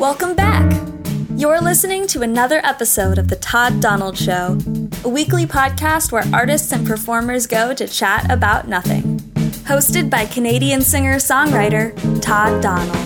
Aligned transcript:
Welcome 0.00 0.34
back. 0.34 0.80
You're 1.36 1.60
listening 1.60 2.06
to 2.06 2.22
another 2.22 2.62
episode 2.64 3.18
of 3.18 3.28
The 3.28 3.36
Todd 3.36 3.82
Donald 3.82 4.16
Show, 4.16 4.56
a 5.04 5.10
weekly 5.10 5.44
podcast 5.44 6.10
where 6.10 6.24
artists 6.32 6.72
and 6.72 6.86
performers 6.86 7.46
go 7.46 7.74
to 7.74 7.86
chat 7.86 8.32
about 8.32 8.66
nothing. 8.66 9.18
Hosted 9.68 10.08
by 10.08 10.24
Canadian 10.24 10.80
singer 10.80 11.16
songwriter 11.16 11.94
Todd 12.22 12.62
Donald. 12.62 12.96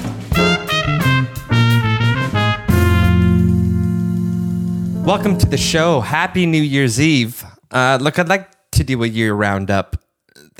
Welcome 5.04 5.36
to 5.38 5.46
the 5.46 5.58
show. 5.58 6.00
Happy 6.00 6.46
New 6.46 6.62
Year's 6.62 7.00
Eve. 7.00 7.44
Uh, 7.72 7.98
look, 8.00 8.20
I'd 8.20 8.28
like 8.28 8.70
to 8.70 8.84
do 8.84 9.02
a 9.02 9.08
year 9.08 9.34
roundup. 9.34 9.96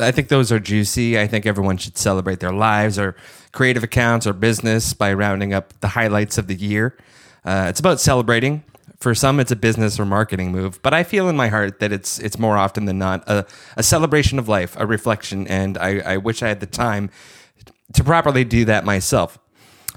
I 0.00 0.10
think 0.10 0.26
those 0.26 0.50
are 0.50 0.58
juicy. 0.58 1.16
I 1.16 1.28
think 1.28 1.46
everyone 1.46 1.76
should 1.76 1.96
celebrate 1.96 2.40
their 2.40 2.52
lives 2.52 2.98
or 2.98 3.14
creative 3.54 3.82
accounts 3.82 4.26
or 4.26 4.32
business 4.32 4.92
by 4.92 5.12
rounding 5.12 5.54
up 5.54 5.78
the 5.80 5.88
highlights 5.88 6.38
of 6.38 6.46
the 6.46 6.54
year. 6.54 6.96
Uh, 7.44 7.66
it's 7.68 7.80
about 7.80 8.00
celebrating. 8.00 8.64
For 9.00 9.14
some, 9.14 9.38
it's 9.38 9.50
a 9.50 9.56
business 9.56 10.00
or 10.00 10.06
marketing 10.06 10.50
move, 10.50 10.80
but 10.82 10.94
I 10.94 11.02
feel 11.02 11.28
in 11.28 11.36
my 11.36 11.48
heart 11.48 11.78
that 11.80 11.92
it's 11.92 12.18
it's 12.18 12.38
more 12.38 12.56
often 12.56 12.86
than 12.86 12.98
not 12.98 13.28
a, 13.28 13.44
a 13.76 13.82
celebration 13.82 14.38
of 14.38 14.48
life, 14.48 14.76
a 14.78 14.86
reflection, 14.86 15.46
and 15.46 15.76
I, 15.76 15.98
I 15.98 16.16
wish 16.16 16.42
I 16.42 16.48
had 16.48 16.60
the 16.60 16.66
time 16.66 17.10
to 17.92 18.04
properly 18.04 18.44
do 18.44 18.64
that 18.64 18.84
myself. 18.84 19.38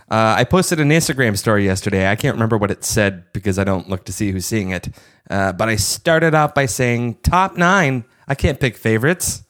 Uh, 0.10 0.36
I 0.38 0.44
posted 0.46 0.80
an 0.80 0.90
Instagram 0.90 1.38
story 1.38 1.66
yesterday. 1.66 2.10
I 2.10 2.16
can't 2.16 2.36
remember 2.36 2.58
what 2.58 2.72
it 2.72 2.84
said 2.84 3.32
because 3.34 3.60
I 3.60 3.64
don't 3.64 3.90
look 3.90 4.06
to 4.06 4.14
see 4.14 4.32
who's 4.32 4.46
seeing 4.46 4.72
it. 4.72 4.90
Uh, 5.30 5.52
but 5.52 5.68
I 5.68 5.76
started 5.76 6.34
off 6.34 6.54
by 6.54 6.66
saying 6.66 7.16
top 7.24 7.58
nine. 7.58 8.06
I 8.28 8.36
can't 8.36 8.60
pick 8.60 8.78
favorites, 8.78 9.44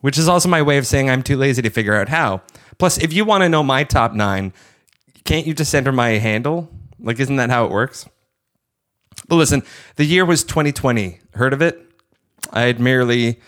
which 0.00 0.16
is 0.16 0.28
also 0.28 0.48
my 0.48 0.62
way 0.62 0.78
of 0.78 0.86
saying 0.86 1.10
I'm 1.10 1.22
too 1.22 1.36
lazy 1.36 1.60
to 1.62 1.70
figure 1.70 1.94
out 1.94 2.08
how. 2.08 2.42
Plus, 2.78 2.98
if 2.98 3.12
you 3.12 3.24
want 3.24 3.42
to 3.42 3.48
know 3.48 3.62
my 3.62 3.84
top 3.84 4.12
nine, 4.12 4.52
can't 5.24 5.46
you 5.46 5.54
just 5.54 5.74
enter 5.74 5.92
my 5.92 6.10
handle? 6.10 6.68
Like, 6.98 7.18
isn't 7.20 7.36
that 7.36 7.50
how 7.50 7.64
it 7.64 7.70
works? 7.70 8.08
But 9.28 9.36
listen, 9.36 9.62
the 9.96 10.04
year 10.04 10.24
was 10.24 10.44
2020. 10.44 11.20
Heard 11.34 11.52
of 11.52 11.62
it? 11.62 11.80
I 12.52 12.62
had 12.62 12.80
merely, 12.80 13.40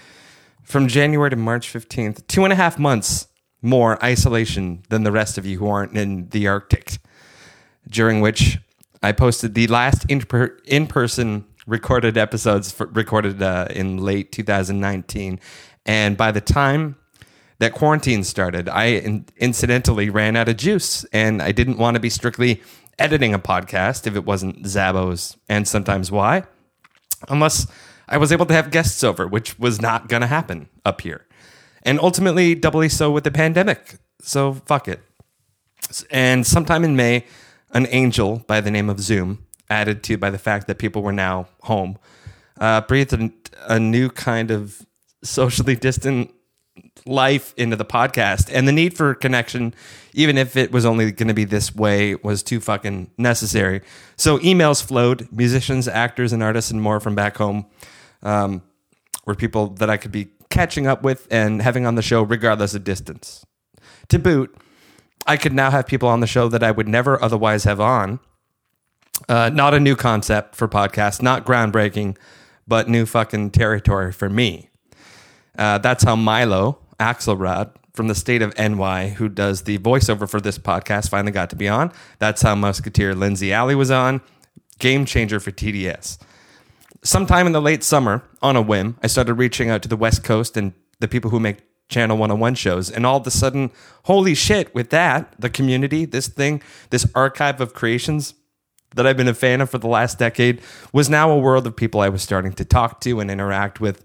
from 0.63 0.89
January 0.89 1.31
to 1.31 1.37
March 1.37 1.73
15th, 1.73 2.27
two 2.27 2.45
and 2.45 2.53
a 2.53 2.57
half 2.57 2.79
months 2.79 3.29
more 3.63 4.03
isolation 4.05 4.83
than 4.89 5.03
the 5.03 5.13
rest 5.13 5.39
of 5.39 5.47
you 5.47 5.59
who 5.59 5.69
aren't 5.69 5.97
in 5.97 6.29
the 6.29 6.47
Arctic, 6.47 6.99
during 7.89 8.21
which 8.21 8.59
I 9.03 9.13
posted 9.13 9.55
the 9.55 9.67
last 9.67 10.07
in 10.09 10.87
person 10.87 11.45
recorded 11.67 12.17
episodes 12.17 12.71
for, 12.71 12.87
recorded 12.87 13.43
uh, 13.43 13.67
in 13.71 13.99
late 13.99 14.33
2019. 14.33 15.41
And 15.85 16.17
by 16.17 16.33
the 16.33 16.41
time 16.41 16.97
that 17.59 17.73
quarantine 17.73 18.25
started, 18.25 18.69
I 18.69 18.87
in- 18.87 19.27
incidentally 19.37 20.11
ran 20.11 20.37
out 20.37 20.49
of 20.49 20.57
juice 20.57 21.05
and 21.12 21.41
I 21.41 21.53
didn't 21.53 21.79
want 21.79 21.95
to 21.95 22.01
be 22.01 22.11
strictly 22.11 22.62
editing 22.99 23.35
a 23.35 23.39
podcast 23.39 24.07
if 24.07 24.17
it 24.17 24.25
wasn't 24.25 24.65
Zabos 24.65 25.37
and 25.49 25.67
sometimes 25.67 26.11
why, 26.11 26.45
unless 27.29 27.67
I 28.09 28.19
was 28.19 28.33
able 28.33 28.47
to 28.47 28.55
have 28.55 28.71
guests 28.71 29.03
over, 29.03 29.27
which 29.27 29.59
was 29.59 29.81
not 29.81 30.09
going 30.09 30.23
to 30.23 30.27
happen 30.27 30.69
up 30.84 31.01
here. 31.01 31.27
And 31.83 32.01
ultimately, 32.01 32.55
doubly 32.55 32.89
so 32.89 33.11
with 33.11 33.25
the 33.25 33.31
pandemic. 33.31 33.97
So 34.21 34.55
fuck 34.55 34.89
it. 34.89 35.01
And 36.11 36.47
sometime 36.47 36.84
in 36.84 36.97
May, 36.97 37.25
an 37.73 37.87
angel 37.91 38.45
by 38.47 38.61
the 38.61 38.71
name 38.71 38.91
of 38.91 39.01
Zoom, 39.01 39.47
added 39.71 40.03
to 40.05 40.17
by 40.17 40.31
the 40.31 40.39
fact 40.39 40.67
that 40.67 40.79
people 40.79 41.03
were 41.03 41.12
now 41.12 41.49
home, 41.62 41.99
uh, 42.61 42.81
breathed 42.83 43.12
a, 43.12 43.31
a 43.69 43.79
new 43.79 44.09
kind 44.09 44.51
of 44.51 44.84
socially 45.23 45.77
distant 45.77 46.33
life 47.05 47.55
into 47.57 47.77
the 47.77 47.85
podcast. 47.85 48.51
And 48.53 48.67
the 48.67 48.73
need 48.73 48.97
for 48.97 49.15
connection 49.15 49.75
even 50.17 50.39
if 50.39 50.57
it 50.57 50.73
was 50.73 50.87
only 50.87 51.13
going 51.13 51.29
to 51.29 51.35
be 51.35 51.45
this 51.45 51.75
way 51.75 52.15
was 52.17 52.43
too 52.43 52.59
fucking 52.59 53.11
necessary. 53.19 53.83
So 54.17 54.39
emails 54.39 54.83
flowed 54.83 55.29
musicians 55.31 55.87
actors 55.87 56.33
and 56.33 56.43
artists 56.43 56.71
and 56.71 56.81
more 56.81 57.01
from 57.01 57.15
back 57.15 57.37
home 57.37 57.67
um, 58.23 58.63
were 59.27 59.35
people 59.35 59.69
that 59.75 59.91
i 59.91 59.97
could 59.99 60.11
be 60.11 60.28
catching 60.49 60.87
up 60.87 61.03
with 61.03 61.28
and 61.31 61.61
having 61.61 61.87
on 61.87 61.97
the 61.97 62.03
show 62.03 62.23
regardless 62.23 62.75
of 62.75 62.83
distance. 62.83 63.45
To 64.09 64.19
boot 64.19 64.56
i 65.27 65.37
could 65.37 65.53
now 65.53 65.71
have 65.71 65.87
people 65.87 66.09
on 66.09 66.21
the 66.21 66.27
show 66.27 66.49
that 66.49 66.62
i 66.62 66.71
would 66.71 66.89
never 66.89 67.23
otherwise 67.23 67.65
have 67.65 67.81
on. 67.81 68.19
Uh, 69.29 69.50
not 69.53 69.75
a 69.75 69.81
new 69.81 69.97
concept 69.97 70.55
for 70.55 70.67
podcasts 70.67 71.21
not 71.21 71.45
groundbreaking 71.45 72.17
but 72.67 72.89
new 72.89 73.05
fucking 73.05 73.50
territory 73.50 74.12
for 74.12 74.31
me 74.31 74.71
uh, 75.59 75.78
that's 75.78 76.05
how 76.05 76.17
Milo 76.17 76.78
Axelrod 76.99 77.71
from 77.94 78.09
the 78.09 78.15
state 78.15 78.43
of 78.43 78.56
NY, 78.59 79.09
who 79.11 79.28
does 79.28 79.62
the 79.62 79.78
voiceover 79.78 80.28
for 80.28 80.41
this 80.41 80.59
podcast, 80.59 81.09
finally 81.09 81.33
got 81.33 81.50
to 81.50 81.56
be 81.56 81.69
on. 81.69 81.91
That's 82.19 82.43
how 82.43 82.55
Mouseketeer 82.55 83.17
Lindsey 83.17 83.53
Alley 83.53 83.75
was 83.75 83.91
on. 83.91 84.21
Game 84.78 85.06
changer 85.06 85.41
for 85.41 85.50
TDS. 85.50 86.19
Sometime 87.03 87.47
in 87.47 87.53
the 87.53 87.62
late 87.62 87.83
summer, 87.83 88.22
on 88.43 88.56
a 88.56 88.62
whim, 88.62 88.99
I 89.03 89.06
started 89.06 89.34
reaching 89.34 89.71
out 89.71 89.83
to 89.83 89.89
the 89.89 89.97
West 89.97 90.22
Coast 90.22 90.56
and 90.56 90.75
the 91.00 91.09
people 91.09 91.31
who 91.31 91.41
make 91.41 91.59
Channel 91.88 92.17
101 92.17 92.56
shows. 92.56 92.91
And 92.91 93.06
all 93.06 93.19
of 93.19 93.27
a 93.27 93.31
sudden, 93.31 93.71
holy 94.05 94.34
shit, 94.34 94.75
with 94.75 94.91
that, 94.91 95.34
the 95.38 95.49
community, 95.49 96.05
this 96.05 96.28
thing, 96.28 96.62
this 96.91 97.06
archive 97.15 97.61
of 97.61 97.75
creations 97.75 98.34
that 98.94 99.06
I've 99.06 99.17
been 99.17 99.28
a 99.28 99.34
fan 99.34 99.61
of 99.61 99.71
for 99.71 99.78
the 99.78 99.87
last 99.87 100.19
decade 100.19 100.61
was 100.93 101.09
now 101.09 101.31
a 101.31 101.38
world 101.38 101.67
of 101.67 101.77
people 101.77 102.00
I 102.00 102.09
was 102.09 102.23
starting 102.23 102.53
to 102.55 102.65
talk 102.65 103.00
to 103.03 103.21
and 103.21 103.31
interact 103.31 103.81
with 103.81 104.05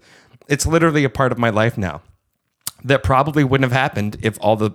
it's 0.52 0.66
literally 0.66 1.02
a 1.02 1.08
part 1.08 1.32
of 1.32 1.38
my 1.38 1.48
life 1.48 1.78
now 1.78 2.02
that 2.84 3.02
probably 3.02 3.42
wouldn't 3.42 3.64
have 3.64 3.80
happened 3.80 4.18
if 4.20 4.36
all 4.42 4.54
the 4.54 4.70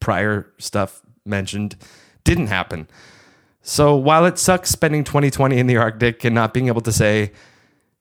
prior 0.00 0.50
stuff 0.56 1.02
mentioned 1.26 1.76
didn't 2.24 2.46
happen. 2.46 2.88
So 3.60 3.94
while 3.94 4.24
it 4.24 4.38
sucks 4.38 4.70
spending 4.70 5.04
2020 5.04 5.58
in 5.58 5.66
the 5.66 5.76
Arctic 5.76 6.24
and 6.24 6.34
not 6.34 6.54
being 6.54 6.68
able 6.68 6.80
to 6.80 6.92
say, 6.92 7.32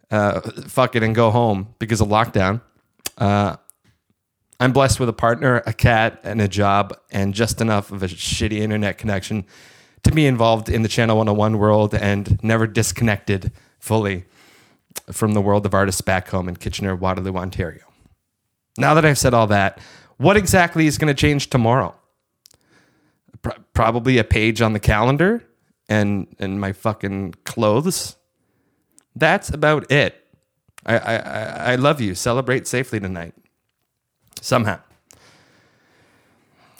uh, 0.10 0.40
fuck 0.68 0.96
it 0.96 1.04
and 1.04 1.14
go 1.14 1.30
home 1.30 1.76
because 1.80 2.00
of 2.00 2.08
lockdown, 2.08 2.62
uh, 3.18 3.58
I'm 4.62 4.72
blessed 4.72 4.98
with 5.02 5.10
a 5.10 5.14
partner, 5.14 5.62
a 5.66 5.74
cat, 5.74 6.22
and 6.24 6.40
a 6.40 6.48
job, 6.48 6.98
and 7.12 7.34
just 7.34 7.60
enough 7.60 7.92
of 7.92 8.04
a 8.04 8.08
shitty 8.08 8.60
internet 8.60 8.98
connection 8.98 9.46
to 10.04 10.12
be 10.14 10.26
involved 10.26 10.70
in 10.70 10.82
the 10.82 10.88
Channel 10.88 11.18
101 11.18 11.58
world 11.58 11.94
and 11.94 12.42
never 12.42 12.68
disconnected 12.68 13.52
fully 13.80 14.24
from 15.12 15.34
the 15.34 15.42
world 15.42 15.66
of 15.66 15.74
artists 15.74 16.02
back 16.02 16.30
home 16.30 16.50
in 16.50 16.56
Kitchener, 16.56 16.96
Waterloo, 16.96 17.36
Ontario. 17.36 17.84
Now 18.78 18.94
that 18.94 19.06
I've 19.06 19.18
said 19.18 19.34
all 19.34 19.48
that, 19.48 19.80
what 20.18 20.38
exactly 20.38 20.88
is 20.88 20.98
going 20.98 21.14
to 21.14 21.20
change 21.20 21.50
tomorrow? 21.50 21.96
Pro- 23.42 23.56
probably 23.74 24.18
a 24.18 24.24
page 24.24 24.62
on 24.62 24.74
the 24.74 24.80
calendar 24.80 25.44
and 25.90 26.28
and 26.40 26.60
my 26.60 26.74
fucking 26.74 27.36
clothes. 27.46 28.16
That's 29.16 29.50
about 29.50 29.92
it. 29.92 30.24
I, 30.86 30.98
I, 30.98 31.16
I 31.72 31.76
love 31.76 32.00
you. 32.02 32.16
Celebrate 32.16 32.68
safely 32.68 33.00
tonight. 33.00 33.34
Somehow. 34.42 34.80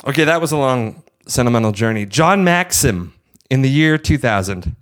Okay, 0.06 0.24
that 0.24 0.40
was 0.40 0.52
a 0.52 0.58
long 0.58 1.04
sentimental 1.28 1.72
journey. 1.72 2.06
John 2.06 2.46
Maksym 2.46 3.12
in 3.50 3.62
the 3.62 3.70
year 3.70 3.98
2000 3.98 4.76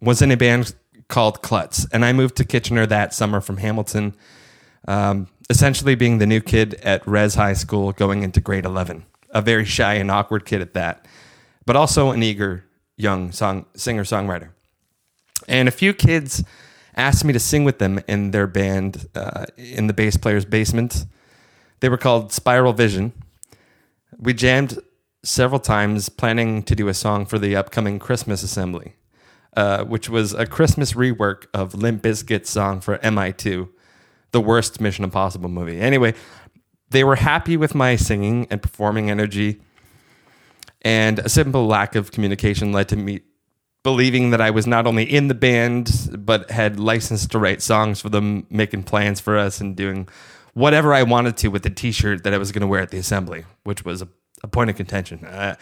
was 0.00 0.20
in 0.20 0.30
a 0.30 0.36
band 0.36 0.74
called 1.08 1.42
Klutz, 1.42 1.86
and 1.92 2.04
I 2.04 2.12
moved 2.12 2.36
to 2.36 2.44
Kitchener 2.44 2.86
that 2.86 3.14
summer 3.14 3.40
from 3.40 3.58
Hamilton, 3.58 4.14
um, 4.88 5.28
essentially 5.48 5.94
being 5.94 6.18
the 6.18 6.26
new 6.26 6.40
kid 6.40 6.74
at 6.82 7.06
Res 7.06 7.34
High 7.34 7.52
School 7.52 7.92
going 7.92 8.22
into 8.22 8.40
grade 8.40 8.64
11. 8.64 9.04
A 9.30 9.42
very 9.42 9.64
shy 9.64 9.94
and 9.94 10.10
awkward 10.10 10.44
kid 10.44 10.60
at 10.60 10.74
that, 10.74 11.06
but 11.64 11.76
also 11.76 12.10
an 12.10 12.22
eager 12.22 12.64
young 12.96 13.32
song 13.32 13.66
singer 13.74 14.04
songwriter. 14.04 14.50
And 15.48 15.68
a 15.68 15.72
few 15.72 15.92
kids 15.92 16.42
asked 16.96 17.24
me 17.24 17.32
to 17.32 17.38
sing 17.38 17.64
with 17.64 17.78
them 17.78 18.00
in 18.08 18.30
their 18.30 18.46
band 18.46 19.06
uh, 19.14 19.46
in 19.56 19.86
the 19.86 19.92
bass 19.92 20.16
player's 20.16 20.44
basement. 20.44 21.04
They 21.80 21.88
were 21.88 21.98
called 21.98 22.32
Spiral 22.32 22.72
Vision. 22.72 23.12
We 24.18 24.32
jammed 24.32 24.78
several 25.22 25.60
times, 25.60 26.08
planning 26.08 26.62
to 26.62 26.74
do 26.74 26.88
a 26.88 26.94
song 26.94 27.26
for 27.26 27.38
the 27.38 27.54
upcoming 27.54 27.98
Christmas 27.98 28.42
assembly. 28.42 28.94
Uh, 29.56 29.84
which 29.84 30.10
was 30.10 30.34
a 30.34 30.44
Christmas 30.44 30.92
rework 30.92 31.46
of 31.54 31.74
Limp 31.74 32.02
Bizkit's 32.02 32.50
song 32.50 32.82
for 32.82 32.98
MI2, 32.98 33.66
the 34.32 34.40
worst 34.42 34.82
Mission 34.82 35.02
Impossible 35.02 35.48
movie. 35.48 35.80
Anyway, 35.80 36.12
they 36.90 37.02
were 37.02 37.16
happy 37.16 37.56
with 37.56 37.74
my 37.74 37.96
singing 37.96 38.46
and 38.50 38.60
performing 38.60 39.10
energy, 39.10 39.62
and 40.82 41.20
a 41.20 41.30
simple 41.30 41.66
lack 41.66 41.94
of 41.94 42.12
communication 42.12 42.70
led 42.70 42.90
to 42.90 42.96
me 42.96 43.22
believing 43.82 44.30
that 44.30 44.40
I 44.40 44.50
was 44.50 44.66
not 44.66 44.86
only 44.86 45.04
in 45.04 45.28
the 45.28 45.34
band, 45.34 46.10
but 46.18 46.50
had 46.50 46.78
license 46.78 47.26
to 47.28 47.38
write 47.38 47.62
songs 47.62 48.00
for 48.00 48.10
them, 48.10 48.46
making 48.50 48.82
plans 48.82 49.20
for 49.20 49.38
us, 49.38 49.60
and 49.60 49.74
doing 49.74 50.06
whatever 50.52 50.92
I 50.92 51.02
wanted 51.02 51.38
to 51.38 51.48
with 51.48 51.62
the 51.62 51.70
t 51.70 51.92
shirt 51.92 52.24
that 52.24 52.34
I 52.34 52.38
was 52.38 52.52
going 52.52 52.60
to 52.60 52.66
wear 52.66 52.82
at 52.82 52.90
the 52.90 52.98
assembly, 52.98 53.44
which 53.64 53.86
was 53.86 54.02
a, 54.02 54.08
a 54.42 54.48
point 54.48 54.68
of 54.68 54.76
contention. 54.76 55.24
Uh, 55.24 55.56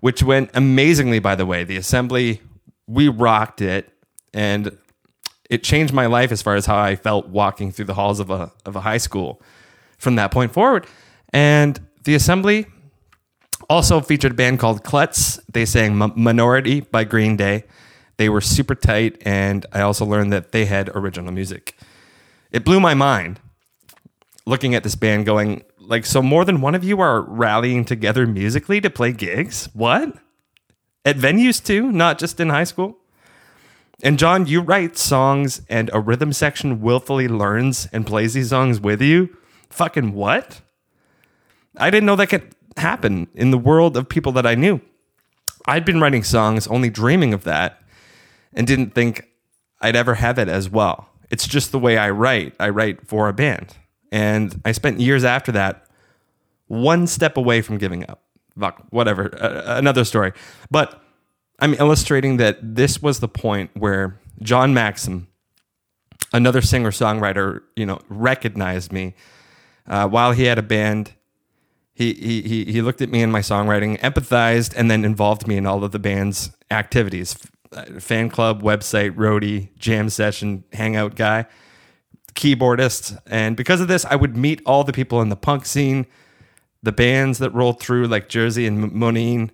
which 0.00 0.22
went 0.22 0.50
amazingly, 0.52 1.20
by 1.20 1.34
the 1.34 1.46
way. 1.46 1.62
The 1.62 1.76
assembly 1.76 2.40
we 2.90 3.08
rocked 3.08 3.60
it 3.62 3.84
and 4.34 4.76
it 5.48 5.62
changed 5.62 5.92
my 5.94 6.06
life 6.06 6.32
as 6.32 6.42
far 6.42 6.56
as 6.56 6.66
how 6.66 6.76
I 6.78 6.96
felt 6.96 7.28
walking 7.28 7.72
through 7.72 7.86
the 7.86 7.94
halls 7.94 8.20
of 8.20 8.30
a 8.30 8.50
of 8.66 8.74
a 8.76 8.80
high 8.80 8.98
school 8.98 9.40
from 9.98 10.16
that 10.16 10.30
point 10.32 10.52
forward. 10.52 10.86
And 11.32 11.78
the 12.04 12.14
assembly 12.16 12.66
Also 13.68 14.00
featured 14.00 14.32
a 14.32 14.34
band 14.34 14.58
called 14.58 14.82
Klutz. 14.82 15.38
They 15.52 15.64
sang 15.64 16.02
M- 16.02 16.12
Minority 16.16 16.80
by 16.80 17.04
Green 17.04 17.36
Day. 17.36 17.64
They 18.16 18.28
were 18.28 18.40
super 18.40 18.74
tight, 18.74 19.22
and 19.24 19.64
I 19.72 19.82
also 19.82 20.04
learned 20.04 20.32
that 20.32 20.50
they 20.52 20.64
had 20.66 20.88
original 20.94 21.32
music. 21.32 21.76
It 22.50 22.64
blew 22.64 22.80
my 22.80 22.94
mind 22.94 23.38
looking 24.46 24.74
at 24.74 24.82
this 24.82 24.96
band 24.96 25.26
going, 25.26 25.62
like, 25.78 26.04
so 26.04 26.20
more 26.22 26.44
than 26.44 26.60
one 26.60 26.74
of 26.74 26.82
you 26.82 27.00
are 27.00 27.22
rallying 27.22 27.84
together 27.84 28.26
musically 28.26 28.80
to 28.80 28.90
play 28.90 29.12
gigs? 29.12 29.68
What? 29.72 30.16
At 31.04 31.16
venues 31.16 31.64
too, 31.64 31.90
not 31.90 32.18
just 32.18 32.40
in 32.40 32.50
high 32.50 32.64
school? 32.64 32.98
And 34.02 34.18
John, 34.18 34.46
you 34.46 34.60
write 34.60 34.96
songs 34.96 35.62
and 35.68 35.90
a 35.92 36.00
rhythm 36.00 36.32
section 36.32 36.80
willfully 36.80 37.28
learns 37.28 37.88
and 37.92 38.06
plays 38.06 38.34
these 38.34 38.50
songs 38.50 38.80
with 38.80 39.02
you? 39.02 39.36
Fucking 39.68 40.14
what? 40.14 40.62
I 41.76 41.90
didn't 41.90 42.06
know 42.06 42.16
that 42.16 42.28
could 42.28 42.54
happen 42.76 43.28
in 43.34 43.50
the 43.50 43.58
world 43.58 43.96
of 43.96 44.08
people 44.08 44.32
that 44.32 44.46
I 44.46 44.54
knew. 44.54 44.80
I'd 45.66 45.84
been 45.84 46.00
writing 46.00 46.24
songs 46.24 46.66
only 46.66 46.90
dreaming 46.90 47.34
of 47.34 47.44
that 47.44 47.82
and 48.52 48.66
didn't 48.66 48.94
think 48.94 49.28
I'd 49.80 49.96
ever 49.96 50.14
have 50.14 50.38
it 50.38 50.48
as 50.48 50.68
well. 50.68 51.08
It's 51.30 51.46
just 51.46 51.70
the 51.70 51.78
way 51.78 51.96
I 51.96 52.10
write. 52.10 52.54
I 52.58 52.70
write 52.70 53.06
for 53.06 53.28
a 53.28 53.32
band. 53.32 53.76
And 54.10 54.60
I 54.64 54.72
spent 54.72 55.00
years 55.00 55.24
after 55.24 55.52
that 55.52 55.86
one 56.66 57.06
step 57.06 57.36
away 57.36 57.62
from 57.62 57.78
giving 57.78 58.08
up. 58.08 58.22
Whatever, 58.90 59.34
uh, 59.42 59.76
another 59.76 60.04
story. 60.04 60.32
But 60.70 61.02
I'm 61.58 61.74
illustrating 61.74 62.36
that 62.38 62.58
this 62.62 63.02
was 63.02 63.20
the 63.20 63.28
point 63.28 63.70
where 63.74 64.20
John 64.42 64.74
Maksym, 64.74 65.26
another 66.32 66.62
singer 66.62 66.90
songwriter, 66.90 67.62
you 67.76 67.86
know, 67.86 68.00
recognized 68.08 68.92
me 68.92 69.14
uh, 69.86 70.08
while 70.08 70.32
he 70.32 70.44
had 70.44 70.58
a 70.58 70.62
band. 70.62 71.12
He, 71.92 72.14
he, 72.14 72.64
he 72.64 72.80
looked 72.80 73.02
at 73.02 73.10
me 73.10 73.22
and 73.22 73.30
my 73.30 73.40
songwriting, 73.40 74.00
empathized, 74.00 74.72
and 74.74 74.90
then 74.90 75.04
involved 75.04 75.46
me 75.46 75.58
in 75.58 75.66
all 75.66 75.84
of 75.84 75.92
the 75.92 75.98
band's 75.98 76.50
activities 76.70 77.36
fan 77.98 78.28
club, 78.30 78.62
website, 78.62 79.14
roadie, 79.14 79.68
jam 79.78 80.08
session, 80.08 80.64
hangout 80.72 81.14
guy, 81.14 81.46
keyboardist. 82.34 83.18
And 83.26 83.56
because 83.56 83.80
of 83.80 83.88
this, 83.88 84.04
I 84.04 84.16
would 84.16 84.36
meet 84.36 84.60
all 84.66 84.84
the 84.84 84.92
people 84.92 85.20
in 85.22 85.28
the 85.28 85.36
punk 85.36 85.66
scene, 85.66 86.06
the 86.82 86.92
bands 86.92 87.38
that 87.38 87.50
rolled 87.50 87.80
through, 87.80 88.06
like 88.06 88.28
Jersey 88.28 88.66
and 88.66 88.92
Moneen. 88.92 89.50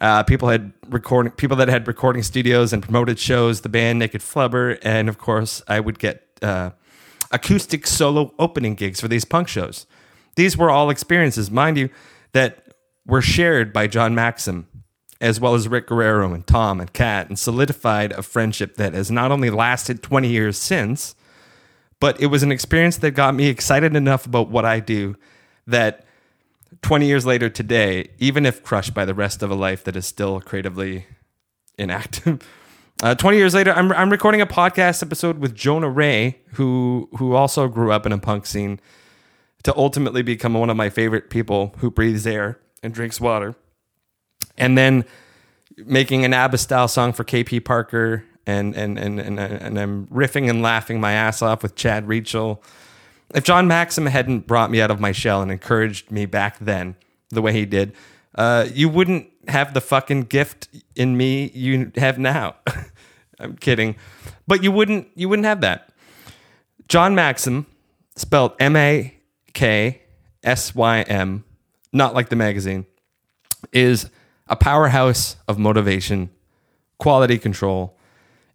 Uh, 0.00 0.22
people 0.22 0.48
had 0.48 0.72
recording 0.88 1.32
people 1.32 1.56
that 1.56 1.68
had 1.68 1.86
recording 1.88 2.22
studios 2.22 2.72
and 2.72 2.82
promoted 2.82 3.18
shows. 3.18 3.62
The 3.62 3.68
band 3.68 3.98
Naked 3.98 4.20
Flubber, 4.20 4.78
and 4.82 5.08
of 5.08 5.18
course, 5.18 5.62
I 5.66 5.80
would 5.80 5.98
get 5.98 6.24
uh, 6.42 6.70
acoustic 7.30 7.86
solo 7.86 8.32
opening 8.38 8.74
gigs 8.74 9.00
for 9.00 9.08
these 9.08 9.24
punk 9.24 9.48
shows. 9.48 9.86
These 10.36 10.56
were 10.56 10.70
all 10.70 10.90
experiences, 10.90 11.50
mind 11.50 11.78
you, 11.78 11.88
that 12.32 12.68
were 13.06 13.22
shared 13.22 13.72
by 13.72 13.88
John 13.88 14.14
Maksym, 14.14 14.66
as 15.20 15.40
well 15.40 15.54
as 15.54 15.66
Rick 15.66 15.88
Guerrero 15.88 16.32
and 16.32 16.46
Tom 16.46 16.80
and 16.80 16.92
Kat, 16.92 17.28
and 17.28 17.38
solidified 17.38 18.12
a 18.12 18.22
friendship 18.22 18.76
that 18.76 18.94
has 18.94 19.10
not 19.10 19.32
only 19.32 19.50
lasted 19.50 20.02
20 20.02 20.28
years 20.28 20.56
since, 20.56 21.16
but 21.98 22.20
it 22.20 22.26
was 22.26 22.44
an 22.44 22.52
experience 22.52 22.98
that 22.98 23.12
got 23.12 23.34
me 23.34 23.48
excited 23.48 23.96
enough 23.96 24.26
about 24.26 24.48
what 24.48 24.64
I 24.64 24.78
do 24.78 25.16
that 25.66 26.04
20 26.82 27.06
years 27.06 27.26
later 27.26 27.48
today, 27.48 28.10
even 28.18 28.46
if 28.46 28.62
crushed 28.62 28.94
by 28.94 29.04
the 29.04 29.14
rest 29.14 29.42
of 29.42 29.50
a 29.50 29.54
life 29.54 29.84
that 29.84 29.96
is 29.96 30.06
still 30.06 30.40
creatively 30.40 31.06
inactive. 31.78 32.46
Uh, 33.00 33.14
20 33.14 33.36
years 33.36 33.54
later, 33.54 33.72
I'm, 33.72 33.92
I'm 33.92 34.10
recording 34.10 34.40
a 34.40 34.46
podcast 34.46 35.04
episode 35.04 35.38
with 35.38 35.54
Jonah 35.54 35.88
Ray, 35.88 36.40
who, 36.54 37.08
who 37.18 37.34
also 37.34 37.68
grew 37.68 37.92
up 37.92 38.06
in 38.06 38.10
a 38.10 38.18
punk 38.18 38.44
scene, 38.44 38.80
to 39.62 39.72
ultimately 39.76 40.22
become 40.22 40.54
one 40.54 40.68
of 40.68 40.76
my 40.76 40.90
favorite 40.90 41.30
people 41.30 41.76
who 41.78 41.92
breathes 41.92 42.26
air 42.26 42.58
and 42.82 42.92
drinks 42.92 43.20
water. 43.20 43.54
And 44.56 44.76
then 44.76 45.04
making 45.76 46.24
an 46.24 46.34
ABBA 46.34 46.58
style 46.58 46.88
song 46.88 47.12
for 47.12 47.22
KP 47.22 47.64
Parker, 47.64 48.24
and, 48.46 48.74
and, 48.74 48.98
and, 48.98 49.20
and, 49.20 49.38
and 49.38 49.78
I'm 49.78 50.08
riffing 50.08 50.50
and 50.50 50.60
laughing 50.60 51.00
my 51.00 51.12
ass 51.12 51.40
off 51.40 51.62
with 51.62 51.76
Chad 51.76 52.04
Reachel 52.08 52.60
if 53.34 53.44
John 53.44 53.68
Maksym 53.68 54.08
hadn't 54.08 54.46
brought 54.46 54.70
me 54.70 54.80
out 54.80 54.90
of 54.90 55.00
my 55.00 55.12
shell 55.12 55.42
and 55.42 55.50
encouraged 55.50 56.10
me 56.10 56.26
back 56.26 56.58
then 56.58 56.96
the 57.30 57.42
way 57.42 57.52
he 57.52 57.66
did, 57.66 57.94
uh, 58.34 58.66
you 58.72 58.88
wouldn't 58.88 59.30
have 59.48 59.74
the 59.74 59.80
fucking 59.80 60.22
gift 60.22 60.68
in 60.94 61.16
me 61.16 61.50
you 61.54 61.92
have 61.96 62.18
now. 62.18 62.56
I'm 63.40 63.56
kidding, 63.56 63.96
but 64.46 64.62
you 64.62 64.72
wouldn't 64.72 65.08
you 65.14 65.28
wouldn't 65.28 65.46
have 65.46 65.60
that. 65.60 65.90
John 66.88 67.14
Maxim, 67.14 67.66
spelled 68.16 68.52
M 68.58 68.76
A 68.76 69.14
K 69.52 70.02
S 70.42 70.74
Y 70.74 71.02
M, 71.02 71.44
not 71.92 72.14
like 72.14 72.30
the 72.30 72.36
magazine, 72.36 72.86
is 73.72 74.10
a 74.48 74.56
powerhouse 74.56 75.36
of 75.46 75.58
motivation, 75.58 76.30
quality 76.98 77.38
control, 77.38 77.96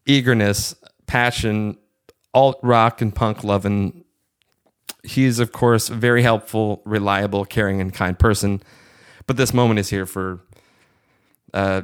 eagerness, 0.05 0.75
passion, 1.05 1.77
alt 2.33 2.59
rock 2.63 3.01
and 3.01 3.13
punk 3.13 3.43
loving 3.43 4.02
He's, 5.03 5.39
of 5.39 5.51
course, 5.51 5.89
a 5.89 5.95
very 5.95 6.23
helpful, 6.23 6.81
reliable, 6.85 7.45
caring, 7.45 7.81
and 7.81 7.93
kind 7.93 8.17
person. 8.17 8.61
But 9.27 9.37
this 9.37 9.53
moment 9.53 9.79
is 9.79 9.89
here 9.89 10.05
for 10.05 10.41
uh, 11.53 11.83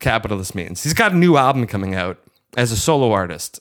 capitalist 0.00 0.54
means. 0.54 0.82
He's 0.82 0.94
got 0.94 1.12
a 1.12 1.16
new 1.16 1.36
album 1.36 1.66
coming 1.66 1.94
out 1.94 2.18
as 2.56 2.72
a 2.72 2.76
solo 2.76 3.12
artist. 3.12 3.60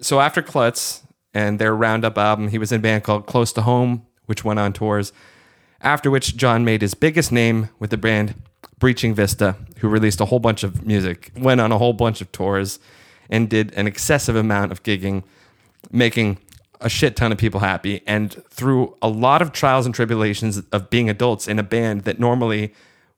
So 0.00 0.20
after 0.20 0.42
Klutz 0.42 1.02
and 1.34 1.58
their 1.58 1.74
Roundup 1.74 2.16
album, 2.18 2.48
he 2.48 2.58
was 2.58 2.72
in 2.72 2.80
a 2.80 2.82
band 2.82 3.04
called 3.04 3.26
Close 3.26 3.52
to 3.54 3.62
Home, 3.62 4.06
which 4.26 4.44
went 4.44 4.58
on 4.58 4.72
tours. 4.72 5.12
After 5.80 6.10
which, 6.10 6.36
John 6.36 6.64
made 6.64 6.82
his 6.82 6.94
biggest 6.94 7.32
name 7.32 7.70
with 7.78 7.90
the 7.90 7.96
band 7.96 8.34
Breaching 8.78 9.14
Vista, 9.14 9.56
who 9.78 9.88
released 9.88 10.20
a 10.20 10.26
whole 10.26 10.38
bunch 10.38 10.62
of 10.62 10.86
music, 10.86 11.30
went 11.36 11.60
on 11.60 11.72
a 11.72 11.78
whole 11.78 11.92
bunch 11.92 12.20
of 12.20 12.30
tours, 12.32 12.78
and 13.28 13.48
did 13.48 13.72
an 13.74 13.86
excessive 13.86 14.36
amount 14.36 14.72
of 14.72 14.82
gigging, 14.82 15.22
making 15.90 16.38
a 16.80 16.88
shit 16.88 17.16
ton 17.16 17.32
of 17.32 17.38
people 17.38 17.60
happy 17.60 18.02
and 18.06 18.42
through 18.50 18.96
a 19.02 19.08
lot 19.08 19.42
of 19.42 19.52
trials 19.52 19.86
and 19.86 19.94
tribulations 19.94 20.62
of 20.72 20.90
being 20.90 21.10
adults 21.10 21.46
in 21.46 21.58
a 21.58 21.62
band 21.62 22.02
that 22.02 22.18
normally 22.18 22.72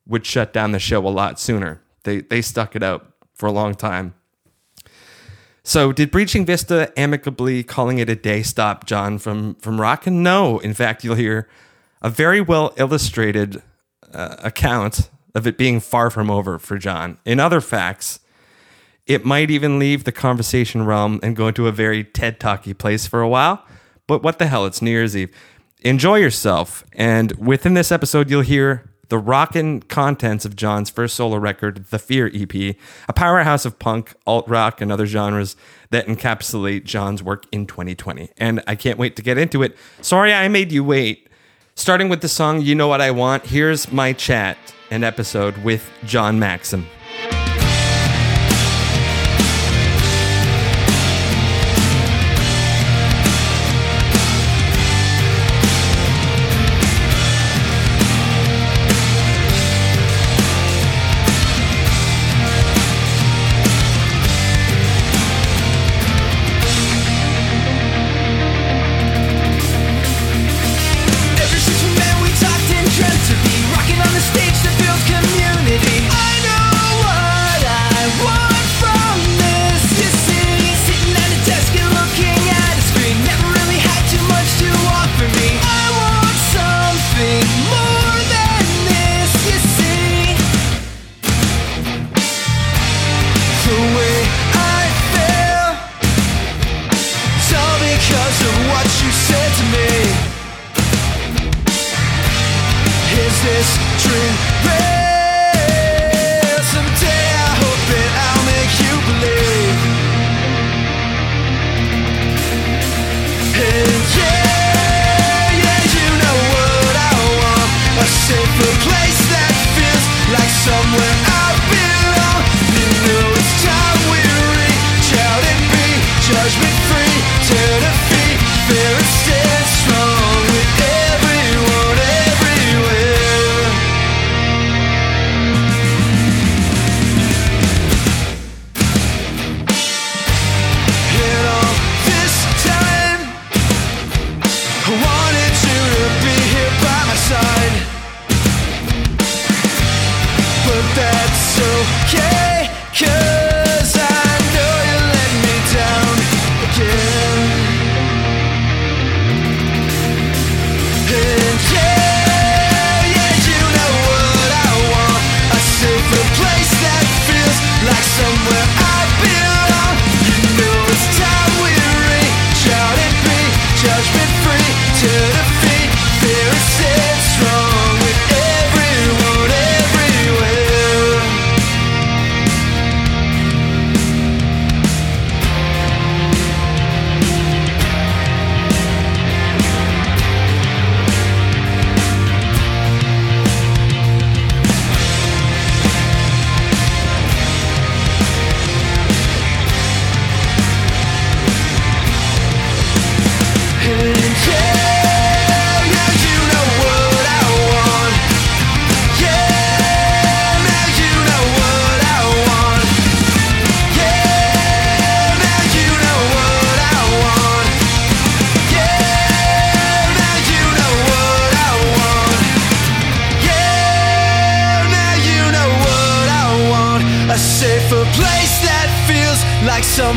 would 0.06 0.26
shut 0.26 0.53
down 0.53 0.73
the 0.73 0.79
show 0.79 1.06
a 1.06 1.11
lot 1.11 1.38
sooner. 1.38 1.81
They 2.05 2.20
they 2.20 2.43
stuck 2.43 2.75
it 2.75 2.82
out 2.82 3.12
for 3.35 3.47
a 3.47 3.53
long 3.53 3.75
time. 3.75 4.14
So 5.64 5.93
did 5.93 6.11
Breaching 6.11 6.44
Vista 6.44 6.93
amicably 6.97 7.62
calling 7.62 7.99
it 7.99 8.11
a 8.11 8.17
day 8.17 8.43
stop 8.43 8.85
John 8.85 9.19
from 9.19 9.55
from 9.56 9.81
rockin'? 9.81 10.23
No. 10.23 10.59
In 10.59 10.75
fact, 10.75 11.05
you'll 11.05 11.14
hear 11.14 11.49
a 12.00 12.11
very 12.11 12.41
well 12.41 12.75
illustrated 12.76 13.62
uh, 14.12 14.37
account 14.43 15.09
of 15.35 15.47
it 15.47 15.56
being 15.56 15.81
far 15.81 16.11
from 16.11 16.31
over 16.31 16.59
for 16.59 16.79
John. 16.79 17.19
In 17.25 17.38
other 17.38 17.61
facts, 17.61 18.20
it 19.06 19.25
might 19.25 19.50
even 19.50 19.78
leave 19.78 20.04
the 20.04 20.12
conversation 20.12 20.85
realm 20.85 21.18
and 21.23 21.37
go 21.37 21.49
into 21.49 21.66
a 21.66 21.73
very 21.73 22.04
TED 22.04 22.38
Talky 22.38 22.75
place 22.75 23.06
for 23.06 23.21
a 23.21 23.28
while. 23.28 23.64
But 24.06 24.23
what 24.23 24.38
the 24.38 24.47
hell? 24.47 24.66
It's 24.66 24.82
New 24.82 24.90
Year's 24.90 25.16
Eve. 25.16 25.35
Enjoy 25.80 26.16
yourself. 26.16 26.85
And 26.92 27.32
within 27.32 27.75
this 27.75 27.90
episode, 27.90 28.30
you'll 28.30 28.42
hear 28.42 28.88
the 29.09 29.18
rockin' 29.18 29.80
contents 29.82 30.44
of 30.44 30.56
John's 30.56 30.88
first 30.88 31.14
solo 31.16 31.37
record, 31.37 31.85
The 31.90 31.99
Fear 31.99 32.30
EP, 32.32 32.54
a 33.09 33.12
powerhouse 33.14 33.66
of 33.66 33.78
punk, 33.78 34.14
alt 34.26 34.49
rock, 34.49 34.80
and 34.80 34.90
other 34.90 35.04
genres 35.04 35.54
that 35.90 36.06
encapsulate 36.06 36.85
John's 36.85 37.23
work 37.23 37.44
in 37.52 37.66
2020. 37.66 38.30
And 38.38 38.62
I 38.66 38.75
can't 38.75 38.99
wait 38.99 39.16
to 39.16 39.23
get 39.23 39.37
into 39.37 39.62
it. 39.62 39.76
Sorry 40.00 40.32
I 40.32 40.49
made 40.49 40.73
you 40.73 40.82
wait. 40.82 41.28
Starting 41.75 42.09
with 42.09 42.23
the 42.23 42.28
song 42.28 42.62
You 42.62 42.75
Know 42.75 42.88
What 42.88 43.00
I 43.00 43.11
Want, 43.11 43.44
here's 43.44 43.92
my 43.92 44.12
chat 44.12 44.56
and 44.90 45.04
episode 45.04 45.59
with 45.59 45.90
John 46.04 46.38
Maksym. 46.38 46.87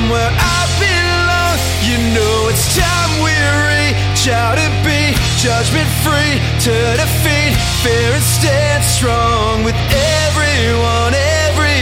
Like 0.09 0.29
somewhere 0.29 0.29
I 0.29 0.65
belong. 0.79 1.59
You 1.81 1.97
know 2.13 2.49
it's 2.49 2.75
time 2.75 3.23
we 3.23 3.31
reach 3.69 4.27
out 4.27 4.57
and 4.57 4.73
be 4.83 5.13
judgment 5.37 5.87
free 6.03 6.39
to 6.65 6.97
defeat 6.97 7.55
fear 7.83 8.13
and 8.13 8.23
stand 8.23 8.83
strong 8.83 9.63
with 9.63 9.75
everyone 9.75 11.13
everywhere. 11.13 11.75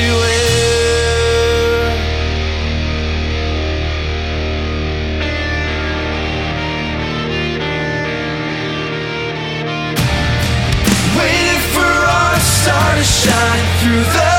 Waiting 11.17 11.61
for 11.73 11.81
our 11.81 12.39
star 12.39 12.95
to 12.95 13.03
shine 13.03 13.65
through 13.79 14.03
the 14.03 14.32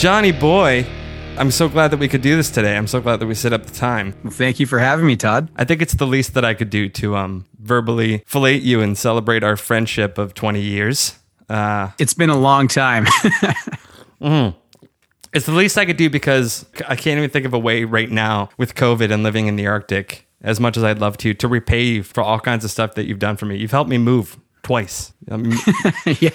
Johnny 0.00 0.32
boy, 0.32 0.86
I'm 1.36 1.50
so 1.50 1.68
glad 1.68 1.88
that 1.88 1.98
we 1.98 2.08
could 2.08 2.22
do 2.22 2.34
this 2.34 2.50
today. 2.50 2.74
I'm 2.74 2.86
so 2.86 3.02
glad 3.02 3.20
that 3.20 3.26
we 3.26 3.34
set 3.34 3.52
up 3.52 3.66
the 3.66 3.74
time. 3.74 4.14
Well, 4.24 4.32
thank 4.32 4.58
you 4.58 4.64
for 4.64 4.78
having 4.78 5.04
me, 5.04 5.14
Todd. 5.14 5.50
I 5.56 5.64
think 5.64 5.82
it's 5.82 5.92
the 5.92 6.06
least 6.06 6.32
that 6.32 6.42
I 6.42 6.54
could 6.54 6.70
do 6.70 6.88
to 6.88 7.16
um 7.16 7.44
verbally 7.58 8.22
fillet 8.24 8.56
you 8.56 8.80
and 8.80 8.96
celebrate 8.96 9.44
our 9.44 9.58
friendship 9.58 10.16
of 10.16 10.32
20 10.32 10.62
years. 10.62 11.18
Uh, 11.50 11.90
It's 11.98 12.14
been 12.14 12.30
a 12.30 12.38
long 12.38 12.66
time. 12.66 13.04
it's 15.34 15.44
the 15.44 15.52
least 15.52 15.76
I 15.76 15.84
could 15.84 15.98
do 15.98 16.08
because 16.08 16.64
I 16.88 16.96
can't 16.96 17.18
even 17.18 17.28
think 17.28 17.44
of 17.44 17.52
a 17.52 17.58
way 17.58 17.84
right 17.84 18.10
now 18.10 18.48
with 18.56 18.74
COVID 18.74 19.12
and 19.12 19.22
living 19.22 19.48
in 19.48 19.56
the 19.56 19.66
Arctic, 19.66 20.26
as 20.40 20.58
much 20.58 20.78
as 20.78 20.82
I'd 20.82 20.98
love 20.98 21.18
to, 21.18 21.34
to 21.34 21.46
repay 21.46 21.82
you 21.82 22.02
for 22.04 22.22
all 22.22 22.40
kinds 22.40 22.64
of 22.64 22.70
stuff 22.70 22.94
that 22.94 23.04
you've 23.04 23.18
done 23.18 23.36
for 23.36 23.44
me. 23.44 23.58
You've 23.58 23.70
helped 23.70 23.90
me 23.90 23.98
move 23.98 24.38
twice. 24.62 25.12
I 25.30 25.36
yeah. 26.20 26.30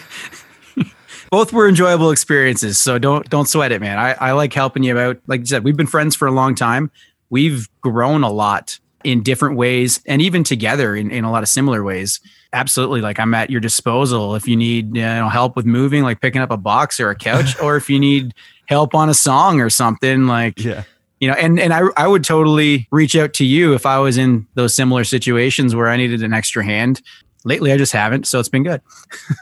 Both 1.31 1.53
were 1.53 1.67
enjoyable 1.67 2.11
experiences, 2.11 2.77
so 2.77 2.97
don't 2.97 3.29
don't 3.29 3.47
sweat 3.47 3.71
it, 3.71 3.81
man. 3.81 3.97
I, 3.97 4.13
I 4.13 4.31
like 4.33 4.53
helping 4.53 4.83
you 4.83 4.97
out. 4.97 5.19
Like 5.27 5.41
you 5.41 5.45
said, 5.45 5.63
we've 5.63 5.77
been 5.77 5.87
friends 5.87 6.15
for 6.15 6.27
a 6.27 6.31
long 6.31 6.55
time. 6.55 6.91
We've 7.29 7.67
grown 7.81 8.23
a 8.23 8.31
lot 8.31 8.79
in 9.05 9.21
different 9.21 9.55
ways 9.55 10.01
and 10.07 10.21
even 10.21 10.43
together 10.43 10.95
in, 10.95 11.11
in 11.11 11.23
a 11.23 11.31
lot 11.31 11.43
of 11.43 11.49
similar 11.49 11.83
ways. 11.83 12.19
Absolutely. 12.53 13.01
Like 13.01 13.19
I'm 13.19 13.33
at 13.33 13.49
your 13.49 13.61
disposal 13.61 14.35
if 14.35 14.47
you 14.47 14.55
need 14.55 14.95
you 14.95 15.03
know, 15.03 15.29
help 15.29 15.55
with 15.55 15.65
moving, 15.65 16.03
like 16.03 16.21
picking 16.21 16.41
up 16.41 16.49
a 16.49 16.57
box 16.57 16.99
or 16.99 17.11
a 17.11 17.15
couch, 17.15 17.59
or 17.61 17.77
if 17.77 17.89
you 17.89 17.99
need 17.99 18.33
help 18.67 18.95
on 18.95 19.09
a 19.09 19.13
song 19.13 19.61
or 19.61 19.69
something, 19.69 20.25
like 20.25 20.59
yeah. 20.59 20.83
you 21.19 21.27
know 21.27 21.35
and 21.35 21.59
and 21.59 21.73
I, 21.73 21.83
I 21.95 22.07
would 22.07 22.23
totally 22.23 22.87
reach 22.91 23.15
out 23.15 23.33
to 23.35 23.45
you 23.45 23.73
if 23.73 23.85
i 23.85 23.99
was 23.99 24.17
in 24.17 24.47
those 24.55 24.75
similar 24.75 25.03
situations 25.03 25.75
where 25.75 25.87
i 25.87 25.95
needed 25.97 26.23
an 26.23 26.33
extra 26.33 26.63
hand 26.63 27.01
lately 27.43 27.71
i 27.71 27.77
just 27.77 27.93
haven't 27.93 28.27
so 28.27 28.39
it's 28.39 28.49
been 28.49 28.63
good 28.63 28.81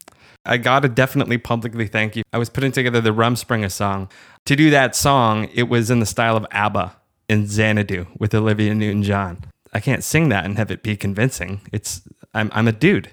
I 0.47 0.57
gotta 0.57 0.87
definitely 0.89 1.37
publicly 1.37 1.87
thank 1.87 2.15
you. 2.15 2.23
I 2.33 2.37
was 2.37 2.49
putting 2.49 2.71
together 2.71 3.01
the 3.01 3.13
Rumspringa 3.13 3.71
song. 3.71 4.09
To 4.45 4.55
do 4.55 4.69
that 4.69 4.95
song, 4.95 5.49
it 5.53 5.63
was 5.63 5.91
in 5.91 5.99
the 5.99 6.05
style 6.05 6.37
of 6.37 6.45
ABBA 6.51 6.95
in 7.27 7.47
Xanadu 7.47 8.07
with 8.17 8.33
Olivia 8.33 8.73
Newton-John. 8.73 9.43
I 9.73 9.79
can't 9.79 10.03
sing 10.03 10.29
that 10.29 10.45
and 10.45 10.57
have 10.57 10.71
it 10.71 10.81
be 10.81 10.95
convincing. 10.95 11.61
It's 11.71 12.01
I'm 12.33 12.49
I'm 12.53 12.67
a 12.67 12.71
dude, 12.71 13.09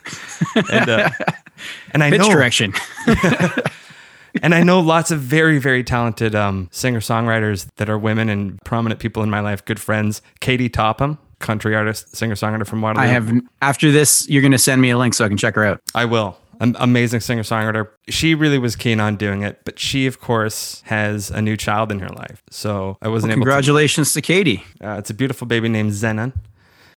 and 0.71 0.89
uh, 0.89 1.11
and 1.91 2.03
I 2.03 2.11
pitch 2.11 2.21
know 2.21 2.31
direction 2.31 2.73
and 4.43 4.55
I 4.55 4.63
know 4.63 4.81
lots 4.81 5.11
of 5.11 5.21
very 5.21 5.59
very 5.59 5.83
talented 5.83 6.35
um, 6.35 6.69
singer 6.71 7.01
songwriters 7.01 7.69
that 7.77 7.91
are 7.91 7.99
women 7.99 8.29
and 8.29 8.61
prominent 8.65 9.01
people 9.01 9.23
in 9.23 9.31
my 9.31 9.41
life. 9.41 9.65
Good 9.65 9.81
friends, 9.81 10.23
Katie 10.41 10.69
Topham, 10.69 11.19
country 11.39 11.75
artist, 11.75 12.15
singer 12.17 12.35
songwriter 12.35 12.67
from 12.67 12.81
Waterloo. 12.81 13.05
i 13.05 13.09
have 13.09 13.33
after 13.61 13.91
this 13.91 14.29
you're 14.29 14.43
going 14.43 14.53
to 14.53 14.59
send 14.59 14.81
me 14.81 14.91
a 14.91 14.99
link 14.99 15.15
so 15.15 15.25
i 15.25 15.29
can 15.29 15.37
check 15.37 15.55
her 15.55 15.65
out 15.65 15.81
I 15.95 16.05
will. 16.05 16.39
Am- 16.65 16.77
amazing 16.79 17.21
singer 17.21 17.43
songwriter. 17.43 17.89
She 18.09 18.35
really 18.35 18.59
was 18.59 18.75
keen 18.75 18.99
on 19.01 19.17
doing 19.17 19.43
it, 19.43 19.61
but 19.65 19.79
she, 19.79 20.07
of 20.07 20.19
course, 20.19 20.83
has 20.87 21.31
a 21.31 21.43
new 21.43 21.57
child 21.57 21.93
in 21.93 21.99
her 22.01 22.09
life. 22.09 22.43
So 22.51 22.97
I 23.03 23.09
wasn't 23.09 23.33
able 23.33 23.43
to. 23.43 23.45
congratulations 23.45 24.13
to 24.15 24.23
katie 24.23 24.65
Uh, 24.83 24.97
it's 24.99 25.11
a 25.11 25.15
beautiful 25.15 25.47
baby 25.47 25.69
named 25.69 25.93
Zenon. 25.93 26.33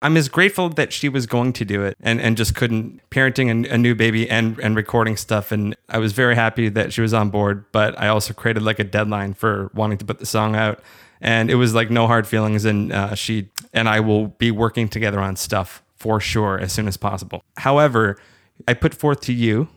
I'm 0.01 0.17
as 0.17 0.29
grateful 0.29 0.69
that 0.69 0.93
she 0.93 1.09
was 1.09 1.25
going 1.25 1.53
to 1.53 1.65
do 1.65 1.83
it 1.83 1.97
and, 1.99 2.21
and 2.21 2.37
just 2.37 2.53
couldn't 2.53 3.01
parenting 3.09 3.47
a, 3.49 3.73
a 3.73 3.77
new 3.77 3.95
baby 3.95 4.29
and, 4.29 4.59
and 4.59 4.75
recording 4.75 5.17
stuff. 5.17 5.51
And 5.51 5.75
I 5.89 5.97
was 5.97 6.13
very 6.13 6.35
happy 6.35 6.69
that 6.69 6.93
she 6.93 7.01
was 7.01 7.13
on 7.13 7.29
board, 7.29 7.65
but 7.71 7.99
I 7.99 8.07
also 8.09 8.33
created 8.33 8.61
like 8.61 8.77
a 8.77 8.83
deadline 8.83 9.33
for 9.33 9.71
wanting 9.73 9.97
to 9.97 10.05
put 10.05 10.19
the 10.19 10.25
song 10.27 10.55
out. 10.55 10.79
And 11.21 11.49
it 11.49 11.55
was 11.55 11.73
like 11.73 11.89
no 11.89 12.05
hard 12.05 12.27
feelings. 12.27 12.65
And 12.65 12.91
uh, 12.91 13.15
she 13.15 13.49
and 13.73 13.89
I 13.89 13.99
will 13.99 14.27
be 14.27 14.51
working 14.51 14.89
together 14.89 15.19
on 15.19 15.37
stuff 15.37 15.81
for 15.95 16.19
sure 16.19 16.59
as 16.59 16.71
soon 16.71 16.87
as 16.87 16.97
possible. 16.97 17.41
However, 17.57 18.17
I 18.67 18.73
put 18.73 18.93
forth 18.93 19.21
to 19.21 19.33
you, 19.33 19.67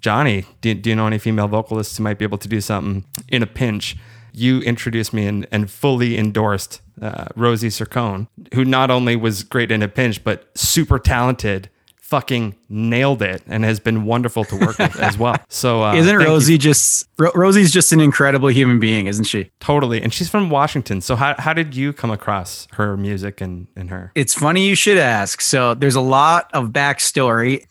Johnny, 0.00 0.44
do, 0.60 0.74
do 0.74 0.90
you 0.90 0.96
know 0.96 1.06
any 1.06 1.18
female 1.18 1.48
vocalists 1.48 1.96
who 1.96 2.04
might 2.04 2.18
be 2.18 2.24
able 2.24 2.38
to 2.38 2.48
do 2.48 2.60
something 2.60 3.04
in 3.28 3.42
a 3.42 3.46
pinch? 3.46 3.96
You 4.32 4.60
introduced 4.60 5.12
me 5.12 5.26
and, 5.26 5.46
and 5.50 5.70
fully 5.70 6.18
endorsed 6.18 6.80
uh, 7.00 7.26
Rosie 7.34 7.68
Sircone, 7.68 8.28
who 8.54 8.64
not 8.64 8.90
only 8.90 9.16
was 9.16 9.42
great 9.42 9.70
in 9.72 9.82
a 9.82 9.88
pinch, 9.88 10.22
but 10.22 10.50
super 10.56 10.98
talented, 10.98 11.70
fucking 11.96 12.54
nailed 12.68 13.22
it, 13.22 13.42
and 13.46 13.64
has 13.64 13.80
been 13.80 14.04
wonderful 14.04 14.44
to 14.44 14.56
work 14.56 14.78
with 14.78 14.98
as 15.00 15.18
well. 15.18 15.36
So, 15.48 15.82
uh, 15.82 15.94
isn't 15.94 16.14
thank 16.14 16.22
you 16.22 16.32
rosie 16.32 16.58
just 16.58 17.08
Ro- 17.18 17.32
rosie's 17.34 17.72
just 17.72 17.92
an 17.92 18.00
incredible 18.00 18.48
human 18.48 18.78
being 18.78 19.06
isn't 19.06 19.24
she 19.24 19.50
totally? 19.58 20.02
And 20.02 20.12
she's 20.12 20.28
from 20.28 20.50
Washington. 20.50 21.00
So, 21.00 21.16
how, 21.16 21.34
how 21.38 21.52
did 21.52 21.74
you 21.74 21.92
come 21.92 22.10
across 22.10 22.68
her 22.72 22.96
music 22.96 23.40
and, 23.40 23.68
and 23.74 23.90
her? 23.90 24.12
It's 24.14 24.34
funny 24.34 24.68
you 24.68 24.74
should 24.74 24.98
ask. 24.98 25.40
So 25.40 25.74
there's 25.74 25.94
a 25.94 26.00
lot 26.00 26.50
of 26.52 26.68
backstory, 26.70 27.64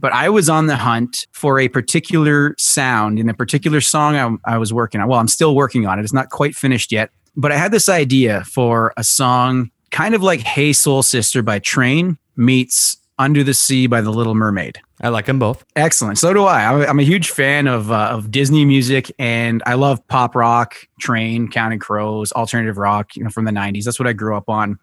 but 0.00 0.12
I 0.12 0.28
was 0.28 0.48
on 0.48 0.66
the 0.66 0.76
hunt 0.76 1.26
for 1.32 1.58
a 1.58 1.68
particular 1.68 2.54
sound 2.58 3.18
in 3.18 3.28
a 3.28 3.34
particular 3.34 3.80
song 3.80 4.16
I, 4.16 4.54
I 4.54 4.58
was 4.58 4.72
working 4.72 5.00
on. 5.00 5.08
Well, 5.08 5.20
I'm 5.20 5.28
still 5.28 5.54
working 5.54 5.86
on 5.86 5.98
it. 5.98 6.02
It's 6.02 6.12
not 6.12 6.30
quite 6.30 6.54
finished 6.54 6.92
yet, 6.92 7.10
but 7.36 7.52
I 7.52 7.56
had 7.56 7.72
this 7.72 7.88
idea 7.88 8.44
for 8.44 8.92
a 8.96 9.04
song 9.04 9.70
kind 9.90 10.14
of 10.14 10.22
like 10.22 10.40
Hey 10.40 10.72
Soul 10.72 11.02
Sister 11.02 11.42
by 11.42 11.58
Train 11.60 12.18
meets 12.36 12.96
Under 13.18 13.44
the 13.44 13.54
Sea 13.54 13.86
by 13.86 14.00
The 14.00 14.10
Little 14.10 14.34
Mermaid. 14.34 14.78
I 15.00 15.08
like 15.08 15.26
them 15.26 15.38
both. 15.38 15.64
Excellent. 15.76 16.18
So 16.18 16.32
do 16.32 16.44
I. 16.44 16.86
I'm 16.86 16.98
a 16.98 17.04
huge 17.04 17.30
fan 17.30 17.66
of 17.66 17.90
uh, 17.90 18.08
of 18.10 18.30
Disney 18.30 18.64
music, 18.64 19.12
and 19.18 19.62
I 19.66 19.74
love 19.74 20.06
pop 20.08 20.34
rock, 20.34 20.76
Train, 21.00 21.48
Counting 21.48 21.78
Crows, 21.78 22.32
alternative 22.32 22.78
rock, 22.78 23.14
you 23.14 23.24
know, 23.24 23.30
from 23.30 23.44
the 23.44 23.50
'90s. 23.50 23.84
That's 23.84 23.98
what 23.98 24.08
I 24.08 24.12
grew 24.12 24.36
up 24.36 24.48
on. 24.48 24.78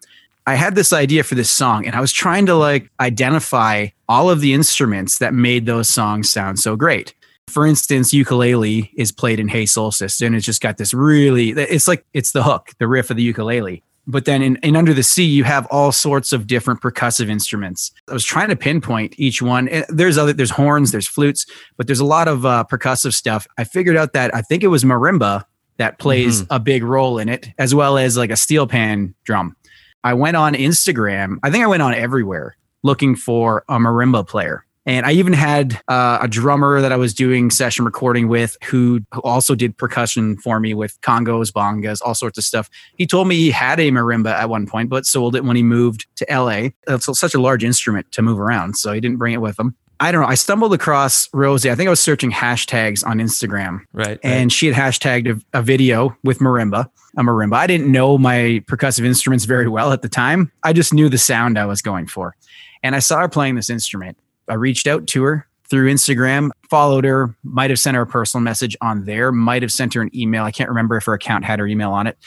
I 0.46 0.56
had 0.56 0.74
this 0.74 0.92
idea 0.92 1.22
for 1.22 1.34
this 1.34 1.50
song 1.50 1.86
and 1.86 1.94
I 1.94 2.00
was 2.00 2.12
trying 2.12 2.46
to 2.46 2.54
like 2.54 2.90
identify 2.98 3.88
all 4.08 4.28
of 4.28 4.40
the 4.40 4.52
instruments 4.52 5.18
that 5.18 5.34
made 5.34 5.66
those 5.66 5.88
songs 5.88 6.28
sound 6.30 6.58
so 6.58 6.74
great. 6.74 7.14
For 7.48 7.66
instance, 7.66 8.12
ukulele 8.12 8.90
is 8.96 9.12
played 9.12 9.38
in 9.38 9.48
Hey 9.48 9.66
Soul 9.66 9.92
Sister 9.92 10.26
and 10.26 10.34
it's 10.34 10.46
just 10.46 10.60
got 10.60 10.78
this 10.78 10.92
really, 10.92 11.50
it's 11.50 11.86
like, 11.86 12.04
it's 12.12 12.32
the 12.32 12.42
hook, 12.42 12.70
the 12.78 12.88
riff 12.88 13.10
of 13.10 13.16
the 13.16 13.22
ukulele. 13.22 13.84
But 14.04 14.24
then 14.24 14.42
in, 14.42 14.56
in 14.64 14.74
Under 14.74 14.92
the 14.92 15.04
Sea, 15.04 15.24
you 15.24 15.44
have 15.44 15.64
all 15.66 15.92
sorts 15.92 16.32
of 16.32 16.48
different 16.48 16.80
percussive 16.80 17.28
instruments. 17.28 17.92
I 18.10 18.12
was 18.12 18.24
trying 18.24 18.48
to 18.48 18.56
pinpoint 18.56 19.14
each 19.16 19.42
one. 19.42 19.68
There's 19.88 20.18
other, 20.18 20.32
there's 20.32 20.50
horns, 20.50 20.90
there's 20.90 21.06
flutes, 21.06 21.46
but 21.76 21.86
there's 21.86 22.00
a 22.00 22.04
lot 22.04 22.26
of 22.26 22.44
uh, 22.44 22.64
percussive 22.68 23.14
stuff. 23.14 23.46
I 23.58 23.64
figured 23.64 23.96
out 23.96 24.12
that 24.14 24.34
I 24.34 24.42
think 24.42 24.64
it 24.64 24.68
was 24.68 24.82
marimba 24.82 25.44
that 25.76 25.98
plays 25.98 26.44
a 26.50 26.58
big 26.58 26.82
role 26.82 27.18
in 27.18 27.28
it, 27.28 27.50
as 27.58 27.74
well 27.74 27.96
as 27.96 28.16
like 28.16 28.30
a 28.30 28.36
steel 28.36 28.66
pan 28.66 29.14
drum. 29.24 29.56
I 30.04 30.14
went 30.14 30.36
on 30.36 30.54
Instagram. 30.54 31.38
I 31.42 31.50
think 31.50 31.64
I 31.64 31.66
went 31.66 31.82
on 31.82 31.94
everywhere 31.94 32.56
looking 32.82 33.14
for 33.14 33.64
a 33.68 33.78
marimba 33.78 34.26
player. 34.26 34.64
And 34.84 35.06
I 35.06 35.12
even 35.12 35.32
had 35.32 35.80
uh, 35.86 36.18
a 36.20 36.26
drummer 36.26 36.80
that 36.80 36.90
I 36.90 36.96
was 36.96 37.14
doing 37.14 37.50
session 37.50 37.84
recording 37.84 38.26
with 38.26 38.56
who, 38.64 39.00
who 39.14 39.20
also 39.20 39.54
did 39.54 39.78
percussion 39.78 40.36
for 40.38 40.58
me 40.58 40.74
with 40.74 41.00
congas, 41.02 41.52
bongos, 41.52 42.00
all 42.04 42.16
sorts 42.16 42.36
of 42.36 42.42
stuff. 42.42 42.68
He 42.96 43.06
told 43.06 43.28
me 43.28 43.36
he 43.36 43.52
had 43.52 43.78
a 43.78 43.92
marimba 43.92 44.32
at 44.32 44.48
one 44.48 44.66
point, 44.66 44.90
but 44.90 45.06
sold 45.06 45.36
it 45.36 45.44
when 45.44 45.54
he 45.54 45.62
moved 45.62 46.06
to 46.16 46.26
LA. 46.28 46.70
It's 46.88 47.18
such 47.18 47.34
a 47.34 47.40
large 47.40 47.62
instrument 47.62 48.10
to 48.12 48.22
move 48.22 48.40
around, 48.40 48.76
so 48.76 48.92
he 48.92 49.00
didn't 49.00 49.18
bring 49.18 49.34
it 49.34 49.40
with 49.40 49.56
him. 49.56 49.76
I 50.02 50.10
don't 50.10 50.22
know. 50.22 50.26
I 50.26 50.34
stumbled 50.34 50.74
across 50.74 51.28
Rosie. 51.32 51.70
I 51.70 51.76
think 51.76 51.86
I 51.86 51.90
was 51.90 52.00
searching 52.00 52.32
hashtags 52.32 53.06
on 53.06 53.18
Instagram 53.18 53.82
Right. 53.92 54.18
and 54.24 54.52
she 54.52 54.66
had 54.66 54.74
hashtagged 54.74 55.40
a, 55.52 55.58
a 55.58 55.62
video 55.62 56.16
with 56.24 56.40
marimba, 56.40 56.90
a 57.16 57.22
marimba. 57.22 57.54
I 57.54 57.68
didn't 57.68 57.90
know 57.90 58.18
my 58.18 58.64
percussive 58.66 59.04
instruments 59.04 59.44
very 59.44 59.68
well 59.68 59.92
at 59.92 60.02
the 60.02 60.08
time. 60.08 60.50
I 60.64 60.72
just 60.72 60.92
knew 60.92 61.08
the 61.08 61.18
sound 61.18 61.56
I 61.56 61.66
was 61.66 61.82
going 61.82 62.08
for. 62.08 62.34
And 62.82 62.96
I 62.96 62.98
saw 62.98 63.20
her 63.20 63.28
playing 63.28 63.54
this 63.54 63.70
instrument. 63.70 64.18
I 64.48 64.54
reached 64.54 64.88
out 64.88 65.06
to 65.06 65.22
her 65.22 65.46
through 65.70 65.88
Instagram, 65.92 66.50
followed 66.68 67.04
her, 67.04 67.36
might 67.44 67.70
have 67.70 67.78
sent 67.78 67.94
her 67.94 68.02
a 68.02 68.06
personal 68.06 68.42
message 68.42 68.76
on 68.80 69.04
there, 69.04 69.30
might 69.30 69.62
have 69.62 69.70
sent 69.70 69.94
her 69.94 70.02
an 70.02 70.10
email. 70.16 70.42
I 70.42 70.50
can't 70.50 70.68
remember 70.68 70.96
if 70.96 71.04
her 71.04 71.14
account 71.14 71.44
had 71.44 71.60
her 71.60 71.66
email 71.68 71.92
on 71.92 72.08
it, 72.08 72.18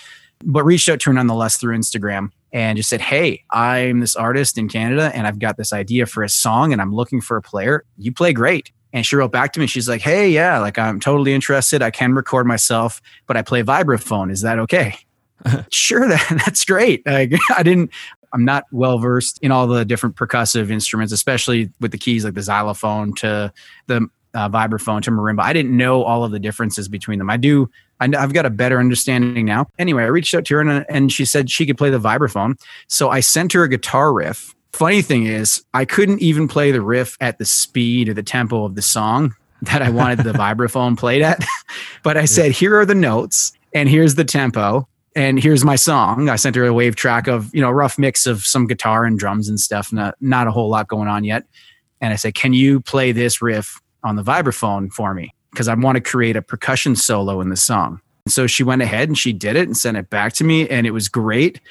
but 0.46 0.64
reached 0.64 0.88
out 0.88 1.02
to 1.02 1.10
her 1.10 1.14
nonetheless 1.14 1.58
through 1.58 1.78
Instagram 1.78 2.30
and 2.56 2.78
just 2.78 2.88
said, 2.88 3.02
Hey, 3.02 3.44
I'm 3.52 4.00
this 4.00 4.16
artist 4.16 4.58
in 4.58 4.70
Canada 4.70 5.12
and 5.14 5.28
I've 5.28 5.40
got 5.40 5.58
this 5.58 5.74
idea 5.74 6.06
for 6.06 6.24
a 6.24 6.30
song 6.30 6.72
and 6.72 6.82
I'm 6.82 6.96
looking 6.96 7.20
for 7.20 7.36
a 7.36 7.42
player. 7.42 7.84
You 7.98 8.14
play 8.14 8.32
great. 8.32 8.72
And 8.94 9.06
she 9.06 9.18
wrote 9.18 9.34
back 9.34 9.52
to 9.54 9.60
me. 9.60 9.68
She's 9.68 9.90
like, 9.90 10.00
Hey, 10.00 10.30
yeah, 10.30 10.60
like 10.60 10.80
I'm 10.80 11.02
totally 11.02 11.34
interested. 11.34 11.82
I 11.82 11.92
can 11.92 12.14
record 12.14 12.48
myself, 12.48 13.02
but 13.28 13.36
I 13.36 13.42
play 13.42 13.62
vibraphone. 13.62 14.32
Is 14.32 14.40
that 14.42 14.58
okay? 14.60 14.96
sure, 15.70 16.08
that, 16.08 16.42
that's 16.46 16.64
great. 16.64 17.06
Like, 17.06 17.34
I 17.58 17.62
didn't, 17.62 17.92
I'm 18.32 18.46
not 18.46 18.64
well 18.72 19.00
versed 19.00 19.38
in 19.42 19.52
all 19.52 19.68
the 19.68 19.84
different 19.84 20.16
percussive 20.16 20.72
instruments, 20.72 21.12
especially 21.12 21.72
with 21.82 21.92
the 21.92 21.98
keys 21.98 22.24
like 22.24 22.36
the 22.36 22.42
xylophone 22.42 23.14
to 23.16 23.52
the 23.88 24.08
uh, 24.34 24.50
vibraphone 24.50 25.02
to 25.02 25.12
marimba. 25.12 25.42
I 25.42 25.52
didn't 25.52 25.76
know 25.76 26.04
all 26.04 26.24
of 26.24 26.32
the 26.32 26.40
differences 26.40 26.88
between 26.88 27.20
them. 27.20 27.30
I 27.30 27.36
do. 27.36 27.70
I, 28.00 28.10
I've 28.18 28.34
got 28.34 28.46
a 28.46 28.50
better 28.50 28.80
understanding 28.80 29.46
now. 29.46 29.68
Anyway, 29.80 30.04
I 30.04 30.08
reached 30.08 30.34
out 30.34 30.46
to 30.46 30.56
her 30.56 30.62
and, 30.62 30.70
uh, 30.70 30.84
and 30.90 31.12
she 31.12 31.26
said 31.26 31.50
she 31.50 31.66
could 31.66 31.78
play 31.78 31.90
the 31.90 32.00
vibraphone. 32.00 32.60
So 32.88 33.10
I 33.10 33.20
sent 33.20 33.54
her 33.54 33.64
a 33.64 33.70
guitar 33.70 34.14
riff. 34.14 34.54
Funny 34.74 35.02
thing 35.02 35.26
is, 35.26 35.64
I 35.74 35.86
couldn't 35.86 36.22
even 36.22 36.48
play 36.48 36.72
the 36.72 36.82
riff 36.82 37.18
at 37.22 37.38
the 37.38 37.46
speed 37.46 38.10
or 38.10 38.14
the 38.14 38.24
tempo 38.24 38.66
of 38.66 38.76
the 38.76 38.82
song 38.82 39.34
that 39.62 39.82
I 39.82 39.90
wanted 39.90 40.20
the 40.20 40.34
vibraphone 40.34 40.98
played 40.98 41.22
at. 41.22 41.46
but 42.04 42.18
I 42.18 42.26
said, 42.26 42.52
here 42.52 42.78
are 42.78 42.86
the 42.86 42.96
notes 42.96 43.54
and 43.74 43.88
here's 43.88 44.16
the 44.16 44.26
tempo 44.26 44.88
and 45.16 45.42
here's 45.42 45.64
my 45.64 45.78
song. 45.78 46.28
I 46.28 46.36
sent 46.36 46.58
her 46.58 46.66
a 46.66 46.74
wave 46.74 46.98
track 46.98 47.28
of, 47.28 47.54
you 47.56 47.62
know, 47.62 47.70
a 47.70 47.74
rough 47.74 47.98
mix 47.98 48.26
of 48.26 48.42
some 48.42 48.68
guitar 48.68 49.06
and 49.06 49.18
drums 49.18 49.48
and 49.48 49.60
stuff, 49.60 49.94
not, 49.94 50.16
not 50.20 50.48
a 50.48 50.52
whole 50.52 50.70
lot 50.70 50.90
going 50.90 51.08
on 51.08 51.24
yet. 51.24 51.46
And 52.02 52.12
I 52.12 52.18
said, 52.18 52.36
can 52.36 52.52
you 52.52 52.82
play 52.82 53.14
this 53.14 53.42
riff 53.42 53.82
on 54.04 54.18
the 54.18 54.24
vibraphone 54.24 54.92
for 54.92 55.14
me? 55.14 55.34
Because 55.56 55.68
I 55.68 55.74
want 55.74 55.96
to 55.96 56.02
create 56.02 56.36
a 56.36 56.42
percussion 56.42 56.96
solo 56.96 57.42
in 57.42 57.50
the 57.50 57.56
song. 57.56 58.02
And 58.26 58.32
so 58.34 58.46
she 58.48 58.64
went 58.64 58.82
ahead 58.82 59.08
and 59.08 59.18
she 59.18 59.34
did 59.34 59.56
it 59.56 59.68
and 59.68 59.76
sent 59.78 59.98
it 59.98 60.10
back 60.10 60.34
to 60.34 60.44
me, 60.44 60.68
and 60.70 60.86
it 60.86 60.92
was 60.92 61.08
great. 61.08 61.62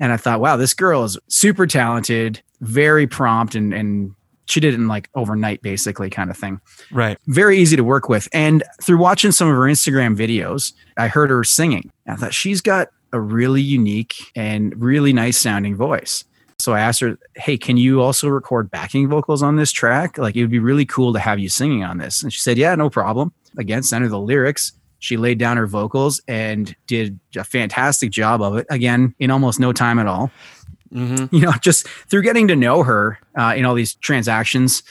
And 0.00 0.12
I 0.12 0.16
thought, 0.16 0.40
wow, 0.40 0.56
this 0.56 0.74
girl 0.74 1.04
is 1.04 1.18
super 1.28 1.66
talented, 1.66 2.42
very 2.60 3.06
prompt, 3.06 3.54
and 3.54 3.72
and 3.74 4.14
she 4.46 4.60
did 4.60 4.74
it 4.74 4.76
in 4.76 4.88
like 4.88 5.08
overnight, 5.14 5.62
basically, 5.62 6.10
kind 6.10 6.28
of 6.30 6.36
thing 6.36 6.60
Right. 6.90 7.16
very 7.28 7.58
easy 7.58 7.76
to 7.76 7.84
work 7.84 8.08
with. 8.10 8.28
And 8.32 8.62
through 8.82 8.98
watching 8.98 9.32
some 9.32 9.48
of 9.48 9.54
her 9.54 9.62
Instagram 9.62 10.16
videos, 10.16 10.72
I 10.98 11.08
heard 11.08 11.30
her 11.30 11.44
singing. 11.44 11.90
I 12.06 12.16
thought 12.16 12.34
she's 12.34 12.60
got 12.60 12.88
a 13.12 13.20
really 13.20 13.62
unique 13.62 14.14
and 14.36 14.74
really 14.82 15.12
nice 15.14 15.38
sounding 15.38 15.76
voice. 15.76 16.24
So 16.58 16.72
I 16.72 16.80
asked 16.80 17.00
her, 17.00 17.18
Hey, 17.36 17.58
can 17.58 17.76
you 17.76 18.00
also 18.00 18.28
record 18.28 18.70
backing 18.70 19.08
vocals 19.08 19.42
on 19.42 19.56
this 19.56 19.72
track? 19.72 20.18
Like, 20.18 20.36
it 20.36 20.42
would 20.42 20.50
be 20.50 20.58
really 20.58 20.86
cool 20.86 21.12
to 21.12 21.18
have 21.18 21.38
you 21.38 21.48
singing 21.48 21.84
on 21.84 21.98
this. 21.98 22.22
And 22.22 22.32
she 22.32 22.40
said, 22.40 22.58
Yeah, 22.58 22.74
no 22.74 22.90
problem. 22.90 23.32
Again, 23.56 23.82
sent 23.82 24.02
her 24.02 24.08
the 24.08 24.20
lyrics. 24.20 24.72
She 24.98 25.16
laid 25.16 25.38
down 25.38 25.58
her 25.58 25.66
vocals 25.66 26.22
and 26.28 26.74
did 26.86 27.18
a 27.36 27.44
fantastic 27.44 28.10
job 28.10 28.40
of 28.40 28.56
it. 28.56 28.66
Again, 28.70 29.14
in 29.18 29.30
almost 29.30 29.60
no 29.60 29.72
time 29.72 29.98
at 29.98 30.06
all 30.06 30.30
hmm 30.94 31.24
you 31.32 31.40
know, 31.40 31.52
just 31.60 31.88
through 31.88 32.22
getting 32.22 32.48
to 32.48 32.56
know 32.56 32.82
her 32.82 33.18
uh, 33.36 33.52
in 33.56 33.64
all 33.64 33.74
these 33.74 33.94
transactions, 33.96 34.82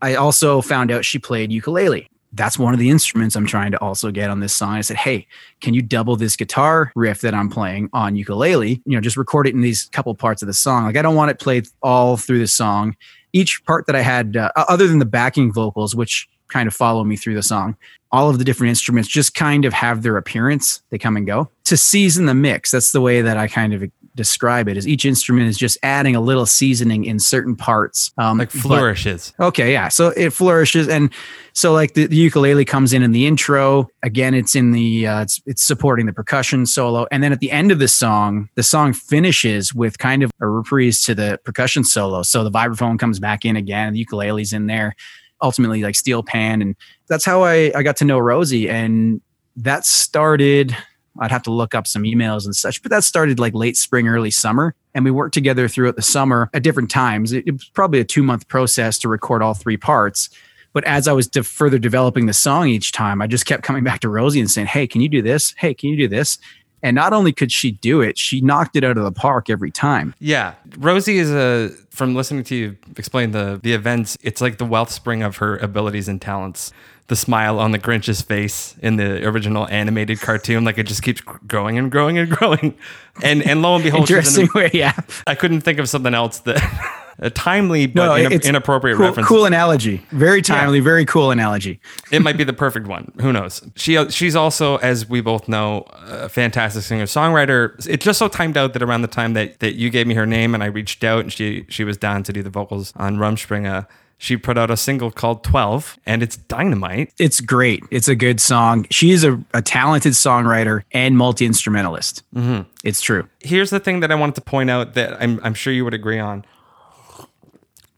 I 0.00 0.14
also 0.14 0.62
found 0.62 0.90
out 0.90 1.04
she 1.04 1.18
played 1.18 1.52
ukulele. 1.52 2.08
That's 2.32 2.58
one 2.58 2.72
of 2.72 2.80
the 2.80 2.90
instruments 2.90 3.36
I'm 3.36 3.46
trying 3.46 3.72
to 3.72 3.78
also 3.78 4.10
get 4.10 4.30
on 4.30 4.40
this 4.40 4.54
song. 4.54 4.74
I 4.74 4.80
said, 4.80 4.96
"Hey, 4.96 5.26
can 5.60 5.74
you 5.74 5.82
double 5.82 6.16
this 6.16 6.36
guitar 6.36 6.92
riff 6.94 7.20
that 7.20 7.34
I'm 7.34 7.50
playing 7.50 7.90
on 7.92 8.16
ukulele? 8.16 8.82
You 8.84 8.96
know, 8.96 9.00
just 9.00 9.16
record 9.16 9.46
it 9.46 9.54
in 9.54 9.60
these 9.60 9.84
couple 9.92 10.14
parts 10.14 10.42
of 10.42 10.46
the 10.46 10.54
song. 10.54 10.84
Like 10.84 10.96
I 10.96 11.02
don't 11.02 11.14
want 11.14 11.30
it 11.30 11.38
played 11.38 11.68
all 11.82 12.16
through 12.16 12.38
the 12.38 12.46
song. 12.46 12.96
Each 13.32 13.64
part 13.64 13.86
that 13.86 13.96
I 13.96 14.02
had, 14.02 14.36
uh, 14.36 14.50
other 14.56 14.86
than 14.86 14.98
the 14.98 15.06
backing 15.06 15.52
vocals, 15.52 15.94
which 15.94 16.28
kind 16.48 16.66
of 16.66 16.74
follow 16.74 17.02
me 17.02 17.16
through 17.16 17.34
the 17.34 17.42
song, 17.42 17.76
all 18.10 18.28
of 18.28 18.38
the 18.38 18.44
different 18.44 18.68
instruments 18.68 19.08
just 19.08 19.34
kind 19.34 19.64
of 19.64 19.72
have 19.72 20.02
their 20.02 20.18
appearance. 20.18 20.82
They 20.90 20.98
come 20.98 21.16
and 21.16 21.26
go 21.26 21.50
to 21.64 21.76
season 21.76 22.26
the 22.26 22.34
mix. 22.34 22.70
That's 22.70 22.92
the 22.92 23.00
way 23.00 23.22
that 23.22 23.38
I 23.38 23.48
kind 23.48 23.72
of 23.72 23.90
describe 24.14 24.68
it. 24.68 24.76
Is 24.76 24.86
each 24.86 25.04
instrument 25.04 25.48
is 25.48 25.56
just 25.56 25.78
adding 25.82 26.14
a 26.14 26.20
little 26.20 26.44
seasoning 26.46 27.04
in 27.04 27.18
certain 27.18 27.56
parts, 27.56 28.10
um, 28.18 28.38
Like 28.38 28.52
but- 28.52 28.60
flourishes. 28.60 29.32
Okay, 29.40 29.72
yeah. 29.72 29.88
So 29.88 30.08
it 30.08 30.30
flourishes, 30.30 30.88
and 30.88 31.10
so 31.54 31.72
like 31.72 31.94
the, 31.94 32.06
the 32.06 32.16
ukulele 32.16 32.64
comes 32.64 32.92
in 32.92 33.02
in 33.02 33.12
the 33.12 33.26
intro. 33.26 33.88
Again, 34.02 34.34
it's 34.34 34.54
in 34.54 34.72
the 34.72 35.06
uh, 35.06 35.22
it's 35.22 35.40
it's 35.46 35.62
supporting 35.62 36.06
the 36.06 36.12
percussion 36.12 36.66
solo, 36.66 37.06
and 37.10 37.22
then 37.22 37.32
at 37.32 37.40
the 37.40 37.50
end 37.50 37.72
of 37.72 37.78
the 37.78 37.88
song, 37.88 38.48
the 38.54 38.62
song 38.62 38.92
finishes 38.92 39.74
with 39.74 39.98
kind 39.98 40.22
of 40.22 40.30
a 40.40 40.46
reprise 40.48 41.02
to 41.04 41.14
the 41.14 41.38
percussion 41.44 41.84
solo. 41.84 42.22
So 42.22 42.44
the 42.44 42.50
vibraphone 42.50 42.98
comes 42.98 43.18
back 43.18 43.44
in 43.44 43.56
again, 43.56 43.92
the 43.92 43.98
ukulele's 43.98 44.52
in 44.52 44.66
there. 44.66 44.94
Ultimately, 45.42 45.82
like 45.82 45.96
steel 45.96 46.22
pan, 46.22 46.62
and 46.62 46.76
that's 47.08 47.24
how 47.24 47.42
I 47.42 47.72
I 47.74 47.82
got 47.82 47.96
to 47.96 48.04
know 48.04 48.18
Rosie, 48.18 48.68
and 48.70 49.20
that 49.56 49.84
started. 49.84 50.76
I'd 51.18 51.30
have 51.30 51.42
to 51.44 51.52
look 51.52 51.74
up 51.74 51.86
some 51.86 52.04
emails 52.04 52.44
and 52.44 52.56
such, 52.56 52.82
but 52.82 52.90
that 52.90 53.04
started 53.04 53.38
like 53.38 53.54
late 53.54 53.76
spring, 53.76 54.08
early 54.08 54.30
summer. 54.30 54.74
And 54.94 55.04
we 55.04 55.10
worked 55.10 55.34
together 55.34 55.68
throughout 55.68 55.96
the 55.96 56.02
summer 56.02 56.50
at 56.54 56.62
different 56.62 56.90
times. 56.90 57.32
It, 57.32 57.44
it 57.46 57.52
was 57.52 57.68
probably 57.70 58.00
a 58.00 58.04
two 58.04 58.22
month 58.22 58.48
process 58.48 58.98
to 58.98 59.08
record 59.08 59.42
all 59.42 59.54
three 59.54 59.76
parts. 59.76 60.30
But 60.72 60.84
as 60.84 61.06
I 61.06 61.12
was 61.12 61.28
de- 61.28 61.42
further 61.42 61.78
developing 61.78 62.26
the 62.26 62.32
song 62.32 62.68
each 62.68 62.92
time, 62.92 63.20
I 63.20 63.26
just 63.26 63.44
kept 63.44 63.62
coming 63.62 63.84
back 63.84 64.00
to 64.00 64.08
Rosie 64.08 64.40
and 64.40 64.50
saying, 64.50 64.68
Hey, 64.68 64.86
can 64.86 65.00
you 65.00 65.08
do 65.08 65.22
this? 65.22 65.54
Hey, 65.58 65.74
can 65.74 65.90
you 65.90 65.96
do 65.96 66.08
this? 66.08 66.38
And 66.82 66.94
not 66.94 67.12
only 67.12 67.32
could 67.32 67.52
she 67.52 67.72
do 67.72 68.00
it, 68.00 68.18
she 68.18 68.40
knocked 68.40 68.74
it 68.76 68.82
out 68.84 68.98
of 68.98 69.04
the 69.04 69.12
park 69.12 69.48
every 69.48 69.70
time. 69.70 70.14
Yeah, 70.18 70.54
Rosie 70.78 71.18
is 71.18 71.30
a 71.30 71.70
from 71.90 72.14
listening 72.14 72.44
to 72.44 72.54
you 72.56 72.76
explain 72.96 73.30
the 73.30 73.60
the 73.62 73.72
events. 73.72 74.18
It's 74.22 74.40
like 74.40 74.58
the 74.58 74.64
wellspring 74.64 75.22
of 75.22 75.36
her 75.36 75.56
abilities 75.58 76.08
and 76.08 76.20
talents. 76.20 76.72
The 77.08 77.16
smile 77.16 77.58
on 77.58 77.72
the 77.72 77.78
Grinch's 77.78 78.22
face 78.22 78.74
in 78.80 78.96
the 78.96 79.26
original 79.26 79.68
animated 79.68 80.20
cartoon, 80.20 80.64
like 80.64 80.78
it 80.78 80.84
just 80.84 81.02
keeps 81.02 81.20
growing 81.20 81.76
and 81.76 81.90
growing 81.90 82.16
and 82.16 82.30
growing. 82.36 82.74
And 83.22 83.42
and 83.42 83.60
lo 83.60 83.74
and 83.74 83.84
behold, 83.84 84.08
she's 84.08 84.16
Interesting 84.16 84.48
in 84.54 84.60
way, 84.60 84.70
yeah. 84.72 84.98
I 85.26 85.34
couldn't 85.34 85.60
think 85.60 85.78
of 85.78 85.88
something 85.88 86.14
else 86.14 86.38
that 86.40 86.58
a 87.18 87.30
timely 87.30 87.86
but 87.86 88.06
No, 88.06 88.14
it's 88.14 88.46
inappropriate 88.46 88.96
cool, 88.96 89.06
reference. 89.06 89.28
Cool 89.28 89.44
analogy. 89.44 90.04
Very 90.10 90.42
timely, 90.42 90.80
very 90.80 91.04
cool 91.04 91.30
analogy. 91.30 91.80
it 92.10 92.22
might 92.22 92.36
be 92.36 92.44
the 92.44 92.52
perfect 92.52 92.86
one. 92.86 93.12
Who 93.20 93.32
knows? 93.32 93.62
She 93.76 94.02
she's 94.10 94.34
also, 94.36 94.76
as 94.78 95.08
we 95.08 95.20
both 95.20 95.48
know, 95.48 95.84
a 96.06 96.28
fantastic 96.28 96.82
singer 96.82 97.04
songwriter. 97.04 97.86
It 97.86 98.00
just 98.00 98.18
so 98.18 98.28
timed 98.28 98.56
out 98.56 98.72
that 98.72 98.82
around 98.82 99.02
the 99.02 99.08
time 99.08 99.34
that, 99.34 99.60
that 99.60 99.74
you 99.74 99.90
gave 99.90 100.06
me 100.06 100.14
her 100.14 100.26
name 100.26 100.54
and 100.54 100.62
I 100.62 100.66
reached 100.66 101.04
out 101.04 101.20
and 101.20 101.32
she 101.32 101.64
she 101.68 101.84
was 101.84 101.96
down 101.96 102.22
to 102.24 102.32
do 102.32 102.42
the 102.42 102.50
vocals 102.50 102.92
on 102.96 103.16
Rumspringa, 103.16 103.86
she 104.18 104.36
put 104.36 104.56
out 104.56 104.70
a 104.70 104.76
single 104.76 105.10
called 105.10 105.42
Twelve 105.42 105.98
and 106.06 106.22
it's 106.22 106.36
dynamite. 106.36 107.12
It's 107.18 107.40
great. 107.40 107.82
It's 107.90 108.06
a 108.08 108.14
good 108.14 108.40
song. 108.40 108.86
She's 108.90 109.24
a, 109.24 109.42
a 109.52 109.60
talented 109.62 110.12
songwriter 110.12 110.82
and 110.92 111.16
multi 111.18 111.44
instrumentalist. 111.44 112.22
Mm-hmm. 112.34 112.68
It's 112.84 113.00
true. 113.00 113.28
Here's 113.40 113.70
the 113.70 113.80
thing 113.80 114.00
that 114.00 114.12
I 114.12 114.14
wanted 114.14 114.36
to 114.36 114.40
point 114.42 114.70
out 114.70 114.94
that 114.94 115.20
I'm 115.20 115.40
I'm 115.42 115.54
sure 115.54 115.72
you 115.72 115.84
would 115.84 115.94
agree 115.94 116.18
on. 116.20 116.44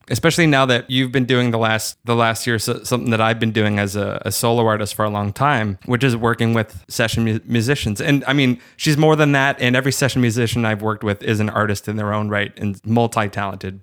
Especially 0.09 0.47
now 0.47 0.65
that 0.65 0.89
you've 0.89 1.11
been 1.11 1.25
doing 1.25 1.51
the 1.51 1.57
last 1.57 1.97
the 2.05 2.15
last 2.15 2.45
year 2.45 2.59
so, 2.59 2.83
something 2.83 3.11
that 3.11 3.21
I've 3.21 3.39
been 3.39 3.51
doing 3.51 3.79
as 3.79 3.95
a, 3.95 4.21
a, 4.25 4.31
solo 4.31 4.65
artist 4.65 4.95
for 4.95 5.05
a 5.05 5.09
long 5.09 5.33
time, 5.33 5.79
which 5.85 6.03
is 6.03 6.15
working 6.15 6.53
with 6.53 6.83
session 6.87 7.25
mu- 7.25 7.39
musicians. 7.45 8.01
And 8.01 8.23
I 8.25 8.33
mean, 8.33 8.59
she's 8.77 8.97
more 8.97 9.15
than 9.15 9.31
that. 9.31 9.59
And 9.59 9.75
every 9.75 9.91
session 9.91 10.21
musician 10.21 10.65
I've 10.65 10.81
worked 10.81 11.03
with 11.03 11.23
is 11.23 11.39
an 11.39 11.49
artist 11.49 11.87
in 11.87 11.95
their 11.95 12.13
own 12.13 12.29
right 12.29 12.53
and 12.57 12.79
multi 12.85 13.27
talented. 13.29 13.81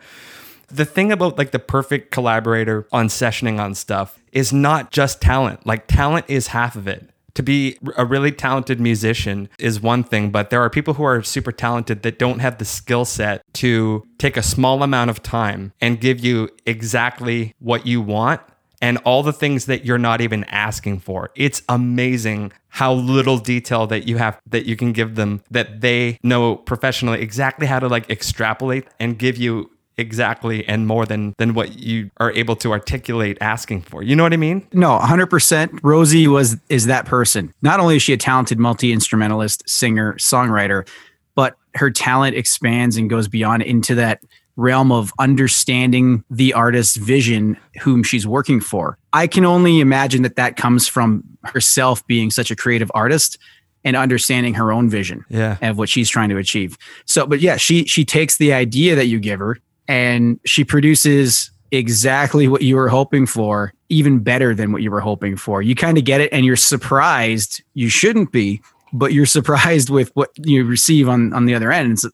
The 0.69 0.85
thing 0.85 1.13
about 1.13 1.37
like 1.39 1.51
the 1.51 1.59
perfect 1.59 2.11
collaborator 2.11 2.87
on 2.93 3.09
sessioning 3.09 3.61
on 3.61 3.75
stuff 3.75 4.19
is 4.33 4.53
not 4.53 4.91
just 4.91 5.21
talent. 5.21 5.67
Like 5.67 5.87
talent 5.87 6.27
is 6.29 6.49
half 6.49 6.77
of 6.77 6.89
it 6.89 7.12
to 7.35 7.43
be 7.43 7.79
a 7.97 8.05
really 8.05 8.33
talented 8.33 8.81
musician 8.81 9.49
is 9.59 9.81
one 9.81 10.05
thing, 10.05 10.31
but 10.31 10.51
there 10.51 10.61
are 10.63 10.71
people 10.71 10.95
who 10.95 11.05
are 11.05 11.23
super 11.23 11.53
talented 11.53 12.03
that 12.03 12.19
don't 12.19 12.41
have 12.41 12.59
the 12.59 12.65
skill 12.65 13.05
set 13.05 13.43
to 13.55 14.07
take 14.19 14.37
a 14.37 14.43
small 14.43 14.83
amount 14.83 15.11
of 15.11 15.23
time 15.23 15.73
and 15.81 16.01
give 16.01 16.21
you 16.21 16.49
exactly 16.67 17.55
what 17.59 17.87
you 17.87 18.01
want 18.01 18.41
and 18.83 18.99
all 19.05 19.23
the 19.23 19.33
things 19.33 19.67
that 19.67 19.85
you're 19.85 19.97
not 19.97 20.21
even 20.21 20.45
asking 20.45 20.99
for. 20.99 21.31
It's 21.37 21.63
amazing 21.69 22.53
how 22.69 22.93
little 22.93 23.39
detail 23.39 23.87
that 23.87 24.09
you 24.09 24.19
have 24.19 24.41
that 24.47 24.67
you 24.67 24.77
can 24.77 24.93
give 24.93 25.15
them 25.15 25.43
that 25.51 25.81
they 25.81 26.19
know 26.23 26.57
professionally 26.57 27.21
exactly 27.21 27.67
how 27.67 27.79
to 27.79 27.89
like 27.89 28.11
extrapolate 28.11 28.87
and 28.99 29.19
give 29.19 29.37
you 29.37 29.71
exactly 30.03 30.67
and 30.69 30.87
more 30.87 31.07
than 31.07 31.35
than 31.39 31.55
what 31.55 31.79
you 31.79 32.11
are 32.19 32.31
able 32.33 32.57
to 32.57 32.73
articulate 32.73 33.39
asking 33.41 33.83
for. 33.83 34.03
You 34.03 34.15
know 34.15 34.23
what 34.23 34.35
I 34.35 34.37
mean? 34.37 34.67
No, 34.73 34.99
100%. 34.99 35.81
Rosie 35.83 36.29
was 36.29 36.59
is 36.69 36.87
that 36.87 37.07
person. 37.07 37.55
Not 37.63 37.81
only 37.81 37.97
is 37.97 38.03
she 38.03 38.13
a 38.13 38.19
talented 38.19 38.59
multi-instrumentalist, 38.59 39.69
singer, 39.69 40.15
songwriter, 40.15 40.87
but 41.35 41.57
her 41.75 41.91
talent 41.91 42.37
expands 42.37 42.97
and 42.97 43.09
goes 43.09 43.29
beyond 43.29 43.63
into 43.63 43.95
that 43.95 44.21
realm 44.57 44.93
of 44.93 45.13
understanding 45.19 46.23
the 46.31 46.53
artist's 46.53 46.97
vision 46.97 47.57
whom 47.81 48.03
she's 48.03 48.27
working 48.27 48.61
for. 48.61 48.99
I 49.13 49.27
can 49.27 49.47
only 49.47 49.81
imagine 49.81 50.23
that 50.23 50.37
that 50.37 50.57
comes 50.57 50.87
from 50.87 51.25
herself 51.45 52.07
being 52.07 52.31
such 52.31 52.51
a 52.51 52.57
creative 52.57 52.91
artist 52.95 53.39
and 53.85 53.97
understanding 53.97 54.55
her 54.55 54.71
own 54.71 54.89
vision 54.89 55.25
yeah. 55.29 55.57
of 55.63 55.79
what 55.79 55.89
she's 55.89 56.09
trying 56.09 56.29
to 56.29 56.37
achieve. 56.37 56.77
So, 57.07 57.27
but 57.27 57.41
yeah, 57.41 57.57
she 57.57 57.85
she 57.87 58.05
takes 58.05 58.37
the 58.37 58.53
idea 58.53 58.95
that 58.95 59.07
you 59.07 59.19
give 59.19 59.41
her 59.41 59.59
and 59.89 60.39
she 60.45 60.65
produces 60.65 61.51
exactly 61.71 62.49
what 62.49 62.63
you 62.63 62.77
were 62.77 62.89
hoping 62.89 63.27
for, 63.27 63.73
even 63.89 64.19
better 64.19 64.55
than 64.55 64.73
what 64.73 64.83
you 64.83 64.91
were 64.91 65.01
hoping 65.01 65.37
for. 65.37 65.63
You 65.63 65.75
kind 65.75 65.99
of 65.99 66.05
get 66.05 66.21
it 66.21 66.33
and 66.33 66.45
you're 66.45 66.57
surprised. 66.57 67.63
You 67.75 67.89
shouldn't 67.89 68.31
be, 68.31 68.61
but 68.93 69.13
you're 69.13 69.27
surprised 69.27 69.91
with 69.91 70.11
what 70.15 70.31
you 70.37 70.65
receive 70.65 71.09
on 71.09 71.33
on 71.33 71.47
the 71.47 71.55
other 71.55 71.73
end. 71.73 71.93
It's 71.93 72.07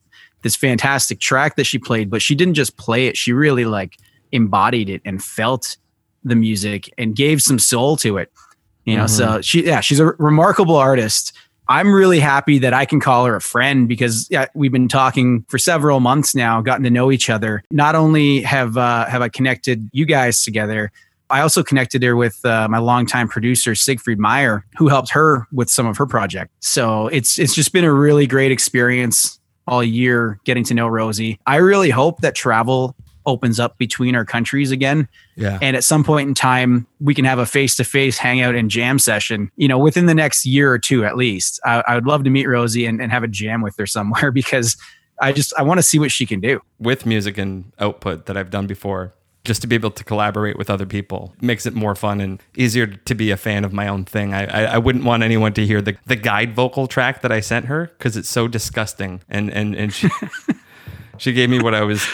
this 0.43 0.57
fantastic 0.57 1.21
track 1.21 1.57
that 1.57 1.65
she 1.65 1.79
played, 1.79 2.11
but 2.11 2.23
she 2.23 2.35
didn't 2.35 2.55
just 2.55 2.77
play 2.77 3.07
it. 3.07 3.17
She 3.17 3.33
really 3.33 3.65
like 3.65 3.99
embodied 4.33 4.89
it 4.89 5.03
and 5.05 5.23
felt 5.23 5.77
the 6.25 6.37
music 6.37 6.93
and 6.99 7.17
gave 7.17 7.43
some 7.43 7.59
soul 7.59 7.97
to 7.99 8.19
it. 8.19 8.33
You 8.85 8.97
know, 8.97 9.05
mm-hmm. 9.05 9.35
so 9.35 9.41
she 9.43 9.67
yeah, 9.67 9.81
she's 9.81 10.01
a 10.01 10.07
remarkable 10.19 10.77
artist 10.77 11.33
I'm 11.69 11.93
really 11.93 12.19
happy 12.19 12.59
that 12.61 12.73
I 12.73 12.87
can 12.87 12.99
call 12.99 13.27
her 13.27 13.37
a 13.37 13.41
friend 13.41 13.87
because 13.89 14.31
we've 14.55 14.73
been 14.73 14.89
talking 14.89 15.45
for 15.49 15.59
several 15.59 16.01
months 16.01 16.35
now, 16.35 16.63
gotten 16.63 16.85
to 16.85 16.91
know 16.91 17.13
each 17.13 17.29
other. 17.29 17.63
Not 17.71 17.95
only 17.95 18.41
have 18.43 18.77
uh, 18.77 19.07
have 19.07 19.21
I 19.21 19.29
connected 19.29 19.89
you 19.93 20.07
guys 20.07 20.43
together, 20.43 20.91
I 21.31 21.41
also 21.41 21.63
connected 21.63 22.03
her 22.03 22.17
with 22.17 22.43
uh, 22.45 22.69
my 22.69 22.79
longtime 22.79 23.29
producer 23.29 23.75
Siegfried 23.75 24.19
Meyer, 24.19 24.65
who 24.79 24.89
helped 24.89 25.11
her 25.11 25.47
with 25.53 25.69
some 25.69 25.87
of 25.87 25.99
her 25.99 26.07
project. 26.07 26.53
So 26.61 27.09
it's 27.09 27.39
it's 27.39 27.55
just 27.55 27.73
been 27.73 27.85
a 27.85 27.93
really 27.93 28.27
great 28.27 28.51
experience 28.51 29.39
all 29.67 29.85
year 29.85 30.41
getting 30.45 30.65
to 30.65 30.75
know 30.75 30.89
Rosie. 30.89 31.39
I 31.47 31.57
really 31.57 31.91
hope 31.91 32.23
that 32.23 32.35
travel 32.35 32.97
opens 33.29 33.61
up 33.61 33.79
between 33.79 34.17
our 34.17 34.25
countries 34.25 34.71
again. 34.71 35.07
Yeah. 35.37 35.59
And 35.61 35.77
at 35.77 35.85
some 35.85 36.03
point 36.03 36.29
in 36.29 36.35
time, 36.35 36.87
we 36.99 37.15
can 37.15 37.25
have 37.25 37.39
a 37.39 37.47
face 37.47 37.77
to 37.77 37.85
face 37.85 38.19
hangout 38.19 38.55
and 38.55 38.71
jam 38.71 38.99
session, 38.99 39.53
you 39.57 39.69
know, 39.69 39.79
within 39.79 40.07
the 40.07 40.15
next 40.15 40.47
year 40.47 40.73
or 40.73 40.79
two 40.79 41.05
at 41.05 41.17
least. 41.17 41.61
I, 41.65 41.85
I 41.87 41.95
would 41.95 42.07
love 42.07 42.25
to 42.25 42.31
meet 42.31 42.47
Rosie 42.47 42.87
and, 42.87 43.01
and 43.01 43.13
have 43.13 43.23
a 43.23 43.29
jam 43.29 43.61
with 43.61 43.77
her 43.77 43.87
somewhere 43.87 44.31
because 44.33 44.77
I 45.21 45.33
just, 45.33 45.53
I 45.59 45.63
want 45.63 45.79
to 45.79 45.83
see 45.83 45.99
what 45.99 46.11
she 46.11 46.27
can 46.27 46.41
do. 46.41 46.61
With 46.81 47.05
music 47.05 47.39
and 47.39 47.73
output 47.79 48.27
that 48.27 48.37
I've 48.37 48.51
done 48.51 48.67
before, 48.67 49.15
just 49.45 49.61
to 49.63 49.67
be 49.67 49.75
able 49.75 49.91
to 49.91 50.05
collaborate 50.05 50.57
with 50.59 50.71
other 50.71 50.87
people 50.87 51.35
makes 51.41 51.67
it 51.67 51.75
more 51.75 51.95
fun 51.95 52.21
and 52.21 52.43
easier 52.57 52.87
to 52.87 53.15
be 53.15 53.31
a 53.31 53.37
fan 53.37 53.65
of 53.65 53.73
my 53.73 53.89
own 53.89 54.05
thing. 54.05 54.35
I, 54.35 54.45
I, 54.45 54.63
I 54.75 54.79
wouldn't 54.79 55.05
want 55.05 55.23
anyone 55.23 55.53
to 55.55 55.67
hear 55.67 55.81
the, 55.81 55.97
the 56.07 56.17
guide 56.17 56.55
vocal 56.55 56.87
track 56.87 57.23
that 57.23 57.33
I 57.33 57.41
sent 57.41 57.67
her 57.67 57.91
because 57.99 58.17
it's 58.17 58.29
so 58.29 58.49
disgusting. 58.49 59.21
And, 59.29 59.51
and, 59.51 59.75
and 59.75 59.93
she, 59.93 60.09
she 61.19 61.33
gave 61.33 61.51
me 61.51 61.61
what 61.61 61.75
I 61.75 61.83
was 61.83 62.07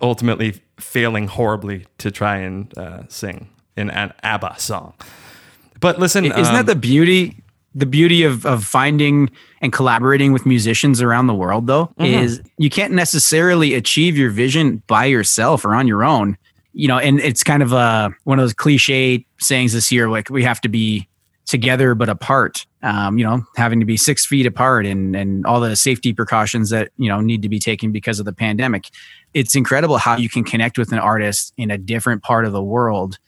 ultimately 0.00 0.60
failing 0.78 1.26
horribly 1.26 1.86
to 1.98 2.10
try 2.10 2.36
and 2.38 2.76
uh, 2.78 3.02
sing 3.08 3.48
in 3.76 3.90
an 3.90 4.12
ABBA 4.22 4.56
song. 4.58 4.94
But 5.80 5.98
listen, 5.98 6.24
isn't 6.24 6.46
um, 6.46 6.54
that 6.54 6.66
the 6.66 6.76
beauty? 6.76 7.42
The 7.74 7.86
beauty 7.86 8.24
of 8.24 8.44
of 8.44 8.64
finding 8.64 9.30
and 9.60 9.72
collaborating 9.72 10.32
with 10.32 10.46
musicians 10.46 11.00
around 11.00 11.26
the 11.26 11.34
world, 11.34 11.66
though, 11.66 11.86
mm-hmm. 11.98 12.04
is 12.04 12.42
you 12.56 12.70
can't 12.70 12.92
necessarily 12.92 13.74
achieve 13.74 14.16
your 14.16 14.30
vision 14.30 14.82
by 14.86 15.04
yourself 15.04 15.64
or 15.64 15.74
on 15.74 15.86
your 15.86 16.02
own. 16.02 16.36
You 16.72 16.88
know, 16.88 16.98
and 16.98 17.20
it's 17.20 17.44
kind 17.44 17.62
of 17.62 17.72
a 17.72 18.10
one 18.24 18.38
of 18.38 18.42
those 18.42 18.54
cliche 18.54 19.24
sayings 19.38 19.72
this 19.72 19.92
year, 19.92 20.08
like 20.08 20.30
we 20.30 20.42
have 20.44 20.60
to 20.62 20.68
be 20.68 21.08
together 21.46 21.94
but 21.94 22.08
apart. 22.08 22.66
Um, 22.80 23.18
you 23.18 23.24
know, 23.24 23.44
having 23.56 23.80
to 23.80 23.86
be 23.86 23.96
six 23.96 24.24
feet 24.24 24.46
apart 24.46 24.86
and 24.86 25.16
and 25.16 25.44
all 25.46 25.58
the 25.58 25.74
safety 25.74 26.12
precautions 26.12 26.70
that 26.70 26.90
you 26.96 27.08
know 27.08 27.20
need 27.20 27.42
to 27.42 27.48
be 27.48 27.58
taken 27.58 27.90
because 27.90 28.20
of 28.20 28.24
the 28.24 28.32
pandemic. 28.32 28.88
It's 29.34 29.56
incredible 29.56 29.98
how 29.98 30.16
you 30.16 30.28
can 30.28 30.44
connect 30.44 30.78
with 30.78 30.92
an 30.92 30.98
artist 31.00 31.52
in 31.56 31.72
a 31.72 31.78
different 31.78 32.22
part 32.22 32.44
of 32.44 32.52
the 32.52 32.62
world 32.62 33.18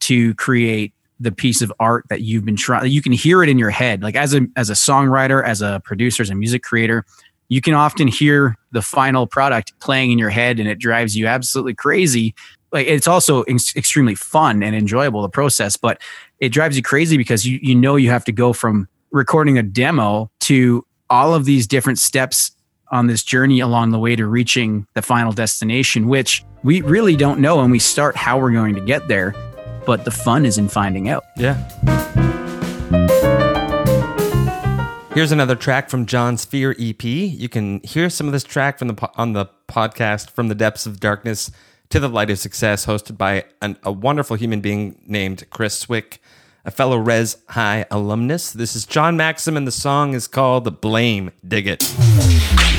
to 0.00 0.34
create 0.34 0.94
the 1.20 1.32
piece 1.32 1.62
of 1.62 1.72
art 1.80 2.04
that 2.08 2.22
you've 2.22 2.44
been 2.44 2.56
trying 2.56 2.90
you 2.90 3.02
can 3.02 3.12
hear 3.12 3.42
it 3.42 3.48
in 3.48 3.58
your 3.58 3.70
head. 3.70 4.02
Like 4.02 4.16
as 4.16 4.34
a 4.34 4.46
as 4.56 4.70
a 4.70 4.74
songwriter 4.74 5.44
as 5.44 5.62
a 5.62 5.80
producer 5.84 6.22
as 6.22 6.30
a 6.30 6.34
music 6.34 6.62
creator 6.62 7.04
you 7.48 7.60
can 7.60 7.74
often 7.74 8.08
hear 8.08 8.56
the 8.72 8.82
final 8.82 9.26
product 9.26 9.78
playing 9.80 10.10
in 10.10 10.18
your 10.18 10.30
head 10.30 10.58
and 10.58 10.68
it 10.68 10.78
drives 10.78 11.16
you 11.16 11.26
absolutely 11.26 11.74
crazy. 11.74 12.34
Like 12.72 12.86
it's 12.86 13.06
also 13.06 13.42
ex- 13.42 13.76
extremely 13.76 14.14
fun 14.14 14.62
and 14.62 14.74
enjoyable 14.74 15.22
the 15.22 15.28
process 15.28 15.76
but 15.76 16.00
it 16.40 16.48
drives 16.48 16.76
you 16.76 16.82
crazy 16.82 17.16
because 17.16 17.46
you 17.46 17.58
you 17.62 17.74
know 17.74 17.96
you 17.96 18.10
have 18.10 18.24
to 18.24 18.32
go 18.32 18.52
from 18.52 18.88
recording 19.14 19.56
a 19.56 19.62
demo 19.62 20.28
to 20.40 20.84
all 21.08 21.34
of 21.34 21.44
these 21.44 21.68
different 21.68 22.00
steps 22.00 22.50
on 22.90 23.06
this 23.06 23.22
journey 23.22 23.60
along 23.60 23.92
the 23.92 23.98
way 23.98 24.16
to 24.16 24.26
reaching 24.26 24.88
the 24.94 25.02
final 25.02 25.30
destination, 25.30 26.08
which 26.08 26.44
we 26.64 26.80
really 26.80 27.14
don't 27.14 27.38
know 27.38 27.58
when 27.58 27.70
we 27.70 27.78
start 27.78 28.16
how 28.16 28.36
we're 28.36 28.50
going 28.50 28.74
to 28.74 28.80
get 28.80 29.06
there, 29.06 29.32
but 29.86 30.04
the 30.04 30.10
fun 30.10 30.44
is 30.44 30.58
in 30.58 30.68
finding 30.68 31.08
out. 31.08 31.22
Yeah. 31.36 31.54
Here's 35.14 35.30
another 35.30 35.54
track 35.54 35.90
from 35.90 36.06
John's 36.06 36.44
Fear 36.44 36.74
EP. 36.80 37.04
You 37.04 37.48
can 37.48 37.80
hear 37.84 38.10
some 38.10 38.26
of 38.26 38.32
this 38.32 38.42
track 38.42 38.80
from 38.80 38.88
the 38.88 39.10
on 39.14 39.32
the 39.32 39.46
podcast 39.68 40.30
"From 40.30 40.48
the 40.48 40.56
Depths 40.56 40.86
of 40.86 40.98
Darkness 40.98 41.52
to 41.90 42.00
the 42.00 42.08
Light 42.08 42.30
of 42.30 42.40
Success," 42.40 42.86
hosted 42.86 43.16
by 43.16 43.44
an, 43.62 43.76
a 43.84 43.92
wonderful 43.92 44.34
human 44.34 44.60
being 44.60 45.00
named 45.06 45.44
Chris 45.50 45.78
Swick, 45.78 46.20
a 46.64 46.70
fellow 46.70 46.96
Res 46.96 47.36
High 47.50 47.86
alumnus. 47.90 48.52
This 48.52 48.74
is 48.74 48.86
John 48.86 49.16
Maksym, 49.16 49.56
and 49.56 49.66
the 49.66 49.72
song 49.72 50.14
is 50.14 50.26
called 50.26 50.64
The 50.64 50.70
"Blame 50.70 51.30
Dig 51.46 51.66
It." 51.66 52.73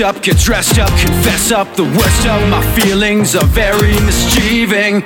Up, 0.00 0.22
get 0.22 0.38
dressed 0.38 0.78
up, 0.78 0.88
confess 0.98 1.50
up. 1.50 1.76
The 1.76 1.84
worst 1.84 2.26
of 2.26 2.48
my 2.48 2.62
feelings 2.74 3.34
are 3.34 3.44
very 3.46 3.92
mischieving. 4.00 5.00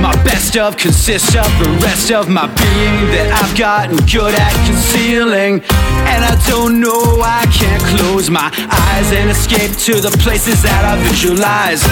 My 0.00 0.14
best 0.24 0.56
of 0.56 0.76
consists 0.76 1.34
of 1.36 1.50
the 1.58 1.68
rest 1.82 2.10
of 2.10 2.28
my 2.28 2.46
being 2.46 2.96
that 3.14 3.30
I've 3.42 3.56
gotten 3.56 3.96
good 4.06 4.34
at 4.34 4.54
concealing. 4.66 5.62
And 6.08 6.24
I 6.24 6.34
don't 6.48 6.80
know 6.80 7.16
why 7.18 7.42
I 7.42 7.46
can't 7.46 7.82
close 7.96 8.30
my 8.30 8.50
eyes 8.70 9.12
and 9.12 9.30
escape 9.30 9.72
to 9.86 10.00
the 10.00 10.10
places 10.18 10.62
that 10.62 10.84
I 10.84 10.96
visualize. 11.08 11.82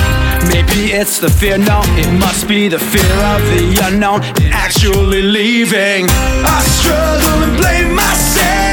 Maybe 0.48 0.92
it's 0.92 1.18
the 1.18 1.31
fear, 1.31 1.59
no, 1.59 1.83
it 2.00 2.11
must 2.18 2.48
be 2.48 2.68
the 2.68 2.78
fear 2.78 3.14
of 3.35 3.40
the 3.52 3.81
unknown 3.85 4.22
actually 4.50 5.22
leaving. 5.22 6.07
I 6.09 6.62
struggle 6.64 7.44
and 7.44 7.57
blame 7.57 7.94
myself. 7.94 8.72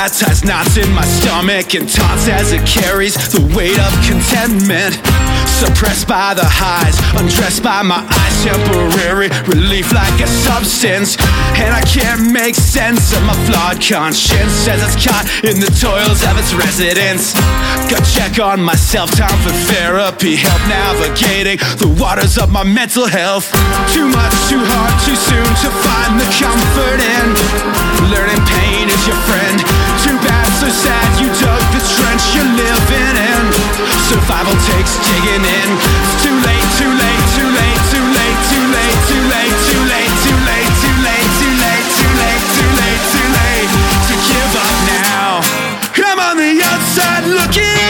That 0.00 0.12
ties 0.12 0.42
knots 0.42 0.78
in 0.78 0.90
my 0.94 1.04
stomach 1.04 1.74
and 1.74 1.86
taunts 1.86 2.26
as 2.26 2.52
it 2.52 2.66
carries 2.66 3.12
the 3.36 3.40
weight 3.54 3.76
of 3.76 3.92
contentment 4.08 4.96
Suppressed 5.60 6.08
by 6.08 6.32
the 6.32 6.48
highs, 6.48 6.96
undressed 7.20 7.60
by 7.60 7.84
my 7.84 8.00
eyes, 8.00 8.36
temporary 8.40 9.28
relief 9.44 9.92
like 9.92 10.16
a 10.24 10.26
substance. 10.26 11.20
And 11.60 11.68
I 11.68 11.84
can't 11.84 12.32
make 12.32 12.56
sense 12.56 13.12
of 13.12 13.20
my 13.28 13.36
flawed 13.44 13.76
conscience 13.76 14.64
as 14.64 14.80
it's 14.80 14.96
caught 14.96 15.28
in 15.44 15.60
the 15.60 15.68
toils 15.76 16.24
of 16.24 16.40
its 16.40 16.56
residents. 16.56 17.36
Got 17.92 18.08
check 18.08 18.40
on 18.40 18.64
myself, 18.64 19.12
time 19.12 19.36
for 19.44 19.52
therapy, 19.68 20.40
help 20.40 20.64
navigating 20.64 21.60
the 21.76 21.92
waters 22.00 22.40
of 22.40 22.48
my 22.48 22.64
mental 22.64 23.04
health. 23.04 23.52
Too 23.92 24.08
much, 24.08 24.34
too 24.48 24.64
hard, 24.64 24.96
too 25.04 25.18
soon 25.28 25.44
to 25.44 25.68
find 25.84 26.16
the 26.16 26.28
comfort 26.40 27.04
in. 27.04 27.26
Learning 28.08 28.40
pain 28.48 28.88
is 28.88 29.02
your 29.04 29.20
friend. 29.28 29.60
Too 30.00 30.16
bad, 30.24 30.29
so 30.60 30.68
sad 30.68 31.08
you 31.16 31.24
dug 31.40 31.62
this 31.72 31.88
trench 31.96 32.20
you're 32.36 32.44
living 32.44 33.16
in. 33.16 33.44
Survival 34.12 34.52
takes 34.68 34.92
digging 35.08 35.40
in. 35.40 35.68
It's 36.04 36.20
too 36.20 36.36
late, 36.36 36.68
too 36.76 36.92
late, 37.00 37.24
too 37.32 37.48
late, 37.48 37.80
too 37.88 38.04
late, 38.12 38.40
too 38.52 38.66
late, 38.68 39.00
too 39.08 39.24
late, 39.24 39.56
too 39.64 39.80
late, 39.88 40.12
too 40.20 40.36
late, 40.44 40.68
too 40.84 40.96
late, 41.00 41.32
too 41.40 41.56
late, 41.64 41.88
too 41.96 42.12
late, 42.20 42.44
too 42.52 42.70
late, 42.76 43.02
too 43.08 43.28
late 43.40 43.70
to 44.04 44.14
give 44.28 44.52
up 44.60 44.74
now. 44.84 45.40
I'm 45.96 46.18
on 46.18 46.36
the 46.36 46.60
outside 46.60 47.24
looking 47.24 47.89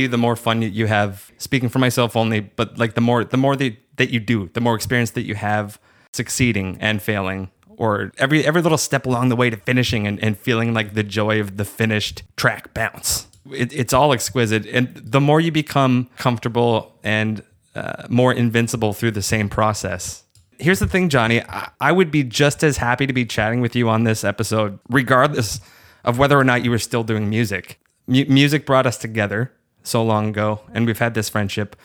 do, 0.00 0.08
the 0.08 0.18
more 0.18 0.36
fun 0.36 0.62
you 0.62 0.86
have. 0.86 1.30
Speaking 1.38 1.68
for 1.68 1.78
myself 1.78 2.16
only, 2.16 2.40
but 2.40 2.78
like 2.78 2.94
the 2.94 3.00
more 3.00 3.24
the 3.24 3.36
more 3.36 3.56
that, 3.56 3.76
that 3.96 4.10
you 4.10 4.20
do, 4.20 4.50
the 4.54 4.60
more 4.60 4.74
experience 4.74 5.12
that 5.12 5.22
you 5.22 5.34
have 5.34 5.78
succeeding 6.12 6.76
and 6.80 7.00
failing, 7.00 7.50
or 7.76 8.12
every 8.18 8.44
every 8.44 8.62
little 8.62 8.78
step 8.78 9.06
along 9.06 9.28
the 9.28 9.36
way 9.36 9.50
to 9.50 9.56
finishing 9.56 10.06
and, 10.06 10.22
and 10.22 10.38
feeling 10.38 10.74
like 10.74 10.94
the 10.94 11.02
joy 11.02 11.40
of 11.40 11.56
the 11.56 11.64
finished 11.64 12.22
track 12.36 12.74
bounce. 12.74 13.26
It, 13.52 13.72
it's 13.72 13.92
all 13.92 14.12
exquisite, 14.12 14.66
and 14.66 14.94
the 14.94 15.20
more 15.20 15.40
you 15.40 15.50
become 15.50 16.08
comfortable 16.16 16.98
and 17.02 17.42
uh, 17.74 18.06
more 18.08 18.32
invincible 18.32 18.92
through 18.92 19.12
the 19.12 19.22
same 19.22 19.48
process. 19.48 20.24
Here's 20.58 20.78
the 20.78 20.86
thing, 20.86 21.08
Johnny. 21.08 21.42
I, 21.80 21.90
would 21.90 22.10
be 22.10 22.22
just 22.22 22.62
as 22.62 22.76
happy 22.76 23.06
to 23.06 23.12
be 23.14 23.24
chatting 23.24 23.62
with 23.62 23.74
you 23.74 23.88
on 23.88 24.04
this 24.04 24.24
episode, 24.24 24.78
regardless 24.90 25.60
of 26.04 26.18
whether 26.18 26.38
or 26.38 26.44
not 26.44 26.64
you 26.64 26.70
were 26.70 26.78
still 26.78 27.02
doing 27.02 27.30
music. 27.30 27.80
Mu- 28.06 28.26
music 28.26 28.66
brought 28.66 28.86
us 28.86 28.98
together 28.98 29.52
so 29.82 30.02
long 30.02 30.28
ago, 30.28 30.60
and 30.74 30.86
we've 30.86 30.98
had 30.98 31.14
this 31.14 31.28
friendship. 31.28 31.76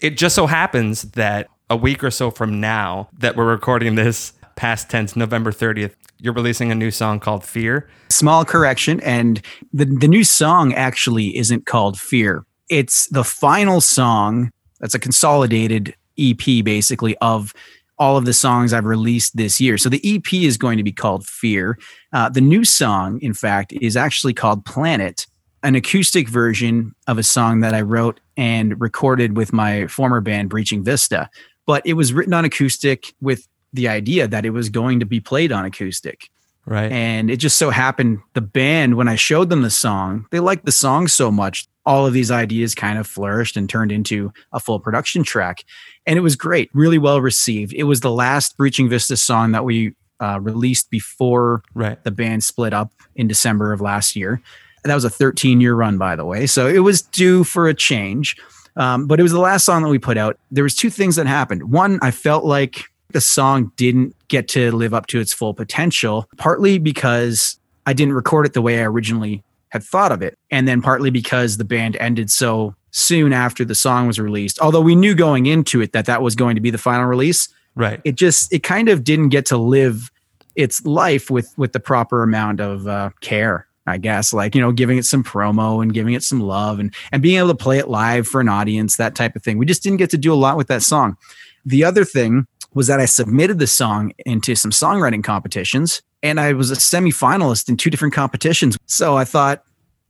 It 0.00 0.16
just 0.16 0.34
so 0.34 0.46
happens 0.46 1.02
that 1.12 1.48
a 1.70 1.76
week 1.76 2.04
or 2.04 2.10
so 2.10 2.30
from 2.30 2.60
now 2.60 3.08
that 3.18 3.36
we're 3.36 3.46
recording 3.46 3.94
this, 3.94 4.32
past 4.56 4.90
tense, 4.90 5.16
November 5.16 5.50
30th, 5.50 5.94
you're 6.18 6.32
releasing 6.32 6.70
a 6.70 6.74
new 6.74 6.90
song 6.90 7.20
called 7.20 7.44
Fear. 7.44 7.88
Small 8.10 8.44
correction, 8.44 9.00
and 9.00 9.40
the 9.72 9.84
the 9.84 10.08
new 10.08 10.24
song 10.24 10.72
actually 10.74 11.36
isn't 11.36 11.66
called 11.66 11.98
Fear. 11.98 12.44
It's 12.68 13.08
the 13.08 13.24
final 13.24 13.80
song. 13.80 14.50
That's 14.80 14.94
a 14.94 14.98
consolidated 14.98 15.94
EP, 16.18 16.64
basically 16.64 17.16
of 17.18 17.52
all 17.98 18.16
of 18.16 18.24
the 18.24 18.32
songs 18.32 18.72
I've 18.72 18.86
released 18.86 19.36
this 19.36 19.60
year. 19.60 19.78
So 19.78 19.88
the 19.88 20.00
EP 20.04 20.32
is 20.32 20.56
going 20.56 20.78
to 20.78 20.82
be 20.82 20.92
called 20.92 21.26
Fear. 21.26 21.78
Uh, 22.12 22.28
the 22.28 22.40
new 22.40 22.64
song, 22.64 23.20
in 23.20 23.34
fact, 23.34 23.72
is 23.72 23.96
actually 23.96 24.34
called 24.34 24.64
Planet, 24.64 25.26
an 25.64 25.74
acoustic 25.74 26.28
version 26.28 26.94
of 27.08 27.18
a 27.18 27.22
song 27.22 27.60
that 27.60 27.74
I 27.74 27.80
wrote 27.80 28.20
and 28.36 28.78
recorded 28.80 29.36
with 29.36 29.52
my 29.52 29.86
former 29.86 30.20
band, 30.20 30.50
Breaching 30.50 30.84
Vista. 30.84 31.30
But 31.66 31.82
it 31.86 31.94
was 31.94 32.12
written 32.12 32.34
on 32.34 32.44
acoustic 32.44 33.14
with 33.20 33.48
the 33.72 33.88
idea 33.88 34.28
that 34.28 34.44
it 34.44 34.50
was 34.50 34.68
going 34.68 35.00
to 35.00 35.06
be 35.06 35.20
played 35.20 35.50
on 35.50 35.64
acoustic. 35.64 36.28
Right. 36.66 36.92
And 36.92 37.30
it 37.30 37.38
just 37.38 37.56
so 37.56 37.70
happened 37.70 38.20
the 38.34 38.40
band, 38.40 38.96
when 38.96 39.08
I 39.08 39.16
showed 39.16 39.50
them 39.50 39.62
the 39.62 39.70
song, 39.70 40.26
they 40.30 40.40
liked 40.40 40.66
the 40.66 40.72
song 40.72 41.08
so 41.08 41.30
much. 41.30 41.66
All 41.86 42.06
of 42.06 42.12
these 42.12 42.30
ideas 42.30 42.74
kind 42.74 42.98
of 42.98 43.06
flourished 43.06 43.56
and 43.56 43.68
turned 43.68 43.92
into 43.92 44.32
a 44.52 44.60
full 44.60 44.80
production 44.80 45.22
track. 45.22 45.64
And 46.06 46.18
it 46.18 46.22
was 46.22 46.36
great, 46.36 46.70
really 46.72 46.98
well 46.98 47.20
received. 47.20 47.72
It 47.74 47.84
was 47.84 48.00
the 48.00 48.10
last 48.10 48.56
Breaching 48.56 48.88
Vista 48.88 49.16
song 49.16 49.52
that 49.52 49.64
we 49.64 49.94
uh, 50.20 50.40
released 50.40 50.90
before 50.90 51.62
right. 51.74 52.02
the 52.04 52.10
band 52.10 52.44
split 52.44 52.72
up 52.72 52.92
in 53.14 53.28
December 53.28 53.72
of 53.72 53.80
last 53.80 54.14
year. 54.14 54.40
That 54.84 54.94
was 54.94 55.04
a 55.04 55.10
13 55.10 55.60
year 55.60 55.74
run, 55.74 55.98
by 55.98 56.14
the 56.16 56.24
way. 56.24 56.46
So 56.46 56.66
it 56.68 56.80
was 56.80 57.02
due 57.02 57.44
for 57.44 57.68
a 57.68 57.74
change. 57.74 58.36
Um, 58.76 59.06
but 59.06 59.20
it 59.20 59.22
was 59.22 59.32
the 59.32 59.40
last 59.40 59.64
song 59.64 59.82
that 59.82 59.88
we 59.88 59.98
put 59.98 60.16
out. 60.16 60.38
There 60.50 60.64
was 60.64 60.74
two 60.74 60.90
things 60.90 61.16
that 61.16 61.26
happened. 61.26 61.70
One, 61.70 61.98
I 62.02 62.10
felt 62.10 62.44
like 62.44 62.84
the 63.12 63.20
song 63.20 63.70
didn't 63.76 64.16
get 64.28 64.48
to 64.48 64.72
live 64.72 64.92
up 64.92 65.06
to 65.08 65.20
its 65.20 65.32
full 65.32 65.54
potential, 65.54 66.28
partly 66.38 66.78
because 66.78 67.56
I 67.86 67.92
didn't 67.92 68.14
record 68.14 68.46
it 68.46 68.52
the 68.52 68.62
way 68.62 68.80
I 68.80 68.84
originally 68.86 69.42
had 69.68 69.84
thought 69.84 70.10
of 70.10 70.22
it, 70.22 70.36
and 70.50 70.66
then 70.66 70.82
partly 70.82 71.10
because 71.10 71.56
the 71.56 71.64
band 71.64 71.96
ended 72.00 72.30
so 72.30 72.74
soon 72.90 73.32
after 73.32 73.64
the 73.64 73.74
song 73.76 74.06
was 74.08 74.18
released. 74.18 74.58
Although 74.60 74.80
we 74.80 74.96
knew 74.96 75.14
going 75.14 75.46
into 75.46 75.80
it 75.80 75.92
that 75.92 76.06
that 76.06 76.20
was 76.22 76.34
going 76.34 76.56
to 76.56 76.60
be 76.60 76.70
the 76.70 76.78
final 76.78 77.04
release, 77.06 77.48
Right. 77.76 78.00
it 78.04 78.16
just 78.16 78.52
it 78.52 78.62
kind 78.64 78.88
of 78.88 79.04
didn't 79.04 79.28
get 79.30 79.46
to 79.46 79.56
live 79.56 80.10
its 80.56 80.84
life 80.84 81.30
with 81.30 81.52
with 81.56 81.72
the 81.72 81.80
proper 81.80 82.22
amount 82.24 82.60
of 82.60 82.86
uh, 82.88 83.10
care 83.20 83.66
i 83.86 83.98
guess 83.98 84.32
like 84.32 84.54
you 84.54 84.60
know 84.60 84.72
giving 84.72 84.98
it 84.98 85.04
some 85.04 85.22
promo 85.22 85.82
and 85.82 85.94
giving 85.94 86.14
it 86.14 86.22
some 86.22 86.40
love 86.40 86.78
and 86.78 86.94
and 87.12 87.22
being 87.22 87.38
able 87.38 87.48
to 87.48 87.54
play 87.54 87.78
it 87.78 87.88
live 87.88 88.26
for 88.26 88.40
an 88.40 88.48
audience 88.48 88.96
that 88.96 89.14
type 89.14 89.36
of 89.36 89.42
thing. 89.42 89.58
We 89.58 89.66
just 89.66 89.82
didn't 89.82 89.98
get 89.98 90.10
to 90.10 90.18
do 90.18 90.32
a 90.32 90.36
lot 90.36 90.56
with 90.56 90.68
that 90.68 90.82
song. 90.82 91.16
The 91.64 91.84
other 91.84 92.04
thing 92.04 92.46
was 92.72 92.86
that 92.86 93.00
i 93.00 93.04
submitted 93.04 93.58
the 93.58 93.66
song 93.66 94.12
into 94.26 94.54
some 94.54 94.70
songwriting 94.70 95.22
competitions 95.22 96.02
and 96.22 96.40
i 96.40 96.52
was 96.52 96.70
a 96.70 96.76
semi-finalist 96.76 97.68
in 97.68 97.76
two 97.76 97.90
different 97.90 98.14
competitions. 98.14 98.76
So 98.86 99.16
i 99.16 99.24
thought 99.24 99.62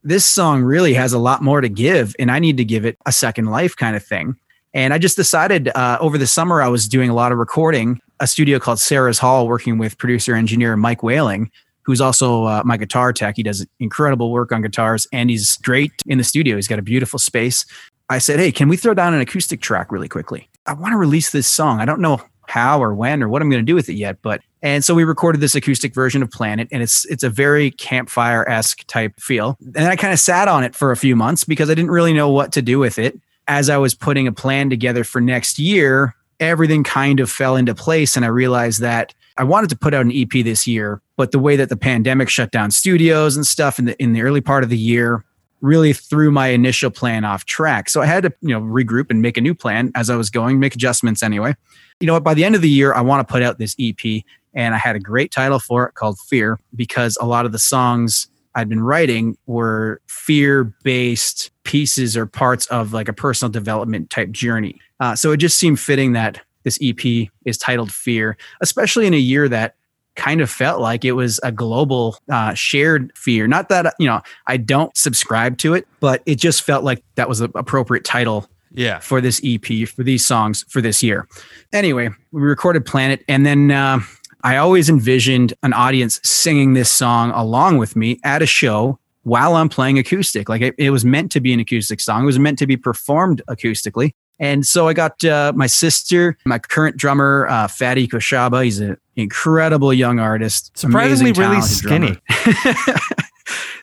this 0.03 0.25
song 0.25 0.63
really 0.63 0.93
has 0.93 1.13
a 1.13 1.19
lot 1.19 1.41
more 1.41 1.61
to 1.61 1.69
give 1.69 2.15
and 2.19 2.31
i 2.31 2.39
need 2.39 2.57
to 2.57 2.65
give 2.65 2.85
it 2.85 2.97
a 3.05 3.11
second 3.11 3.45
life 3.45 3.75
kind 3.75 3.95
of 3.95 4.03
thing. 4.03 4.35
And 4.73 4.93
I 4.93 4.97
just 4.97 5.15
decided 5.15 5.69
uh, 5.69 5.97
over 6.01 6.17
the 6.17 6.27
summer, 6.27 6.61
I 6.61 6.67
was 6.67 6.89
doing 6.89 7.09
a 7.09 7.13
lot 7.13 7.31
of 7.31 7.37
recording, 7.37 8.01
a 8.19 8.27
studio 8.27 8.59
called 8.59 8.77
Sarah's 8.77 9.17
Hall, 9.17 9.47
working 9.47 9.77
with 9.77 9.97
producer 9.97 10.35
engineer 10.35 10.75
Mike 10.75 11.01
Whaling, 11.01 11.49
who's 11.85 12.01
also 12.01 12.45
uh, 12.45 12.61
my 12.65 12.77
guitar 12.77 13.13
tech. 13.13 13.35
He 13.37 13.43
does 13.43 13.65
incredible 13.79 14.31
work 14.31 14.51
on 14.51 14.61
guitars 14.61 15.07
and 15.13 15.29
he's 15.29 15.57
great 15.57 15.91
in 16.05 16.17
the 16.17 16.23
studio. 16.23 16.55
He's 16.55 16.67
got 16.67 16.79
a 16.79 16.83
beautiful 16.83 17.19
space. 17.19 17.65
I 18.09 18.19
said, 18.19 18.39
Hey, 18.39 18.51
can 18.51 18.69
we 18.69 18.77
throw 18.77 18.93
down 18.93 19.13
an 19.13 19.21
acoustic 19.21 19.61
track 19.61 19.91
really 19.91 20.07
quickly? 20.07 20.49
I 20.65 20.73
want 20.73 20.93
to 20.93 20.97
release 20.97 21.31
this 21.31 21.47
song. 21.47 21.79
I 21.79 21.85
don't 21.85 22.01
know 22.01 22.21
how 22.47 22.81
or 22.81 22.93
when 22.93 23.23
or 23.23 23.29
what 23.29 23.41
I'm 23.41 23.49
going 23.49 23.61
to 23.61 23.65
do 23.65 23.75
with 23.75 23.89
it 23.89 23.95
yet, 23.95 24.17
but 24.21 24.41
and 24.61 24.83
so 24.83 24.95
we 24.95 25.03
recorded 25.03 25.41
this 25.41 25.53
acoustic 25.53 25.93
version 25.93 26.23
of 26.23 26.31
Planet, 26.31 26.67
and 26.71 26.81
it's 26.81 27.05
it's 27.05 27.21
a 27.21 27.29
very 27.29 27.69
campfire 27.71 28.47
esque 28.49 28.85
type 28.87 29.13
feel. 29.19 29.57
And 29.75 29.85
I 29.85 29.95
kind 29.95 30.11
of 30.11 30.19
sat 30.19 30.47
on 30.47 30.63
it 30.63 30.75
for 30.75 30.91
a 30.91 30.97
few 30.97 31.15
months 31.15 31.43
because 31.43 31.69
I 31.69 31.75
didn't 31.75 31.91
really 31.91 32.13
know 32.13 32.29
what 32.29 32.51
to 32.53 32.63
do 32.63 32.79
with 32.79 32.97
it 32.97 33.19
as 33.47 33.69
I 33.69 33.77
was 33.77 33.93
putting 33.93 34.27
a 34.27 34.31
plan 34.31 34.69
together 34.69 35.03
for 35.03 35.21
next 35.21 35.59
year, 35.59 36.15
everything 36.39 36.83
kind 36.83 37.19
of 37.19 37.29
fell 37.29 37.55
into 37.55 37.75
place. 37.75 38.15
And 38.15 38.25
I 38.25 38.29
realized 38.29 38.81
that 38.81 39.13
I 39.37 39.43
wanted 39.43 39.69
to 39.69 39.77
put 39.77 39.93
out 39.93 40.05
an 40.05 40.11
EP 40.13 40.43
this 40.43 40.65
year, 40.65 41.01
but 41.17 41.31
the 41.31 41.39
way 41.39 41.55
that 41.55 41.69
the 41.69 41.77
pandemic 41.77 42.29
shut 42.29 42.51
down 42.51 42.71
studios 42.71 43.35
and 43.35 43.45
stuff 43.45 43.79
in 43.79 43.85
the 43.85 44.01
in 44.01 44.13
the 44.13 44.21
early 44.21 44.41
part 44.41 44.63
of 44.63 44.69
the 44.69 44.77
year, 44.77 45.23
really 45.61 45.93
threw 45.93 46.31
my 46.31 46.47
initial 46.47 46.91
plan 46.91 47.25
off 47.25 47.45
track. 47.45 47.89
So 47.89 48.01
I 48.01 48.05
had 48.05 48.23
to, 48.23 48.33
you 48.41 48.49
know, 48.49 48.61
regroup 48.61 49.09
and 49.09 49.21
make 49.21 49.37
a 49.37 49.41
new 49.41 49.55
plan 49.55 49.91
as 49.95 50.09
I 50.09 50.15
was 50.15 50.29
going, 50.29 50.59
make 50.59 50.75
adjustments 50.75 51.23
anyway. 51.23 51.55
You 51.99 52.07
know 52.07 52.13
what? 52.13 52.23
By 52.23 52.33
the 52.33 52.43
end 52.43 52.55
of 52.55 52.61
the 52.61 52.69
year, 52.69 52.93
I 52.93 53.01
want 53.01 53.25
to 53.25 53.31
put 53.31 53.41
out 53.41 53.57
this 53.57 53.75
EP, 53.79 54.23
and 54.53 54.75
I 54.75 54.77
had 54.77 54.95
a 54.95 54.99
great 54.99 55.31
title 55.31 55.59
for 55.59 55.85
it 55.85 55.93
called 55.93 56.19
Fear 56.19 56.59
because 56.75 57.17
a 57.19 57.25
lot 57.25 57.45
of 57.45 57.51
the 57.51 57.59
songs 57.59 58.27
I'd 58.53 58.69
been 58.69 58.83
writing 58.83 59.37
were 59.47 60.01
fear 60.07 60.63
based 60.83 61.51
pieces 61.63 62.15
or 62.15 62.25
parts 62.25 62.65
of 62.67 62.93
like 62.93 63.09
a 63.09 63.13
personal 63.13 63.51
development 63.51 64.09
type 64.09 64.31
journey. 64.31 64.79
Uh, 64.99 65.15
so 65.15 65.31
it 65.31 65.37
just 65.37 65.57
seemed 65.57 65.79
fitting 65.79 66.13
that 66.13 66.41
this 66.63 66.79
EP 66.81 67.29
is 67.43 67.57
titled 67.57 67.91
Fear, 67.91 68.37
especially 68.61 69.07
in 69.07 69.13
a 69.13 69.17
year 69.17 69.49
that 69.49 69.75
kind 70.15 70.41
of 70.41 70.49
felt 70.49 70.81
like 70.81 71.03
it 71.05 71.13
was 71.13 71.39
a 71.43 71.51
global 71.51 72.17
uh, 72.31 72.53
shared 72.53 73.11
fear. 73.15 73.47
Not 73.47 73.69
that, 73.69 73.93
you 73.99 74.07
know, 74.07 74.21
I 74.47 74.57
don't 74.57 74.95
subscribe 74.95 75.57
to 75.59 75.73
it, 75.73 75.87
but 75.99 76.21
it 76.25 76.35
just 76.35 76.61
felt 76.63 76.83
like 76.83 77.03
that 77.15 77.27
was 77.29 77.39
the 77.39 77.49
appropriate 77.55 78.03
title 78.05 78.47
Yeah. 78.71 78.99
for 78.99 79.21
this 79.21 79.41
EP, 79.43 79.87
for 79.87 80.03
these 80.03 80.25
songs 80.25 80.63
for 80.69 80.81
this 80.81 81.03
year. 81.03 81.27
Anyway, 81.73 82.09
we 82.31 82.41
recorded 82.41 82.85
Planet, 82.85 83.23
and 83.27 83.45
then 83.45 83.71
uh, 83.71 83.99
I 84.43 84.57
always 84.57 84.89
envisioned 84.89 85.53
an 85.63 85.73
audience 85.73 86.19
singing 86.23 86.73
this 86.73 86.91
song 86.91 87.31
along 87.31 87.77
with 87.77 87.95
me 87.95 88.19
at 88.23 88.41
a 88.41 88.45
show 88.45 88.99
while 89.23 89.55
I'm 89.55 89.69
playing 89.69 89.97
acoustic. 89.97 90.49
Like 90.49 90.61
it, 90.61 90.75
it 90.77 90.91
was 90.91 91.03
meant 91.03 91.31
to 91.31 91.39
be 91.41 91.51
an 91.51 91.59
acoustic 91.59 91.99
song, 91.99 92.23
it 92.23 92.25
was 92.27 92.39
meant 92.39 92.59
to 92.59 92.67
be 92.67 92.77
performed 92.77 93.41
acoustically. 93.49 94.11
And 94.37 94.65
so 94.67 94.87
I 94.89 94.93
got 94.93 95.23
uh, 95.23 95.53
my 95.55 95.65
sister, 95.67 96.37
my 96.45 96.59
current 96.59 96.97
drummer, 96.97 97.47
uh, 97.49 97.67
Fadi 97.67 98.05
Koshaba. 98.05 98.65
He's 98.65 98.79
an 98.81 98.97
incredible 99.15 99.93
young 99.93 100.19
artist. 100.19 100.77
Surprisingly, 100.77 101.31
really 101.33 101.61
skinny. 101.61 102.17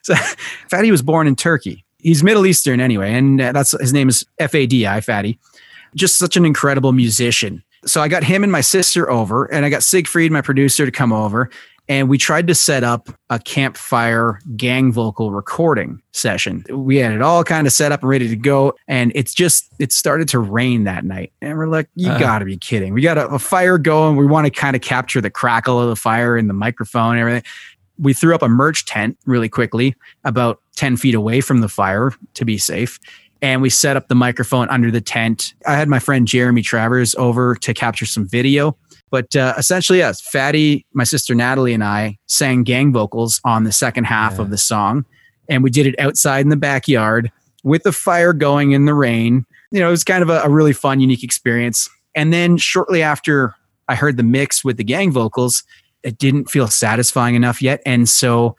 so 0.03 0.13
Fadi 0.69 0.91
was 0.91 1.01
born 1.01 1.27
in 1.27 1.35
Turkey. 1.35 1.85
He's 1.97 2.23
Middle 2.23 2.45
Eastern 2.45 2.79
anyway, 2.79 3.13
and 3.13 3.39
uh, 3.39 3.51
that's 3.51 3.71
his 3.79 3.93
name 3.93 4.09
is 4.09 4.25
F 4.37 4.53
A 4.55 4.65
D 4.65 4.85
I 4.85 4.99
Fadi. 4.99 5.37
Just 5.95 6.17
such 6.17 6.35
an 6.35 6.45
incredible 6.45 6.91
musician. 6.91 7.63
So 7.85 8.01
I 8.01 8.07
got 8.07 8.23
him 8.23 8.43
and 8.43 8.51
my 8.51 8.61
sister 8.61 9.09
over, 9.09 9.45
and 9.45 9.65
I 9.65 9.69
got 9.69 9.83
Siegfried, 9.83 10.31
my 10.31 10.41
producer, 10.41 10.85
to 10.85 10.91
come 10.91 11.11
over, 11.11 11.49
and 11.89 12.09
we 12.09 12.17
tried 12.17 12.47
to 12.47 12.55
set 12.55 12.83
up 12.83 13.09
a 13.29 13.39
campfire 13.39 14.39
gang 14.55 14.91
vocal 14.91 15.31
recording 15.31 16.01
session. 16.11 16.63
We 16.69 16.97
had 16.97 17.11
it 17.13 17.21
all 17.21 17.43
kind 17.43 17.67
of 17.67 17.73
set 17.73 17.91
up 17.91 18.01
and 18.01 18.09
ready 18.09 18.27
to 18.29 18.35
go, 18.35 18.73
and 18.87 19.11
it's 19.15 19.33
just 19.33 19.69
it 19.79 19.91
started 19.91 20.27
to 20.29 20.39
rain 20.39 20.85
that 20.85 21.03
night, 21.05 21.33
and 21.41 21.57
we're 21.57 21.67
like, 21.67 21.89
"You 21.95 22.11
Uh. 22.11 22.19
got 22.19 22.39
to 22.39 22.45
be 22.45 22.57
kidding! 22.57 22.93
We 22.93 23.01
got 23.01 23.17
a, 23.17 23.27
a 23.27 23.39
fire 23.39 23.77
going. 23.77 24.15
We 24.15 24.25
want 24.25 24.45
to 24.45 24.51
kind 24.51 24.75
of 24.75 24.81
capture 24.81 25.21
the 25.21 25.29
crackle 25.29 25.79
of 25.79 25.89
the 25.89 25.95
fire 25.95 26.37
and 26.37 26.49
the 26.49 26.53
microphone 26.53 27.11
and 27.13 27.19
everything." 27.19 27.43
We 27.99 28.13
threw 28.13 28.33
up 28.33 28.41
a 28.41 28.49
merch 28.49 28.85
tent 28.85 29.17
really 29.25 29.49
quickly, 29.49 29.95
about 30.23 30.59
ten 30.75 30.97
feet 30.97 31.13
away 31.15 31.41
from 31.41 31.61
the 31.61 31.69
fire 31.69 32.11
to 32.33 32.45
be 32.45 32.57
safe 32.57 32.99
and 33.41 33.61
we 33.61 33.69
set 33.69 33.97
up 33.97 34.07
the 34.07 34.15
microphone 34.15 34.69
under 34.69 34.89
the 34.89 35.01
tent. 35.01 35.53
I 35.67 35.75
had 35.75 35.89
my 35.89 35.99
friend 35.99 36.25
Jeremy 36.25 36.61
Travers 36.61 37.13
over 37.15 37.55
to 37.55 37.73
capture 37.73 38.05
some 38.05 38.25
video. 38.25 38.77
But 39.13 39.35
uh, 39.35 39.53
essentially, 39.59 39.99
yes, 39.99 40.27
Fadi, 40.33 40.85
my 40.91 41.03
sister 41.03 41.35
Natalie, 41.35 41.75
and 41.75 41.83
I 41.83 42.17
sang 42.25 42.63
gang 42.63 42.91
vocals 42.91 43.39
on 43.45 43.63
the 43.63 43.71
second 43.71 44.05
half 44.05 44.33
Yeah. 44.37 44.41
of 44.41 44.49
the 44.49 44.57
song. 44.57 45.05
And 45.47 45.63
we 45.63 45.69
did 45.69 45.85
it 45.85 45.93
outside 45.99 46.39
in 46.39 46.49
the 46.49 46.55
backyard 46.57 47.31
with 47.63 47.83
the 47.83 47.91
fire 47.91 48.33
going 48.33 48.71
in 48.71 48.85
the 48.85 48.95
rain. 48.95 49.45
You 49.71 49.81
know, 49.81 49.89
it 49.89 49.91
was 49.91 50.03
kind 50.03 50.23
of 50.23 50.29
a, 50.31 50.41
a 50.41 50.49
really 50.49 50.73
fun, 50.73 50.99
unique 50.99 51.23
experience. 51.23 51.87
And 52.15 52.33
then 52.33 52.57
shortly 52.57 53.03
after 53.03 53.53
I 53.87 53.93
heard 53.93 54.17
the 54.17 54.23
mix 54.23 54.65
with 54.65 54.77
the 54.77 54.83
gang 54.83 55.11
vocals, 55.11 55.63
it 56.01 56.17
didn't 56.17 56.49
feel 56.49 56.67
satisfying 56.67 57.35
enough 57.35 57.61
yet. 57.61 57.83
And 57.85 58.09
so, 58.09 58.55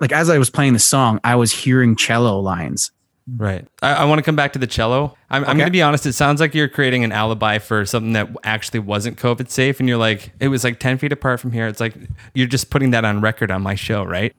like, 0.00 0.12
as 0.12 0.30
I 0.30 0.38
was 0.38 0.48
playing 0.48 0.72
the 0.72 0.78
song, 0.78 1.20
I 1.22 1.34
was 1.36 1.52
hearing 1.52 1.96
cello 1.96 2.40
lines 2.40 2.92
Right. 3.36 3.66
I, 3.82 3.94
I 3.94 4.04
want 4.04 4.20
to 4.20 4.22
come 4.22 4.36
back 4.36 4.52
to 4.54 4.58
the 4.58 4.66
cello. 4.66 5.16
I'm, 5.28 5.44
I'm 5.44 5.56
going 5.56 5.68
to 5.68 5.72
be 5.72 5.82
honest. 5.82 6.06
It 6.06 6.14
sounds 6.14 6.40
like 6.40 6.54
you're 6.54 6.68
creating 6.68 7.04
an 7.04 7.12
alibi 7.12 7.58
for 7.58 7.84
something 7.84 8.14
that 8.14 8.28
actually 8.44 8.80
wasn't 8.80 9.18
COVID 9.18 9.50
safe. 9.50 9.80
And 9.80 9.88
you're 9.88 9.98
like, 9.98 10.32
it 10.40 10.48
was 10.48 10.64
like 10.64 10.80
10 10.80 10.98
feet 10.98 11.12
apart 11.12 11.40
from 11.40 11.52
here. 11.52 11.66
It's 11.66 11.80
like, 11.80 11.94
you're 12.34 12.46
just 12.46 12.70
putting 12.70 12.90
that 12.92 13.04
on 13.04 13.20
record 13.20 13.50
on 13.50 13.62
my 13.62 13.74
show, 13.74 14.02
right? 14.04 14.34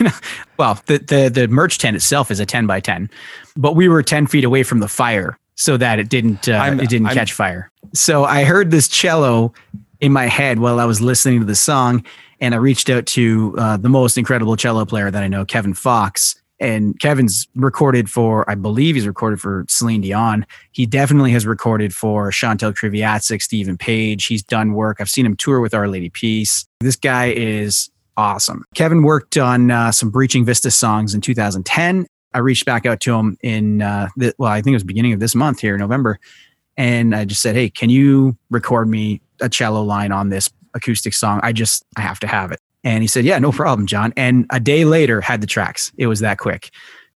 well, 0.58 0.80
the, 0.86 0.98
the 0.98 1.30
the 1.32 1.48
merch 1.48 1.78
tent 1.78 1.96
itself 1.96 2.30
is 2.30 2.40
a 2.40 2.46
ten 2.46 2.66
by 2.66 2.80
ten, 2.80 3.10
but 3.56 3.74
we 3.74 3.88
were 3.88 4.02
ten 4.02 4.26
feet 4.26 4.44
away 4.44 4.62
from 4.62 4.80
the 4.80 4.88
fire 4.88 5.38
so 5.56 5.76
that 5.76 5.98
it 5.98 6.08
didn't 6.08 6.48
uh, 6.48 6.76
it 6.80 6.88
didn't 6.88 7.06
I'm- 7.06 7.16
catch 7.16 7.32
fire. 7.32 7.70
So 7.92 8.24
I 8.24 8.44
heard 8.44 8.70
this 8.70 8.88
cello 8.88 9.52
in 10.00 10.12
my 10.12 10.26
head 10.26 10.60
while 10.60 10.78
I 10.80 10.84
was 10.84 11.00
listening 11.00 11.40
to 11.40 11.46
the 11.46 11.54
song, 11.56 12.04
and 12.40 12.54
I 12.54 12.58
reached 12.58 12.88
out 12.88 13.06
to 13.06 13.54
uh, 13.58 13.76
the 13.76 13.88
most 13.88 14.16
incredible 14.16 14.56
cello 14.56 14.84
player 14.84 15.10
that 15.10 15.22
I 15.22 15.28
know, 15.28 15.44
Kevin 15.44 15.74
Fox. 15.74 16.36
And 16.60 16.98
Kevin's 17.00 17.48
recorded 17.54 18.10
for, 18.10 18.48
I 18.48 18.54
believe 18.54 18.94
he's 18.94 19.06
recorded 19.06 19.40
for 19.40 19.64
Celine 19.68 20.02
Dion. 20.02 20.46
He 20.72 20.84
definitely 20.84 21.32
has 21.32 21.46
recorded 21.46 21.94
for 21.94 22.30
Chantal 22.30 22.72
Kreviazuk, 22.72 23.40
Steven 23.40 23.78
Page. 23.78 24.26
He's 24.26 24.42
done 24.42 24.74
work. 24.74 24.98
I've 25.00 25.08
seen 25.08 25.24
him 25.24 25.36
tour 25.36 25.60
with 25.60 25.72
Our 25.72 25.88
Lady 25.88 26.10
Peace. 26.10 26.66
This 26.80 26.96
guy 26.96 27.32
is 27.32 27.90
awesome. 28.16 28.64
Kevin 28.74 29.02
worked 29.02 29.38
on 29.38 29.70
uh, 29.70 29.90
some 29.90 30.10
Breaching 30.10 30.44
Vista 30.44 30.70
songs 30.70 31.14
in 31.14 31.22
2010. 31.22 32.06
I 32.34 32.38
reached 32.38 32.66
back 32.66 32.84
out 32.84 33.00
to 33.00 33.14
him 33.14 33.38
in, 33.42 33.80
uh, 33.80 34.08
the, 34.16 34.34
well, 34.38 34.52
I 34.52 34.60
think 34.60 34.74
it 34.74 34.76
was 34.76 34.84
beginning 34.84 35.14
of 35.14 35.20
this 35.20 35.34
month 35.34 35.60
here, 35.60 35.78
November. 35.78 36.18
And 36.76 37.14
I 37.14 37.24
just 37.24 37.40
said, 37.40 37.56
hey, 37.56 37.70
can 37.70 37.90
you 37.90 38.36
record 38.50 38.88
me 38.88 39.22
a 39.40 39.48
cello 39.48 39.82
line 39.82 40.12
on 40.12 40.28
this 40.28 40.50
acoustic 40.74 41.14
song? 41.14 41.40
I 41.42 41.52
just, 41.52 41.84
I 41.96 42.02
have 42.02 42.20
to 42.20 42.26
have 42.26 42.52
it. 42.52 42.60
And 42.84 43.02
he 43.02 43.06
said, 43.06 43.24
yeah, 43.24 43.38
no 43.38 43.52
problem, 43.52 43.86
John. 43.86 44.12
And 44.16 44.46
a 44.50 44.60
day 44.60 44.84
later 44.84 45.20
had 45.20 45.40
the 45.40 45.46
tracks. 45.46 45.92
It 45.96 46.06
was 46.06 46.20
that 46.20 46.38
quick. 46.38 46.70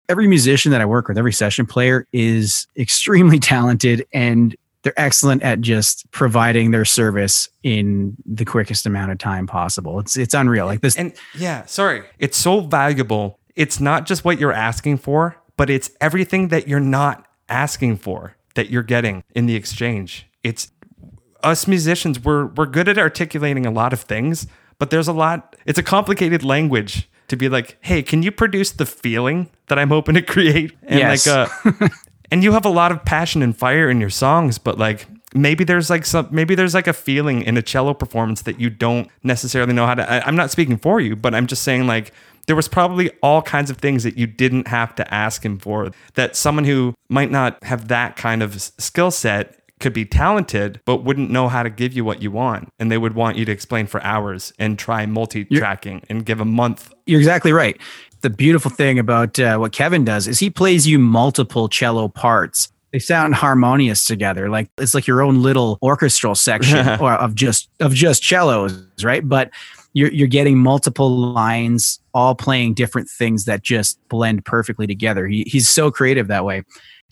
Every 0.09 0.27
musician 0.27 0.71
that 0.71 0.81
I 0.81 0.85
work 0.85 1.07
with, 1.07 1.17
every 1.17 1.31
session 1.31 1.65
player 1.65 2.07
is 2.11 2.67
extremely 2.77 3.39
talented 3.39 4.05
and 4.13 4.55
they're 4.83 4.93
excellent 4.97 5.41
at 5.43 5.61
just 5.61 6.09
providing 6.11 6.71
their 6.71 6.83
service 6.85 7.49
in 7.63 8.15
the 8.25 8.43
quickest 8.45 8.85
amount 8.85 9.11
of 9.11 9.17
time 9.17 9.47
possible. 9.47 9.99
It's 9.99 10.17
it's 10.17 10.33
unreal. 10.33 10.65
Like 10.65 10.81
this 10.81 10.97
And 10.97 11.13
yeah, 11.35 11.65
sorry. 11.65 12.03
It's 12.19 12.37
so 12.37 12.59
valuable. 12.59 13.39
It's 13.55 13.79
not 13.79 14.05
just 14.05 14.25
what 14.25 14.39
you're 14.39 14.51
asking 14.51 14.97
for, 14.97 15.37
but 15.55 15.69
it's 15.69 15.89
everything 16.01 16.49
that 16.49 16.67
you're 16.67 16.81
not 16.81 17.25
asking 17.47 17.97
for 17.97 18.35
that 18.55 18.69
you're 18.69 18.83
getting 18.83 19.23
in 19.33 19.45
the 19.45 19.55
exchange. 19.55 20.27
It's 20.43 20.71
us 21.43 21.67
musicians, 21.67 22.19
we're 22.19 22.47
we're 22.47 22.65
good 22.65 22.87
at 22.87 22.97
articulating 22.97 23.65
a 23.65 23.71
lot 23.71 23.93
of 23.93 24.01
things, 24.01 24.47
but 24.79 24.89
there's 24.89 25.07
a 25.07 25.13
lot 25.13 25.55
it's 25.65 25.79
a 25.79 25.83
complicated 25.83 26.43
language 26.43 27.09
to 27.29 27.37
be 27.37 27.47
like, 27.49 27.77
hey, 27.81 28.03
can 28.03 28.21
you 28.21 28.31
produce 28.31 28.71
the 28.71 28.85
feeling 28.85 29.49
that 29.67 29.79
I'm 29.79 29.89
hoping 29.89 30.15
to 30.15 30.21
create? 30.21 30.71
And 30.83 30.99
Yes. 30.99 31.25
like 31.27 31.49
uh 31.71 31.89
and 32.31 32.43
you 32.43 32.51
have 32.53 32.65
a 32.65 32.69
lot 32.69 32.91
of 32.91 33.03
passion 33.05 33.41
and 33.41 33.55
fire 33.57 33.89
in 33.89 33.99
your 33.99 34.09
songs, 34.09 34.57
but 34.57 34.77
like 34.77 35.07
maybe 35.35 35.63
there's 35.63 35.89
like 35.89 36.05
some 36.05 36.27
maybe 36.31 36.53
there's 36.55 36.73
like 36.75 36.87
a 36.87 36.93
feeling 36.93 37.41
in 37.41 37.57
a 37.57 37.61
cello 37.61 37.93
performance 37.93 38.43
that 38.43 38.59
you 38.59 38.69
don't 38.69 39.09
necessarily 39.23 39.73
know 39.73 39.85
how 39.87 39.95
to 39.95 40.09
I, 40.11 40.25
I'm 40.27 40.35
not 40.35 40.51
speaking 40.51 40.77
for 40.77 40.99
you, 40.99 41.15
but 41.15 41.33
I'm 41.33 41.47
just 41.47 41.63
saying 41.63 41.87
like 41.87 42.11
there 42.45 42.55
was 42.57 42.67
probably 42.67 43.09
all 43.21 43.41
kinds 43.41 43.69
of 43.71 43.77
things 43.77 44.03
that 44.03 44.17
you 44.17 44.27
didn't 44.27 44.67
have 44.67 44.93
to 44.95 45.13
ask 45.13 45.45
him 45.45 45.57
for 45.57 45.91
that 46.15 46.35
someone 46.35 46.65
who 46.65 46.93
might 47.07 47.31
not 47.31 47.63
have 47.63 47.87
that 47.87 48.17
kind 48.17 48.43
of 48.43 48.61
skill 48.61 49.11
set 49.11 49.59
could 49.83 49.93
be 49.93 50.05
talented 50.05 50.81
but 50.85 51.03
wouldn't 51.03 51.29
know 51.29 51.47
how 51.47 51.61
to 51.61 51.69
give 51.69 51.93
you 51.93 52.03
what 52.03 52.21
you 52.23 52.31
want 52.31 52.69
and 52.79 52.91
they 52.91 52.97
would 52.97 53.13
want 53.13 53.37
you 53.37 53.45
to 53.45 53.51
explain 53.51 53.85
for 53.85 54.01
hours 54.03 54.51
and 54.57 54.79
try 54.79 55.05
multi-tracking 55.05 56.01
and 56.09 56.25
give 56.25 56.41
a 56.41 56.45
month 56.45 56.91
you're 57.05 57.19
exactly 57.19 57.51
right. 57.51 57.79
The 58.21 58.29
beautiful 58.29 58.71
thing 58.71 58.97
about 58.99 59.39
uh, 59.39 59.57
what 59.57 59.73
Kevin 59.73 60.05
does 60.05 60.27
is 60.27 60.39
he 60.39 60.49
plays 60.49 60.87
you 60.87 60.99
multiple 60.99 61.67
cello 61.67 62.07
parts. 62.07 62.71
They 62.91 62.99
sound 62.99 63.35
harmonious 63.35 64.05
together. 64.05 64.49
Like 64.49 64.69
it's 64.77 64.93
like 64.93 65.07
your 65.07 65.21
own 65.21 65.41
little 65.41 65.77
orchestral 65.81 66.35
section 66.35 66.87
or 67.01 67.13
of 67.13 67.35
just 67.35 67.69
of 67.79 67.93
just 67.93 68.23
cellos, 68.23 68.85
right? 69.03 69.27
But 69.27 69.49
you're 69.93 70.11
you're 70.11 70.27
getting 70.27 70.57
multiple 70.57 71.09
lines 71.09 71.99
all 72.13 72.35
playing 72.35 72.75
different 72.75 73.09
things 73.09 73.45
that 73.45 73.63
just 73.63 73.99
blend 74.07 74.45
perfectly 74.45 74.87
together. 74.87 75.27
He, 75.27 75.43
he's 75.47 75.69
so 75.69 75.91
creative 75.91 76.27
that 76.27 76.45
way. 76.45 76.63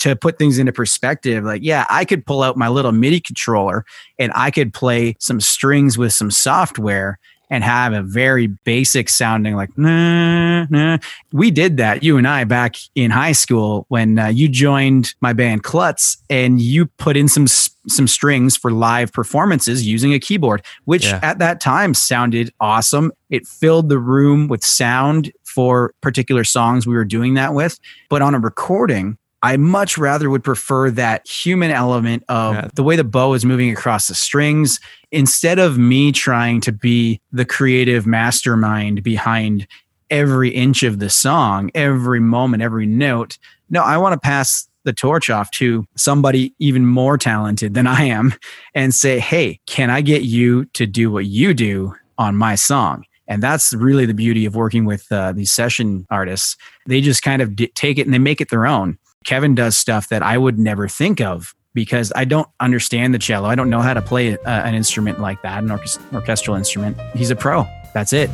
To 0.01 0.15
put 0.15 0.39
things 0.39 0.57
into 0.57 0.71
perspective, 0.71 1.43
like, 1.43 1.61
yeah, 1.63 1.85
I 1.89 2.05
could 2.05 2.25
pull 2.25 2.41
out 2.41 2.57
my 2.57 2.69
little 2.69 2.91
MIDI 2.91 3.19
controller 3.19 3.85
and 4.17 4.31
I 4.35 4.49
could 4.49 4.73
play 4.73 5.15
some 5.19 5.39
strings 5.39 5.97
with 5.97 6.11
some 6.13 6.31
software 6.31 7.19
and 7.51 7.63
have 7.65 7.91
a 7.93 8.01
very 8.01 8.47
basic 8.47 9.09
sounding 9.09 9.55
like 9.55 9.77
nah, 9.77 10.63
nah. 10.69 10.97
we 11.33 11.51
did 11.51 11.75
that 11.77 12.01
you 12.01 12.17
and 12.17 12.25
i 12.27 12.43
back 12.45 12.77
in 12.95 13.11
high 13.11 13.33
school 13.33 13.85
when 13.89 14.17
uh, 14.17 14.27
you 14.27 14.47
joined 14.47 15.13
my 15.19 15.33
band 15.33 15.61
klutz 15.61 16.17
and 16.29 16.61
you 16.61 16.85
put 16.85 17.17
in 17.17 17.27
some 17.27 17.45
some 17.47 18.07
strings 18.07 18.55
for 18.55 18.71
live 18.71 19.11
performances 19.11 19.85
using 19.85 20.13
a 20.13 20.19
keyboard 20.19 20.63
which 20.85 21.05
Yeah. 21.05 21.19
at 21.21 21.39
that 21.39 21.59
time 21.59 21.93
sounded 21.93 22.51
awesome 22.61 23.11
it 23.29 23.45
filled 23.45 23.89
the 23.89 23.99
room 23.99 24.47
with 24.47 24.63
sound 24.63 25.31
for 25.43 25.93
particular 26.01 26.45
songs 26.45 26.87
we 26.87 26.95
were 26.95 27.05
doing 27.05 27.33
that 27.33 27.53
with 27.53 27.77
but 28.09 28.21
on 28.21 28.33
a 28.33 28.39
recording 28.39 29.17
I 29.43 29.57
much 29.57 29.97
rather 29.97 30.29
would 30.29 30.43
prefer 30.43 30.91
that 30.91 31.27
human 31.27 31.71
element 31.71 32.23
of 32.29 32.55
Yeah. 32.55 32.67
the 32.75 32.83
way 32.83 32.95
the 32.95 33.03
bow 33.03 33.33
is 33.33 33.43
moving 33.43 33.71
across 33.71 34.07
the 34.07 34.15
strings 34.15 34.79
instead 35.11 35.57
of 35.59 35.77
me 35.77 36.11
trying 36.11 36.61
to 36.61 36.71
be 36.71 37.19
the 37.31 37.45
creative 37.45 38.05
mastermind 38.05 39.03
behind 39.03 39.67
every 40.09 40.49
inch 40.49 40.83
of 40.83 40.99
the 40.99 41.09
song, 41.09 41.71
every 41.73 42.19
moment, 42.19 42.61
every 42.61 42.85
note. 42.85 43.37
No, 43.69 43.81
I 43.81 43.97
want 43.97 44.13
to 44.13 44.19
pass 44.19 44.67
the 44.83 44.93
torch 44.93 45.29
off 45.29 45.49
to 45.51 45.85
somebody 45.95 46.53
even 46.59 46.85
more 46.85 47.17
talented 47.17 47.73
than 47.73 47.87
I 47.87 48.03
am 48.05 48.33
and 48.75 48.93
say, 48.93 49.19
Hey, 49.19 49.59
can 49.67 49.89
I 49.89 50.01
get 50.01 50.23
you 50.23 50.65
to 50.73 50.85
do 50.85 51.11
what 51.11 51.25
you 51.25 51.53
do 51.53 51.95
on 52.17 52.35
my 52.35 52.55
song? 52.55 53.05
And 53.27 53.41
that's 53.41 53.73
really 53.73 54.05
the 54.05 54.13
beauty 54.13 54.45
of 54.45 54.55
working 54.55 54.83
with 54.83 55.09
uh, 55.11 55.31
these 55.31 55.51
session 55.51 56.05
artists. 56.09 56.57
They 56.87 56.99
just 56.99 57.23
kind 57.23 57.41
of 57.41 57.55
d- 57.55 57.71
take 57.75 57.97
it 57.97 58.05
and 58.05 58.13
they 58.13 58.19
make 58.19 58.41
it 58.41 58.49
their 58.49 58.65
own. 58.67 58.97
Kevin 59.25 59.55
does 59.55 59.77
stuff 59.77 60.09
that 60.09 60.23
I 60.23 60.37
would 60.37 60.57
never 60.57 60.87
think 60.87 61.21
of 61.21 61.53
because 61.73 62.11
I 62.15 62.25
don't 62.25 62.49
understand 62.59 63.13
the 63.13 63.19
cello. 63.19 63.47
I 63.47 63.55
don't 63.55 63.69
know 63.69 63.81
how 63.81 63.93
to 63.93 64.01
play 64.01 64.37
uh, 64.37 64.39
an 64.45 64.73
instrument 64.75 65.19
like 65.19 65.41
that, 65.43 65.63
an 65.63 65.69
orchest- 65.69 66.13
orchestral 66.13 66.55
instrument. 66.57 66.97
He's 67.15 67.29
a 67.29 67.35
pro. 67.35 67.65
That's 67.93 68.13
it. 68.13 68.29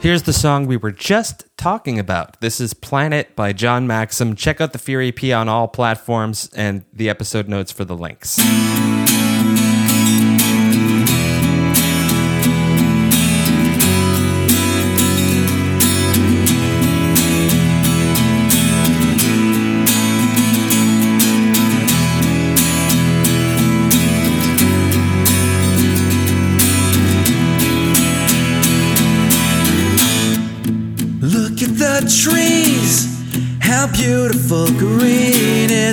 Here's 0.00 0.22
the 0.22 0.32
song 0.32 0.66
we 0.66 0.76
were 0.76 0.92
just 0.92 1.44
talking 1.56 1.98
about. 1.98 2.40
This 2.40 2.60
is 2.60 2.72
Planet 2.72 3.34
by 3.36 3.52
John 3.52 3.86
Maksym. 3.86 4.36
Check 4.36 4.60
out 4.60 4.72
the 4.72 4.78
Fear 4.78 5.02
EP 5.02 5.24
on 5.34 5.48
all 5.48 5.68
platforms 5.68 6.48
and 6.56 6.84
the 6.92 7.08
episode 7.08 7.48
notes 7.48 7.72
for 7.72 7.84
the 7.84 7.96
links. 7.96 8.38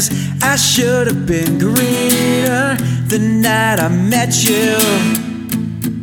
Is. 0.10 0.44
I 0.44 0.56
should 0.56 1.08
have 1.08 1.26
been 1.26 1.58
greener 1.58 2.76
the 3.08 3.20
night 3.20 3.80
I 3.80 3.90
met 3.90 4.44
you. 4.44 4.78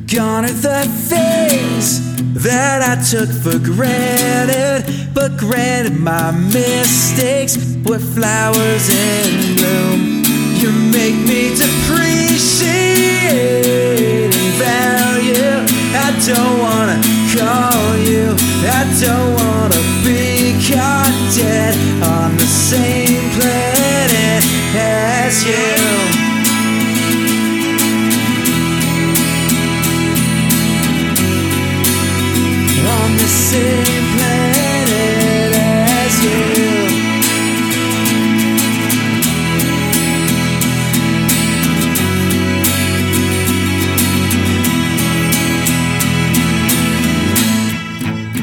Gone 0.06 0.44
are 0.44 0.52
the 0.52 0.84
things 1.08 2.00
that 2.34 2.82
I 2.82 2.96
took 3.02 3.28
for 3.28 3.58
granted, 3.58 5.14
but 5.14 5.36
granted 5.36 5.96
my 5.98 6.30
mistakes 6.32 7.56
were 7.84 7.98
flowers 7.98 8.88
in 8.88 9.56
bloom. 9.56 10.24
You 10.60 10.70
make 10.72 11.16
me 11.26 11.54
depreciate 11.56 12.72
value. 14.58 15.64
I 15.94 16.10
don't 16.26 16.58
wanna 16.58 17.00
call 17.34 17.96
you. 17.98 18.36
I 18.68 18.84
don't 19.00 19.34
wanna 19.34 19.80
be 20.04 20.31
caught 20.74 21.14
dead 21.36 21.74
on 22.02 22.36
the 22.36 22.46
same 22.46 23.24
planet 23.36 24.44
as 24.74 25.44
you. 25.44 25.52
On 32.98 33.10
the 33.16 33.28
same 33.28 34.04
planet 34.14 35.52
as 35.56 36.12
you. 36.24 36.32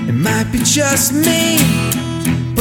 It 0.10 0.14
might 0.14 0.52
be 0.52 0.60
just 0.60 1.14
me, 1.14 1.58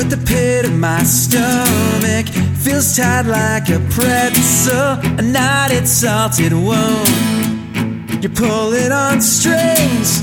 but 0.08 0.20
the 0.20 0.26
pit 0.26 0.64
of 0.64 0.72
my 0.72 1.02
stomach 1.02 2.26
feels 2.56 2.96
tight 2.96 3.22
like 3.22 3.68
a 3.68 3.78
pretzel, 3.90 4.98
a 5.18 5.22
knotted 5.22 5.86
salted 5.88 6.52
wound. 6.52 8.22
You're 8.22 8.32
pulling 8.32 8.92
on 8.92 9.20
strings 9.20 10.22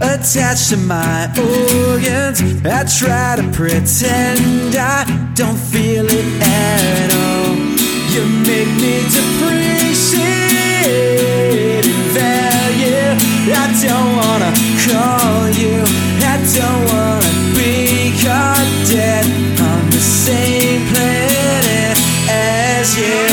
attached 0.00 0.70
to 0.70 0.76
my 0.76 1.28
organs. 1.38 2.42
I 2.64 2.84
try 2.84 3.36
to 3.36 3.44
pretend 3.52 4.74
I 4.76 5.04
don't 5.34 5.58
feel 5.58 6.06
it 6.08 6.42
at 6.42 7.12
all. 7.14 7.56
You 8.12 8.24
make 8.48 8.72
me 8.82 9.02
depreciate 9.16 10.26
and 11.86 12.10
value. 12.20 13.16
I 13.54 13.66
don't 13.82 14.16
wanna 14.16 14.52
call 14.84 15.48
you. 15.50 15.84
I 16.24 16.36
don't 16.54 16.84
wanna 16.92 17.41
caught 18.24 18.86
dead 18.88 19.26
on 19.60 19.90
the 19.90 19.98
same 19.98 20.86
planet 20.94 21.98
as 22.30 22.96
you. 22.96 23.31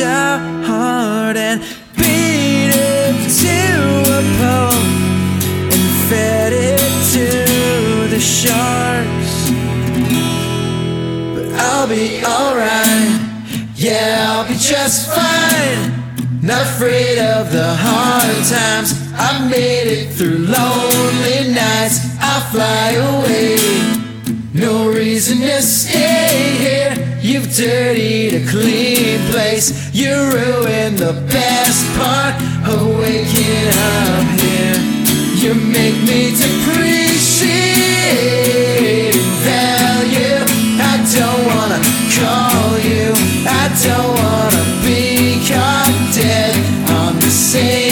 Fragile 0.00 0.64
heart 0.64 1.36
and 1.36 1.60
beat 1.96 2.70
it 2.72 3.28
to 3.28 3.56
a 4.08 4.22
pulp 4.38 4.74
and 5.72 6.08
fed 6.08 6.52
it 6.52 6.80
to 7.12 8.08
the 8.08 8.20
sharks. 8.20 9.50
But 11.34 11.52
I'll 11.60 11.88
be 11.88 12.22
alright. 12.24 13.20
Yeah, 13.76 14.26
I'll 14.30 14.48
be 14.48 14.54
just 14.54 15.10
fine. 15.10 16.40
Not 16.42 16.62
afraid 16.62 17.18
of 17.18 17.52
the 17.52 17.74
hard 17.78 18.44
times. 18.46 18.94
I 19.14 19.46
made 19.48 19.86
it 19.86 20.12
through 20.14 20.38
lonely 20.38 21.52
nights. 21.52 22.00
I'll 22.20 22.40
fly 22.52 22.92
away. 22.92 23.56
No 24.54 24.90
reason 24.90 25.38
to 25.38 25.62
stay 25.62 26.56
here. 26.58 26.99
You've 27.30 27.54
dirtied 27.54 28.34
a 28.34 28.44
clean 28.50 29.20
place. 29.30 29.94
You 29.94 30.10
ruined 30.10 30.98
the 30.98 31.12
best 31.30 31.86
part 31.96 32.34
of 32.66 32.98
waking 32.98 33.68
up 33.70 34.26
here. 34.40 34.74
You 35.38 35.54
make 35.54 35.94
me 36.10 36.34
depreciate 36.34 37.54
value. 39.46 40.42
I 40.82 40.98
don't 41.14 41.42
wanna 41.54 41.80
call 42.18 42.66
you. 42.90 43.14
I 43.46 43.70
don't 43.86 44.12
wanna 44.18 44.64
be 44.84 45.38
caught 45.46 45.94
dead 46.12 46.56
on 46.90 47.14
the 47.14 47.30
same 47.30 47.89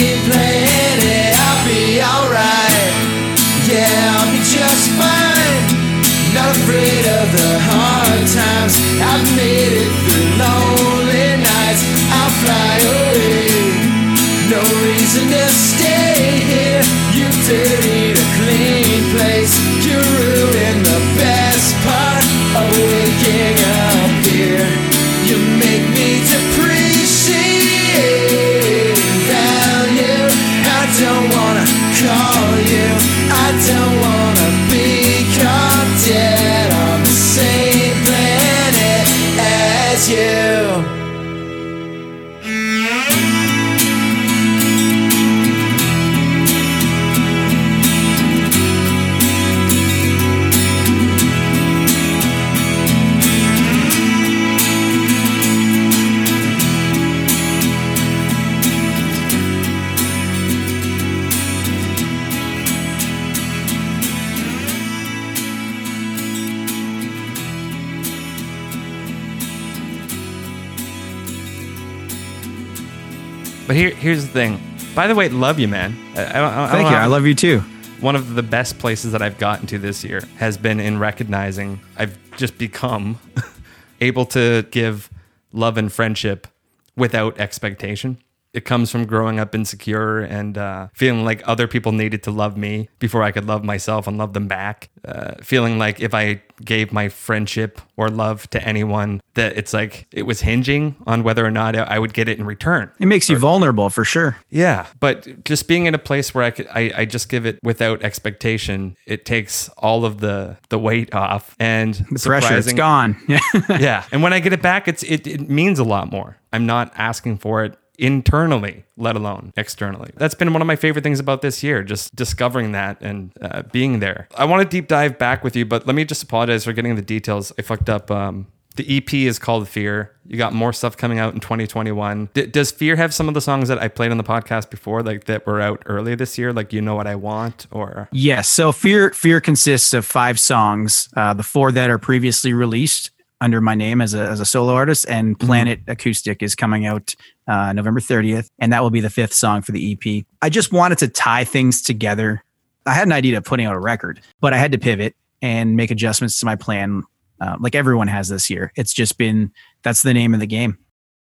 here's 73.99 74.25
the 74.25 74.31
thing. 74.31 74.59
By 74.95 75.07
the 75.07 75.15
way, 75.15 75.29
love 75.29 75.59
you, 75.59 75.67
man. 75.67 75.95
I, 76.15 76.23
I 76.23 76.65
I 76.65 76.71
Thank 76.71 76.89
you. 76.89 76.95
I 76.95 77.05
love 77.05 77.25
you 77.25 77.35
too. 77.35 77.59
one 77.99 78.15
of 78.15 78.35
the 78.35 78.43
best 78.43 78.79
places 78.79 79.11
that 79.11 79.21
I've 79.21 79.37
gotten 79.37 79.67
to 79.67 79.77
this 79.77 80.03
year 80.03 80.21
has 80.37 80.57
been 80.57 80.79
in 80.79 80.97
recognizing 80.99 81.79
I've 81.97 82.17
just 82.37 82.57
become 82.57 83.19
able 84.01 84.25
to 84.27 84.63
give 84.71 85.09
love 85.51 85.77
and 85.77 85.91
friendship 85.91 86.47
without 86.95 87.39
expectation. 87.39 88.17
It 88.53 88.65
comes 88.65 88.91
from 88.91 89.05
growing 89.05 89.39
up 89.39 89.53
insecure 89.53 90.19
and 90.19 90.57
uh, 90.57 90.87
feeling 90.93 91.23
like 91.23 91.41
other 91.47 91.67
people 91.67 91.91
needed 91.91 92.23
to 92.23 92.31
love 92.31 92.57
me 92.57 92.89
before 92.97 93.21
I 93.21 93.31
could 93.31 93.45
love 93.45 93.63
myself 93.63 94.07
and 94.07 94.17
love 94.17 94.33
them 94.33 94.47
back. 94.47 94.89
Uh, 95.05 95.35
feeling 95.41 95.77
like 95.77 95.99
if 95.99 96.13
I 96.13 96.41
gave 96.65 96.91
my 96.91 97.09
friendship 97.09 97.79
or 97.95 98.09
love 98.09 98.49
to 98.49 98.61
anyone, 98.63 99.21
that 99.35 99.57
it's 99.57 99.73
like 99.73 100.07
it 100.11 100.23
was 100.23 100.41
hinging 100.41 100.95
on 101.05 101.23
whether 101.23 101.45
or 101.45 101.51
not 101.51 101.75
I 101.75 101.99
would 101.99 102.13
get 102.13 102.27
it 102.27 102.39
in 102.39 102.45
return. 102.45 102.91
It 102.99 103.05
makes 103.05 103.29
you 103.29 103.37
vulnerable 103.37 103.89
for 103.89 104.03
sure. 104.03 104.37
Yeah, 104.49 104.87
but 104.99 105.43
just 105.45 105.67
being 105.67 105.85
in 105.85 105.93
a 105.93 105.99
place 105.99 106.33
where 106.33 106.43
I 106.43 106.51
could, 106.51 106.67
I, 106.67 106.91
I 106.95 107.05
just 107.05 107.29
give 107.29 107.45
it 107.45 107.59
without 107.63 108.03
expectation, 108.03 108.97
it 109.05 109.25
takes 109.25 109.69
all 109.77 110.05
of 110.05 110.19
the 110.19 110.57
the 110.69 110.79
weight 110.79 111.13
off 111.13 111.55
and 111.59 111.93
The 111.93 112.19
pressure, 112.19 112.57
it's 112.57 112.73
gone. 112.73 113.15
Yeah. 113.27 113.39
yeah, 113.69 114.05
and 114.11 114.23
when 114.23 114.33
I 114.33 114.39
get 114.39 114.53
it 114.53 114.61
back, 114.61 114.87
it's 114.87 115.03
it, 115.03 115.27
it 115.27 115.49
means 115.49 115.79
a 115.79 115.83
lot 115.83 116.11
more. 116.11 116.37
I'm 116.51 116.65
not 116.65 116.91
asking 116.95 117.37
for 117.37 117.63
it 117.63 117.77
internally, 117.99 118.85
let 118.97 119.15
alone 119.15 119.53
externally. 119.57 120.11
That's 120.15 120.35
been 120.35 120.53
one 120.53 120.61
of 120.61 120.67
my 120.67 120.75
favorite 120.75 121.03
things 121.03 121.19
about 121.19 121.41
this 121.41 121.61
year, 121.61 121.83
just 121.83 122.15
discovering 122.15 122.71
that 122.71 123.01
and 123.01 123.31
uh, 123.41 123.63
being 123.63 123.99
there. 123.99 124.27
I 124.35 124.45
want 124.45 124.61
to 124.63 124.67
deep 124.67 124.87
dive 124.87 125.17
back 125.19 125.43
with 125.43 125.55
you, 125.55 125.65
but 125.65 125.85
let 125.85 125.95
me 125.95 126.05
just 126.05 126.23
apologize 126.23 126.63
for 126.63 126.73
getting 126.73 126.95
the 126.95 127.01
details. 127.01 127.51
I 127.59 127.61
fucked 127.61 127.89
up. 127.89 128.09
Um, 128.09 128.47
the 128.75 128.97
EP 128.97 129.13
is 129.13 129.39
called 129.39 129.67
Fear. 129.67 130.15
You 130.25 130.37
got 130.37 130.53
more 130.53 130.71
stuff 130.71 130.95
coming 130.95 131.19
out 131.19 131.33
in 131.33 131.41
2021. 131.41 132.29
D- 132.33 132.45
does 132.45 132.71
Fear 132.71 132.95
have 132.95 133.13
some 133.13 133.27
of 133.27 133.33
the 133.33 133.41
songs 133.41 133.67
that 133.67 133.77
I 133.77 133.89
played 133.89 134.11
on 134.11 134.17
the 134.17 134.23
podcast 134.23 134.69
before, 134.69 135.03
like 135.03 135.25
that 135.25 135.45
were 135.45 135.59
out 135.59 135.83
earlier 135.85 136.15
this 136.15 136.37
year, 136.37 136.53
like 136.53 136.71
You 136.71 136.81
Know 136.81 136.95
What 136.95 137.07
I 137.07 137.15
Want, 137.15 137.67
or 137.71 138.07
Yes. 138.13 138.47
So 138.47 138.71
Fear 138.71 139.11
Fear 139.11 139.41
consists 139.41 139.93
of 139.93 140.05
five 140.05 140.39
songs. 140.39 141.09
Uh, 141.17 141.33
the 141.33 141.43
four 141.43 141.73
that 141.73 141.89
are 141.89 141.97
previously 141.97 142.53
released 142.53 143.11
under 143.41 143.61
my 143.61 143.75
name 143.75 144.01
as 144.01 144.13
a 144.13 144.21
as 144.21 144.39
a 144.39 144.45
solo 144.45 144.73
artist, 144.73 145.05
and 145.09 145.39
Planet 145.39 145.81
Acoustic 145.87 146.43
is 146.43 146.55
coming 146.55 146.85
out 146.85 147.15
uh, 147.47 147.73
November 147.73 147.99
30th, 147.99 148.49
and 148.59 148.73
that 148.73 148.83
will 148.83 148.89
be 148.89 148.99
the 148.99 149.09
fifth 149.09 149.33
song 149.33 149.61
for 149.61 149.71
the 149.71 149.93
EP. 149.93 150.25
I 150.41 150.49
just 150.49 150.71
wanted 150.71 150.97
to 150.99 151.07
tie 151.07 151.43
things 151.43 151.81
together. 151.81 152.43
I 152.85 152.93
had 152.93 153.07
an 153.07 153.13
idea 153.13 153.37
of 153.37 153.43
putting 153.43 153.65
out 153.65 153.75
a 153.75 153.79
record, 153.79 154.21
but 154.39 154.53
I 154.53 154.57
had 154.57 154.71
to 154.71 154.77
pivot 154.77 155.15
and 155.41 155.75
make 155.75 155.91
adjustments 155.91 156.39
to 156.39 156.45
my 156.45 156.55
plan, 156.55 157.03
uh, 157.39 157.57
like 157.59 157.75
everyone 157.75 158.07
has 158.07 158.29
this 158.29 158.49
year. 158.49 158.71
It's 158.75 158.93
just 158.93 159.17
been 159.17 159.51
that's 159.83 160.01
the 160.03 160.13
name 160.13 160.33
of 160.33 160.39
the 160.39 160.47
game. 160.47 160.77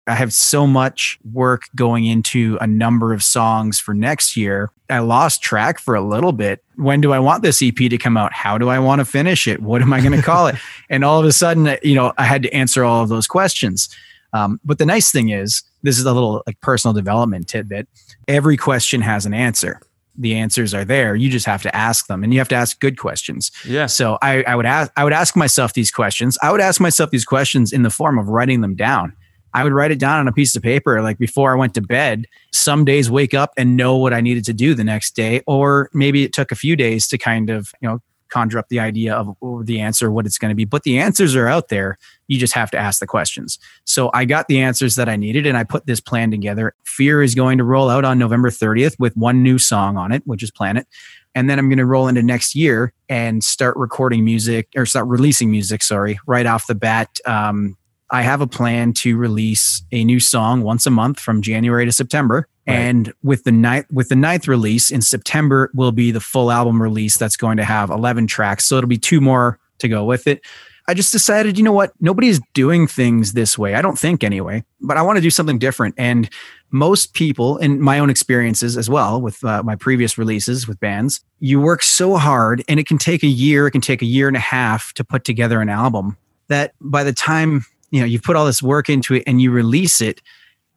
I 0.07 0.15
have 0.15 0.33
so 0.33 0.65
much 0.65 1.19
work 1.31 1.63
going 1.75 2.05
into 2.05 2.57
a 2.59 2.65
number 2.65 3.13
of 3.13 3.21
songs 3.21 3.79
for 3.79 3.93
next 3.93 4.35
year. 4.35 4.71
I 4.89 4.99
lost 4.99 5.43
track 5.43 5.77
for 5.77 5.93
a 5.93 6.01
little 6.01 6.31
bit. 6.31 6.63
When 6.79 7.01
do 7.01 7.11
I 7.11 7.19
want 7.19 7.43
this 7.43 7.61
EP 7.61 7.75
to 7.75 7.97
come 7.97 8.17
out? 8.17 8.33
How 8.33 8.57
do 8.57 8.69
I 8.69 8.79
want 8.79 8.99
to 8.99 9.05
finish 9.05 9.47
it? 9.47 9.61
What 9.61 9.81
am 9.81 9.91
I 9.93 9.99
going 9.99 10.13
to 10.13 10.21
call 10.21 10.47
it? 10.47 10.55
And 10.89 11.03
all 11.05 11.19
of 11.19 11.25
a 11.25 11.31
sudden, 11.31 11.77
you 11.83 11.93
know, 11.93 12.13
I 12.17 12.23
had 12.23 12.41
to 12.43 12.51
answer 12.51 12.83
all 12.83 13.03
of 13.03 13.09
those 13.09 13.27
questions. 13.27 13.89
Um, 14.33 14.59
but 14.63 14.79
the 14.79 14.85
nice 14.85 15.11
thing 15.11 15.29
is, 15.29 15.61
this 15.83 15.99
is 15.99 16.05
a 16.05 16.13
little 16.13 16.41
like 16.47 16.59
personal 16.61 16.93
development 16.93 17.47
tidbit. 17.47 17.87
Every 18.27 18.57
question 18.57 19.01
has 19.01 19.25
an 19.27 19.33
answer. 19.33 19.81
The 20.17 20.35
answers 20.35 20.73
are 20.73 20.83
there. 20.83 21.15
You 21.15 21.29
just 21.29 21.45
have 21.45 21.61
to 21.61 21.75
ask 21.75 22.07
them, 22.07 22.23
and 22.23 22.33
you 22.33 22.39
have 22.39 22.49
to 22.49 22.55
ask 22.55 22.79
good 22.79 22.97
questions. 22.97 23.51
yeah, 23.65 23.85
So 23.85 24.17
I, 24.21 24.43
I 24.43 24.55
would 24.55 24.65
ask 24.65 24.91
I 24.97 25.03
would 25.03 25.13
ask 25.13 25.35
myself 25.35 25.73
these 25.73 25.91
questions. 25.91 26.37
I 26.41 26.51
would 26.51 26.59
ask 26.61 26.81
myself 26.81 27.11
these 27.11 27.25
questions 27.25 27.71
in 27.71 27.83
the 27.83 27.89
form 27.89 28.17
of 28.17 28.27
writing 28.27 28.61
them 28.61 28.75
down. 28.75 29.13
I 29.53 29.63
would 29.63 29.73
write 29.73 29.91
it 29.91 29.99
down 29.99 30.19
on 30.19 30.27
a 30.27 30.31
piece 30.31 30.55
of 30.55 30.63
paper, 30.63 31.01
like 31.01 31.17
before 31.17 31.51
I 31.51 31.55
went 31.55 31.73
to 31.75 31.81
bed. 31.81 32.25
Some 32.51 32.85
days 32.85 33.09
wake 33.09 33.33
up 33.33 33.53
and 33.57 33.77
know 33.77 33.97
what 33.97 34.13
I 34.13 34.21
needed 34.21 34.45
to 34.45 34.53
do 34.53 34.73
the 34.73 34.83
next 34.83 35.15
day, 35.15 35.41
or 35.47 35.89
maybe 35.93 36.23
it 36.23 36.33
took 36.33 36.51
a 36.51 36.55
few 36.55 36.75
days 36.75 37.07
to 37.09 37.17
kind 37.17 37.49
of 37.49 37.71
you 37.81 37.87
know 37.87 37.99
conjure 38.29 38.59
up 38.59 38.69
the 38.69 38.79
idea 38.79 39.15
of 39.15 39.35
the 39.65 39.79
answer, 39.79 40.11
what 40.11 40.27
it's 40.27 40.37
going 40.37 40.49
to 40.49 40.55
be. 40.55 40.63
But 40.63 40.83
the 40.83 40.99
answers 40.99 41.35
are 41.35 41.47
out 41.47 41.69
there. 41.69 41.97
You 42.27 42.37
just 42.37 42.53
have 42.53 42.69
to 42.71 42.77
ask 42.77 42.99
the 42.99 43.07
questions. 43.07 43.57
So 43.85 44.11
I 44.13 44.25
got 44.25 44.47
the 44.47 44.61
answers 44.61 44.95
that 44.97 45.09
I 45.09 45.15
needed, 45.15 45.47
and 45.47 45.57
I 45.57 45.63
put 45.63 45.87
this 45.87 45.99
plan 45.99 46.29
together. 46.29 46.75
Fear 46.85 47.23
is 47.23 47.33
going 47.33 47.57
to 47.57 47.63
roll 47.63 47.89
out 47.89 48.05
on 48.05 48.19
November 48.19 48.51
30th 48.51 48.99
with 48.99 49.17
one 49.17 49.41
new 49.41 49.57
song 49.57 49.97
on 49.97 50.11
it, 50.11 50.21
which 50.25 50.43
is 50.43 50.51
Planet 50.51 50.87
and 51.35 51.49
then 51.49 51.59
I'm 51.59 51.69
going 51.69 51.77
to 51.77 51.85
roll 51.85 52.07
into 52.07 52.23
next 52.23 52.55
year 52.55 52.93
and 53.07 53.43
start 53.43 53.77
recording 53.77 54.25
music 54.25 54.69
or 54.75 54.85
start 54.85 55.07
releasing 55.07 55.51
music. 55.51 55.83
Sorry, 55.83 56.19
right 56.25 56.45
off 56.45 56.67
the 56.67 56.75
bat. 56.75 57.19
Um, 57.25 57.77
I 58.11 58.21
have 58.23 58.41
a 58.41 58.47
plan 58.47 58.93
to 58.93 59.17
release 59.17 59.83
a 59.91 60.03
new 60.03 60.19
song 60.19 60.61
once 60.63 60.85
a 60.85 60.89
month 60.89 61.19
from 61.19 61.41
January 61.41 61.85
to 61.85 61.91
September, 61.91 62.47
Right. 62.67 62.75
and 62.75 63.13
with 63.23 63.43
the 63.45 63.51
ninth 63.51 63.87
with 63.91 64.09
the 64.09 64.15
ninth 64.15 64.47
release 64.47 64.91
in 64.91 65.01
September 65.01 65.71
will 65.73 65.91
be 65.91 66.11
the 66.11 66.19
full 66.19 66.51
album 66.51 66.81
release. 66.81 67.17
That's 67.17 67.37
going 67.37 67.57
to 67.57 67.63
have 67.63 67.89
11 67.89 68.27
tracks, 68.27 68.65
so 68.65 68.77
it'll 68.77 68.87
be 68.87 68.97
two 68.97 69.21
more 69.21 69.59
to 69.79 69.87
go 69.87 70.03
with 70.05 70.27
it. 70.27 70.41
I 70.87 70.95
just 70.95 71.11
decided, 71.11 71.55
you 71.57 71.63
know 71.63 71.71
what? 71.71 71.93
Nobody's 71.99 72.39
doing 72.55 72.87
things 72.87 73.33
this 73.33 73.57
way. 73.59 73.75
I 73.75 73.81
don't 73.83 73.97
think 73.97 74.23
anyway, 74.23 74.63
but 74.81 74.97
I 74.97 75.03
want 75.03 75.17
to 75.17 75.21
do 75.21 75.29
something 75.29 75.59
different. 75.59 75.93
And 75.99 76.27
most 76.71 77.13
people, 77.13 77.57
in 77.57 77.79
my 77.79 77.99
own 77.99 78.09
experiences 78.09 78.75
as 78.75 78.89
well 78.89 79.21
with 79.21 79.43
uh, 79.43 79.61
my 79.61 79.75
previous 79.75 80.17
releases 80.17 80.67
with 80.67 80.79
bands, 80.79 81.23
you 81.39 81.61
work 81.61 81.83
so 81.83 82.17
hard 82.17 82.63
and 82.67 82.79
it 82.79 82.87
can 82.87 82.97
take 82.97 83.21
a 83.21 83.27
year, 83.27 83.67
it 83.67 83.71
can 83.71 83.81
take 83.81 84.01
a 84.01 84.05
year 84.05 84.27
and 84.27 84.35
a 84.35 84.39
half 84.39 84.91
to 84.93 85.03
put 85.03 85.25
together 85.25 85.61
an 85.61 85.69
album 85.69 86.17
that 86.47 86.73
by 86.81 87.03
the 87.03 87.13
time, 87.13 87.65
you 87.91 87.99
know, 87.99 88.05
you 88.05 88.19
put 88.19 88.35
all 88.35 88.45
this 88.45 88.61
work 88.61 88.89
into 88.89 89.15
it 89.15 89.23
and 89.25 89.41
you 89.41 89.51
release 89.51 90.01
it, 90.01 90.21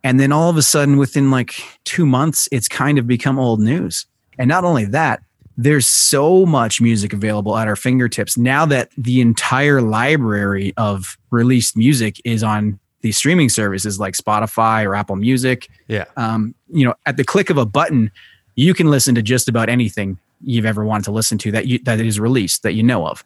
and 0.04 0.18
then 0.18 0.32
all 0.32 0.50
of 0.50 0.56
a 0.56 0.62
sudden 0.62 0.96
within 0.96 1.30
like 1.30 1.54
two 1.84 2.06
months, 2.06 2.48
it's 2.50 2.68
kind 2.68 2.98
of 2.98 3.06
become 3.06 3.38
old 3.38 3.60
news. 3.60 4.06
And 4.38 4.48
not 4.48 4.64
only 4.64 4.84
that, 4.86 5.22
there's 5.56 5.86
so 5.86 6.46
much 6.46 6.80
music 6.80 7.12
available 7.12 7.56
at 7.56 7.68
our 7.68 7.76
fingertips 7.76 8.36
now 8.36 8.64
that 8.66 8.90
the 8.96 9.20
entire 9.20 9.82
library 9.82 10.72
of 10.76 11.18
released 11.30 11.76
music 11.76 12.20
is 12.24 12.42
on 12.42 12.78
these 13.02 13.16
streaming 13.16 13.48
services 13.48 14.00
like 14.00 14.14
Spotify 14.14 14.84
or 14.86 14.94
Apple 14.94 15.16
Music. 15.16 15.68
yeah, 15.88 16.04
Um, 16.16 16.54
you 16.72 16.86
know, 16.86 16.94
at 17.04 17.16
the 17.16 17.24
click 17.24 17.50
of 17.50 17.58
a 17.58 17.66
button, 17.66 18.10
you 18.54 18.74
can 18.74 18.90
listen 18.90 19.14
to 19.16 19.22
just 19.22 19.48
about 19.48 19.68
anything 19.68 20.18
you've 20.40 20.66
ever 20.66 20.84
wanted 20.84 21.04
to 21.04 21.12
listen 21.12 21.38
to 21.38 21.52
that 21.52 21.66
you 21.66 21.78
that 21.80 22.00
is 22.00 22.18
released 22.18 22.62
that 22.62 22.72
you 22.72 22.82
know 22.82 23.06
of. 23.06 23.24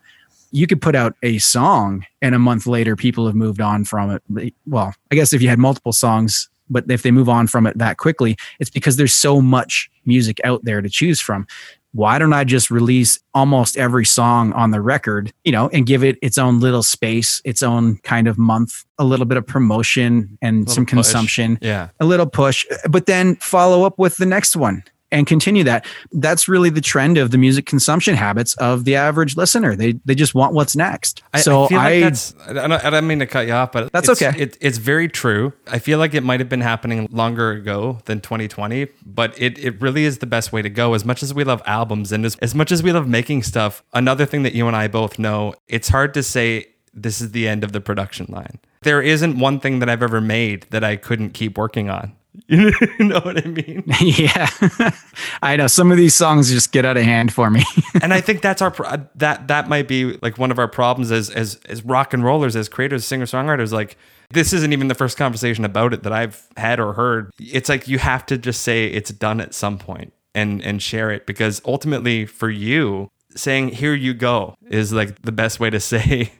You 0.57 0.67
could 0.67 0.81
put 0.81 0.95
out 0.95 1.15
a 1.23 1.37
song, 1.37 2.07
and 2.23 2.35
a 2.35 2.39
month 2.39 2.67
later, 2.67 2.97
people 2.97 3.27
have 3.27 3.35
moved 3.35 3.61
on 3.61 3.85
from 3.85 4.19
it. 4.39 4.55
Well, 4.67 4.95
I 5.13 5.15
guess 5.15 5.35
if 5.35 5.43
you 5.43 5.51
had 5.51 5.59
multiple 5.59 5.93
songs, 5.93 6.49
but 6.71 6.91
if 6.91 7.03
they 7.03 7.11
move 7.11 7.29
on 7.29 7.47
from 7.47 7.67
it 7.67 7.77
that 7.77 7.99
quickly, 7.99 8.39
it's 8.59 8.71
because 8.71 8.97
there's 8.97 9.13
so 9.13 9.43
much 9.43 9.91
music 10.07 10.41
out 10.45 10.65
there 10.65 10.81
to 10.81 10.89
choose 10.89 11.21
from. 11.21 11.47
Why 11.93 12.19
don't 12.19 12.33
I 12.33 12.45
just 12.45 12.71
release 12.71 13.19
almost 13.35 13.77
every 13.77 14.07
song 14.07 14.55
on 14.55 14.71
the 14.71 14.81
record, 14.81 15.31
you 15.45 15.53
know, 15.53 15.69
and 15.75 15.85
give 15.85 16.03
it 16.03 16.19
its 16.23 16.39
own 16.39 16.61
little 16.61 16.83
space, 16.83 17.43
its 17.45 17.63
own 17.63 17.99
kind 17.99 18.27
of 18.27 18.39
month, 18.39 18.85
a 18.99 19.05
little 19.05 19.27
bit 19.27 19.37
of 19.37 19.47
promotion 19.47 20.39
and 20.41 20.71
some 20.71 20.87
push. 20.87 20.91
consumption 20.91 21.59
yeah. 21.61 21.89
a 22.01 22.07
little 22.07 22.27
push, 22.27 22.65
but 22.89 23.05
then 23.05 23.37
follow 23.37 23.85
up 23.85 23.99
with 23.99 24.17
the 24.17 24.27
next 24.27 24.57
one 24.57 24.83
and 25.13 25.27
continue 25.27 25.65
that. 25.65 25.87
That's 26.13 26.49
really 26.49 26.71
the 26.71 26.81
trend 26.81 27.19
of 27.19 27.31
the 27.31 27.39
music 27.39 27.67
consumption 27.67 28.15
habits 28.15 28.55
of 28.57 28.85
the 28.85 28.97
average 28.97 29.37
listener. 29.37 29.77
They 29.77 29.93
they 30.05 30.15
just 30.15 30.35
want 30.35 30.55
what's 30.55 30.77
next. 30.77 31.23
I, 31.33 31.41
so 31.41 31.65
I 31.65 31.69
feel 31.69 31.79
like 31.79 31.87
I, 31.87 32.01
that's. 32.01 32.35
I 32.47 32.53
don't, 32.53 32.73
I 32.73 32.91
don't 32.91 33.07
mean 33.07 33.19
to 33.21 33.27
cut 33.27 33.47
you 33.47 33.53
off, 33.53 33.73
but 33.73 33.93
That's 33.93 34.09
it's, 34.09 34.23
okay. 34.23 34.41
It, 34.41 34.59
it's 34.61 34.79
very 34.79 35.09
true. 35.09 35.53
I 35.67 35.79
feel 35.79 35.99
like 35.99 36.15
it 36.15 36.23
might 36.23 36.41
have 36.41 36.49
been 36.49 36.61
happening 36.61 37.09
longer 37.11 37.53
ago 37.53 37.99
than 38.07 38.21
2020, 38.21 38.89
but 39.05 39.41
it, 39.41 39.59
it 39.59 39.81
really 39.81 40.05
is 40.05 40.19
the 40.19 40.27
best 40.27 40.53
way 40.53 40.63
to 40.63 40.71
go. 40.71 40.95
As 40.95 41.05
much 41.05 41.23
as 41.23 41.33
we 41.33 41.45
love 41.45 41.63
albums 41.67 42.13
and 42.13 42.25
as, 42.25 42.37
as 42.37 42.55
much 42.55 42.73
as 42.73 42.83
we 42.83 42.93
love 42.93 43.09
making 43.09 43.43
stuff, 43.43 43.83
another 43.93 44.27
thing 44.27 44.43
that 44.43 44.55
you 44.55 44.67
and 44.67 44.77
I 44.77 44.89
both 44.89 45.19
know, 45.19 45.55
it's 45.69 45.89
hard 45.89 46.15
to 46.15 46.23
say 46.23 46.67
this 46.93 47.21
is 47.21 47.33
the 47.33 47.47
end 47.47 47.63
of 47.63 47.73
the 47.73 47.81
production 47.81 48.27
line. 48.29 48.59
There 48.83 49.03
isn't 49.03 49.39
one 49.39 49.61
thing 49.61 49.81
that 49.81 49.89
I've 49.89 50.03
ever 50.03 50.21
made 50.21 50.67
that 50.71 50.83
I 50.83 50.97
couldn't 50.97 51.31
keep 51.31 51.59
working 51.59 51.91
on. 51.91 52.15
You 52.99 53.05
know 53.05 53.21
what 53.21 53.45
I 53.45 53.49
mean? 53.49 53.83
yeah, 54.01 54.49
I 55.43 55.57
know 55.57 55.67
some 55.67 55.91
of 55.91 55.97
these 55.99 56.15
songs 56.15 56.51
just 56.51 56.71
get 56.73 56.85
out 56.85 56.97
of 56.97 57.03
hand 57.03 57.33
for 57.33 57.51
me. 57.51 57.65
and 58.01 58.15
I 58.15 58.21
think 58.21 58.41
that's 58.41 58.63
our 58.63 58.71
pro- 58.71 59.09
that 59.17 59.49
that 59.49 59.69
might 59.69 59.89
be 59.89 60.17
like 60.23 60.39
one 60.39 60.51
of 60.51 60.59
our 60.59 60.69
problems 60.69 61.11
as 61.11 61.29
as 61.31 61.57
as 61.67 61.85
rock 61.85 62.15
and 62.15 62.25
rollers, 62.25 62.55
as 62.55 62.69
creators, 62.69 63.05
singer 63.05 63.27
songwriters. 63.27 63.73
Like 63.73 63.97
this 64.31 64.53
isn't 64.53 64.73
even 64.73 64.89
the 64.89 64.95
first 64.95 65.17
conversation 65.17 65.65
about 65.65 65.93
it 65.93 66.03
that 66.05 66.13
I've 66.13 66.47
had 66.57 66.79
or 66.79 66.93
heard. 66.93 67.31
It's 67.41 67.69
like 67.69 67.89
you 67.89 67.99
have 67.99 68.25
to 68.27 68.39
just 68.39 68.63
say 68.63 68.87
it's 68.87 69.11
done 69.11 69.41
at 69.41 69.53
some 69.53 69.79
point 69.79 70.13
and 70.35 70.63
and 70.63 70.81
share 70.81 71.11
it 71.11 71.27
because 71.27 71.61
ultimately 71.65 72.27
for 72.27 72.49
you 72.51 73.11
saying 73.35 73.69
here 73.69 73.95
you 73.95 74.15
go 74.15 74.55
is 74.71 74.93
like 74.93 75.23
the 75.23 75.33
best 75.33 75.59
way 75.61 75.71
to 75.71 75.81
say 75.81 76.31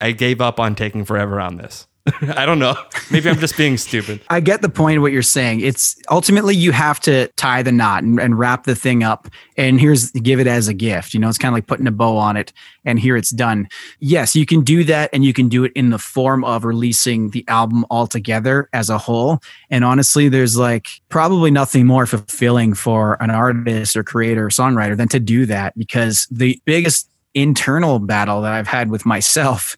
I 0.00 0.12
gave 0.12 0.40
up 0.40 0.60
on 0.60 0.74
taking 0.74 1.04
forever 1.04 1.40
on 1.40 1.56
this. 1.56 1.86
I 2.36 2.46
don't 2.46 2.58
know. 2.58 2.76
Maybe 3.10 3.28
I'm 3.28 3.38
just 3.38 3.56
being 3.56 3.76
stupid. 3.76 4.20
I 4.28 4.40
get 4.40 4.62
the 4.62 4.68
point 4.68 4.96
of 4.96 5.02
what 5.02 5.12
you're 5.12 5.22
saying. 5.22 5.60
It's 5.60 5.96
ultimately 6.10 6.54
you 6.54 6.70
have 6.72 7.00
to 7.00 7.28
tie 7.36 7.62
the 7.62 7.72
knot 7.72 8.04
and, 8.04 8.20
and 8.20 8.38
wrap 8.38 8.64
the 8.64 8.76
thing 8.76 9.02
up. 9.02 9.28
And 9.56 9.80
here's 9.80 10.10
give 10.12 10.38
it 10.38 10.46
as 10.46 10.68
a 10.68 10.74
gift. 10.74 11.14
You 11.14 11.20
know, 11.20 11.28
it's 11.28 11.38
kind 11.38 11.52
of 11.52 11.54
like 11.54 11.66
putting 11.66 11.86
a 11.86 11.90
bow 11.90 12.16
on 12.16 12.36
it 12.36 12.52
and 12.84 13.00
here 13.00 13.16
it's 13.16 13.30
done. 13.30 13.68
Yes, 13.98 14.36
you 14.36 14.46
can 14.46 14.60
do 14.60 14.84
that 14.84 15.10
and 15.12 15.24
you 15.24 15.32
can 15.32 15.48
do 15.48 15.64
it 15.64 15.72
in 15.74 15.90
the 15.90 15.98
form 15.98 16.44
of 16.44 16.64
releasing 16.64 17.30
the 17.30 17.44
album 17.48 17.84
altogether 17.90 18.68
as 18.72 18.88
a 18.88 18.98
whole. 18.98 19.40
And 19.70 19.84
honestly, 19.84 20.28
there's 20.28 20.56
like 20.56 20.88
probably 21.08 21.50
nothing 21.50 21.86
more 21.86 22.06
fulfilling 22.06 22.74
for 22.74 23.20
an 23.20 23.30
artist 23.30 23.96
or 23.96 24.04
creator 24.04 24.46
or 24.46 24.50
songwriter 24.50 24.96
than 24.96 25.08
to 25.08 25.18
do 25.18 25.46
that 25.46 25.76
because 25.76 26.28
the 26.30 26.60
biggest 26.64 27.10
internal 27.34 27.98
battle 27.98 28.40
that 28.42 28.52
I've 28.52 28.68
had 28.68 28.90
with 28.90 29.04
myself 29.04 29.76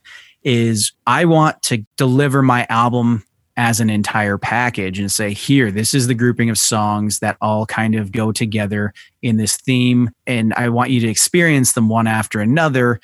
is 0.49 0.92
I 1.07 1.26
want 1.26 1.61
to 1.64 1.84
deliver 1.99 2.40
my 2.40 2.66
album 2.70 3.22
as 3.59 3.80
an 3.80 3.90
entire 3.90 4.38
package 4.38 4.99
and 4.99 5.12
say, 5.12 5.34
here, 5.34 5.70
this 5.70 5.92
is 5.92 6.07
the 6.07 6.14
grouping 6.14 6.49
of 6.49 6.57
songs 6.57 7.18
that 7.18 7.36
all 7.42 7.66
kind 7.66 7.94
of 7.94 8.12
go 8.12 8.32
together 8.32 8.94
in 9.20 9.36
this 9.36 9.59
theme. 9.59 10.09
And 10.26 10.55
I 10.55 10.70
want 10.70 10.88
you 10.88 11.01
to 11.01 11.09
experience 11.09 11.74
them 11.74 11.90
one 11.90 12.07
after 12.07 12.40
another. 12.40 12.99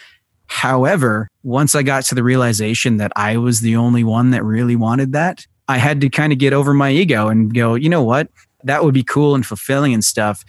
However, 0.47 1.29
once 1.43 1.75
I 1.75 1.83
got 1.83 2.05
to 2.05 2.15
the 2.15 2.23
realization 2.23 2.97
that 2.97 3.13
I 3.15 3.37
was 3.37 3.61
the 3.61 3.77
only 3.77 4.05
one 4.05 4.31
that 4.31 4.43
really 4.43 4.77
wanted 4.77 5.13
that, 5.13 5.47
I 5.69 5.77
had 5.77 6.01
to 6.01 6.09
kind 6.09 6.33
of 6.33 6.39
get 6.39 6.55
over 6.55 6.73
my 6.73 6.93
ego 6.93 7.29
and 7.29 7.53
go, 7.53 7.75
you 7.75 7.91
know 7.91 8.03
what? 8.03 8.29
That 8.63 8.85
would 8.85 8.95
be 8.95 9.05
cool 9.05 9.35
and 9.35 9.45
fulfilling 9.45 9.93
and 9.93 10.03
stuff. 10.03 10.45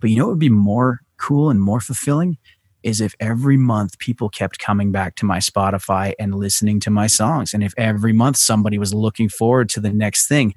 But 0.00 0.10
you 0.10 0.16
know 0.16 0.24
what 0.24 0.32
would 0.32 0.40
be 0.40 0.48
more 0.48 1.00
cool 1.16 1.48
and 1.48 1.62
more 1.62 1.80
fulfilling? 1.80 2.38
Is 2.82 3.00
if 3.00 3.14
every 3.20 3.56
month 3.56 3.98
people 3.98 4.28
kept 4.28 4.58
coming 4.58 4.92
back 4.92 5.14
to 5.16 5.24
my 5.24 5.38
Spotify 5.38 6.14
and 6.18 6.34
listening 6.34 6.80
to 6.80 6.90
my 6.90 7.06
songs. 7.06 7.54
And 7.54 7.62
if 7.62 7.74
every 7.76 8.12
month 8.12 8.36
somebody 8.36 8.78
was 8.78 8.94
looking 8.94 9.28
forward 9.28 9.68
to 9.70 9.80
the 9.80 9.92
next 9.92 10.26
thing. 10.26 10.54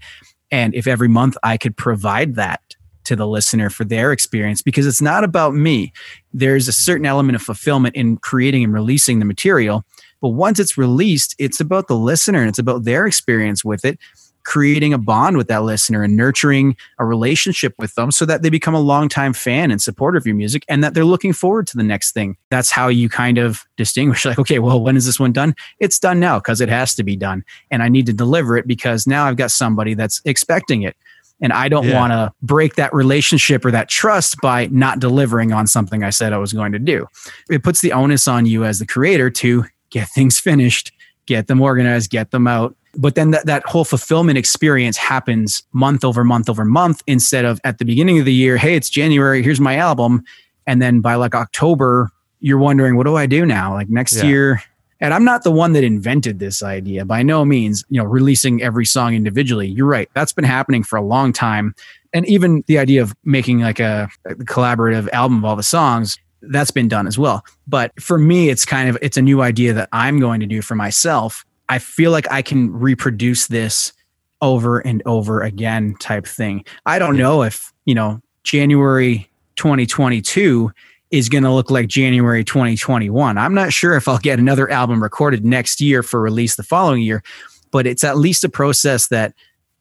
And 0.51 0.73
if 0.75 0.87
every 0.87 1.07
month 1.07 1.35
I 1.43 1.57
could 1.57 1.75
provide 1.75 2.35
that 2.35 2.61
to 3.05 3.15
the 3.15 3.27
listener 3.27 3.69
for 3.69 3.83
their 3.83 4.11
experience, 4.11 4.61
because 4.61 4.87
it's 4.87 5.01
not 5.01 5.23
about 5.23 5.53
me. 5.53 5.91
There's 6.33 6.67
a 6.67 6.73
certain 6.73 7.05
element 7.05 7.35
of 7.35 7.41
fulfillment 7.41 7.95
in 7.95 8.17
creating 8.17 8.63
and 8.63 8.73
releasing 8.73 9.19
the 9.19 9.25
material. 9.25 9.83
But 10.21 10.29
once 10.29 10.57
it's 10.59 10.77
released, 10.77 11.35
it's 11.37 11.59
about 11.59 11.89
the 11.89 11.97
listener 11.97 12.39
and 12.39 12.47
it's 12.47 12.59
about 12.59 12.85
their 12.85 13.05
experience 13.05 13.65
with 13.65 13.83
it 13.83 13.99
creating 14.43 14.93
a 14.93 14.97
bond 14.97 15.37
with 15.37 15.47
that 15.47 15.63
listener 15.63 16.03
and 16.03 16.15
nurturing 16.17 16.75
a 16.99 17.05
relationship 17.05 17.73
with 17.77 17.93
them 17.95 18.11
so 18.11 18.25
that 18.25 18.41
they 18.41 18.49
become 18.49 18.73
a 18.75 18.79
longtime 18.79 19.33
fan 19.33 19.71
and 19.71 19.81
supporter 19.81 20.17
of 20.17 20.25
your 20.25 20.35
music 20.35 20.63
and 20.67 20.83
that 20.83 20.93
they're 20.93 21.05
looking 21.05 21.33
forward 21.33 21.65
to 21.67 21.77
the 21.77 21.83
next 21.83 22.11
thing. 22.13 22.35
That's 22.49 22.71
how 22.71 22.87
you 22.87 23.09
kind 23.09 23.37
of 23.37 23.63
distinguish 23.77 24.25
like, 24.25 24.39
okay, 24.39 24.59
well, 24.59 24.81
when 24.81 24.97
is 24.97 25.05
this 25.05 25.19
one 25.19 25.31
done? 25.31 25.55
It's 25.79 25.99
done 25.99 26.19
now 26.19 26.39
because 26.39 26.61
it 26.61 26.69
has 26.69 26.95
to 26.95 27.03
be 27.03 27.15
done. 27.15 27.43
And 27.71 27.81
I 27.81 27.89
need 27.89 28.05
to 28.07 28.13
deliver 28.13 28.57
it 28.57 28.67
because 28.67 29.07
now 29.07 29.25
I've 29.25 29.37
got 29.37 29.51
somebody 29.51 29.93
that's 29.93 30.21
expecting 30.25 30.83
it. 30.83 30.95
And 31.41 31.51
I 31.51 31.67
don't 31.67 31.87
Yeah. 31.87 31.99
want 31.99 32.11
to 32.11 32.31
break 32.41 32.75
that 32.75 32.93
relationship 32.93 33.65
or 33.65 33.71
that 33.71 33.89
trust 33.89 34.37
by 34.41 34.67
not 34.71 34.99
delivering 34.99 35.51
on 35.51 35.67
something 35.67 36.03
I 36.03 36.09
said 36.09 36.31
I 36.31 36.37
was 36.37 36.53
going 36.53 36.71
to 36.71 36.79
do. 36.79 37.07
It 37.49 37.63
puts 37.63 37.81
the 37.81 37.91
onus 37.91 38.27
on 38.27 38.45
you 38.45 38.63
as 38.63 38.79
the 38.79 38.85
creator 38.85 39.29
to 39.31 39.65
get 39.89 40.07
things 40.09 40.39
finished, 40.39 40.91
get 41.25 41.47
them 41.47 41.61
organized, 41.61 42.11
get 42.11 42.31
them 42.31 42.47
out. 42.47 42.75
But 42.95 43.15
then 43.15 43.31
that, 43.31 43.45
that 43.47 43.65
whole 43.65 43.85
fulfillment 43.85 44.37
experience 44.37 44.97
happens 44.97 45.63
month 45.73 46.03
over 46.03 46.23
month 46.23 46.49
over 46.49 46.63
month 46.63 47.01
instead 47.07 47.43
of 47.45 47.59
at 47.63 47.79
the 47.79 47.85
beginning 47.85 48.19
of 48.19 48.25
the 48.25 48.33
year, 48.33 48.57
hey, 48.57 48.75
it's 48.75 48.89
January, 48.89 49.41
here's 49.41 49.59
my 49.59 49.77
album. 49.77 50.23
And 50.67 50.81
then 50.81 51.01
by 51.01 51.15
like 51.15 51.33
October, 51.35 52.11
you're 52.39 52.59
wondering, 52.59 52.95
what 52.95 53.05
do 53.05 53.15
I 53.15 53.25
do 53.25 53.45
now? 53.45 53.73
Like 53.73 53.89
next 53.89 54.17
Yeah. 54.17 54.25
year. 54.25 54.63
And 54.99 55.13
I'm 55.13 55.25
not 55.25 55.43
the 55.43 55.51
one 55.51 55.73
that 55.73 55.83
invented 55.83 56.39
this 56.39 56.63
idea 56.63 57.03
by 57.03 57.23
no 57.23 57.43
means, 57.43 57.83
you 57.89 57.99
know, 57.99 58.05
releasing 58.07 58.61
every 58.61 58.85
song 58.85 59.15
individually. 59.15 59.67
You're 59.67 59.87
right. 59.87 60.07
That's 60.13 60.31
been 60.31 60.45
happening 60.45 60.81
for 60.83 60.95
a 60.95 61.01
long 61.01 61.33
time. 61.33 61.75
And 62.13 62.25
even 62.25 62.63
the 62.67 62.77
idea 62.77 63.01
of 63.01 63.13
making 63.25 63.59
like 63.59 63.79
a, 63.81 64.07
a 64.25 64.35
collaborative 64.35 65.09
album 65.11 65.39
of 65.39 65.45
all 65.45 65.55
the 65.57 65.63
songs, 65.63 66.17
that's 66.43 66.71
been 66.71 66.87
done 66.87 67.07
as 67.07 67.17
well. 67.17 67.43
But 67.67 67.91
for 68.01 68.17
me, 68.17 68.49
it's 68.49 68.65
kind 68.65 68.87
of 68.87 68.97
it's 69.01 69.17
a 69.17 69.21
new 69.21 69.41
idea 69.41 69.73
that 69.73 69.89
I'm 69.91 70.19
going 70.19 70.39
to 70.41 70.45
do 70.45 70.61
for 70.61 70.75
myself. 70.75 71.45
I 71.69 71.79
feel 71.79 72.11
like 72.11 72.29
I 72.31 72.41
can 72.41 72.71
reproduce 72.71 73.47
this 73.47 73.93
over 74.41 74.79
and 74.79 75.01
over 75.05 75.41
again 75.41 75.95
type 75.99 76.27
thing. 76.27 76.65
I 76.85 76.99
don't 76.99 77.17
know 77.17 77.43
if, 77.43 77.73
you 77.85 77.95
know, 77.95 78.19
January 78.43 79.29
2022 79.55 80.71
is 81.11 81.29
going 81.29 81.43
to 81.43 81.51
look 81.51 81.71
like 81.71 81.87
January 81.87 82.43
2021. 82.43 83.37
I'm 83.37 83.53
not 83.53 83.71
sure 83.71 83.95
if 83.95 84.07
I'll 84.07 84.17
get 84.17 84.39
another 84.39 84.69
album 84.69 85.01
recorded 85.01 85.45
next 85.45 85.79
year 85.79 86.03
for 86.03 86.19
release 86.19 86.55
the 86.55 86.63
following 86.63 87.01
year, 87.03 87.23
but 87.71 87.87
it's 87.87 88.03
at 88.03 88.17
least 88.17 88.43
a 88.43 88.49
process 88.49 89.07
that 89.07 89.33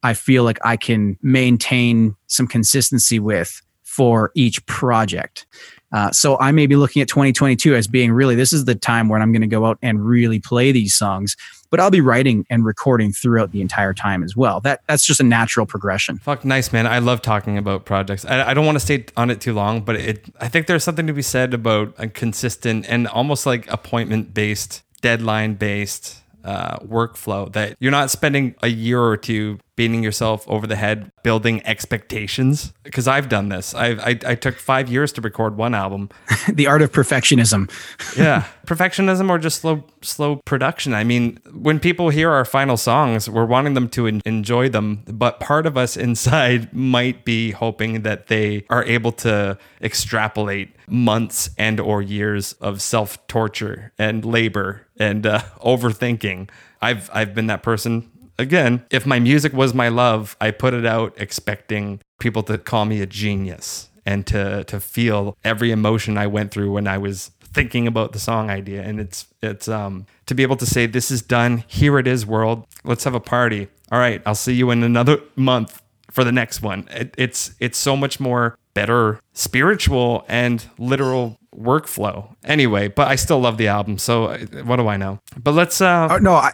I 0.03 0.13
feel 0.13 0.43
like 0.43 0.59
I 0.63 0.77
can 0.77 1.17
maintain 1.21 2.15
some 2.27 2.47
consistency 2.47 3.19
with 3.19 3.61
for 3.81 4.31
each 4.35 4.65
project. 4.65 5.45
Uh, 5.91 6.11
so 6.11 6.39
I 6.39 6.51
may 6.51 6.67
be 6.67 6.75
looking 6.75 7.01
at 7.01 7.07
2022 7.07 7.75
as 7.75 7.87
being 7.87 8.11
really 8.11 8.35
this 8.35 8.51
is 8.51 8.65
the 8.65 8.75
time 8.75 9.09
when 9.09 9.21
I'm 9.21 9.31
going 9.31 9.41
to 9.41 9.47
go 9.47 9.65
out 9.65 9.77
and 9.81 10.03
really 10.03 10.39
play 10.39 10.71
these 10.71 10.95
songs, 10.95 11.37
but 11.73 11.79
I'll 11.79 11.89
be 11.89 12.01
writing 12.01 12.45
and 12.51 12.63
recording 12.63 13.11
throughout 13.11 13.51
the 13.51 13.59
entire 13.59 13.95
time 13.95 14.21
as 14.23 14.35
well. 14.35 14.59
That 14.59 14.81
that's 14.85 15.03
just 15.03 15.19
a 15.19 15.23
natural 15.23 15.65
progression. 15.65 16.19
Fuck, 16.19 16.45
nice 16.45 16.71
man. 16.71 16.85
I 16.85 16.99
love 16.99 17.23
talking 17.23 17.57
about 17.57 17.83
projects. 17.83 18.25
I, 18.25 18.51
I 18.51 18.53
don't 18.53 18.67
want 18.67 18.75
to 18.75 18.79
stay 18.79 19.05
on 19.17 19.31
it 19.31 19.41
too 19.41 19.53
long, 19.53 19.81
but 19.81 19.95
it. 19.95 20.23
I 20.39 20.49
think 20.49 20.67
there's 20.67 20.83
something 20.83 21.07
to 21.07 21.13
be 21.13 21.23
said 21.23 21.51
about 21.51 21.95
a 21.97 22.07
consistent 22.07 22.85
and 22.87 23.07
almost 23.07 23.47
like 23.47 23.67
appointment 23.71 24.35
based, 24.35 24.83
deadline 25.01 25.55
based 25.55 26.21
uh, 26.43 26.77
workflow. 26.77 27.51
That 27.51 27.75
you're 27.79 27.89
not 27.89 28.11
spending 28.11 28.53
a 28.61 28.67
year 28.67 29.01
or 29.01 29.17
two 29.17 29.57
beating 29.75 30.03
yourself 30.03 30.47
over 30.47 30.67
the 30.67 30.75
head 30.75 31.11
building 31.23 31.65
expectations. 31.65 32.73
Because 32.83 33.07
I've 33.07 33.29
done 33.29 33.49
this. 33.49 33.73
I, 33.73 33.89
I 33.91 34.19
I 34.25 34.35
took 34.35 34.55
five 34.57 34.89
years 34.89 35.11
to 35.13 35.21
record 35.21 35.57
one 35.57 35.73
album. 35.73 36.09
the 36.51 36.67
art 36.67 36.81
of 36.81 36.91
perfectionism. 36.91 37.69
yeah 38.17 38.45
perfectionism 38.65 39.29
or 39.29 39.37
just 39.37 39.61
slow 39.61 39.83
slow 40.01 40.37
production 40.45 40.93
i 40.93 41.03
mean 41.03 41.39
when 41.53 41.79
people 41.79 42.09
hear 42.09 42.31
our 42.31 42.45
final 42.45 42.77
songs 42.77 43.29
we're 43.29 43.45
wanting 43.45 43.73
them 43.73 43.89
to 43.89 44.07
en- 44.07 44.21
enjoy 44.25 44.69
them 44.69 45.03
but 45.07 45.39
part 45.39 45.65
of 45.65 45.77
us 45.77 45.97
inside 46.07 46.73
might 46.73 47.25
be 47.25 47.51
hoping 47.51 48.03
that 48.03 48.27
they 48.27 48.65
are 48.69 48.83
able 48.85 49.11
to 49.11 49.57
extrapolate 49.81 50.75
months 50.87 51.49
and 51.57 51.79
or 51.79 52.01
years 52.01 52.53
of 52.53 52.81
self 52.81 53.25
torture 53.27 53.91
and 53.97 54.23
labor 54.25 54.87
and 54.97 55.25
uh, 55.25 55.39
overthinking 55.63 56.49
i've 56.81 57.09
i've 57.13 57.33
been 57.33 57.47
that 57.47 57.63
person 57.63 58.09
again 58.39 58.83
if 58.89 59.05
my 59.05 59.19
music 59.19 59.53
was 59.53 59.73
my 59.73 59.87
love 59.87 60.35
i 60.41 60.51
put 60.51 60.73
it 60.73 60.85
out 60.85 61.13
expecting 61.17 61.99
people 62.19 62.43
to 62.43 62.57
call 62.57 62.85
me 62.85 63.01
a 63.01 63.05
genius 63.05 63.89
and 64.05 64.25
to 64.27 64.63
to 64.65 64.79
feel 64.79 65.37
every 65.43 65.71
emotion 65.71 66.17
I 66.17 66.27
went 66.27 66.51
through 66.51 66.71
when 66.71 66.87
I 66.87 66.97
was 66.97 67.31
thinking 67.41 67.87
about 67.87 68.13
the 68.13 68.19
song 68.19 68.49
idea. 68.49 68.81
And 68.81 68.99
it's 68.99 69.27
it's 69.41 69.67
um 69.67 70.05
to 70.25 70.35
be 70.35 70.43
able 70.43 70.55
to 70.57 70.65
say 70.65 70.85
this 70.85 71.11
is 71.11 71.21
done. 71.21 71.63
Here 71.67 71.99
it 71.99 72.07
is 72.07 72.25
world. 72.25 72.65
Let's 72.83 73.03
have 73.03 73.15
a 73.15 73.19
party. 73.19 73.67
All 73.91 73.99
right 73.99 74.21
I'll 74.25 74.35
see 74.35 74.53
you 74.53 74.71
in 74.71 74.83
another 74.83 75.19
month 75.35 75.81
for 76.11 76.23
the 76.23 76.31
next 76.31 76.61
one. 76.61 76.87
It, 76.91 77.13
it's 77.17 77.53
it's 77.59 77.77
so 77.77 77.95
much 77.95 78.19
more 78.19 78.57
better 78.73 79.19
spiritual 79.33 80.25
and 80.27 80.65
literal 80.77 81.37
workflow. 81.55 82.35
Anyway 82.43 82.87
but 82.87 83.07
I 83.07 83.15
still 83.15 83.39
love 83.39 83.57
the 83.57 83.67
album 83.67 83.97
so 83.97 84.25
uh, 84.25 84.39
what 84.63 84.77
do 84.77 84.87
I 84.87 84.97
know? 84.97 85.19
But 85.41 85.53
let's 85.53 85.79
uh 85.81 86.07
Oh, 86.11 86.17
no, 86.17 86.33
I, 86.33 86.51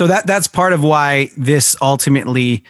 so 0.00 0.06
that 0.06 0.26
that's 0.26 0.46
part 0.46 0.72
of 0.72 0.82
why 0.82 1.28
this 1.36 1.76
ultimately 1.82 2.64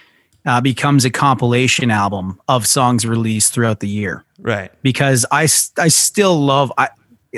uh, 0.47 0.61
becomes 0.61 1.05
a 1.05 1.11
compilation 1.11 1.89
album 1.89 2.41
of 2.49 2.67
songs 2.67 3.07
released 3.07 3.53
throughout 3.55 3.79
the 3.79 3.87
year. 3.87 4.25
right 4.41 4.73
Because 4.83 5.25
I 5.31 5.43
I 5.79 5.87
still 5.87 6.37
love 6.41 6.73
I 6.77 6.89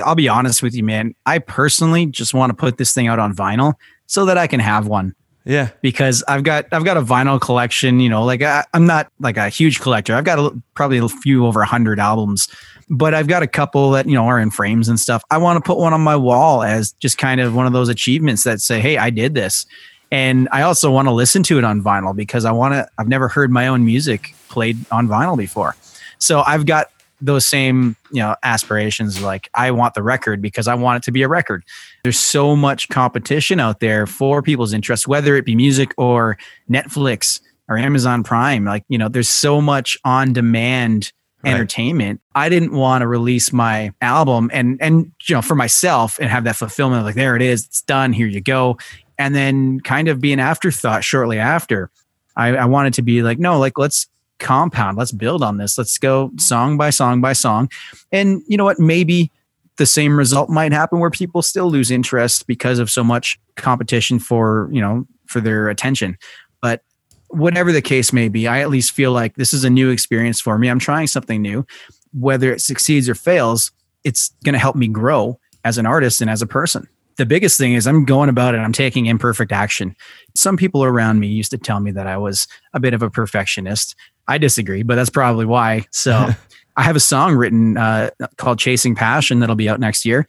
I'll 0.02 0.14
be 0.14 0.30
honest 0.30 0.62
with 0.62 0.74
you, 0.74 0.82
man. 0.82 1.14
I 1.26 1.40
personally 1.40 2.06
just 2.06 2.32
want 2.32 2.48
to 2.48 2.56
put 2.56 2.78
this 2.78 2.94
thing 2.94 3.06
out 3.06 3.18
on 3.18 3.36
vinyl 3.36 3.74
so 4.06 4.24
that 4.24 4.38
I 4.38 4.46
can 4.46 4.60
have 4.60 4.86
one 4.86 5.14
yeah 5.44 5.70
because 5.80 6.22
I've 6.28 6.44
got 6.44 6.66
I've 6.72 6.84
got 6.84 6.96
a 6.96 7.02
vinyl 7.02 7.40
collection. 7.40 8.00
You 8.00 8.08
know, 8.08 8.24
like 8.24 8.42
I, 8.42 8.64
I'm 8.74 8.86
not 8.86 9.10
like 9.20 9.36
a 9.36 9.48
huge 9.48 9.80
collector. 9.80 10.14
I've 10.14 10.24
got 10.24 10.38
a, 10.38 10.62
probably 10.74 10.98
a 10.98 11.08
few 11.08 11.46
over 11.46 11.60
a 11.62 11.66
hundred 11.66 11.98
albums, 11.98 12.48
but 12.88 13.14
I've 13.14 13.28
got 13.28 13.42
a 13.42 13.46
couple 13.46 13.90
that 13.92 14.06
you 14.06 14.14
know 14.14 14.24
are 14.24 14.38
in 14.38 14.50
frames 14.50 14.88
and 14.88 14.98
stuff. 14.98 15.22
I 15.30 15.38
want 15.38 15.62
to 15.62 15.66
put 15.66 15.78
one 15.78 15.92
on 15.92 16.00
my 16.00 16.16
wall 16.16 16.62
as 16.62 16.92
just 16.92 17.18
kind 17.18 17.40
of 17.40 17.54
one 17.54 17.66
of 17.66 17.72
those 17.72 17.88
achievements 17.88 18.44
that 18.44 18.60
say, 18.60 18.80
"Hey, 18.80 18.98
I 18.98 19.10
did 19.10 19.34
this." 19.34 19.66
And 20.10 20.46
I 20.52 20.62
also 20.62 20.90
want 20.90 21.08
to 21.08 21.12
listen 21.12 21.42
to 21.44 21.56
it 21.56 21.64
on 21.64 21.82
vinyl 21.82 22.14
because 22.14 22.44
I 22.44 22.52
want 22.52 22.74
to. 22.74 22.88
I've 22.98 23.08
never 23.08 23.28
heard 23.28 23.50
my 23.50 23.66
own 23.66 23.84
music 23.84 24.34
played 24.48 24.76
on 24.90 25.08
vinyl 25.08 25.36
before, 25.36 25.74
so 26.18 26.42
I've 26.46 26.66
got 26.66 26.88
those 27.22 27.46
same 27.46 27.96
you 28.10 28.20
know 28.20 28.36
aspirations. 28.42 29.22
Like 29.22 29.48
I 29.54 29.70
want 29.70 29.94
the 29.94 30.02
record 30.02 30.42
because 30.42 30.68
I 30.68 30.74
want 30.74 30.98
it 30.98 31.02
to 31.04 31.12
be 31.12 31.22
a 31.22 31.28
record 31.28 31.64
there's 32.02 32.18
so 32.18 32.56
much 32.56 32.88
competition 32.88 33.60
out 33.60 33.80
there 33.80 34.06
for 34.06 34.42
people's 34.42 34.72
interests, 34.72 35.06
whether 35.06 35.36
it 35.36 35.44
be 35.44 35.54
music 35.54 35.94
or 35.96 36.36
Netflix 36.68 37.40
or 37.68 37.78
Amazon 37.78 38.24
Prime. 38.24 38.64
Like, 38.64 38.84
you 38.88 38.98
know, 38.98 39.08
there's 39.08 39.28
so 39.28 39.60
much 39.60 39.96
on 40.04 40.32
demand 40.32 41.12
Right. 41.44 41.54
entertainment. 41.54 42.20
I 42.36 42.48
didn't 42.48 42.70
want 42.70 43.02
to 43.02 43.08
release 43.08 43.52
my 43.52 43.90
album 44.00 44.48
and 44.52 44.80
and 44.80 45.10
you 45.26 45.34
know 45.34 45.42
for 45.42 45.56
myself 45.56 46.20
and 46.20 46.30
have 46.30 46.44
that 46.44 46.54
fulfillment 46.54 47.00
of 47.00 47.04
like 47.04 47.16
there 47.16 47.34
it 47.34 47.42
is, 47.42 47.66
it's 47.66 47.82
done, 47.82 48.12
here 48.12 48.28
you 48.28 48.40
go. 48.40 48.78
and 49.18 49.34
then 49.34 49.80
kind 49.80 50.06
of 50.06 50.20
be 50.20 50.32
an 50.32 50.38
afterthought 50.38 51.02
shortly 51.02 51.40
after. 51.40 51.90
I, 52.36 52.54
I 52.54 52.64
wanted 52.66 52.94
to 52.94 53.02
be 53.02 53.22
like, 53.24 53.40
no, 53.40 53.58
like 53.58 53.76
let's 53.76 54.06
compound, 54.38 54.96
let's 54.96 55.10
build 55.10 55.42
on 55.42 55.56
this, 55.56 55.76
let's 55.76 55.98
go 55.98 56.30
song 56.38 56.76
by 56.76 56.90
song 56.90 57.20
by 57.20 57.32
song, 57.32 57.68
and 58.12 58.40
you 58.46 58.56
know 58.56 58.64
what, 58.64 58.78
maybe 58.78 59.32
the 59.78 59.86
same 59.86 60.18
result 60.18 60.50
might 60.50 60.72
happen 60.72 60.98
where 60.98 61.10
people 61.10 61.42
still 61.42 61.70
lose 61.70 61.90
interest 61.90 62.46
because 62.46 62.78
of 62.78 62.90
so 62.90 63.02
much 63.02 63.38
competition 63.56 64.18
for 64.18 64.68
you 64.72 64.80
know 64.80 65.06
for 65.26 65.40
their 65.40 65.68
attention. 65.68 66.16
But 66.60 66.82
whatever 67.28 67.72
the 67.72 67.82
case 67.82 68.12
may 68.12 68.28
be 68.28 68.46
i 68.46 68.60
at 68.60 68.68
least 68.68 68.92
feel 68.92 69.10
like 69.10 69.34
this 69.36 69.54
is 69.54 69.64
a 69.64 69.70
new 69.70 69.90
experience 69.90 70.40
for 70.40 70.58
me. 70.58 70.68
I'm 70.68 70.78
trying 70.78 71.06
something 71.06 71.40
new. 71.40 71.66
Whether 72.12 72.52
it 72.52 72.60
succeeds 72.60 73.08
or 73.08 73.14
fails 73.14 73.72
it's 74.04 74.30
going 74.44 74.52
to 74.52 74.58
help 74.58 74.76
me 74.76 74.88
grow 74.88 75.38
as 75.64 75.78
an 75.78 75.86
artist 75.86 76.20
and 76.20 76.28
as 76.28 76.42
a 76.42 76.46
person. 76.46 76.88
The 77.16 77.26
biggest 77.26 77.56
thing 77.56 77.72
is 77.72 77.86
i'm 77.86 78.04
going 78.04 78.28
about 78.28 78.54
it 78.54 78.58
i'm 78.58 78.72
taking 78.72 79.06
imperfect 79.06 79.52
action. 79.52 79.96
Some 80.36 80.56
people 80.56 80.84
around 80.84 81.20
me 81.20 81.28
used 81.28 81.50
to 81.52 81.58
tell 81.58 81.80
me 81.80 81.90
that 81.92 82.06
i 82.06 82.18
was 82.18 82.46
a 82.74 82.80
bit 82.80 82.92
of 82.94 83.02
a 83.02 83.10
perfectionist. 83.10 83.96
I 84.28 84.36
disagree 84.36 84.82
but 84.82 84.96
that's 84.96 85.10
probably 85.10 85.46
why. 85.46 85.86
So 85.90 86.28
I 86.76 86.82
have 86.82 86.96
a 86.96 87.00
song 87.00 87.34
written 87.34 87.76
uh, 87.76 88.10
called 88.36 88.58
Chasing 88.58 88.94
Passion 88.94 89.40
that'll 89.40 89.56
be 89.56 89.68
out 89.68 89.80
next 89.80 90.04
year. 90.04 90.26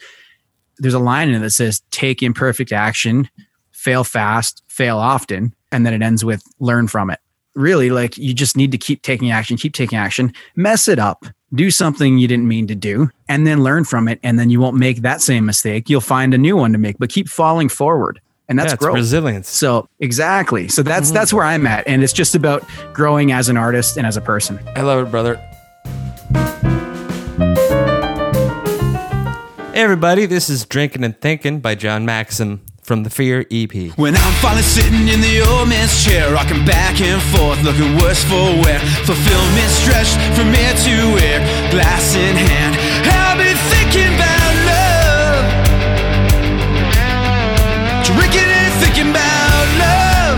There's 0.78 0.94
a 0.94 1.00
line 1.00 1.30
in 1.30 1.36
it 1.36 1.40
that 1.40 1.52
says, 1.52 1.82
Take 1.92 2.22
imperfect 2.24 2.72
action, 2.72 3.30
fail 3.72 4.04
fast, 4.04 4.64
fail 4.68 4.98
often. 4.98 5.54
And 5.72 5.86
then 5.86 5.94
it 5.94 6.02
ends 6.02 6.26
with, 6.26 6.44
Learn 6.60 6.88
from 6.88 7.10
it. 7.10 7.20
Really, 7.56 7.92
like 7.92 8.18
you 8.18 8.34
just 8.34 8.58
need 8.58 8.72
to 8.72 8.78
keep 8.80 9.04
taking 9.04 9.30
action, 9.30 9.58
keep 9.58 9.74
taking 9.74 9.98
action, 9.98 10.34
mess 10.56 10.88
it 10.88 10.98
up, 10.98 11.26
do 11.54 11.70
something 11.70 12.18
you 12.18 12.28
didn't 12.28 12.48
mean 12.48 12.66
to 12.66 12.74
do, 12.74 13.12
and 13.30 13.46
then 13.46 13.62
learn 13.62 13.84
from 13.84 14.08
it. 14.08 14.20
And 14.24 14.40
then 14.40 14.50
you 14.50 14.60
won't 14.60 14.76
make 14.76 15.04
that 15.04 15.22
same 15.22 15.46
mistake. 15.46 15.88
You'll 15.88 16.02
find 16.02 16.34
a 16.34 16.38
new 16.40 16.58
one 16.58 16.72
to 16.72 16.80
make, 16.80 16.98
but 16.98 17.10
keep 17.12 17.30
falling 17.30 17.70
forward. 17.70 18.20
And 18.50 18.58
that's 18.58 18.74
yeah, 18.74 18.78
growth. 18.78 18.96
resilience. 18.96 19.50
So 19.50 19.88
exactly. 20.00 20.68
So 20.68 20.82
that's 20.82 21.12
that's 21.12 21.32
where 21.32 21.46
I'm 21.46 21.66
at. 21.68 21.88
And 21.88 22.04
it's 22.04 22.12
just 22.12 22.36
about 22.36 22.68
growing 22.92 23.32
as 23.32 23.50
an 23.50 23.56
artist 23.56 23.98
and 23.98 24.06
as 24.06 24.18
a 24.18 24.22
person. 24.22 24.60
I 24.76 24.82
love 24.82 25.08
it, 25.08 25.12
brother. 25.12 25.40
Hey, 29.74 29.82
everybody, 29.82 30.28
this 30.28 30.52
is 30.52 30.68
Drinking 30.68 31.04
and 31.04 31.20
Thinking 31.20 31.60
by 31.60 31.74
John 31.74 32.06
Maksym 32.06 32.60
from 32.84 33.02
the 33.02 33.10
Fear 33.10 33.48
EP. 33.50 33.74
When 33.98 34.16
I'm 34.16 34.34
finally 34.34 34.62
sitting 34.62 35.08
in 35.10 35.20
the 35.20 35.42
old 35.50 35.68
man's 35.68 36.06
chair, 36.06 36.32
rocking 36.32 36.64
back 36.64 37.02
and 37.02 37.20
forth, 37.34 37.58
looking 37.64 37.98
worse 37.98 38.24
for 38.24 38.54
wear. 38.62 38.78
Fulfillment 39.10 39.70
stretched 39.74 40.14
from 40.38 40.54
ear 40.54 40.78
to 40.78 41.18
ear, 41.26 41.42
glass 41.74 42.14
in 42.14 42.36
hand. 42.38 42.78
I've 43.02 43.42
been 43.42 43.58
thinking 43.74 44.14
about 44.14 44.54
love, 44.70 45.42
drinking 48.06 48.46
and 48.46 48.74
thinking 48.78 49.10
about 49.10 49.66
love. 49.82 50.38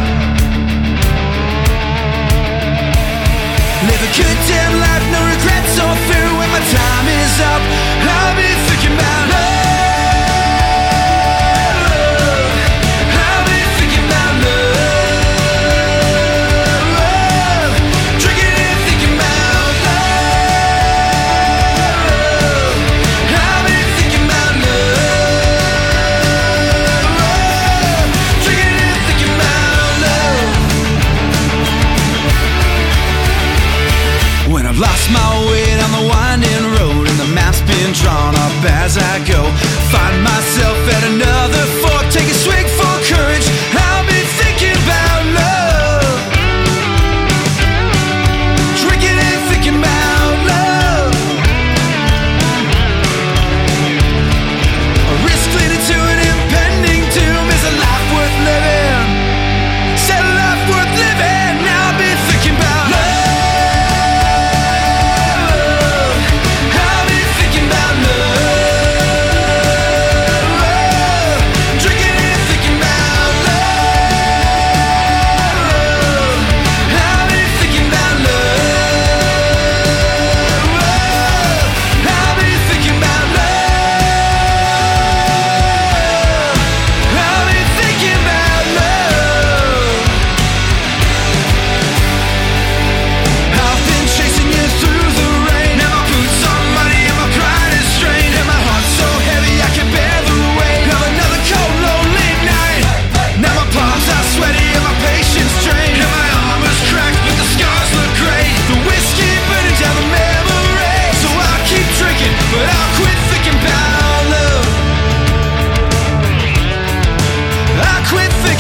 Live 3.84 4.00
a 4.00 4.12
good 4.16 4.38
damn 4.48 4.80
life, 4.80 5.04
no 5.12 5.20
regrets 5.28 5.76
or 5.76 5.92
fear 6.08 6.25
my 6.56 6.62
time 6.72 7.08
is 7.08 7.42
up. 7.42 7.62
I'll 8.16 8.36
be 8.38 8.48
thinking 8.70 8.94
about 8.96 9.30
love. 9.30 9.55
Drawn 38.66 38.95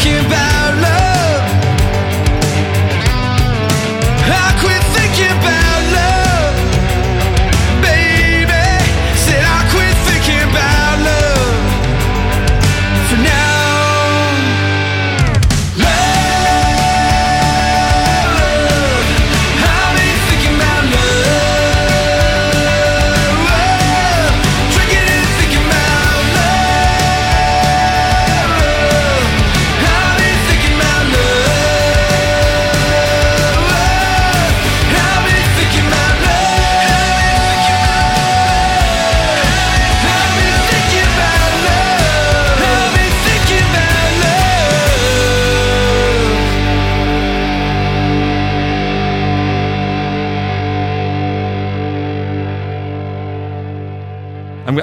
thinking 0.05 0.25
about 0.27 0.44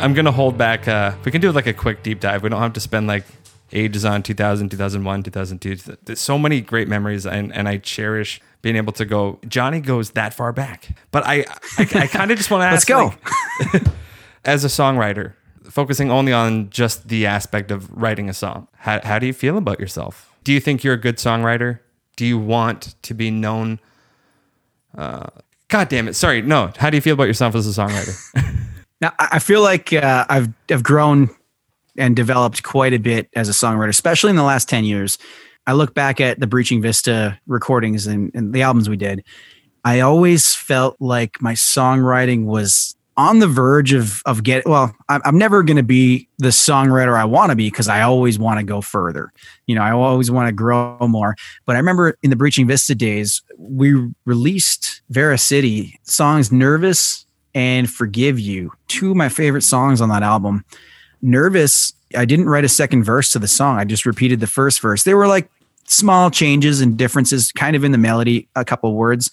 I'm, 0.03 0.15
to 0.15 0.33
hold 0.33 0.59
back. 0.59 0.89
Uh, 0.89 1.15
we 1.25 1.31
can 1.31 1.41
do 1.41 1.53
like 1.53 1.67
a 1.67 1.73
quick 1.73 2.03
deep 2.03 2.21
dive. 2.21 2.43
We 2.43 2.49
don't 2.49 2.61
have 2.61 2.73
to 2.75 2.81
spend 2.81 3.07
like 3.07 3.25
ages 3.73 4.05
on 4.05 4.23
2000, 4.23 4.69
2001, 4.71 5.23
2002. 5.23 5.97
There's 6.05 6.21
so 6.21 6.39
many 6.39 6.61
great 6.61 6.89
memories, 6.89 7.27
and, 7.27 7.53
and 7.55 7.69
I 7.69 7.79
cherish 7.79 8.41
being 8.61 8.77
able 8.77 8.93
to 8.95 9.05
go. 9.05 9.39
Johnny 9.49 9.81
goes 9.81 10.11
that 10.13 10.35
far 10.35 10.53
back. 10.53 10.97
But 11.11 11.27
I, 11.27 11.45
I, 11.79 11.89
I 11.95 12.07
kind 12.07 12.31
of 12.31 12.39
just 12.39 12.51
want 12.51 12.63
to 12.63 12.67
ask 12.67 12.89
Let's 12.89 13.13
go. 13.13 13.15
like, 13.73 13.83
as 14.45 14.65
a 14.65 14.69
songwriter, 14.69 15.35
focusing 15.65 16.11
only 16.11 16.33
on 16.33 16.71
just 16.71 17.09
the 17.09 17.27
aspect 17.27 17.71
of 17.71 17.91
writing 17.91 18.29
a 18.29 18.35
song, 18.35 18.69
how, 18.77 19.01
how 19.03 19.19
do 19.19 19.27
you 19.27 19.33
feel 19.33 19.57
about 19.57 19.81
yourself? 19.81 20.33
Do 20.45 20.53
you 20.53 20.61
think 20.61 20.85
you're 20.85 20.95
a 20.95 21.01
good 21.01 21.17
songwriter? 21.17 21.81
Do 22.17 22.27
you 22.27 22.39
want 22.39 22.95
to 23.03 23.15
be 23.15 23.31
known? 23.31 23.81
Uh, 24.97 25.29
God 25.69 25.89
damn 25.89 26.09
it. 26.09 26.15
Sorry. 26.15 26.43
No. 26.43 26.73
How 26.77 26.91
do 26.91 26.97
you 26.97 27.01
feel 27.01 27.15
about 27.15 27.25
yourself 27.25 27.55
as 27.55 27.67
a 27.67 27.81
songwriter? 27.81 28.59
Now, 29.03 29.13
I 29.19 29.41
feel 29.41 29.63
like 29.63 29.93
uh, 29.93 30.25
I've 30.29 30.49
I've 30.71 30.85
grown 30.85 31.29
and 31.99 32.15
developed 32.15 32.63
quite 32.63 32.95
a 32.95 32.99
bit 32.99 33.29
as 33.35 33.49
a 33.49 33.53
songwriter, 33.53 33.89
especially 33.89 34.31
in 34.31 34.37
the 34.37 34.45
last 34.45 34.69
10 34.69 34.85
years. 34.85 35.19
I 35.67 35.73
look 35.73 35.93
back 35.93 36.21
at 36.21 36.41
the 36.41 36.47
Breaching 36.47 36.81
Vista 36.81 37.39
recordings 37.47 38.07
and, 38.07 38.31
and 38.35 38.55
the 38.55 38.63
albums 38.63 38.89
we 38.89 38.97
did. 38.97 39.25
I 39.85 40.01
always 40.01 40.55
felt 40.55 40.97
like 41.01 41.43
my 41.43 41.53
songwriting 41.53 42.45
was 42.45 42.97
on 43.17 43.41
the 43.41 43.49
verge 43.49 43.93
of 43.93 44.23
of 44.25 44.43
get 44.43 44.67
well 44.67 44.95
I'm 45.09 45.37
never 45.37 45.63
going 45.63 45.77
to 45.77 45.83
be 45.83 46.29
the 46.39 46.49
songwriter 46.49 47.15
i 47.15 47.27
want 47.27 47.51
to 47.51 47.57
be 47.57 47.69
because 47.69 47.87
i 47.87 48.01
always 48.01 48.39
want 48.39 48.59
to 48.59 48.65
go 48.65 48.81
further 48.81 49.31
you 49.67 49.75
know 49.75 49.83
i 49.83 49.91
always 49.91 50.31
want 50.31 50.49
to 50.49 50.53
grow 50.53 50.97
more 51.03 51.37
but 51.67 51.77
i 51.77 51.79
remember 51.79 52.17
in 52.23 52.31
the 52.31 52.37
breaching 52.37 52.67
vista 52.67 52.95
days 52.95 53.43
we 53.59 54.11
released 54.25 55.03
Veracity 55.11 56.01
songs 56.05 56.51
nervous 56.51 57.27
and 57.55 57.91
forgive 57.91 58.39
you 58.39 58.73
two 58.89 59.11
of 59.11 59.17
my 59.17 59.29
favorite 59.29 59.63
songs 59.63 60.01
on 60.01 60.09
that 60.09 60.23
album. 60.23 60.65
Nervous 61.21 61.93
i 62.15 62.25
didn't 62.25 62.49
write 62.49 62.65
a 62.65 62.69
second 62.69 63.05
verse 63.05 63.33
to 63.33 63.39
the 63.39 63.49
song. 63.49 63.79
I 63.79 63.85
just 63.85 64.05
repeated 64.05 64.41
the 64.41 64.47
first 64.47 64.81
verse. 64.81 65.05
They 65.05 65.15
were 65.15 65.27
like 65.27 65.51
small 65.87 66.31
changes 66.31 66.81
and 66.81 66.97
differences 66.97 67.53
kind 67.53 67.75
of 67.75 67.85
in 67.85 67.93
the 67.93 67.99
melody 67.99 68.49
a 68.55 68.65
couple 68.65 68.95
words. 68.95 69.31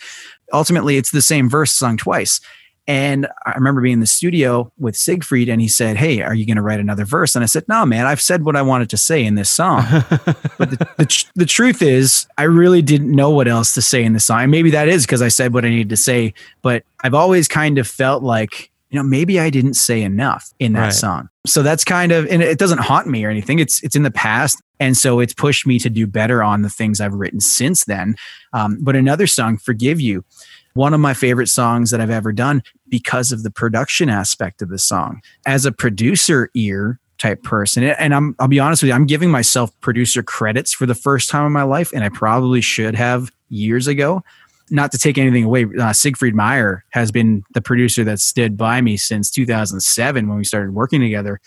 Ultimately 0.53 0.97
it's 0.97 1.11
the 1.11 1.21
same 1.21 1.49
verse 1.49 1.71
sung 1.71 1.97
twice 1.97 2.41
and 2.89 3.27
I 3.45 3.51
remember 3.51 3.81
being 3.81 3.93
in 3.93 3.99
the 3.99 4.07
studio 4.07 4.73
with 4.79 4.95
Siegfried, 4.95 5.47
and 5.47 5.61
he 5.61 5.67
said, 5.67 5.95
"Hey, 5.95 6.23
are 6.23 6.33
you 6.33 6.43
going 6.47 6.55
to 6.55 6.63
write 6.63 6.79
another 6.79 7.05
verse?" 7.05 7.35
And 7.35 7.43
I 7.43 7.45
said, 7.45 7.63
"No, 7.67 7.85
man. 7.85 8.07
I've 8.07 8.19
said 8.19 8.43
what 8.43 8.55
I 8.55 8.63
wanted 8.63 8.89
to 8.89 8.97
say 8.97 9.23
in 9.23 9.35
this 9.35 9.47
song." 9.47 9.83
but 10.57 10.71
the, 10.71 10.87
the, 10.97 11.25
the, 11.35 11.45
truth 11.45 11.83
is, 11.83 12.25
I 12.39 12.43
really 12.45 12.81
didn't 12.81 13.15
know 13.15 13.29
what 13.29 13.47
else 13.47 13.75
to 13.75 13.81
say 13.83 14.03
in 14.03 14.13
the 14.13 14.19
song. 14.19 14.41
And 14.41 14.49
maybe 14.49 14.71
that 14.71 14.87
is 14.87 15.05
because 15.05 15.21
I 15.21 15.27
said 15.27 15.53
what 15.53 15.65
I 15.65 15.69
needed 15.69 15.89
to 15.89 15.97
say. 15.97 16.33
But 16.63 16.83
I've 17.01 17.13
always 17.13 17.47
kind 17.47 17.77
of 17.77 17.87
felt 17.87 18.23
like, 18.23 18.71
you 18.89 18.97
know, 18.97 19.03
maybe 19.03 19.39
I 19.39 19.51
didn't 19.51 19.75
say 19.75 20.01
enough 20.01 20.51
in 20.57 20.73
that 20.73 20.81
right. 20.85 20.93
song. 20.93 21.29
So 21.45 21.61
that's 21.61 21.83
kind 21.83 22.11
of, 22.11 22.25
and 22.25 22.41
it 22.41 22.57
doesn't 22.57 22.79
haunt 22.79 23.05
me 23.05 23.23
or 23.23 23.29
anything. 23.29 23.59
It's 23.59 23.83
it's 23.83 23.95
in 23.95 24.01
the 24.01 24.09
past, 24.09 24.63
and 24.79 24.97
so 24.97 25.19
it's 25.19 25.35
pushed 25.35 25.67
me 25.67 25.77
to 25.77 25.91
do 25.91 26.07
better 26.07 26.41
on 26.41 26.63
the 26.63 26.71
things 26.71 27.01
I've 27.01 27.13
written 27.13 27.39
since 27.39 27.85
then. 27.85 28.15
Um, 28.51 28.79
but 28.81 28.95
another 28.95 29.27
song, 29.27 29.59
"Forgive 29.59 30.01
You." 30.01 30.25
One 30.73 30.93
of 30.93 30.99
my 30.99 31.13
favorite 31.13 31.47
songs 31.47 31.91
that 31.91 31.99
I've 31.99 32.09
ever 32.09 32.31
done 32.31 32.63
because 32.87 33.31
of 33.31 33.43
the 33.43 33.51
production 33.51 34.09
aspect 34.09 34.61
of 34.61 34.69
the 34.69 34.77
song. 34.77 35.21
As 35.45 35.65
a 35.65 35.71
producer 35.71 36.49
ear 36.53 36.99
type 37.17 37.43
person, 37.43 37.83
and 37.83 38.13
I'm 38.13 38.35
I'll 38.39 38.47
be 38.47 38.59
honest 38.59 38.81
with 38.81 38.89
you, 38.89 38.95
I'm 38.95 39.05
giving 39.05 39.31
myself 39.31 39.77
producer 39.81 40.23
credits 40.23 40.73
for 40.73 40.85
the 40.85 40.95
first 40.95 41.29
time 41.29 41.45
in 41.45 41.51
my 41.51 41.63
life, 41.63 41.91
and 41.93 42.03
I 42.03 42.09
probably 42.09 42.61
should 42.61 42.95
have 42.95 43.31
years 43.49 43.87
ago. 43.87 44.23
Not 44.71 44.91
to 44.91 44.99
take 44.99 45.17
anything 45.17 45.45
away, 45.45 45.65
uh, 45.79 45.93
Siegfried 45.93 46.35
Meier 46.35 46.85
has 46.91 47.11
been 47.11 47.43
the 47.55 47.61
producer 47.61 48.03
that 48.03 48.19
stood 48.19 48.55
by 48.55 48.81
me 48.81 48.97
since 48.97 49.31
2007 49.31 50.29
when 50.29 50.37
we 50.37 50.43
started 50.43 50.75
working 50.75 51.01
together 51.01 51.41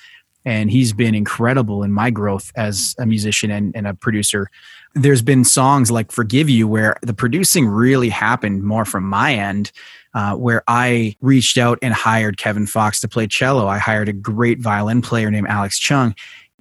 and 0.45 0.71
he's 0.71 0.93
been 0.93 1.15
incredible 1.15 1.83
in 1.83 1.93
my 1.93 2.11
growth 2.11 2.53
as 2.57 2.95
a 2.99 3.07
musician 3.07 3.51
and, 3.51 3.75
and, 3.77 3.87
a 3.87 3.95
producer. 3.95 4.49
There's 4.95 5.23
been 5.23 5.45
songs 5.45 5.91
like 5.91 6.13
Forgive 6.13 6.51
You 6.51 6.69
where 6.69 6.97
the 7.03 7.15
producing 7.15 7.67
really 7.67 8.11
happened 8.11 8.63
more 8.63 8.85
from 8.85 9.05
my 9.05 9.35
end, 9.35 9.73
uh, 10.15 10.35
where 10.35 10.63
I 10.69 11.17
reached 11.21 11.57
out 11.57 11.79
and 11.81 11.95
hired 11.95 12.37
Kevin 12.37 12.67
Fox 12.67 13.01
to 13.01 13.09
play 13.09 13.27
cello. 13.27 13.67
I 13.67 13.79
hired 13.79 14.09
a 14.09 14.13
great 14.13 14.61
violin 14.61 15.01
player 15.01 15.31
named 15.31 15.49
Alex 15.49 15.79
Chung. 15.79 16.15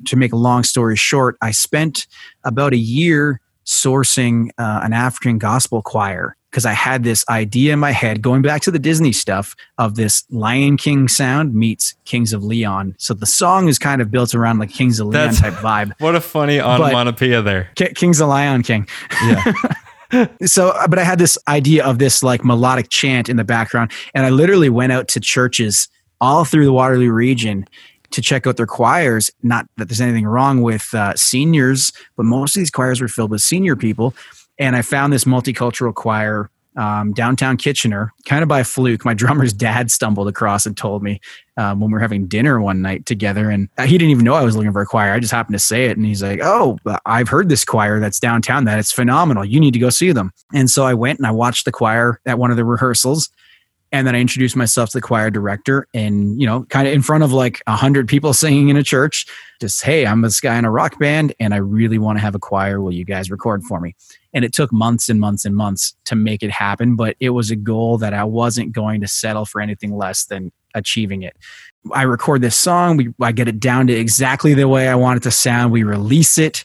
To 0.06 0.16
make 0.16 0.34
a 0.34 0.38
long 0.38 0.64
story 0.64 0.96
short, 0.96 1.38
I 1.42 1.52
spent 1.52 2.08
about 2.44 2.74
a 2.74 2.78
year 2.78 3.42
sourcing 3.66 4.50
uh, 4.58 4.80
an 4.84 4.94
African 4.94 5.38
gospel 5.38 5.82
choir 5.82 6.36
because 6.52 6.66
I 6.66 6.74
had 6.74 7.04
this 7.04 7.24
idea 7.30 7.74
in 7.74 7.80
my 7.80 7.92
head 7.92 8.22
going 8.22 8.42
back 8.42 8.62
to 8.64 8.72
the 8.72 8.80
Disney 8.80 9.14
stuff 9.14 9.56
of 9.78 9.96
this 9.96 10.26
Lion 10.30 10.76
King 10.76 11.08
sound 11.08 11.56
meets 11.56 11.96
Kings 12.04 12.34
of 12.34 12.44
Leon. 12.44 12.94
So 12.98 13.14
the 13.14 13.26
song 13.26 13.70
is 13.70 13.80
kind 13.80 14.02
of 14.02 14.12
built 14.12 14.36
around 14.36 14.60
like 14.60 14.70
Kings 14.70 15.00
of 15.00 15.08
Leon 15.08 15.28
That's, 15.28 15.40
type 15.40 15.54
vibe. 15.54 15.94
What 16.00 16.16
a 16.16 16.22
funny 16.22 16.60
onomatopoeia 16.60 17.42
there. 17.42 17.70
K- 17.76 17.94
Kings 17.94 18.20
of 18.20 18.28
Lion 18.28 18.64
King. 18.64 18.88
Yeah. 19.24 19.54
so 20.46 20.74
but 20.90 21.00
i 21.00 21.06
had 21.06 21.20
this 21.20 21.38
idea 21.48 21.86
of 21.86 21.98
this 21.98 22.22
like 22.22 22.44
melodic 22.44 22.90
chant 22.90 23.30
in 23.30 23.38
the 23.38 23.46
background 23.46 23.90
and 24.14 24.26
i 24.26 24.30
literally 24.30 24.68
went 24.68 24.92
out 24.92 25.08
to 25.08 25.22
churches 25.22 25.88
all 26.20 26.44
through 26.44 26.66
the 26.66 26.74
waterloo 26.74 27.12
region 27.12 27.66
to 28.10 28.22
check 28.22 28.46
out 28.46 28.58
their 28.58 28.68
choirs 28.68 29.32
not 29.42 29.68
that 29.78 29.88
there's 29.88 30.02
anything 30.02 30.26
wrong 30.26 30.62
with 30.62 30.94
uh, 30.94 31.16
seniors 31.16 31.94
but 32.18 32.24
most 32.24 32.58
of 32.58 32.60
these 32.60 32.70
choirs 32.70 33.00
were 33.00 33.08
filled 33.08 33.32
with 33.32 33.42
senior 33.42 33.78
people 33.78 34.14
and 34.62 34.76
I 34.76 34.84
found 34.84 35.12
this 35.12 35.26
multicultural 35.26 35.94
choir 35.94 36.50
um, 36.78 37.12
downtown 37.12 37.58
Kitchener, 37.58 38.14
kind 38.26 38.44
of 38.44 38.48
by 38.48 38.64
fluke. 38.64 39.04
My 39.04 39.14
drummer's 39.16 39.52
dad 39.52 39.92
stumbled 39.92 40.30
across 40.30 40.66
and 40.66 40.78
told 40.78 41.04
me 41.04 41.20
um, 41.58 41.82
when 41.82 41.90
we 41.90 41.96
were 41.96 42.00
having 42.00 42.28
dinner 42.28 42.62
one 42.62 42.82
night 42.82 43.06
together, 43.06 43.50
and 43.50 43.68
he 43.80 43.98
didn't 43.98 44.12
even 44.12 44.24
know 44.24 44.36
I 44.36 44.44
was 44.44 44.56
looking 44.56 44.72
for 44.72 44.82
a 44.82 44.86
choir. 44.86 45.12
I 45.12 45.20
just 45.20 45.34
happened 45.34 45.56
to 45.56 45.60
say 45.60 45.88
it, 45.88 45.98
and 45.98 46.06
he's 46.06 46.24
like, 46.24 46.40
"Oh, 46.42 46.78
I've 47.06 47.28
heard 47.28 47.50
this 47.50 47.66
choir 47.66 48.00
that's 48.00 48.20
downtown. 48.20 48.66
That 48.66 48.80
it's 48.80 48.94
phenomenal. 48.94 49.44
You 49.44 49.60
need 49.60 49.74
to 49.74 49.80
go 49.80 49.90
see 49.90 50.12
them." 50.12 50.32
And 50.54 50.70
so 50.70 50.86
I 50.86 50.94
went 50.94 51.20
and 51.20 51.28
I 51.28 51.32
watched 51.32 51.66
the 51.66 51.72
choir 51.72 52.22
at 52.26 52.40
one 52.40 52.52
of 52.52 52.58
the 52.58 52.64
rehearsals, 52.64 53.30
and 53.92 54.08
then 54.08 54.16
I 54.16 54.20
introduced 54.20 54.56
myself 54.56 54.92
to 54.92 54.98
the 54.98 55.02
choir 55.02 55.30
director, 55.30 55.88
and 55.94 56.40
you 56.40 56.48
know, 56.48 56.64
kind 56.70 56.88
of 56.88 56.94
in 56.94 57.02
front 57.02 57.24
of 57.24 57.34
like 57.34 57.62
a 57.68 57.76
hundred 57.76 58.08
people 58.08 58.34
singing 58.36 58.70
in 58.70 58.78
a 58.78 58.84
church. 58.84 59.26
Just, 59.60 59.84
hey, 59.84 60.08
I'm 60.08 60.22
this 60.22 60.40
guy 60.40 60.58
in 60.58 60.66
a 60.66 60.72
rock 60.72 60.98
band, 61.00 61.34
and 61.40 61.54
I 61.54 61.58
really 61.58 61.98
want 61.98 62.18
to 62.18 62.22
have 62.22 62.36
a 62.36 62.40
choir. 62.40 62.80
Will 62.80 62.94
you 62.94 63.06
guys 63.06 63.30
record 63.30 63.64
for 63.64 63.82
me? 63.82 63.96
And 64.34 64.46
it 64.46 64.54
took 64.54 64.72
months 64.72 65.10
and 65.10 65.20
months 65.20 65.44
and 65.46 65.56
months 65.56 65.96
to 66.06 66.16
make 66.16 66.42
it 66.42 66.52
happen, 66.52 66.96
but 66.96 67.16
it 67.20 67.32
was 67.32 67.52
a 67.52 67.56
goal 67.56 67.98
that 67.98 68.14
I 68.14 68.24
wasn't 68.24 68.72
going 68.72 69.02
to 69.02 69.08
settle 69.08 69.46
for 69.46 69.60
anything 69.60 69.96
less 69.96 70.26
than 70.26 70.52
achieving 70.74 71.22
it. 71.24 71.36
I 71.94 72.04
record 72.04 72.42
this 72.42 72.56
song, 72.56 72.98
we 72.98 73.10
I 73.20 73.32
get 73.32 73.48
it 73.48 73.60
down 73.60 73.88
to 73.88 73.94
exactly 73.94 74.54
the 74.54 74.68
way 74.68 74.88
I 74.88 74.96
want 74.96 75.18
it 75.18 75.24
to 75.24 75.32
sound. 75.32 75.72
We 75.72 75.84
release 75.84 76.38
it, 76.38 76.64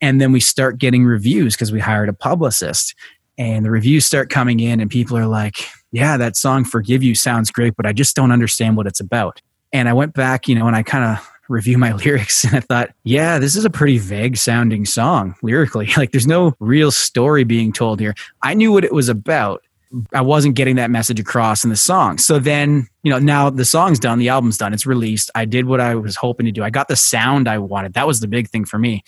and 0.00 0.20
then 0.20 0.30
we 0.30 0.40
start 0.40 0.78
getting 0.78 1.04
reviews 1.04 1.54
because 1.54 1.72
we 1.72 1.80
hired 1.80 2.08
a 2.08 2.12
publicist. 2.12 2.94
And 3.38 3.64
the 3.64 3.70
reviews 3.70 4.04
start 4.04 4.30
coming 4.30 4.60
in, 4.60 4.80
and 4.80 4.90
people 4.90 5.16
are 5.16 5.26
like, 5.26 5.56
Yeah, 5.90 6.16
that 6.18 6.36
song 6.36 6.64
Forgive 6.64 7.02
You 7.02 7.14
sounds 7.14 7.50
great, 7.50 7.74
but 7.76 7.86
I 7.86 7.92
just 7.92 8.14
don't 8.14 8.32
understand 8.32 8.76
what 8.76 8.86
it's 8.86 9.00
about. 9.00 9.40
And 9.72 9.88
I 9.88 9.92
went 9.92 10.14
back, 10.14 10.48
you 10.48 10.54
know, 10.54 10.66
and 10.66 10.76
I 10.76 10.82
kind 10.82 11.04
of 11.04 11.30
review 11.48 11.78
my 11.78 11.92
lyrics 12.04 12.44
and 12.44 12.56
I 12.56 12.60
thought, 12.60 12.90
yeah, 13.04 13.38
this 13.38 13.56
is 13.56 13.64
a 13.64 13.70
pretty 13.70 13.98
vague 13.98 14.36
sounding 14.36 14.84
song 14.84 15.34
lyrically. 15.42 15.88
Like 15.98 16.12
there's 16.12 16.28
no 16.28 16.54
real 16.60 16.92
story 16.92 17.42
being 17.42 17.72
told 17.72 17.98
here. 17.98 18.14
I 18.44 18.54
knew 18.54 18.70
what 18.70 18.84
it 18.84 18.92
was 18.92 19.08
about. 19.08 19.64
I 20.12 20.20
wasn't 20.20 20.54
getting 20.54 20.76
that 20.76 20.92
message 20.92 21.18
across 21.18 21.64
in 21.64 21.70
the 21.70 21.76
song. 21.76 22.18
So 22.18 22.38
then, 22.38 22.86
you 23.02 23.10
know, 23.10 23.18
now 23.18 23.50
the 23.50 23.64
song's 23.64 23.98
done, 23.98 24.20
the 24.20 24.28
album's 24.28 24.58
done, 24.58 24.72
it's 24.72 24.86
released. 24.86 25.30
I 25.34 25.44
did 25.44 25.64
what 25.64 25.80
I 25.80 25.96
was 25.96 26.14
hoping 26.14 26.46
to 26.46 26.52
do. 26.52 26.62
I 26.62 26.70
got 26.70 26.86
the 26.86 26.94
sound 26.94 27.48
I 27.48 27.58
wanted. 27.58 27.94
That 27.94 28.06
was 28.06 28.20
the 28.20 28.28
big 28.28 28.48
thing 28.48 28.64
for 28.64 28.78
me. 28.78 29.02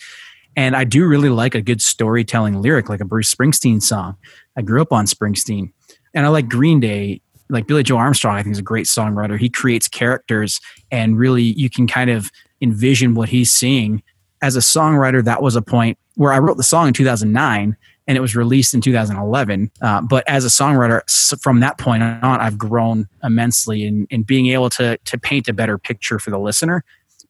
And 0.57 0.75
I 0.75 0.83
do 0.83 1.05
really 1.05 1.29
like 1.29 1.55
a 1.55 1.61
good 1.61 1.81
storytelling 1.81 2.61
lyric, 2.61 2.89
like 2.89 2.99
a 2.99 3.05
Bruce 3.05 3.33
Springsteen 3.33 3.81
song. 3.81 4.17
I 4.57 4.63
grew 4.63 4.81
up 4.81 4.91
on 4.91 5.05
Springsteen. 5.05 5.71
And 6.13 6.25
I 6.25 6.29
like 6.29 6.49
Green 6.49 6.81
Day 6.81 7.21
like 7.51 7.67
Billie 7.67 7.83
Joe 7.83 7.97
Armstrong, 7.97 8.35
I 8.35 8.43
think 8.43 8.53
is 8.53 8.59
a 8.59 8.63
great 8.63 8.85
songwriter. 8.85 9.37
He 9.37 9.49
creates 9.49 9.87
characters 9.87 10.59
and 10.89 11.17
really 11.17 11.43
you 11.43 11.69
can 11.69 11.85
kind 11.85 12.09
of 12.09 12.31
envision 12.61 13.13
what 13.13 13.29
he's 13.29 13.51
seeing. 13.51 14.01
As 14.41 14.55
a 14.55 14.59
songwriter, 14.59 15.23
that 15.23 15.41
was 15.41 15.55
a 15.55 15.61
point 15.61 15.97
where 16.15 16.33
I 16.33 16.39
wrote 16.39 16.57
the 16.57 16.63
song 16.63 16.87
in 16.87 16.93
2009 16.93 17.75
and 18.07 18.17
it 18.17 18.21
was 18.21 18.35
released 18.35 18.73
in 18.73 18.81
2011. 18.81 19.71
Uh, 19.81 20.01
but 20.01 20.27
as 20.27 20.43
a 20.45 20.47
songwriter, 20.47 21.01
from 21.41 21.59
that 21.59 21.77
point 21.77 22.03
on, 22.03 22.23
I've 22.23 22.57
grown 22.57 23.07
immensely 23.23 23.85
in, 23.85 24.07
in 24.09 24.23
being 24.23 24.47
able 24.47 24.69
to, 24.71 24.97
to 24.97 25.17
paint 25.19 25.47
a 25.47 25.53
better 25.53 25.77
picture 25.77 26.19
for 26.19 26.31
the 26.31 26.39
listener 26.39 26.83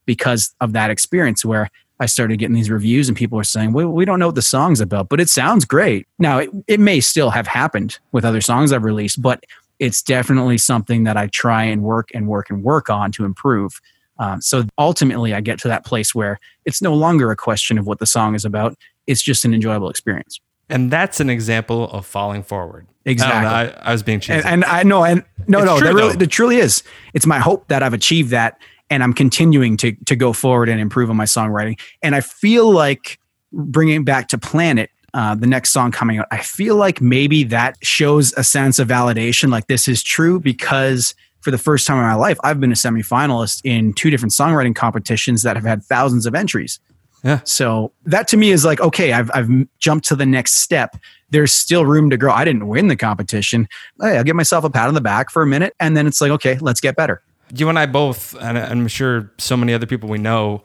because 0.05 0.55
of 0.61 0.74
that 0.74 0.89
experience 0.89 1.43
where 1.43 1.69
I 1.99 2.07
started 2.07 2.38
getting 2.38 2.55
these 2.55 2.72
reviews 2.72 3.07
and 3.07 3.15
people 3.15 3.36
were 3.36 3.43
saying, 3.43 3.74
well, 3.74 3.89
we 3.89 4.05
don't 4.05 4.17
know 4.17 4.26
what 4.26 4.36
the 4.36 4.41
song's 4.41 4.82
about, 4.82 5.07
but 5.07 5.19
it 5.19 5.30
sounds 5.30 5.65
great. 5.65 6.07
Now, 6.17 6.39
it, 6.39 6.49
it 6.67 6.80
may 6.80 6.99
still 6.99 7.30
have 7.30 7.45
happened 7.45 7.99
with 8.11 8.26
other 8.26 8.41
songs 8.41 8.74
I've 8.74 8.84
released, 8.84 9.22
but 9.22 9.45
it's 9.82 10.03
definitely 10.03 10.59
something 10.59 11.05
that 11.05 11.17
I 11.17 11.25
try 11.25 11.63
and 11.63 11.82
work 11.82 12.09
and 12.13 12.27
work 12.27 12.51
and 12.51 12.63
work 12.63 12.91
on 12.91 13.11
to 13.13 13.25
improve. 13.25 13.82
Um, 14.19 14.39
so 14.39 14.63
ultimately, 14.77 15.34
I 15.34 15.41
get 15.41 15.57
to 15.61 15.67
that 15.69 15.84
place 15.84 16.13
where 16.13 16.39
it's 16.65 16.84
no 16.84 16.93
longer 16.93 17.32
a 17.32 17.36
question 17.36 17.79
of 17.79 17.88
what 17.88 17.97
the 17.97 18.05
song 18.05 18.36
is 18.36 18.45
about. 18.45 18.75
It's 19.07 19.23
just 19.23 19.43
an 19.43 19.55
enjoyable 19.55 19.89
experience. 19.89 20.39
And 20.69 20.91
that's 20.91 21.19
an 21.19 21.32
example 21.32 21.89
of 21.89 22.05
falling 22.05 22.43
forward. 22.43 22.86
Exactly. 23.05 23.47
I, 23.47 23.63
I, 23.63 23.89
I 23.89 23.91
was 23.91 24.03
being 24.03 24.19
cheesy. 24.19 24.34
And, 24.34 24.45
and, 24.45 24.65
I 24.65 24.84
know, 24.84 25.03
and 25.03 25.25
no, 25.47 25.57
it's 25.57 25.65
no, 25.65 25.77
true, 25.79 25.88
that 25.88 25.93
really, 25.95 26.15
that 26.15 26.27
truly 26.27 26.57
is. 26.57 26.84
It's 27.15 27.25
my 27.25 27.39
hope 27.39 27.67
that 27.69 27.82
I've 27.82 27.95
achieved 27.95 28.29
that, 28.29 28.61
and 28.91 29.01
I'm 29.01 29.13
continuing 29.13 29.77
to 29.77 29.93
to 30.05 30.15
go 30.15 30.32
forward 30.32 30.69
and 30.69 30.79
improve 30.79 31.09
on 31.09 31.17
my 31.17 31.25
songwriting. 31.25 31.79
And 32.03 32.13
I 32.13 32.21
feel 32.21 32.71
like 32.71 33.17
bringing 33.51 34.03
back 34.03 34.27
to 34.27 34.38
Planet, 34.38 34.91
uh, 35.14 35.36
the 35.36 35.47
next 35.47 35.72
song 35.72 35.91
coming 35.91 36.20
out, 36.20 36.28
I 36.32 36.38
feel 36.38 36.76
like 36.76 37.01
maybe 37.01 37.43
that 37.45 37.78
shows 37.82 38.34
a 38.38 38.43
sense 38.43 38.80
of 38.80 38.88
validation, 38.88 39.49
like 39.49 39.68
this 39.68 39.88
is 39.88 40.01
true 40.01 40.39
because 40.39 41.14
for 41.41 41.51
the 41.51 41.57
first 41.57 41.88
time 41.88 41.97
in 41.97 42.03
my 42.03 42.14
life, 42.14 42.38
I've 42.43 42.59
been 42.59 42.72
a 42.72 42.76
semifinalist 42.76 43.62
in 43.64 43.93
two 43.93 44.09
different 44.09 44.32
songwriting 44.32 44.76
competitions 44.76 45.41
that 45.43 45.55
have 45.55 45.66
had 45.66 45.84
thousands 45.84 46.26
of 46.26 46.36
entries. 46.36 46.80
Yeah. 47.24 47.41
So 47.43 47.91
that 48.05 48.28
to 48.30 48.38
me 48.38 48.51
is 48.51 48.66
like, 48.66 48.80
okay, 48.82 49.14
I've, 49.14 49.30
I've 49.34 49.49
jumped 49.80 50.07
to 50.07 50.16
the 50.16 50.26
next 50.26 50.53
step. 50.53 50.97
There's 51.30 51.53
still 51.53 51.86
room 51.86 52.09
to 52.09 52.18
grow. 52.18 52.32
I 52.32 52.45
didn't 52.45 52.68
win 52.68 52.88
the 52.88 52.95
competition. 52.95 53.68
Hey, 53.99 54.18
I'll 54.18 54.24
give 54.24 54.36
myself 54.36 54.64
a 54.64 54.70
pat 54.70 54.88
on 54.88 54.93
the 54.93 55.01
back 55.01 55.30
for 55.30 55.41
a 55.41 55.47
minute. 55.47 55.76
And 55.80 55.95
then 55.95 56.07
it's 56.07 56.20
like, 56.20 56.32
okay, 56.32 56.57
let's 56.59 56.82
get 56.82 56.95
better. 56.95 57.22
You 57.53 57.70
and 57.70 57.78
I 57.78 57.86
both, 57.86 58.36
and 58.39 58.57
I'm 58.57 58.88
sure 58.88 59.32
so 59.38 59.57
many 59.57 59.74
other 59.74 59.86
people 59.86 60.09
we 60.09 60.18
know, 60.18 60.64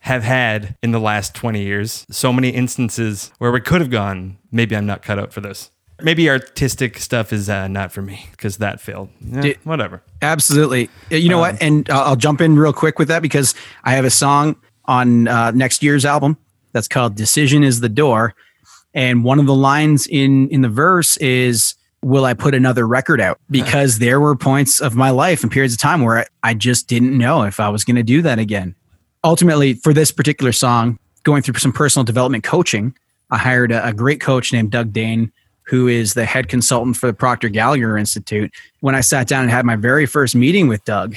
have 0.00 0.22
had 0.22 0.76
in 0.82 0.92
the 0.92 1.00
last 1.00 1.34
20 1.34 1.62
years. 1.62 2.06
So 2.10 2.32
many 2.32 2.50
instances 2.50 3.32
where 3.38 3.52
we 3.52 3.60
could 3.60 3.80
have 3.80 3.90
gone, 3.90 4.38
maybe 4.50 4.76
I'm 4.76 4.86
not 4.86 5.02
cut 5.02 5.18
out 5.18 5.32
for 5.32 5.40
this. 5.40 5.70
Maybe 6.02 6.30
artistic 6.30 6.98
stuff 6.98 7.32
is 7.32 7.50
uh, 7.50 7.68
not 7.68 7.92
for 7.92 8.00
me 8.00 8.26
because 8.30 8.56
that 8.56 8.80
failed. 8.80 9.10
Yeah, 9.20 9.52
whatever. 9.64 10.02
Absolutely. 10.22 10.88
You 11.10 11.28
know 11.28 11.38
what? 11.38 11.60
And 11.62 11.88
I'll 11.90 12.16
jump 12.16 12.40
in 12.40 12.56
real 12.56 12.72
quick 12.72 12.98
with 12.98 13.08
that 13.08 13.20
because 13.20 13.54
I 13.84 13.92
have 13.92 14.06
a 14.06 14.10
song 14.10 14.56
on 14.86 15.28
uh, 15.28 15.50
next 15.50 15.82
year's 15.82 16.06
album 16.06 16.38
that's 16.72 16.88
called 16.88 17.16
"Decision 17.16 17.62
Is 17.62 17.80
the 17.80 17.90
Door," 17.90 18.34
and 18.94 19.24
one 19.24 19.38
of 19.38 19.44
the 19.44 19.54
lines 19.54 20.06
in 20.06 20.48
in 20.48 20.62
the 20.62 20.70
verse 20.70 21.18
is, 21.18 21.74
"Will 22.02 22.24
I 22.24 22.32
put 22.32 22.54
another 22.54 22.88
record 22.88 23.20
out?" 23.20 23.38
Because 23.50 23.98
there 23.98 24.20
were 24.20 24.36
points 24.36 24.80
of 24.80 24.96
my 24.96 25.10
life 25.10 25.42
and 25.42 25.52
periods 25.52 25.74
of 25.74 25.80
time 25.80 26.00
where 26.00 26.24
I 26.42 26.54
just 26.54 26.88
didn't 26.88 27.16
know 27.16 27.42
if 27.42 27.60
I 27.60 27.68
was 27.68 27.84
going 27.84 27.96
to 27.96 28.02
do 28.02 28.22
that 28.22 28.38
again. 28.38 28.74
Ultimately, 29.22 29.74
for 29.74 29.92
this 29.92 30.10
particular 30.10 30.52
song, 30.52 30.98
going 31.24 31.42
through 31.42 31.54
some 31.54 31.72
personal 31.72 32.04
development 32.04 32.44
coaching, 32.44 32.94
I 33.30 33.38
hired 33.38 33.72
a, 33.72 33.86
a 33.86 33.92
great 33.92 34.20
coach 34.20 34.52
named 34.52 34.70
Doug 34.70 34.92
Dane, 34.92 35.30
who 35.62 35.88
is 35.88 36.14
the 36.14 36.24
head 36.24 36.48
consultant 36.48 36.96
for 36.96 37.06
the 37.06 37.12
Proctor 37.12 37.48
Gallagher 37.48 37.96
Institute. 37.96 38.52
When 38.80 38.94
I 38.94 39.02
sat 39.02 39.28
down 39.28 39.42
and 39.42 39.50
had 39.50 39.64
my 39.64 39.76
very 39.76 40.06
first 40.06 40.34
meeting 40.34 40.68
with 40.68 40.84
Doug, 40.84 41.16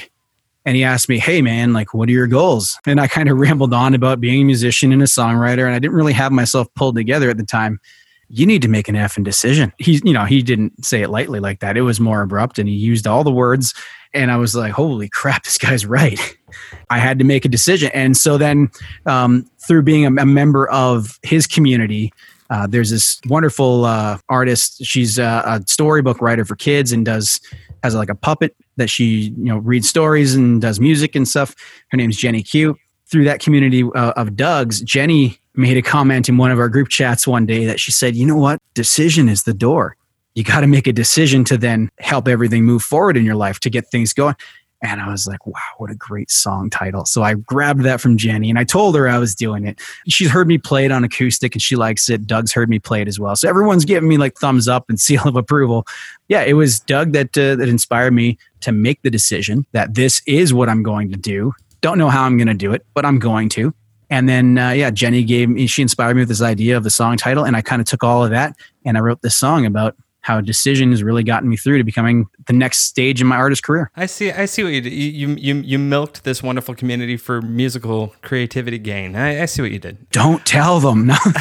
and 0.66 0.76
he 0.76 0.84
asked 0.84 1.08
me, 1.08 1.18
Hey, 1.18 1.42
man, 1.42 1.72
like, 1.72 1.92
what 1.92 2.08
are 2.08 2.12
your 2.12 2.26
goals? 2.26 2.78
And 2.86 3.00
I 3.00 3.06
kind 3.06 3.28
of 3.28 3.38
rambled 3.38 3.74
on 3.74 3.94
about 3.94 4.20
being 4.20 4.42
a 4.42 4.44
musician 4.44 4.92
and 4.92 5.02
a 5.02 5.06
songwriter, 5.06 5.66
and 5.66 5.74
I 5.74 5.78
didn't 5.78 5.96
really 5.96 6.12
have 6.12 6.32
myself 6.32 6.72
pulled 6.74 6.96
together 6.96 7.30
at 7.30 7.36
the 7.36 7.44
time. 7.44 7.80
You 8.28 8.46
need 8.46 8.62
to 8.62 8.68
make 8.68 8.88
an 8.88 8.94
effing 8.94 9.24
decision. 9.24 9.72
He, 9.78 10.00
you 10.04 10.12
know, 10.12 10.24
he 10.24 10.42
didn't 10.42 10.84
say 10.84 11.02
it 11.02 11.10
lightly 11.10 11.40
like 11.40 11.60
that. 11.60 11.76
It 11.76 11.82
was 11.82 12.00
more 12.00 12.22
abrupt, 12.22 12.58
and 12.58 12.68
he 12.68 12.74
used 12.74 13.06
all 13.06 13.24
the 13.24 13.32
words. 13.32 13.74
And 14.14 14.30
I 14.30 14.36
was 14.36 14.54
like, 14.54 14.72
holy 14.72 15.08
crap, 15.08 15.44
this 15.44 15.58
guy's 15.58 15.84
right. 15.84 16.38
I 16.90 16.98
had 16.98 17.18
to 17.18 17.24
make 17.24 17.44
a 17.44 17.48
decision. 17.48 17.90
And 17.92 18.16
so 18.16 18.38
then, 18.38 18.70
um, 19.06 19.50
through 19.66 19.82
being 19.82 20.04
a, 20.04 20.22
a 20.22 20.26
member 20.26 20.68
of 20.68 21.18
his 21.22 21.46
community, 21.46 22.12
uh, 22.50 22.66
there's 22.66 22.90
this 22.90 23.20
wonderful 23.26 23.84
uh, 23.84 24.18
artist. 24.28 24.84
She's 24.84 25.18
a, 25.18 25.42
a 25.44 25.64
storybook 25.66 26.20
writer 26.20 26.44
for 26.44 26.56
kids 26.56 26.92
and 26.92 27.04
does 27.04 27.40
has 27.82 27.94
like 27.94 28.08
a 28.08 28.14
puppet 28.14 28.56
that 28.76 28.88
she 28.88 29.34
you 29.36 29.44
know 29.44 29.58
reads 29.58 29.88
stories 29.88 30.34
and 30.34 30.60
does 30.60 30.80
music 30.80 31.14
and 31.14 31.26
stuff. 31.26 31.54
Her 31.90 31.96
name's 31.96 32.16
Jenny 32.16 32.42
Q. 32.42 32.76
Through 33.06 33.24
that 33.24 33.40
community 33.40 33.84
uh, 33.94 34.12
of 34.16 34.34
Doug's, 34.34 34.80
Jenny 34.80 35.38
made 35.54 35.76
a 35.76 35.82
comment 35.82 36.28
in 36.28 36.36
one 36.36 36.50
of 36.50 36.58
our 36.58 36.68
group 36.68 36.88
chats 36.88 37.26
one 37.26 37.46
day 37.46 37.64
that 37.66 37.78
she 37.78 37.92
said, 37.92 38.16
"You 38.16 38.26
know 38.26 38.36
what? 38.36 38.60
Decision 38.74 39.28
is 39.28 39.44
the 39.44 39.54
door. 39.54 39.96
You 40.34 40.44
got 40.44 40.60
to 40.60 40.66
make 40.66 40.86
a 40.86 40.92
decision 40.92 41.44
to 41.44 41.56
then 41.56 41.90
help 41.98 42.28
everything 42.28 42.64
move 42.64 42.82
forward 42.82 43.16
in 43.16 43.24
your 43.24 43.36
life 43.36 43.60
to 43.60 43.70
get 43.70 43.86
things 43.88 44.12
going." 44.12 44.36
And 44.84 45.00
I 45.00 45.08
was 45.08 45.26
like, 45.26 45.46
wow, 45.46 45.54
what 45.78 45.90
a 45.90 45.94
great 45.94 46.30
song 46.30 46.68
title. 46.68 47.06
So 47.06 47.22
I 47.22 47.34
grabbed 47.34 47.84
that 47.84 48.02
from 48.02 48.18
Jenny 48.18 48.50
and 48.50 48.58
I 48.58 48.64
told 48.64 48.94
her 48.96 49.08
I 49.08 49.16
was 49.16 49.34
doing 49.34 49.66
it. 49.66 49.80
She's 50.08 50.30
heard 50.30 50.46
me 50.46 50.58
play 50.58 50.84
it 50.84 50.92
on 50.92 51.02
acoustic 51.04 51.54
and 51.54 51.62
she 51.62 51.74
likes 51.74 52.10
it. 52.10 52.26
Doug's 52.26 52.52
heard 52.52 52.68
me 52.68 52.78
play 52.78 53.00
it 53.00 53.08
as 53.08 53.18
well. 53.18 53.34
So 53.34 53.48
everyone's 53.48 53.86
giving 53.86 54.10
me 54.10 54.18
like 54.18 54.36
thumbs 54.36 54.68
up 54.68 54.90
and 54.90 55.00
seal 55.04 55.26
of 55.26 55.36
approval. 55.36 55.86
Yeah, 56.28 56.42
it 56.42 56.52
was 56.52 56.80
Doug 56.80 57.12
that 57.12 57.36
uh, 57.38 57.56
that 57.56 57.68
inspired 57.68 58.12
me 58.12 58.36
to 58.60 58.72
make 58.72 59.00
the 59.00 59.10
decision 59.10 59.64
that 59.72 59.94
this 59.94 60.20
is 60.26 60.52
what 60.52 60.68
I'm 60.68 60.82
going 60.82 61.10
to 61.12 61.16
do. 61.16 61.54
Don't 61.80 61.96
know 61.96 62.10
how 62.10 62.24
I'm 62.24 62.36
going 62.36 62.48
to 62.48 62.54
do 62.54 62.74
it, 62.74 62.84
but 62.92 63.06
I'm 63.06 63.18
going 63.18 63.48
to. 63.50 63.72
And 64.10 64.28
then, 64.28 64.58
uh, 64.58 64.70
yeah, 64.70 64.90
Jenny 64.90 65.24
gave 65.24 65.48
me, 65.48 65.66
she 65.66 65.80
inspired 65.80 66.14
me 66.14 66.20
with 66.20 66.28
this 66.28 66.42
idea 66.42 66.76
of 66.76 66.84
the 66.84 66.90
song 66.90 67.16
title. 67.16 67.44
And 67.44 67.56
I 67.56 67.62
kind 67.62 67.80
of 67.80 67.88
took 67.88 68.04
all 68.04 68.22
of 68.22 68.30
that 68.30 68.54
and 68.84 68.98
I 68.98 69.00
wrote 69.00 69.22
this 69.22 69.36
song 69.36 69.64
about 69.64 69.96
how 70.24 70.40
decision 70.40 70.90
has 70.90 71.02
really 71.02 71.22
gotten 71.22 71.48
me 71.50 71.56
through 71.56 71.76
to 71.78 71.84
becoming 71.84 72.26
the 72.46 72.52
next 72.54 72.78
stage 72.80 73.20
in 73.20 73.26
my 73.26 73.36
artist 73.36 73.62
career. 73.62 73.90
I 73.94 74.06
see. 74.06 74.32
I 74.32 74.46
see 74.46 74.64
what 74.64 74.72
you 74.72 74.80
did. 74.80 74.92
You 74.92 75.28
you 75.38 75.54
you, 75.56 75.78
milked 75.78 76.24
this 76.24 76.42
wonderful 76.42 76.74
community 76.74 77.16
for 77.18 77.42
musical 77.42 78.14
creativity 78.22 78.78
gain. 78.78 79.16
I, 79.16 79.42
I 79.42 79.44
see 79.46 79.60
what 79.60 79.70
you 79.70 79.78
did. 79.78 80.08
Don't 80.10 80.44
tell 80.46 80.80
them. 80.80 81.06
No, 81.06 81.16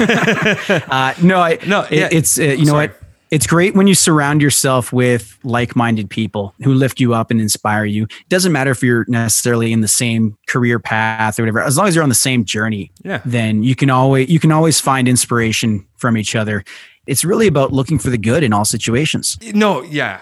uh, 0.90 1.14
no, 1.22 1.40
I, 1.40 1.58
No, 1.66 1.82
it- 1.84 1.92
yeah. 1.92 2.10
it's 2.12 2.38
uh, 2.40 2.44
you 2.44 2.58
know 2.66 2.74
Sorry. 2.74 2.88
what? 2.90 3.00
It's 3.32 3.48
great 3.48 3.74
when 3.74 3.88
you 3.88 3.96
surround 3.96 4.44
yourself 4.44 4.94
with 4.94 5.40
like-minded 5.44 6.08
people 6.08 6.54
who 6.64 6.72
lift 6.72 7.00
you 7.00 7.16
up 7.16 7.32
and 7.32 7.42
inspire 7.42 7.84
you. 7.84 8.04
It 8.04 8.30
doesn't 8.30 8.52
matter 8.52 8.70
if 8.70 8.84
you're 8.84 9.06
necessarily 9.08 9.74
in 9.74 9.82
the 9.82 9.88
same 9.88 10.38
career 10.48 10.78
path 10.78 11.40
or 11.40 11.42
whatever. 11.42 11.62
As 11.62 11.76
long 11.76 11.88
as 11.88 11.96
you're 11.96 12.04
on 12.04 12.10
the 12.10 12.16
same 12.16 12.46
journey, 12.46 12.92
Yeah. 13.04 13.22
then 13.26 13.64
you 13.64 13.76
can 13.76 13.90
always 13.90 14.30
you 14.30 14.40
can 14.40 14.52
always 14.52 14.80
find 14.80 15.08
inspiration 15.08 15.84
from 15.98 16.16
each 16.16 16.36
other. 16.36 16.64
It's 17.06 17.24
really 17.26 17.48
about 17.48 17.74
looking 17.74 18.00
for 18.00 18.10
the 18.10 18.18
good 18.18 18.44
in 18.44 18.54
all 18.54 18.66
situations. 18.66 19.38
No, 19.54 19.82
yeah, 19.84 20.22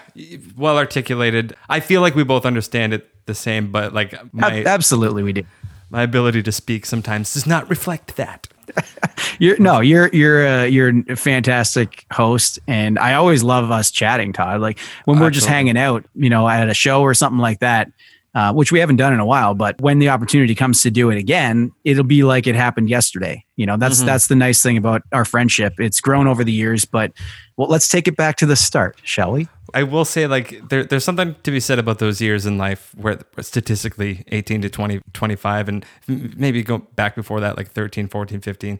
well 0.56 0.76
articulated. 0.78 1.54
I 1.68 1.80
feel 1.80 2.00
like 2.00 2.14
we 2.14 2.24
both 2.24 2.44
understand 2.44 2.92
it 2.92 3.08
the 3.26 3.34
same, 3.34 3.70
but 3.70 3.92
like 3.94 4.12
my 4.34 4.60
Ab- 4.60 4.66
Absolutely, 4.66 5.22
we 5.22 5.32
do. 5.32 5.42
my 5.90 6.02
ability 6.02 6.42
to 6.42 6.50
speak 6.52 6.84
sometimes 6.86 7.34
does 7.34 7.46
not 7.46 7.70
reflect 7.70 8.16
that. 8.16 8.48
You're 9.38 9.58
no, 9.58 9.80
you're 9.80 10.08
you're 10.12 10.46
uh, 10.46 10.64
you're 10.64 10.92
a 11.08 11.16
fantastic 11.16 12.06
host, 12.12 12.58
and 12.68 12.98
I 12.98 13.14
always 13.14 13.42
love 13.42 13.70
us 13.70 13.90
chatting, 13.90 14.32
Todd. 14.32 14.60
Like 14.60 14.78
when 15.04 15.18
we're 15.18 15.30
just 15.30 15.46
hanging 15.46 15.76
out, 15.76 16.04
you 16.14 16.30
know, 16.30 16.48
at 16.48 16.68
a 16.68 16.74
show 16.74 17.02
or 17.02 17.12
something 17.12 17.40
like 17.40 17.58
that, 17.60 17.90
uh, 18.34 18.52
which 18.52 18.72
we 18.72 18.78
haven't 18.78 18.96
done 18.96 19.12
in 19.12 19.20
a 19.20 19.26
while. 19.26 19.54
But 19.54 19.80
when 19.80 19.98
the 19.98 20.08
opportunity 20.08 20.54
comes 20.54 20.82
to 20.82 20.90
do 20.90 21.10
it 21.10 21.18
again, 21.18 21.72
it'll 21.84 22.04
be 22.04 22.22
like 22.22 22.46
it 22.46 22.54
happened 22.54 22.88
yesterday. 22.88 23.44
You 23.56 23.66
know, 23.66 23.76
that's 23.76 24.02
that's 24.02 24.26
the 24.28 24.36
nice 24.36 24.62
thing 24.62 24.76
about 24.76 25.02
our 25.12 25.24
friendship. 25.24 25.74
It's 25.78 26.00
grown 26.00 26.26
over 26.26 26.42
the 26.42 26.52
years, 26.52 26.84
but 26.84 27.12
well, 27.56 27.68
let's 27.68 27.88
take 27.88 28.08
it 28.08 28.16
back 28.16 28.36
to 28.36 28.46
the 28.46 28.56
start, 28.56 28.98
shall 29.04 29.32
we? 29.32 29.48
I 29.74 29.84
will 29.84 30.04
say, 30.04 30.26
like, 30.26 30.68
there, 30.68 30.84
there's 30.84 31.04
something 31.04 31.34
to 31.42 31.50
be 31.50 31.60
said 31.60 31.78
about 31.78 31.98
those 31.98 32.20
years 32.20 32.44
in 32.44 32.58
life 32.58 32.94
where 32.94 33.18
statistically 33.40 34.24
18 34.28 34.62
to 34.62 34.68
20, 34.68 35.00
25, 35.12 35.68
and 35.68 35.86
maybe 36.06 36.62
go 36.62 36.78
back 36.78 37.14
before 37.14 37.40
that, 37.40 37.56
like 37.56 37.70
13, 37.70 38.08
14, 38.08 38.40
15. 38.40 38.78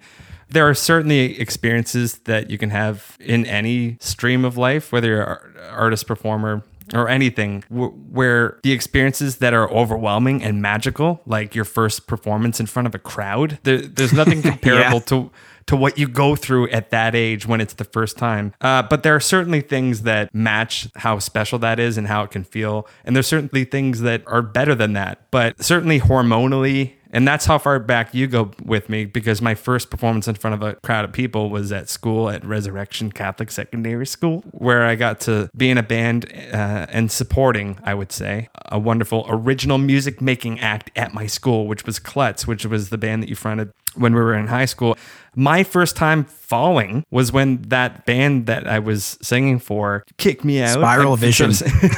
There 0.50 0.68
are 0.68 0.74
certainly 0.74 1.40
experiences 1.40 2.18
that 2.24 2.50
you 2.50 2.58
can 2.58 2.70
have 2.70 3.16
in 3.20 3.46
any 3.46 3.96
stream 4.00 4.44
of 4.44 4.58
life, 4.58 4.92
whether 4.92 5.08
you're 5.08 5.22
an 5.22 5.70
artist, 5.70 6.06
performer, 6.06 6.62
or 6.92 7.08
anything, 7.08 7.62
wh- 7.68 7.92
where 8.12 8.58
the 8.62 8.72
experiences 8.72 9.38
that 9.38 9.54
are 9.54 9.70
overwhelming 9.70 10.42
and 10.42 10.60
magical, 10.62 11.20
like 11.26 11.54
your 11.54 11.64
first 11.64 12.06
performance 12.06 12.60
in 12.60 12.66
front 12.66 12.86
of 12.86 12.94
a 12.94 12.98
crowd, 12.98 13.58
there, 13.62 13.78
there's 13.78 14.12
nothing 14.12 14.42
comparable 14.42 15.00
to 15.00 15.30
to 15.66 15.76
what 15.76 15.96
you 15.96 16.08
go 16.08 16.34
through 16.34 16.68
at 16.70 16.90
that 16.90 17.14
age 17.14 17.46
when 17.46 17.60
it's 17.60 17.74
the 17.74 17.84
first 17.84 18.18
time. 18.18 18.52
Uh, 18.60 18.82
but 18.82 19.02
there 19.04 19.14
are 19.14 19.20
certainly 19.20 19.60
things 19.60 20.02
that 20.02 20.34
match 20.34 20.88
how 20.96 21.18
special 21.18 21.58
that 21.60 21.78
is 21.78 21.96
and 21.96 22.08
how 22.08 22.24
it 22.24 22.30
can 22.30 22.44
feel. 22.44 22.86
And 23.04 23.14
there's 23.14 23.26
certainly 23.28 23.64
things 23.64 24.00
that 24.00 24.22
are 24.26 24.42
better 24.42 24.74
than 24.74 24.94
that. 24.94 25.26
But 25.30 25.62
certainly 25.62 26.00
hormonally, 26.00 26.94
and 27.12 27.28
that's 27.28 27.44
how 27.44 27.58
far 27.58 27.78
back 27.78 28.14
you 28.14 28.26
go 28.26 28.50
with 28.64 28.88
me 28.88 29.04
because 29.04 29.42
my 29.42 29.54
first 29.54 29.90
performance 29.90 30.26
in 30.26 30.34
front 30.34 30.54
of 30.54 30.62
a 30.62 30.74
crowd 30.76 31.04
of 31.04 31.12
people 31.12 31.50
was 31.50 31.70
at 31.70 31.88
school 31.88 32.30
at 32.30 32.44
Resurrection 32.44 33.12
Catholic 33.12 33.50
Secondary 33.50 34.06
School, 34.06 34.42
where 34.52 34.84
I 34.84 34.94
got 34.94 35.20
to 35.20 35.50
be 35.56 35.70
in 35.70 35.78
a 35.78 35.82
band 35.82 36.32
uh, 36.52 36.86
and 36.88 37.12
supporting, 37.12 37.78
I 37.84 37.94
would 37.94 38.12
say, 38.12 38.48
a 38.66 38.78
wonderful 38.78 39.26
original 39.28 39.78
music 39.78 40.20
making 40.20 40.60
act 40.60 40.90
at 40.96 41.12
my 41.12 41.26
school, 41.26 41.66
which 41.66 41.84
was 41.84 41.98
Klutz, 41.98 42.46
which 42.46 42.64
was 42.64 42.88
the 42.88 42.98
band 42.98 43.22
that 43.22 43.28
you 43.28 43.36
fronted 43.36 43.72
when 43.94 44.14
we 44.14 44.20
were 44.20 44.34
in 44.34 44.46
high 44.46 44.64
school. 44.64 44.96
My 45.34 45.62
first 45.64 45.96
time 45.96 46.24
falling 46.24 47.04
was 47.10 47.32
when 47.32 47.62
that 47.62 48.04
band 48.04 48.46
that 48.46 48.66
I 48.66 48.78
was 48.80 49.16
singing 49.22 49.58
for 49.58 50.04
kicked 50.18 50.44
me 50.44 50.60
out. 50.60 50.72
Spiral 50.74 51.16
Vision. 51.16 51.52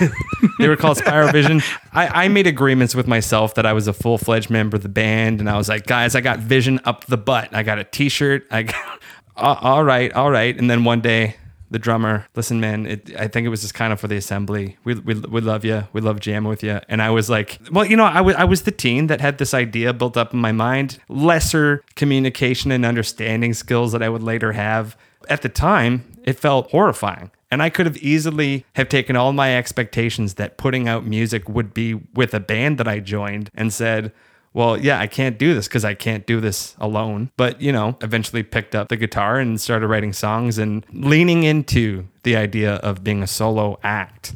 they 0.58 0.68
were 0.68 0.76
called 0.76 0.98
Spiral 0.98 1.32
Vision. 1.32 1.60
I, 1.92 2.24
I 2.24 2.28
made 2.28 2.46
agreements 2.46 2.94
with 2.94 3.08
myself 3.08 3.54
that 3.56 3.66
I 3.66 3.72
was 3.72 3.88
a 3.88 3.92
full 3.92 4.18
fledged 4.18 4.50
member 4.50 4.76
of 4.76 4.84
the 4.84 4.88
band, 4.88 5.40
and 5.40 5.50
I 5.50 5.56
was 5.56 5.68
like, 5.68 5.86
guys, 5.86 6.14
I 6.14 6.20
got 6.20 6.38
vision 6.38 6.80
up 6.84 7.06
the 7.06 7.16
butt. 7.16 7.52
I 7.52 7.64
got 7.64 7.78
a 7.78 7.84
T-shirt. 7.84 8.46
I 8.52 8.62
got 8.62 9.00
"Uh, 9.36 9.56
all 9.60 9.82
right, 9.82 10.12
all 10.12 10.30
right. 10.30 10.56
And 10.56 10.70
then 10.70 10.84
one 10.84 11.00
day, 11.00 11.36
the 11.74 11.78
drummer, 11.80 12.24
listen, 12.36 12.60
man, 12.60 12.86
it, 12.86 13.10
I 13.18 13.26
think 13.26 13.44
it 13.44 13.48
was 13.48 13.62
just 13.62 13.74
kind 13.74 13.92
of 13.92 13.98
for 13.98 14.06
the 14.06 14.16
assembly. 14.16 14.76
We, 14.84 14.94
we, 14.94 15.14
we 15.14 15.40
love 15.40 15.64
you. 15.64 15.88
We 15.92 16.00
love 16.00 16.20
jamming 16.20 16.48
with 16.48 16.62
you. 16.62 16.80
And 16.88 17.02
I 17.02 17.10
was 17.10 17.28
like, 17.28 17.58
well, 17.72 17.84
you 17.84 17.96
know, 17.96 18.04
I 18.04 18.20
was 18.20 18.36
I 18.36 18.44
was 18.44 18.62
the 18.62 18.70
teen 18.70 19.08
that 19.08 19.20
had 19.20 19.38
this 19.38 19.52
idea 19.52 19.92
built 19.92 20.16
up 20.16 20.32
in 20.32 20.40
my 20.40 20.52
mind, 20.52 21.00
lesser 21.08 21.82
communication 21.96 22.70
and 22.70 22.86
understanding 22.86 23.54
skills 23.54 23.90
that 23.90 24.04
I 24.04 24.08
would 24.08 24.22
later 24.22 24.52
have. 24.52 24.96
At 25.28 25.42
the 25.42 25.48
time, 25.48 26.04
it 26.22 26.38
felt 26.38 26.70
horrifying. 26.70 27.32
And 27.50 27.60
I 27.60 27.70
could 27.70 27.86
have 27.86 27.96
easily 27.96 28.64
have 28.74 28.88
taken 28.88 29.16
all 29.16 29.32
my 29.32 29.56
expectations 29.56 30.34
that 30.34 30.56
putting 30.56 30.86
out 30.86 31.04
music 31.04 31.48
would 31.48 31.74
be 31.74 31.94
with 32.14 32.34
a 32.34 32.40
band 32.40 32.78
that 32.78 32.86
I 32.86 33.00
joined 33.00 33.50
and 33.52 33.72
said, 33.72 34.12
well, 34.54 34.80
yeah, 34.80 35.00
I 35.00 35.08
can't 35.08 35.36
do 35.36 35.52
this 35.52 35.66
because 35.66 35.84
I 35.84 35.94
can't 35.94 36.26
do 36.26 36.40
this 36.40 36.76
alone. 36.78 37.30
But, 37.36 37.60
you 37.60 37.72
know, 37.72 37.98
eventually 38.00 38.44
picked 38.44 38.74
up 38.74 38.88
the 38.88 38.96
guitar 38.96 39.38
and 39.38 39.60
started 39.60 39.88
writing 39.88 40.12
songs 40.12 40.58
and 40.58 40.86
leaning 40.92 41.42
into 41.42 42.06
the 42.22 42.36
idea 42.36 42.76
of 42.76 43.02
being 43.02 43.22
a 43.22 43.26
solo 43.26 43.78
act. 43.82 44.32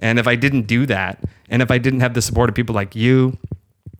And 0.00 0.18
if 0.18 0.26
I 0.26 0.34
didn't 0.34 0.66
do 0.66 0.86
that, 0.86 1.22
and 1.48 1.62
if 1.62 1.70
I 1.70 1.78
didn't 1.78 2.00
have 2.00 2.14
the 2.14 2.22
support 2.22 2.48
of 2.48 2.56
people 2.56 2.74
like 2.74 2.96
you 2.96 3.38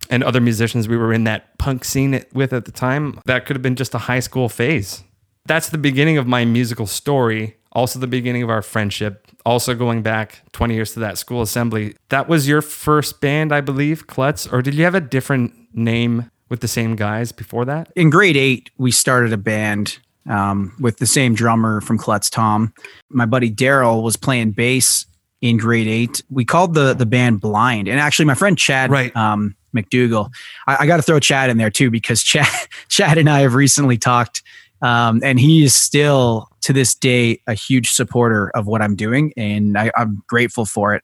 and 0.09 0.23
other 0.23 0.41
musicians 0.41 0.89
we 0.89 0.97
were 0.97 1.13
in 1.13 1.23
that 1.23 1.57
punk 1.57 1.85
scene 1.85 2.21
with 2.33 2.51
at 2.51 2.65
the 2.65 2.71
time, 2.71 3.21
that 3.25 3.45
could 3.45 3.55
have 3.55 3.63
been 3.63 3.77
just 3.77 3.95
a 3.95 3.99
high 3.99 4.19
school 4.19 4.49
phase. 4.49 5.03
That's 5.45 5.69
the 5.69 5.77
beginning 5.77 6.17
of 6.17 6.27
my 6.27 6.43
musical 6.43 6.85
story, 6.85 7.55
also 7.75 7.99
the 7.99 8.07
beginning 8.07 8.41
of 8.41 8.49
our 8.49 8.61
friendship, 8.63 9.27
also 9.45 9.75
going 9.75 10.01
back 10.01 10.41
20 10.53 10.73
years 10.73 10.93
to 10.93 10.99
that 11.01 11.17
school 11.17 11.41
assembly. 11.41 11.95
That 12.09 12.27
was 12.27 12.47
your 12.47 12.61
first 12.63 13.21
band, 13.21 13.51
I 13.53 13.61
believe, 13.61 14.07
Klutz, 14.07 14.47
or 14.47 14.61
did 14.63 14.73
you 14.73 14.83
have 14.85 14.95
a 14.95 15.01
different 15.01 15.53
name 15.73 16.31
with 16.49 16.61
the 16.61 16.67
same 16.67 16.95
guys 16.95 17.31
before 17.31 17.65
that? 17.65 17.91
in 17.95 18.09
grade 18.09 18.37
eight, 18.37 18.71
we 18.77 18.91
started 18.91 19.33
a 19.33 19.37
band 19.37 19.99
um, 20.27 20.75
with 20.79 20.97
the 20.97 21.05
same 21.05 21.35
drummer 21.35 21.81
from 21.81 21.97
Klutz, 21.99 22.29
Tom. 22.29 22.73
My 23.09 23.25
buddy 23.27 23.51
Daryl 23.51 24.01
was 24.01 24.15
playing 24.15 24.51
bass 24.51 25.05
in 25.41 25.57
grade 25.57 25.87
eight. 25.87 26.23
We 26.31 26.45
called 26.45 26.73
the 26.73 26.93
the 26.95 27.05
band 27.05 27.41
Blind, 27.41 27.87
and 27.87 27.99
actually, 27.99 28.25
my 28.25 28.33
friend 28.33 28.57
Chad 28.57 28.89
Right. 28.89 29.15
um, 29.15 29.55
McDougal. 29.75 30.31
I, 30.65 30.77
I 30.81 30.87
got 30.87 30.95
to 30.97 31.03
throw 31.03 31.19
Chad 31.19 31.49
in 31.51 31.57
there 31.57 31.69
too 31.69 31.91
because 31.91 32.23
Chad 32.31 32.47
Chad 32.89 33.17
and 33.19 33.29
I 33.29 33.41
have 33.41 33.53
recently 33.53 33.97
talked, 33.97 34.41
um, 34.81 35.19
and 35.23 35.39
he 35.39 35.63
is 35.63 35.75
still 35.75 36.49
to 36.65 36.73
this 36.73 36.95
day 36.95 37.39
a 37.45 37.53
huge 37.53 37.91
supporter 37.91 38.49
of 38.55 38.65
what 38.65 38.81
I'm 38.81 38.95
doing, 38.95 39.31
and 39.37 39.77
I, 39.77 39.91
I'm 39.95 40.23
grateful 40.27 40.65
for 40.65 40.95
it. 40.95 41.03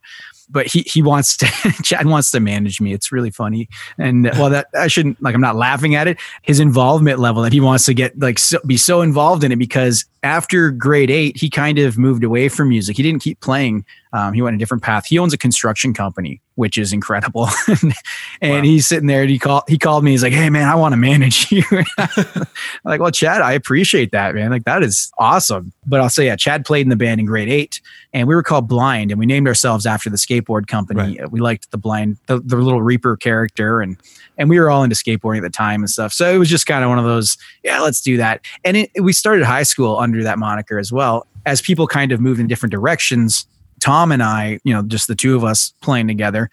But 0.49 0.68
he 0.68 0.82
he 0.82 1.01
wants 1.01 1.38
to 1.38 1.45
Chad 1.84 2.07
wants 2.07 2.32
to 2.32 2.39
manage 2.39 2.82
me. 2.82 2.93
It's 2.93 3.12
really 3.12 3.30
funny, 3.30 3.70
and 3.97 4.24
well, 4.34 4.49
that 4.49 4.68
I 4.74 4.88
shouldn't 4.88 5.22
like. 5.22 5.36
I'm 5.36 5.41
not 5.41 5.55
laughing 5.55 5.95
at 5.95 6.07
it. 6.07 6.20
His 6.41 6.59
involvement 6.59 7.20
level 7.20 7.43
that 7.43 7.53
he 7.53 7.62
wants 7.62 7.86
to 7.86 7.93
get 7.93 8.20
like 8.20 8.39
so, 8.39 8.59
be 8.66 8.76
so 8.76 9.01
involved 9.01 9.43
in 9.43 9.51
it 9.51 9.57
because 9.57 10.05
after 10.24 10.70
grade 10.72 11.09
eight, 11.09 11.38
he 11.38 11.49
kind 11.49 11.80
of 11.80 11.97
moved 11.97 12.24
away 12.24 12.47
from 12.49 12.70
music. 12.70 12.97
He 12.97 13.03
didn't 13.03 13.22
keep 13.22 13.39
playing. 13.39 13.86
Um, 14.14 14.34
he 14.34 14.41
went 14.41 14.55
a 14.55 14.59
different 14.59 14.84
path. 14.84 15.05
He 15.05 15.18
owns 15.18 15.34
a 15.34 15.38
construction 15.38 15.93
company, 15.93 16.41
which 16.55 16.78
is 16.78 16.93
incredible. 16.93 17.49
and 18.41 18.66
he's 18.66 18.86
sitting 18.86 19.07
there 19.07 19.22
and 19.22 19.30
he 19.30 19.39
called 19.39 19.64
he 19.68 19.78
called 19.78 20.03
me. 20.03 20.12
He's 20.12 20.22
like, 20.22 20.34
"Hey 20.34 20.49
man, 20.49 20.68
I 20.68 20.76
want 20.76 20.93
to 20.93 20.97
manage 20.97 21.51
you." 21.51 21.64
I'm 21.97 22.47
like, 22.84 22.99
well, 22.99 23.12
Chad, 23.12 23.41
I 23.41 23.53
appreciate 23.53 24.12
that, 24.12 24.36
man. 24.36 24.51
Like 24.51 24.66
that 24.66 24.84
is 24.84 25.12
awesome. 25.18 25.51
But 25.86 25.99
I'll 25.99 26.10
say, 26.10 26.26
yeah, 26.26 26.36
Chad 26.36 26.66
played 26.66 26.82
in 26.86 26.89
the 26.89 26.95
band 26.95 27.20
in 27.20 27.26
grade 27.26 27.49
eight, 27.49 27.82
and 28.14 28.28
we 28.28 28.36
were 28.36 28.43
called 28.43 28.68
Blind, 28.68 29.12
and 29.12 29.20
we 29.20 29.26
named 29.26 29.47
ourselves 29.47 29.86
after 29.86 30.10
the 30.10 30.18
skateboard 30.18 30.68
company. 30.68 31.20
We 31.30 31.39
liked 31.39 31.72
the 31.72 31.78
blind, 31.78 32.18
the, 32.28 32.39
the 32.39 32.56
little 32.56 32.82
Reaper 32.82 33.18
character, 33.18 33.82
and 33.82 33.97
and 34.38 34.49
we 34.49 34.60
were 34.60 34.70
all 34.70 34.84
into 34.84 34.95
skateboarding 34.95 35.38
at 35.38 35.43
the 35.43 35.49
time 35.49 35.82
and 35.82 35.89
stuff. 35.89 36.14
So 36.14 36.34
it 36.34 36.38
was 36.38 36.49
just 36.49 36.66
kind 36.66 36.84
of 36.84 36.89
one 36.89 36.97
of 36.97 37.06
those, 37.06 37.38
yeah, 37.64 37.80
let's 37.80 38.02
do 38.02 38.18
that. 38.18 38.41
And 38.64 38.78
it, 38.78 38.91
we 39.02 39.14
started 39.14 39.45
high 39.45 39.64
school 39.64 39.97
under 39.97 40.24
that 40.24 40.39
moniker 40.39 40.80
as 40.80 40.91
well. 40.91 41.28
As 41.45 41.62
people 41.62 41.86
kind 41.86 42.12
of 42.12 42.20
moved 42.20 42.39
in 42.39 42.47
different 42.47 42.72
directions, 42.72 43.45
Tom 43.82 44.12
and 44.12 44.24
I, 44.24 44.60
you 44.64 44.74
know, 44.74 44.82
just 44.84 45.08
the 45.08 45.16
two 45.16 45.36
of 45.36 45.43
us 45.43 45.74
playing 45.82 46.08
together 46.08 46.49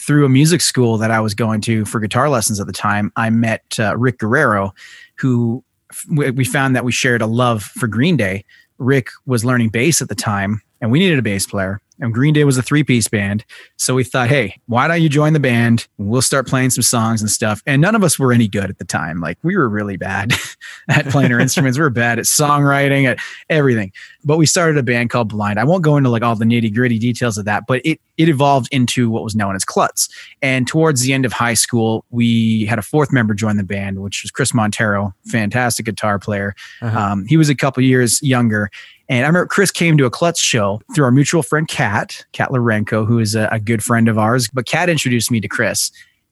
through 0.00 0.26
a 0.26 0.28
music 0.28 0.60
school 0.60 0.98
that 0.98 1.10
I 1.10 1.20
was 1.20 1.34
going 1.34 1.60
to 1.62 1.84
for 1.84 2.00
guitar 2.00 2.28
lessons 2.28 2.60
at 2.60 2.66
the 2.66 2.72
time, 2.72 3.12
I 3.16 3.30
met 3.30 3.62
uh, 3.78 3.96
Rick 3.96 4.18
Guerrero, 4.18 4.74
who 5.16 5.64
we 6.10 6.44
found 6.44 6.76
that 6.76 6.84
we 6.84 6.92
shared 6.92 7.22
a 7.22 7.26
love 7.26 7.62
for 7.62 7.86
Green 7.86 8.16
Day. 8.16 8.44
Rick 8.78 9.08
was 9.26 9.44
learning 9.44 9.70
bass 9.70 10.02
at 10.02 10.08
the 10.08 10.14
time, 10.14 10.62
and 10.80 10.90
we 10.90 10.98
needed 10.98 11.18
a 11.18 11.22
bass 11.22 11.46
player. 11.46 11.80
And 12.00 12.12
Green 12.12 12.34
Day 12.34 12.44
was 12.44 12.58
a 12.58 12.62
three 12.62 12.82
piece 12.82 13.08
band. 13.08 13.44
So 13.76 13.94
we 13.94 14.04
thought, 14.04 14.28
hey, 14.28 14.56
why 14.66 14.88
don't 14.88 15.02
you 15.02 15.08
join 15.08 15.32
the 15.32 15.40
band? 15.40 15.86
We'll 15.98 16.22
start 16.22 16.46
playing 16.46 16.70
some 16.70 16.82
songs 16.82 17.20
and 17.20 17.30
stuff. 17.30 17.62
And 17.66 17.80
none 17.80 17.94
of 17.94 18.02
us 18.02 18.18
were 18.18 18.32
any 18.32 18.48
good 18.48 18.70
at 18.70 18.78
the 18.78 18.84
time. 18.84 19.20
Like 19.20 19.38
we 19.42 19.56
were 19.56 19.68
really 19.68 19.96
bad 19.96 20.32
at 20.88 21.06
playing 21.06 21.32
our 21.32 21.40
instruments. 21.40 21.78
We 21.78 21.82
were 21.82 21.90
bad 21.90 22.18
at 22.18 22.24
songwriting, 22.24 23.04
at 23.04 23.18
everything. 23.48 23.92
But 24.24 24.38
we 24.38 24.46
started 24.46 24.78
a 24.78 24.82
band 24.82 25.10
called 25.10 25.28
Blind. 25.28 25.58
I 25.60 25.64
won't 25.64 25.82
go 25.82 25.96
into 25.96 26.10
like 26.10 26.22
all 26.22 26.34
the 26.34 26.44
nitty 26.44 26.74
gritty 26.74 26.98
details 26.98 27.38
of 27.38 27.44
that, 27.44 27.64
but 27.66 27.80
it 27.84 28.00
it 28.16 28.28
evolved 28.28 28.68
into 28.70 29.10
what 29.10 29.24
was 29.24 29.34
known 29.34 29.56
as 29.56 29.64
Klutz. 29.64 30.08
And 30.40 30.68
towards 30.68 31.02
the 31.02 31.12
end 31.12 31.24
of 31.24 31.32
high 31.32 31.54
school, 31.54 32.04
we 32.10 32.64
had 32.66 32.78
a 32.78 32.82
fourth 32.82 33.12
member 33.12 33.34
join 33.34 33.56
the 33.56 33.64
band, 33.64 34.00
which 34.00 34.22
was 34.22 34.30
Chris 34.30 34.54
Montero, 34.54 35.14
fantastic 35.26 35.86
guitar 35.86 36.18
player. 36.18 36.54
Um, 36.96 37.26
he 37.26 37.36
was 37.36 37.48
a 37.48 37.54
couple 37.56 37.82
years 37.82 38.22
younger. 38.22 38.70
And 39.08 39.24
I 39.24 39.28
remember 39.28 39.46
Chris 39.46 39.70
came 39.70 39.98
to 39.98 40.06
a 40.06 40.10
Klutz 40.10 40.40
show 40.40 40.80
through 40.94 41.04
our 41.04 41.10
mutual 41.10 41.42
friend 41.42 41.68
Kat, 41.68 42.24
Kat 42.32 42.50
Lorenko, 42.50 43.06
who 43.06 43.18
is 43.18 43.34
a, 43.34 43.48
a 43.52 43.60
good 43.60 43.82
friend 43.82 44.08
of 44.08 44.18
ours. 44.18 44.48
But 44.52 44.66
Kat 44.66 44.88
introduced 44.88 45.30
me 45.30 45.40
to 45.40 45.48
Chris. 45.48 45.90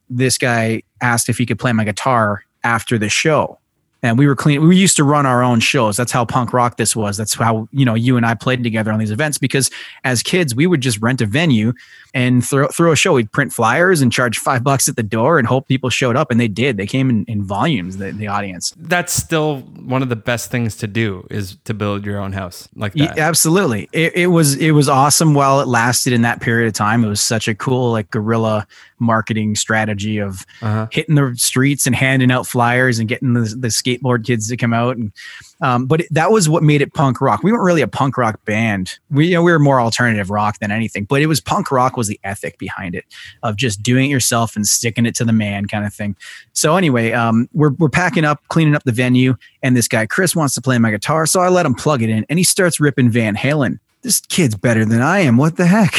This 0.09 0.39
guy 0.39 0.83
asked 1.01 1.29
if 1.29 1.39
he 1.39 1.47
could 1.47 1.59
play 1.59 1.73
my 1.73 1.85
guitar 1.85 2.45
after 2.65 2.99
the 2.99 3.09
show. 3.09 3.59
And 4.05 4.19
we 4.19 4.27
were 4.27 4.35
clean. 4.35 4.67
We 4.67 4.77
used 4.77 4.97
to 4.97 5.05
run 5.05 5.27
our 5.27 5.45
own 5.45 5.61
shows. 5.61 5.97
That's 5.97 6.11
how 6.11 6.25
punk 6.25 6.53
rock 6.53 6.77
this 6.77 6.97
was. 6.97 7.17
That's 7.17 7.35
how, 7.35 7.69
you 7.71 7.85
know, 7.85 7.95
you 7.95 8.17
and 8.17 8.27
I 8.27 8.35
played 8.35 8.65
together 8.65 8.91
on 8.91 8.99
these 8.99 9.13
events 9.13 9.39
because 9.39 9.71
as 10.03 10.23
kids, 10.23 10.55
we 10.57 10.67
would 10.67 10.81
just 10.81 11.01
rent 11.01 11.21
a 11.21 11.27
venue 11.27 11.73
and 12.15 12.45
throw, 12.45 12.69
throw 12.69 12.93
a 12.93 12.97
show. 12.97 13.15
We'd 13.15 13.33
print 13.33 13.53
flyers 13.53 14.01
and 14.03 14.13
charge 14.13 14.39
five 14.39 14.63
bucks 14.63 14.89
at 14.89 14.97
the 14.97 15.03
door 15.03 15.39
and 15.39 15.47
hope 15.49 15.67
people 15.69 15.89
showed 15.91 16.17
up. 16.17 16.31
And 16.31 16.39
they 16.39 16.49
did. 16.49 16.77
They 16.77 16.87
came 16.87 17.09
in, 17.11 17.25
in 17.27 17.43
volumes, 17.43 17.97
the, 17.97 18.13
the 18.13 18.27
audience. 18.29 18.75
That's 18.77 19.13
still 19.13 19.61
one 19.61 20.03
of 20.03 20.09
the 20.09 20.17
best 20.17 20.51
things 20.51 20.77
to 20.79 20.87
do 20.87 21.27
is 21.31 21.57
to 21.65 21.75
build 21.75 22.05
your 22.05 22.19
own 22.19 22.33
house 22.33 22.69
like 22.77 22.93
Yeah, 22.95 23.07
that. 23.09 23.19
absolutely. 23.19 23.89
It, 23.93 24.15
it 24.15 24.27
was 24.29 24.57
it 24.57 24.73
was 24.73 24.89
awesome 24.89 25.35
while 25.35 25.61
it 25.61 25.69
lasted 25.69 26.13
in 26.13 26.23
that 26.23 26.41
period 26.41 26.69
of 26.69 26.75
time. 26.75 27.05
It 27.05 27.09
was 27.09 27.21
such 27.21 27.49
a 27.49 27.55
cool 27.55 27.93
like 27.93 28.11
guerrilla 28.11 28.67
marketing 28.99 29.55
strategy 29.57 30.19
of 30.19 30.45
Uh-huh. 30.61 30.87
hitting 30.93 31.15
the 31.17 31.35
streets 31.37 31.87
and 31.87 31.97
handing 31.97 32.31
out 32.31 32.47
flyers 32.47 32.99
and 32.99 33.09
getting 33.09 33.33
the, 33.33 33.41
the 33.59 33.69
skateboard 33.69 34.25
kids 34.25 34.49
to 34.49 34.57
come 34.57 34.73
out 34.73 34.97
and 34.97 35.13
um, 35.61 35.87
but 35.87 36.01
it, 36.01 36.09
that 36.11 36.33
was 36.33 36.49
what 36.49 36.65
made 36.65 36.83
it 36.83 36.93
punk 36.93 37.21
rock. 37.21 37.45
We 37.45 37.53
weren't 37.53 37.63
really 37.65 37.83
a 37.83 37.89
punk 37.89 38.17
rock 38.19 38.45
band. 38.45 38.99
We 39.11 39.29
you 39.29 39.35
know 39.35 39.43
we 39.43 39.53
were 39.53 39.61
more 39.61 39.81
alternative 39.81 40.29
rock 40.29 40.59
than 40.59 40.73
anything. 40.73 41.05
But 41.05 41.23
it 41.23 41.27
was 41.27 41.41
punk 41.41 41.71
rock 41.71 41.97
was 41.97 42.02
the 42.09 42.21
ethic 42.25 42.59
behind 42.59 42.95
it 42.95 43.05
of 43.43 43.57
just 43.57 43.83
doing 43.83 44.11
it 44.11 44.13
yourself 44.13 44.57
and 44.57 44.67
sticking 44.67 45.07
it 45.07 45.15
to 45.17 45.25
the 45.25 45.33
man 45.33 45.67
kind 45.67 45.85
of 45.85 45.93
thing. 45.93 46.17
So 46.53 46.77
anyway, 46.77 47.13
um, 47.13 47.49
we're 47.53 47.73
we're 47.79 47.89
packing 47.89 48.25
up, 48.25 48.43
cleaning 48.49 48.75
up 48.75 48.85
the 48.85 48.93
venue, 48.93 49.37
and 49.63 49.77
this 49.77 49.89
guy 49.89 50.07
Chris 50.07 50.37
wants 50.37 50.55
to 50.55 50.61
play 50.61 50.79
my 50.79 50.91
guitar, 50.91 51.27
so 51.27 51.41
I 51.41 51.49
let 51.49 51.67
him 51.67 51.75
plug 51.75 52.03
it 52.03 52.11
in, 52.11 52.27
and 52.29 52.39
he 52.39 52.45
starts 52.45 52.81
ripping 52.81 53.11
Van 53.11 53.37
Halen. 53.37 53.79
This 54.03 54.21
kid's 54.21 54.57
better 54.57 54.85
than 54.85 55.01
I 55.01 55.21
am. 55.21 55.37
What 55.37 55.57
the 55.57 55.67
heck? 55.67 55.95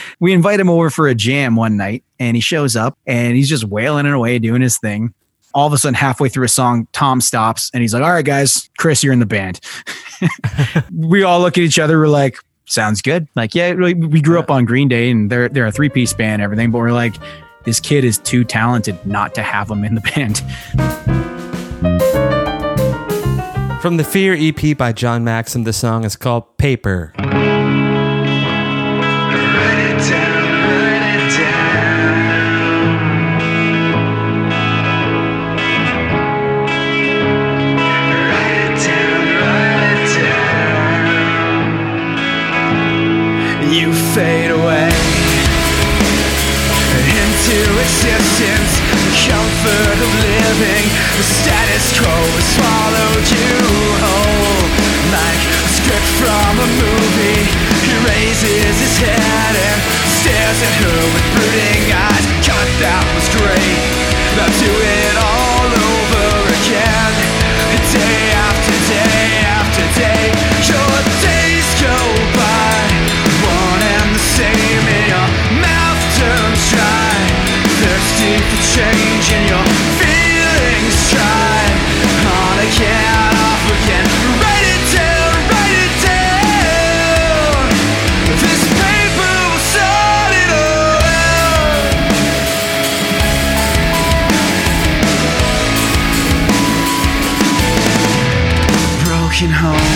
we 0.20 0.32
invite 0.32 0.58
him 0.58 0.68
over 0.68 0.90
for 0.90 1.06
a 1.06 1.14
jam 1.14 1.54
one 1.54 1.76
night, 1.76 2.02
and 2.18 2.36
he 2.36 2.40
shows 2.40 2.74
up, 2.74 2.98
and 3.06 3.36
he's 3.36 3.48
just 3.48 3.64
wailing 3.64 4.06
it 4.06 4.12
away, 4.12 4.38
doing 4.38 4.60
his 4.60 4.78
thing. 4.78 5.14
All 5.54 5.66
of 5.66 5.72
a 5.72 5.78
sudden, 5.78 5.94
halfway 5.94 6.28
through 6.28 6.46
a 6.46 6.48
song, 6.48 6.88
Tom 6.92 7.20
stops, 7.20 7.70
and 7.72 7.82
he's 7.82 7.94
like, 7.94 8.02
"All 8.02 8.12
right, 8.12 8.24
guys, 8.24 8.70
Chris, 8.78 9.04
you're 9.04 9.12
in 9.12 9.20
the 9.20 9.26
band." 9.26 9.60
we 10.92 11.22
all 11.22 11.40
look 11.40 11.58
at 11.58 11.62
each 11.62 11.78
other. 11.78 11.98
We're 11.98 12.08
like, 12.08 12.38
"Sounds 12.72 13.02
good." 13.02 13.28
Like, 13.34 13.54
yeah, 13.54 13.74
we 13.74 13.94
we 13.94 14.20
grew 14.20 14.38
up 14.38 14.50
on 14.50 14.64
Green 14.64 14.88
Day, 14.88 15.10
and 15.10 15.30
they're 15.30 15.48
they're 15.48 15.66
a 15.66 15.72
three 15.72 15.88
piece 15.88 16.12
band, 16.12 16.34
and 16.34 16.42
everything. 16.42 16.70
But 16.70 16.78
we're 16.78 16.92
like, 16.92 17.14
this 17.64 17.80
kid 17.80 18.04
is 18.04 18.18
too 18.18 18.44
talented 18.44 19.04
not 19.06 19.34
to 19.34 19.42
have 19.42 19.70
him 19.70 19.84
in 19.84 19.94
the 19.94 20.00
band. 20.14 20.38
From 23.82 23.96
the 23.96 24.04
Fear 24.04 24.36
EP 24.38 24.76
by 24.76 24.92
John 24.92 25.24
Maksym, 25.24 25.64
the 25.64 25.72
song 25.72 26.04
is 26.04 26.14
called 26.16 26.56
Paper. 26.56 27.12
Fade 44.14 44.50
away 44.50 44.92
into 47.16 47.58
existence. 47.80 48.72
The 48.92 49.12
comfort 49.24 49.98
of 50.04 50.10
living, 50.20 50.84
the 51.16 51.24
status 51.24 51.96
quo 51.96 52.12
has 52.12 52.46
swallowed 52.52 53.26
you 53.32 53.56
whole. 54.04 54.68
Like 55.16 55.42
a 55.64 55.68
script 55.80 56.10
from 56.20 56.52
a 56.60 56.68
movie, 56.76 57.40
he 57.88 57.92
raises 58.04 58.76
his 58.84 58.96
head 59.00 59.54
and 59.56 59.78
stares 60.20 60.60
at 60.60 60.74
her 60.84 61.00
with 61.16 61.26
brooding 61.32 61.84
eyes. 61.96 62.26
God, 62.44 62.68
that 62.84 63.04
was 63.16 63.26
great. 63.32 63.80
Now 64.36 64.48
do 64.60 64.72
it 64.92 65.01
home. 99.62 99.92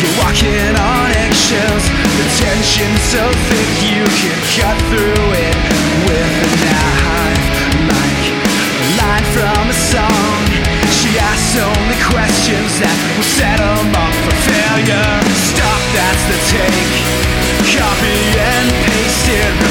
You're 0.00 0.16
walking 0.22 0.74
on 0.74 1.08
eggshells. 1.22 1.84
The 2.18 2.26
tension's 2.42 3.02
so 3.14 3.24
thick 3.48 3.70
you 3.86 4.04
can 4.20 4.38
cut 4.58 4.76
through 4.90 5.25
and 19.28 19.65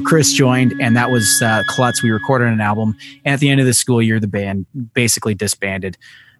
Chris 0.00 0.32
joined, 0.32 0.74
and 0.80 0.96
that 0.96 1.10
was 1.10 1.40
uh, 1.42 1.62
Klutz. 1.68 2.02
We 2.02 2.10
recorded 2.10 2.48
an 2.48 2.60
album, 2.60 2.96
and 3.24 3.34
at 3.34 3.40
the 3.40 3.48
end 3.50 3.60
of 3.60 3.66
the 3.66 3.74
school 3.74 4.02
year, 4.02 4.20
the 4.20 4.28
band 4.28 4.66
basically 4.94 5.34
disbanded. 5.34 5.96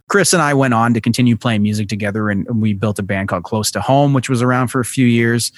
Chris 0.09 0.33
and 0.33 0.41
I 0.41 0.55
went 0.55 0.73
on 0.75 0.95
to 0.95 1.01
continue 1.01 1.37
playing 1.37 1.63
music 1.63 1.89
together, 1.89 2.31
and 2.31 2.47
we 2.61 2.75
built 2.75 2.99
a 2.99 3.03
band 3.03 3.29
called 3.29 3.43
Close 3.43 3.71
to 3.73 3.81
Home, 3.81 4.13
which 4.13 4.29
was 4.29 4.41
around 4.43 4.69
for 4.69 4.81
a 4.81 4.85
few 4.85 5.07
years. 5.07 5.53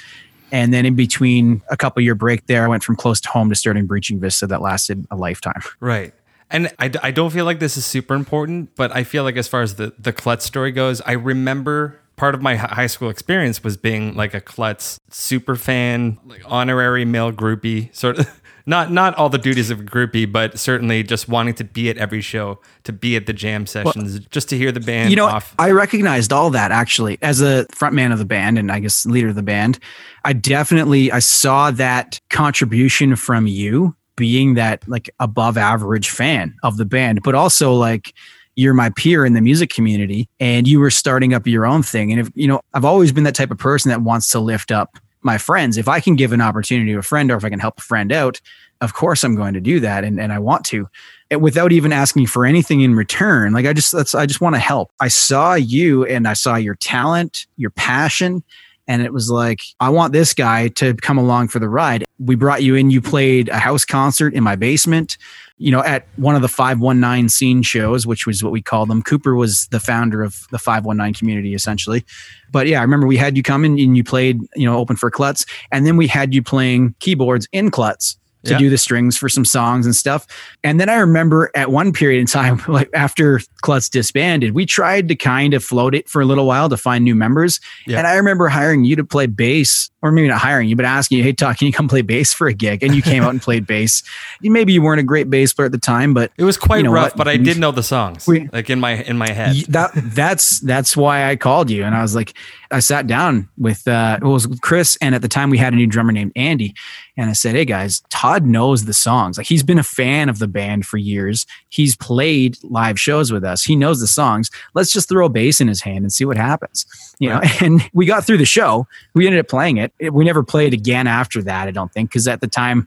And 0.51 0.73
then 0.73 0.87
in 0.87 0.95
between 0.95 1.62
a 1.70 1.77
couple 1.77 2.03
year 2.03 2.15
break 2.15 2.47
there, 2.47 2.65
I 2.65 2.69
went 2.69 2.83
from 2.83 2.97
Close 2.97 3.20
to 3.23 3.29
Home 3.31 3.51
to 3.51 3.55
starting 3.55 3.87
Breaching 3.87 4.19
Vista 4.19 4.47
that 4.47 4.62
lasted 4.62 5.07
a 5.11 5.16
lifetime. 5.16 5.62
Right. 5.81 6.15
And 6.51 6.73
I, 6.79 6.91
I 7.03 7.11
don't 7.11 7.31
feel 7.31 7.45
like 7.45 7.61
this 7.61 7.77
is 7.77 7.85
super 7.85 8.15
important, 8.15 8.75
but 8.75 8.95
I 8.97 9.05
feel 9.05 9.23
like 9.23 9.37
as 9.37 9.47
far 9.47 9.61
as 9.61 9.75
the, 9.75 9.93
the 9.99 10.15
Klutz 10.15 10.47
story 10.47 10.73
goes, 10.73 11.03
I 11.03 11.12
remember 11.12 12.01
part 12.19 12.35
of 12.35 12.43
my 12.43 12.57
high 12.57 12.89
school 12.89 13.09
experience 13.09 13.65
was 13.65 13.77
being 13.77 14.15
like 14.15 14.35
a 14.35 14.40
Klutz 14.40 14.99
super 15.11 15.57
fan, 15.57 16.19
like 16.27 16.43
honorary 16.45 17.05
male 17.05 17.32
groupie, 17.32 17.95
sort 17.95 18.19
of. 18.19 18.43
Not 18.66 18.93
not 18.93 19.15
all 19.15 19.31
the 19.31 19.39
duties 19.39 19.70
of 19.70 19.81
a 19.81 19.82
groupie, 19.82 20.31
but 20.31 20.59
certainly 20.59 21.03
just 21.03 21.27
wanting 21.27 21.55
to 21.55 21.65
be 21.65 21.89
at 21.89 21.97
every 21.97 22.20
show, 22.20 22.61
to 22.85 22.93
be 22.93 23.16
at 23.16 23.24
the 23.24 23.32
jam 23.32 23.66
sessions, 23.66 24.20
just 24.27 24.51
to 24.51 24.59
hear 24.59 24.70
the 24.70 24.78
band 24.78 25.09
you 25.09 25.16
know, 25.16 25.24
off. 25.24 25.55
I 25.59 25.70
recognized 25.70 26.35
all 26.35 26.51
that 26.51 26.70
actually 26.70 27.16
as 27.23 27.40
a 27.40 27.65
frontman 27.73 28.12
of 28.12 28.19
the 28.19 28.27
band 28.27 28.59
and 28.59 28.70
I 28.70 28.81
guess 28.81 29.07
leader 29.07 29.28
of 29.28 29.36
the 29.36 29.43
band. 29.43 29.78
I 30.27 30.35
definitely 30.35 31.11
I 31.11 31.20
saw 31.20 31.70
that 31.70 32.20
contribution 32.28 33.16
from 33.16 33.47
you 33.47 33.97
being 34.16 34.53
that 34.55 34.86
like 34.86 35.09
above 35.19 35.57
average 35.57 36.11
fan 36.11 36.55
of 36.62 36.77
the 36.77 36.85
band, 36.85 37.23
but 37.23 37.35
also 37.35 37.73
like 37.73 38.12
you're 38.59 38.74
my 38.74 38.90
peer 38.90 39.24
in 39.24 39.35
the 39.35 39.40
music 39.40 39.70
community 39.70 40.28
and 40.40 40.66
you 40.66 40.80
were 40.80 40.90
starting 40.90 41.32
up 41.32 41.47
your 41.47 41.64
own 41.64 41.80
thing. 41.80 42.10
And 42.10 42.20
if 42.20 42.28
you 42.35 42.48
know, 42.48 42.60
I've 42.74 42.85
always 42.85 43.12
been 43.12 43.22
that 43.22 43.36
type 43.36 43.52
of 43.52 43.59
person 43.59 43.89
that 43.90 44.02
wants 44.02 44.30
to 44.30 44.40
lift 44.40 44.72
up 44.72 44.98
my 45.22 45.39
friends. 45.39 45.76
If 45.76 45.86
I 45.86 46.01
can 46.01 46.16
give 46.16 46.32
an 46.32 46.40
opportunity 46.40 46.90
to 46.90 46.98
a 46.98 47.02
friend 47.02 47.30
or 47.30 47.36
if 47.36 47.44
I 47.44 47.51
can 47.51 47.60
help 47.60 47.78
a 47.78 47.82
friend 47.82 48.10
out, 48.10 48.40
of 48.80 48.94
course 48.94 49.22
I'm 49.22 49.36
going 49.36 49.55
to 49.55 49.60
do 49.60 49.78
that 49.78 50.02
and, 50.02 50.20
and 50.20 50.32
I 50.32 50.40
want 50.40 50.64
to. 50.66 50.89
And 51.30 51.40
without 51.40 51.70
even 51.70 51.93
asking 51.93 52.26
for 52.26 52.44
anything 52.44 52.80
in 52.80 52.97
return. 52.97 53.52
Like 53.52 53.64
I 53.64 53.72
just 53.72 53.93
that's 53.93 54.12
I 54.12 54.26
just 54.26 54.40
want 54.40 54.56
to 54.56 54.60
help. 54.60 54.90
I 54.98 55.06
saw 55.06 55.55
you 55.55 56.05
and 56.06 56.26
I 56.26 56.32
saw 56.32 56.56
your 56.56 56.74
talent, 56.74 57.47
your 57.59 57.70
passion, 57.70 58.43
and 58.89 59.02
it 59.02 59.12
was 59.12 59.30
like, 59.30 59.60
I 59.78 59.90
want 59.90 60.14
this 60.14 60.35
guy 60.35 60.68
to 60.68 60.94
come 60.94 61.18
along 61.18 61.48
for 61.48 61.60
the 61.60 61.68
ride. 61.68 62.05
We 62.18 62.35
brought 62.35 62.62
you 62.62 62.74
in, 62.74 62.90
you 62.90 63.02
played 63.02 63.51
a 63.51 63.59
house 63.59 63.85
concert 63.85 64.32
in 64.32 64.43
my 64.43 64.56
basement, 64.56 65.18
you 65.59 65.70
know, 65.70 65.82
at 65.82 66.06
one 66.16 66.35
of 66.35 66.43
the 66.43 66.48
519 66.48 67.28
scene 67.28 67.62
shows, 67.62 68.06
which 68.06 68.26
was 68.26 68.43
what 68.43 68.52
we 68.52 68.62
called 68.62 68.89
them. 68.89 69.02
Cooper 69.02 69.35
was 69.35 69.66
the 69.68 69.80
founder 69.80 70.22
of 70.22 70.47
the 70.51 70.59
519 70.59 71.14
community, 71.14 71.55
essentially. 71.55 72.05
But 72.51 72.66
yeah, 72.66 72.78
I 72.78 72.82
remember 72.82 73.06
we 73.06 73.16
had 73.16 73.36
you 73.36 73.43
come 73.43 73.64
in 73.64 73.78
and 73.78 73.97
you 73.97 74.05
played, 74.05 74.40
you 74.55 74.66
know, 74.66 74.76
open 74.76 74.97
for 74.97 75.10
Klutz. 75.10 75.44
And 75.72 75.86
then 75.86 75.97
we 75.97 76.06
had 76.06 76.35
you 76.35 76.43
playing 76.43 76.94
keyboards 77.01 77.48
in 77.52 77.70
Klutz 77.70 78.18
to 78.44 78.52
Yeah. 78.52 78.59
do 78.59 78.70
the 78.70 78.78
strings 78.78 79.16
for 79.16 79.28
some 79.28 79.44
songs 79.44 79.85
and 79.86 79.94
stuff. 79.97 80.27
And 80.62 80.78
then 80.81 80.89
I 80.89 80.94
remember 80.97 81.51
at 81.55 81.70
one 81.70 81.93
period 81.93 82.20
in 82.20 82.27
time, 82.27 82.62
like 82.69 82.89
after 82.94 83.40
Klutz 83.62 83.89
disbanded, 83.89 84.55
we 84.55 84.65
tried 84.66 85.09
to 85.09 85.16
kind 85.16 85.55
of 85.55 85.65
float 85.65 85.94
it 85.94 86.09
for 86.09 86.23
a 86.23 86.24
little 86.24 86.47
while 86.47 86.69
to 86.69 86.77
find 86.77 87.05
new 87.05 87.15
members. 87.15 87.60
Yeah. 87.86 87.98
And 87.98 88.06
I 88.06 88.15
remember 88.15 88.48
hiring 88.48 88.85
you 88.85 88.97
to 88.97 89.05
play 89.05 89.27
bass, 89.27 89.90
or 90.02 90.12
maybe 90.12 90.28
not 90.28 90.40
hiring 90.40 90.69
you, 90.69 90.77
but 90.77 90.85
asking 90.85 91.19
you, 91.19 91.24
hey, 91.24 91.32
Todd, 91.32 91.59
can 91.59 91.66
you 91.66 91.73
come 91.73 91.89
play 91.89 92.02
bass 92.02 92.32
for 92.32 92.47
a 92.47 92.55
gig? 92.55 92.82
And 92.85 92.94
you 92.94 93.02
came 93.02 93.23
out 93.24 93.31
and 93.31 93.43
played 93.43 93.66
bass. 93.66 94.02
Maybe 94.43 94.73
you 94.73 94.81
weren't 94.82 95.01
a 95.01 95.05
great 95.05 95.28
bass 95.28 95.52
player 95.52 95.66
at 95.66 95.73
the 95.73 95.78
time, 95.78 96.15
but 96.15 96.31
it 96.39 96.44
was 96.44 96.56
quite 96.56 96.78
you 96.78 96.82
know 96.85 96.93
rough, 96.93 97.10
what? 97.12 97.16
but 97.16 97.28
I 97.28 97.36
did 97.36 97.59
know 97.59 97.73
the 97.73 97.82
songs, 97.82 98.27
we- 98.27 98.48
like 98.52 98.70
in 98.70 98.78
my 98.78 98.93
in 99.02 99.19
my 99.19 99.31
head. 99.31 99.56
That 99.69 99.90
that's 99.94 100.60
that's 100.60 100.97
why 100.97 101.28
I 101.28 101.36
called 101.36 101.70
you 101.70 101.82
and 101.85 101.94
I 101.94 102.02
was 102.02 102.15
like 102.15 102.35
I 102.70 102.78
sat 102.81 103.06
down 103.06 103.48
with 103.59 103.86
uh 103.89 104.19
it 104.23 104.24
was 104.24 104.47
with 104.47 104.60
Chris 104.60 104.97
and 105.01 105.15
at 105.15 105.23
the 105.23 105.28
time 105.28 105.51
we 105.51 105.59
had 105.59 105.73
a 105.73 105.77
new 105.77 105.86
drummer 105.86 106.12
named 106.12 106.32
Andy 106.36 106.74
and 107.19 107.28
I 107.28 107.35
said 107.35 107.55
hey 107.55 107.66
guys 107.66 108.01
Todd 108.09 108.47
knows 108.47 108.86
the 108.86 108.95
songs. 108.95 109.36
Like 109.36 109.47
he's 109.47 109.62
been 109.62 109.78
a 109.78 109.82
fan 109.82 110.31
of 110.31 110.39
the 110.39 110.49
band 110.49 110.86
for 110.86 110.97
years. 110.97 111.45
He's 111.69 111.95
played 111.97 112.57
live 112.62 112.99
shows 112.99 113.31
with 113.31 113.45
us. 113.45 113.62
He 113.62 113.77
knows 113.77 114.01
the 114.01 114.07
songs. 114.07 114.51
Let's 114.74 114.90
just 114.90 115.09
throw 115.11 115.27
a 115.27 115.28
bass 115.28 115.61
in 115.61 115.69
his 115.69 115.82
hand 115.82 115.99
and 116.05 116.12
see 116.12 116.24
what 116.24 116.39
happens. 116.39 116.86
You 117.19 117.28
know 117.28 117.40
and 117.61 117.82
we 117.93 118.07
got 118.07 118.24
through 118.24 118.39
the 118.39 118.47
show. 118.47 118.86
We 119.15 119.27
ended 119.27 119.40
up 119.40 119.49
playing 119.49 119.77
it. 119.77 119.93
We 120.12 120.24
never 120.24 120.43
played 120.43 120.73
again 120.73 121.07
after 121.07 121.43
that 121.43 121.69
I 121.69 121.73
don't 121.73 121.93
think 121.93 122.09
because 122.09 122.27
at 122.27 122.40
the 122.40 122.49
time 122.49 122.86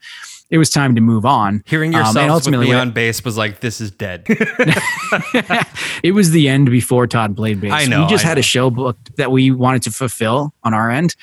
it 0.49 0.57
was 0.57 0.69
time 0.69 0.95
to 0.95 1.01
move 1.01 1.25
on. 1.25 1.63
Hearing 1.65 1.95
Um, 1.95 1.99
and 2.01 2.07
yourself 2.07 2.25
with 2.25 2.31
ultimately 2.31 2.67
me 2.67 2.73
on 2.73 2.91
bass 2.91 3.23
was 3.23 3.37
like, 3.37 3.61
this 3.61 3.79
is 3.79 3.89
dead. 3.89 4.25
it 6.03 6.13
was 6.13 6.31
the 6.31 6.49
end 6.49 6.69
before 6.69 7.07
Todd 7.07 7.35
played 7.35 7.61
bass. 7.61 7.71
I 7.71 7.85
know, 7.85 8.03
We 8.03 8.09
just 8.09 8.25
I 8.25 8.29
had 8.29 8.35
know. 8.35 8.39
a 8.41 8.43
show 8.43 8.69
booked 8.69 9.15
that 9.15 9.31
we 9.31 9.51
wanted 9.51 9.83
to 9.83 9.91
fulfill 9.91 10.53
on 10.63 10.73
our 10.73 10.89
end. 10.89 11.15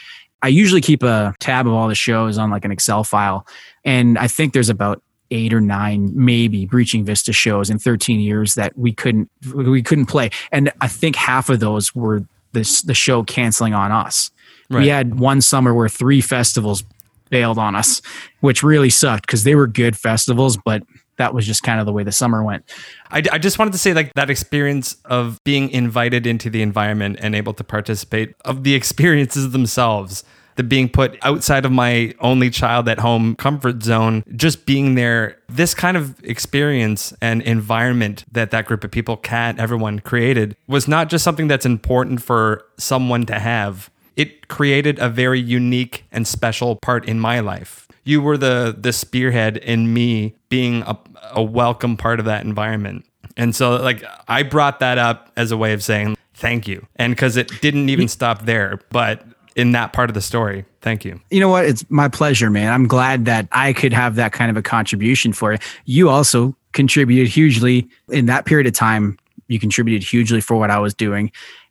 I 0.43 0.49
usually 0.49 0.81
keep 0.81 1.03
a 1.03 1.35
tab 1.41 1.67
of 1.67 1.73
all 1.73 1.89
the 1.89 1.95
shows 1.95 2.39
on 2.39 2.51
like 2.51 2.65
an 2.65 2.71
Excel 2.71 3.05
file. 3.05 3.47
And 3.85 4.19
I 4.19 4.29
think 4.29 4.53
there's 4.53 4.69
about 4.69 5.03
eight 5.31 5.53
or 5.53 5.61
nine, 5.61 6.11
maybe 6.15 6.67
Breaching 6.67 7.05
Vista 7.05 7.33
shows 7.33 7.71
in 7.71 7.79
13 7.79 8.21
years 8.21 8.55
that 8.55 8.77
we 8.79 8.93
couldn't 8.93 9.31
we 9.55 9.83
couldn't 9.83 10.07
play. 10.07 10.31
And 10.53 10.73
I 10.81 10.89
think 10.89 11.17
half 11.17 11.49
of 11.49 11.61
those 11.61 11.95
were 11.95 12.25
this 12.53 12.83
the 12.83 12.95
show 12.95 13.23
canceling 13.25 13.75
on 13.75 13.93
us. 13.93 14.31
Right. 14.71 14.83
We 14.83 14.89
had 14.89 15.19
one 15.19 15.41
summer 15.41 15.75
where 15.75 15.89
three 15.89 16.21
festivals 16.21 16.85
bailed 17.31 17.59
on 17.59 17.75
us, 17.75 18.01
which 18.41 18.63
really 18.63 18.91
sucked 18.91 19.27
because 19.27 19.45
they 19.45 19.55
were 19.55 19.67
good 19.67 19.97
festivals, 19.97 20.57
but 20.57 20.83
that 21.19 21.35
was 21.35 21.47
just 21.47 21.63
kind 21.63 21.79
of 21.79 21.87
the 21.87 21.93
way 21.93 22.03
the 22.03 22.13
summer 22.13 22.43
went. 22.43 22.65
I, 23.11 23.23
I 23.31 23.39
just 23.39 23.59
wanted 23.59 23.73
to 23.73 23.79
say 23.79 23.93
like 23.93 24.15
that 24.15 24.31
experience 24.31 24.97
of 25.05 25.39
being 25.45 25.71
invited 25.71 26.27
into 26.27 26.51
the 26.51 26.63
environment 26.63 27.19
and 27.21 27.35
able 27.35 27.55
to 27.55 27.65
participate 27.65 28.35
of 28.45 28.65
the 28.65 28.75
experiences 28.75 29.51
themselves 29.51 30.25
the 30.59 30.65
being 30.65 30.89
put 30.89 31.17
outside 31.23 31.65
of 31.65 31.71
my 31.71 32.13
only 32.19 32.51
child 32.51 32.89
at 32.89 32.99
home 32.99 33.37
comfort 33.37 33.81
zone 33.81 34.25
just 34.35 34.67
being 34.67 34.97
there 34.97 35.39
this 35.49 35.73
kind 35.73 35.97
of 35.97 36.23
experience 36.25 37.15
and 37.23 37.43
environment 37.43 38.25
that 38.33 38.51
that 38.51 38.67
group 38.67 38.83
of 38.83 38.91
people 38.91 39.17
cat 39.17 39.57
everyone 39.59 40.01
created 40.01 40.57
was 40.67 40.89
not 40.89 41.09
just 41.09 41.23
something 41.23 41.47
that's 41.47 41.65
important 41.65 42.21
for 42.21 42.65
someone 42.77 43.25
to 43.25 43.39
have 43.39 43.89
it 44.17 44.49
created 44.49 44.99
a 44.99 45.09
very 45.09 45.41
unique 45.41 46.05
and 46.11 46.27
special 46.27 46.75
part 46.75 47.09
in 47.09 47.21
my 47.21 47.39
life 47.39 47.88
you 48.09 48.23
were 48.23 48.37
the 48.37 48.75
the 48.79 48.93
spearhead 48.93 49.57
in 49.59 49.93
me 49.93 50.35
being 50.49 50.83
a, 50.83 50.99
a 51.33 51.43
welcome 51.43 51.97
part 51.97 52.19
of 52.19 52.27
that 52.27 52.45
environment 52.45 53.05
and 53.37 53.55
so 53.55 53.77
like 53.77 54.03
i 54.29 54.43
brought 54.43 54.81
that 54.81 54.99
up 54.99 55.31
as 55.37 55.51
a 55.51 55.57
way 55.57 55.73
of 55.73 55.83
saying 55.83 56.17
thank 56.35 56.67
you 56.67 56.87
and 56.97 57.15
because 57.15 57.37
it 57.37 57.51
didn't 57.61 57.89
even 57.89 58.09
stop 58.09 58.45
there 58.47 58.81
but 58.91 59.25
in 59.57 59.73
that 59.73 59.93
part 59.93 60.09
of 60.09 60.15
the 60.15 60.23
story 60.23 60.65
thank 60.81 61.05
you 61.05 61.21
you 61.31 61.41
know 61.41 61.49
what? 61.49 61.67
It's 61.67 61.85
my 61.91 62.09
pleasure, 62.09 62.51
man. 62.51 62.73
I'm 62.73 62.87
glad 62.87 63.27
that 63.27 63.49
I 63.53 63.73
could 63.73 63.93
have 63.93 64.17
that 64.17 64.33
kind 64.33 64.51
of 64.51 64.57
a 64.57 64.63
contribution 64.63 65.33
for 65.33 65.53
it. 65.53 65.63
You 65.85 66.09
also 66.09 66.57
contributed 66.73 67.29
hugely 67.29 67.89
in 68.09 68.27
that 68.27 68.45
period 68.47 68.67
of 68.67 68.73
time. 68.73 69.19
You 69.49 69.59
contributed 69.59 70.03
hugely 70.03 70.41
for 70.41 70.57
what 70.57 70.71
I 70.71 70.79
was 70.79 70.95
doing. 70.95 71.31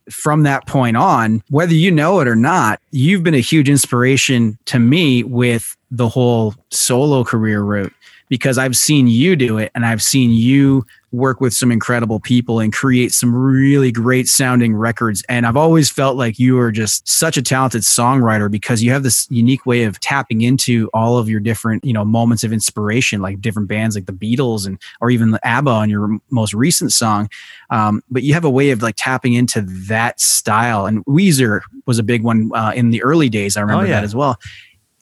From 0.09 0.43
that 0.43 0.65
point 0.65 0.97
on, 0.97 1.43
whether 1.49 1.73
you 1.73 1.91
know 1.91 2.19
it 2.19 2.27
or 2.27 2.35
not, 2.35 2.81
you've 2.91 3.23
been 3.23 3.33
a 3.33 3.39
huge 3.39 3.69
inspiration 3.69 4.57
to 4.65 4.79
me 4.79 5.23
with 5.23 5.75
the 5.91 6.07
whole 6.09 6.53
solo 6.69 7.23
career 7.23 7.61
route 7.61 7.93
because 8.29 8.57
I've 8.57 8.75
seen 8.75 9.07
you 9.07 9.35
do 9.35 9.57
it 9.57 9.71
and 9.75 9.85
I've 9.85 10.01
seen 10.01 10.31
you 10.31 10.85
work 11.13 11.39
with 11.39 11.53
some 11.53 11.71
incredible 11.71 12.19
people 12.19 12.59
and 12.59 12.73
create 12.73 13.13
some 13.13 13.33
really 13.33 13.93
great 13.93 14.27
sounding 14.27 14.75
records. 14.75 15.23
And 15.29 15.47
I've 15.47 15.55
always 15.55 15.89
felt 15.89 16.17
like 16.17 16.37
you 16.37 16.59
are 16.59 16.69
just 16.69 17.07
such 17.07 17.37
a 17.37 17.41
talented 17.41 17.83
songwriter 17.83 18.51
because 18.51 18.83
you 18.83 18.91
have 18.91 19.03
this 19.03 19.25
unique 19.29 19.65
way 19.65 19.83
of 19.83 19.99
tapping 20.01 20.41
into 20.41 20.89
all 20.93 21.17
of 21.17 21.29
your 21.29 21.39
different, 21.39 21.85
you 21.85 21.93
know, 21.93 22.03
moments 22.03 22.43
of 22.43 22.51
inspiration, 22.51 23.21
like 23.21 23.39
different 23.39 23.69
bands 23.69 23.95
like 23.95 24.05
the 24.05 24.11
Beatles 24.11 24.67
and 24.67 24.81
or 24.99 25.09
even 25.09 25.31
the 25.31 25.47
ABBA 25.47 25.71
on 25.71 25.89
your 25.89 26.19
most 26.29 26.53
recent 26.53 26.91
song. 26.91 27.29
Um, 27.69 28.03
but 28.11 28.23
you 28.23 28.33
have 28.33 28.45
a 28.45 28.49
way 28.49 28.71
of 28.71 28.81
like 28.81 28.95
tapping 28.97 29.33
into 29.33 29.61
that 29.61 30.19
style. 30.19 30.85
And 30.87 31.05
Weezer 31.05 31.61
was 31.85 31.99
a 31.99 32.03
big 32.03 32.21
one 32.21 32.51
uh, 32.53 32.73
in 32.75 32.89
the 32.89 33.01
early 33.01 33.29
days. 33.29 33.55
I 33.55 33.61
remember 33.61 33.83
Oh, 33.85 33.87
yeah. 33.87 33.95
that 33.95 34.03
as 34.03 34.13
well 34.15 34.37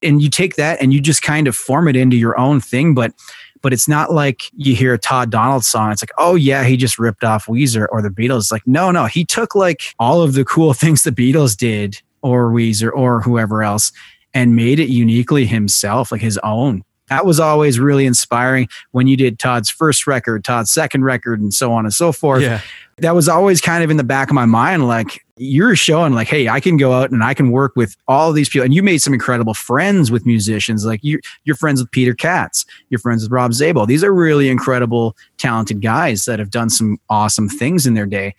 and 0.04 0.22
you 0.22 0.30
take 0.30 0.56
that 0.56 0.82
and 0.82 0.94
you 0.94 1.02
just 1.02 1.22
kind 1.22 1.48
of 1.48 1.56
form 1.56 1.88
it 1.88 1.96
into 1.96 2.18
your 2.18 2.38
own 2.40 2.62
thing 2.62 2.94
but 2.94 3.14
but 3.62 3.74
it's 3.74 3.88
not 3.88 4.12
like 4.12 4.44
you 4.56 4.76
hear 4.76 4.94
a 4.94 4.98
Todd 4.98 5.30
Donald 5.30 5.64
song 5.64 5.92
it's 5.92 6.02
like 6.02 6.12
oh 6.18 6.36
yeah 6.36 6.64
he 6.64 6.78
just 6.78 7.00
ripped 7.00 7.24
off 7.24 7.46
Weezer 7.48 7.88
or 7.92 8.02
the 8.02 8.10
Beatles. 8.10 8.38
It's 8.40 8.52
like 8.52 8.66
no 8.66 8.92
no 8.92 9.06
he 9.06 9.26
took 9.26 9.56
like 9.56 9.94
all 10.00 10.22
of 10.22 10.34
the 10.34 10.46
cool 10.46 10.74
things 10.76 11.04
the 11.04 11.12
Beatles 11.12 11.58
did 11.58 12.02
or 12.22 12.52
Weezer 12.52 12.92
or 12.94 13.22
whoever 13.22 13.64
else 13.64 13.92
and 14.34 14.56
made 14.56 14.80
it 14.80 14.90
uniquely 14.90 15.46
himself 15.46 16.12
like 16.12 16.22
his 16.22 16.38
own 16.40 16.84
that 17.08 17.26
was 17.26 17.40
always 17.40 17.80
really 17.80 18.06
inspiring 18.06 18.68
when 18.92 19.08
you 19.08 19.18
did 19.18 19.40
Todd's 19.40 19.70
first 19.70 20.08
record 20.08 20.44
Todd's 20.44 20.72
second 20.72 21.04
record 21.04 21.40
and 21.40 21.54
so 21.54 21.72
on 21.72 21.86
and 21.86 21.94
so 21.94 22.12
forth. 22.12 22.42
Yeah. 22.42 22.62
That 22.98 23.14
was 23.14 23.28
always 23.28 23.60
kind 23.60 23.84
of 23.84 23.92
in 23.92 23.98
the 23.98 24.04
back 24.04 24.30
of 24.30 24.36
my 24.36 24.46
mind 24.46 24.88
like 24.88 25.26
you're 25.38 25.76
showing 25.76 26.14
like 26.14 26.30
hey 26.30 26.48
i 26.48 26.62
can 26.62 26.78
go 26.78 26.94
out 26.94 27.12
and 27.12 27.22
i 27.22 27.34
can 27.34 27.52
work 27.52 27.74
with 27.76 27.98
all 28.08 28.32
these 28.32 28.48
people. 28.48 28.64
And 28.64 28.74
you 28.74 28.82
made 28.82 29.00
some 29.00 29.14
incredible 29.14 29.54
friends 29.54 30.10
with 30.10 30.26
musicians 30.26 30.86
like 30.86 31.04
you, 31.04 31.20
you're 31.44 31.58
friends 31.58 31.82
with 31.82 31.92
peter 31.92 32.14
katz 32.14 32.64
you're 32.90 33.00
friends 33.00 33.24
with 33.24 33.32
rob 33.34 33.54
zabel. 33.54 33.86
These 33.86 34.04
are 34.04 34.14
really 34.14 34.50
incredible 34.50 35.18
talented 35.38 35.82
guys 35.82 36.24
that 36.24 36.40
have 36.40 36.52
done 36.52 36.70
some 36.70 36.98
awesome 37.10 37.50
things 37.50 37.86
in 37.86 37.96
their 37.96 38.06
day 38.06 38.34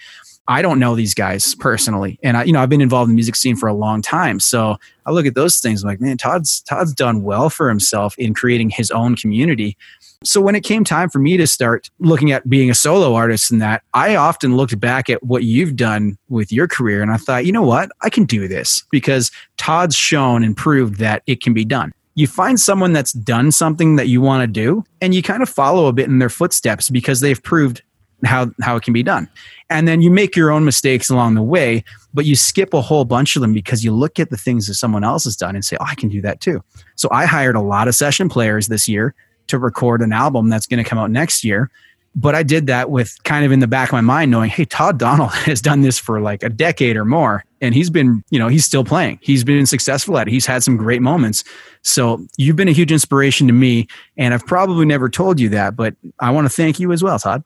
I 0.49 0.63
don't 0.63 0.79
know 0.79 0.95
these 0.95 1.15
guys 1.15 1.55
personally, 1.57 2.19
and 2.23 2.37
I, 2.37 2.45
you 2.45 2.53
know, 2.53 2.61
I've 2.61 2.69
been 2.69 2.81
involved 2.81 3.09
in 3.09 3.15
the 3.15 3.17
music 3.17 3.37
scene 3.37 3.57
for 3.57 3.69
a 3.69 3.75
long 3.75 4.03
time. 4.03 4.41
So 4.41 4.77
I 5.05 5.11
look 5.11 5.27
at 5.27 5.35
those 5.35 5.59
things 5.59 5.83
I'm 5.83 5.89
like, 5.89 6.01
man, 6.01 6.17
Todd's 6.17 6.61
Todd's 6.63 6.93
done 6.93 7.23
well 7.23 7.51
for 7.51 7.69
himself 7.69 8.17
in 8.19 8.35
creating 8.35 8.71
his 8.71 8.91
own 8.91 9.17
community. 9.17 9.77
So 10.25 10.41
when 10.41 10.55
it 10.55 10.65
came 10.65 10.83
time 10.83 11.11
for 11.11 11.19
me 11.19 11.37
to 11.37 11.47
start 11.47 11.91
looking 11.99 12.33
at 12.33 12.49
being 12.49 12.71
a 12.71 12.75
solo 12.75 13.15
artist 13.15 13.51
and 13.51 13.61
that, 13.61 13.83
I 13.95 14.17
often 14.17 14.57
looked 14.57 14.79
back 14.81 15.11
at 15.11 15.23
what 15.23 15.45
you've 15.45 15.77
done 15.77 16.17
with 16.29 16.51
your 16.53 16.67
career 16.67 17.03
and 17.03 17.11
I 17.11 17.17
thought, 17.17 17.45
you 17.45 17.53
know 17.53 17.63
what? 17.63 17.91
I 18.03 18.11
can 18.11 18.25
do 18.25 18.49
this 18.49 18.83
because 18.91 19.31
Todd's 19.57 19.95
shown 19.95 20.43
and 20.43 20.57
proved 20.57 20.99
that 20.99 21.23
it 21.27 21.43
can 21.43 21.53
be 21.53 21.65
done. 21.65 21.93
You 22.15 22.27
find 22.27 22.59
someone 22.59 22.95
that's 22.95 23.13
done 23.13 23.53
something 23.53 23.97
that 23.97 24.09
you 24.09 24.23
want 24.23 24.43
to 24.43 24.47
do 24.47 24.85
and 25.03 25.15
you 25.15 25.23
kind 25.23 25.43
of 25.43 25.51
follow 25.51 25.87
a 25.87 25.93
bit 25.93 26.09
in 26.09 26.19
their 26.19 26.31
footsteps 26.31 26.89
because 26.89 27.21
they've 27.21 27.43
proved 27.43 27.83
how 28.25 28.51
how 28.63 28.77
it 28.77 28.83
can 28.83 28.93
be 28.93 29.03
done. 29.03 29.29
And 29.69 29.87
then 29.87 30.01
you 30.01 30.11
make 30.11 30.37
your 30.37 30.51
own 30.51 30.65
mistakes 30.65 31.11
along 31.11 31.35
the 31.35 31.43
way, 31.43 31.85
but 32.15 32.25
you 32.25 32.37
skip 32.37 32.73
a 32.73 32.81
whole 32.81 33.05
bunch 33.05 33.37
of 33.37 33.43
them 33.43 33.53
because 33.53 33.85
you 33.85 33.93
look 33.93 34.19
at 34.19 34.31
the 34.31 34.37
things 34.37 34.67
that 34.69 34.75
someone 34.75 35.05
else 35.05 35.25
has 35.25 35.37
done 35.37 35.55
and 35.55 35.65
say, 35.65 35.77
"Oh, 35.81 35.87
I 35.87 35.95
can 35.95 36.09
do 36.09 36.23
that 36.23 36.41
too." 36.41 36.63
So 36.95 37.09
I 37.11 37.27
hired 37.27 37.57
a 37.57 37.61
lot 37.61 37.89
of 37.89 37.95
session 37.95 38.29
players 38.29 38.69
this 38.69 38.89
year 38.89 39.15
to 39.49 39.59
record 39.59 40.03
an 40.03 40.13
album 40.13 40.49
that's 40.49 40.67
going 40.67 40.83
to 40.83 40.89
come 40.89 40.99
out 40.99 41.11
next 41.11 41.45
year. 41.45 41.71
But 42.19 42.35
I 42.35 42.43
did 42.43 42.67
that 42.69 42.91
with 42.91 43.23
kind 43.25 43.45
of 43.45 43.53
in 43.53 43.61
the 43.61 43.67
back 43.67 43.91
of 43.91 43.93
my 43.93 44.01
mind, 44.01 44.31
knowing, 44.31 44.49
hey, 44.49 44.65
Todd 44.65 44.99
Donald 44.99 45.33
has 45.45 45.61
done 45.61 45.83
this 45.83 45.99
for 45.99 46.21
like 46.21 46.43
a 46.43 46.49
decade 46.49 46.97
or 46.97 47.05
more. 47.05 47.45
And 47.61 47.75
he's 47.75 47.91
been, 47.91 48.25
you 48.31 48.39
know, 48.39 48.49
he's 48.49 48.65
still 48.65 48.85
playing. 48.85 49.19
He's 49.21 49.45
been 49.45 49.67
successful 49.67 50.17
at 50.19 50.27
it. 50.27 50.31
He's 50.31 50.47
had 50.47 50.63
some 50.63 50.79
great 50.79 51.03
moments. 51.03 51.45
So 51.83 52.27
you've 52.39 52.57
been 52.57 52.69
a 52.69 52.73
huge 52.73 52.91
inspiration 52.91 53.47
to 53.49 53.53
me. 53.53 53.87
And 54.17 54.33
I've 54.33 54.47
probably 54.47 54.87
never 54.87 55.11
told 55.11 55.39
you 55.39 55.51
that, 55.51 55.77
but 55.77 55.95
I 56.19 56.31
want 56.31 56.47
to 56.47 56.49
thank 56.49 56.81
you 56.81 56.91
as 56.93 57.03
well, 57.03 57.19
Todd. 57.19 57.45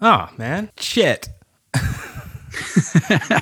Oh 0.00 0.28
man, 0.36 0.70
shit. 0.78 1.28
well, 3.10 3.40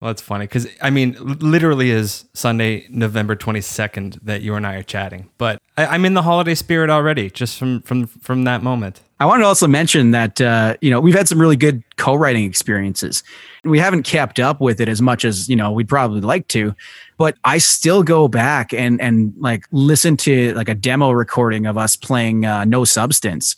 that's 0.00 0.22
funny 0.22 0.46
because 0.46 0.66
I 0.80 0.90
mean, 0.90 1.16
literally 1.20 1.90
is 1.90 2.24
Sunday, 2.34 2.86
November 2.90 3.36
twenty 3.36 3.60
second 3.60 4.18
that 4.22 4.42
you 4.42 4.54
and 4.54 4.66
I 4.66 4.76
are 4.76 4.82
chatting. 4.82 5.30
But 5.38 5.60
I, 5.76 5.86
I'm 5.86 6.04
in 6.04 6.14
the 6.14 6.22
holiday 6.22 6.56
spirit 6.56 6.90
already, 6.90 7.30
just 7.30 7.58
from 7.58 7.82
from 7.82 8.06
from 8.08 8.44
that 8.44 8.62
moment. 8.62 9.00
I 9.20 9.26
wanted 9.26 9.42
to 9.42 9.46
also 9.46 9.68
mention 9.68 10.10
that 10.10 10.40
uh, 10.40 10.76
you 10.80 10.90
know 10.90 11.00
we've 11.00 11.14
had 11.14 11.28
some 11.28 11.40
really 11.40 11.56
good 11.56 11.84
co-writing 11.96 12.44
experiences. 12.44 13.22
We 13.62 13.78
haven't 13.78 14.02
kept 14.02 14.40
up 14.40 14.60
with 14.60 14.80
it 14.80 14.88
as 14.88 15.00
much 15.00 15.24
as 15.24 15.48
you 15.48 15.54
know 15.54 15.70
we'd 15.70 15.88
probably 15.88 16.20
like 16.20 16.48
to, 16.48 16.74
but 17.16 17.36
I 17.44 17.58
still 17.58 18.02
go 18.02 18.26
back 18.26 18.74
and 18.74 19.00
and 19.00 19.32
like 19.38 19.66
listen 19.70 20.16
to 20.18 20.52
like 20.54 20.68
a 20.68 20.74
demo 20.74 21.12
recording 21.12 21.66
of 21.66 21.78
us 21.78 21.94
playing 21.94 22.44
uh, 22.44 22.64
No 22.64 22.84
Substance. 22.84 23.54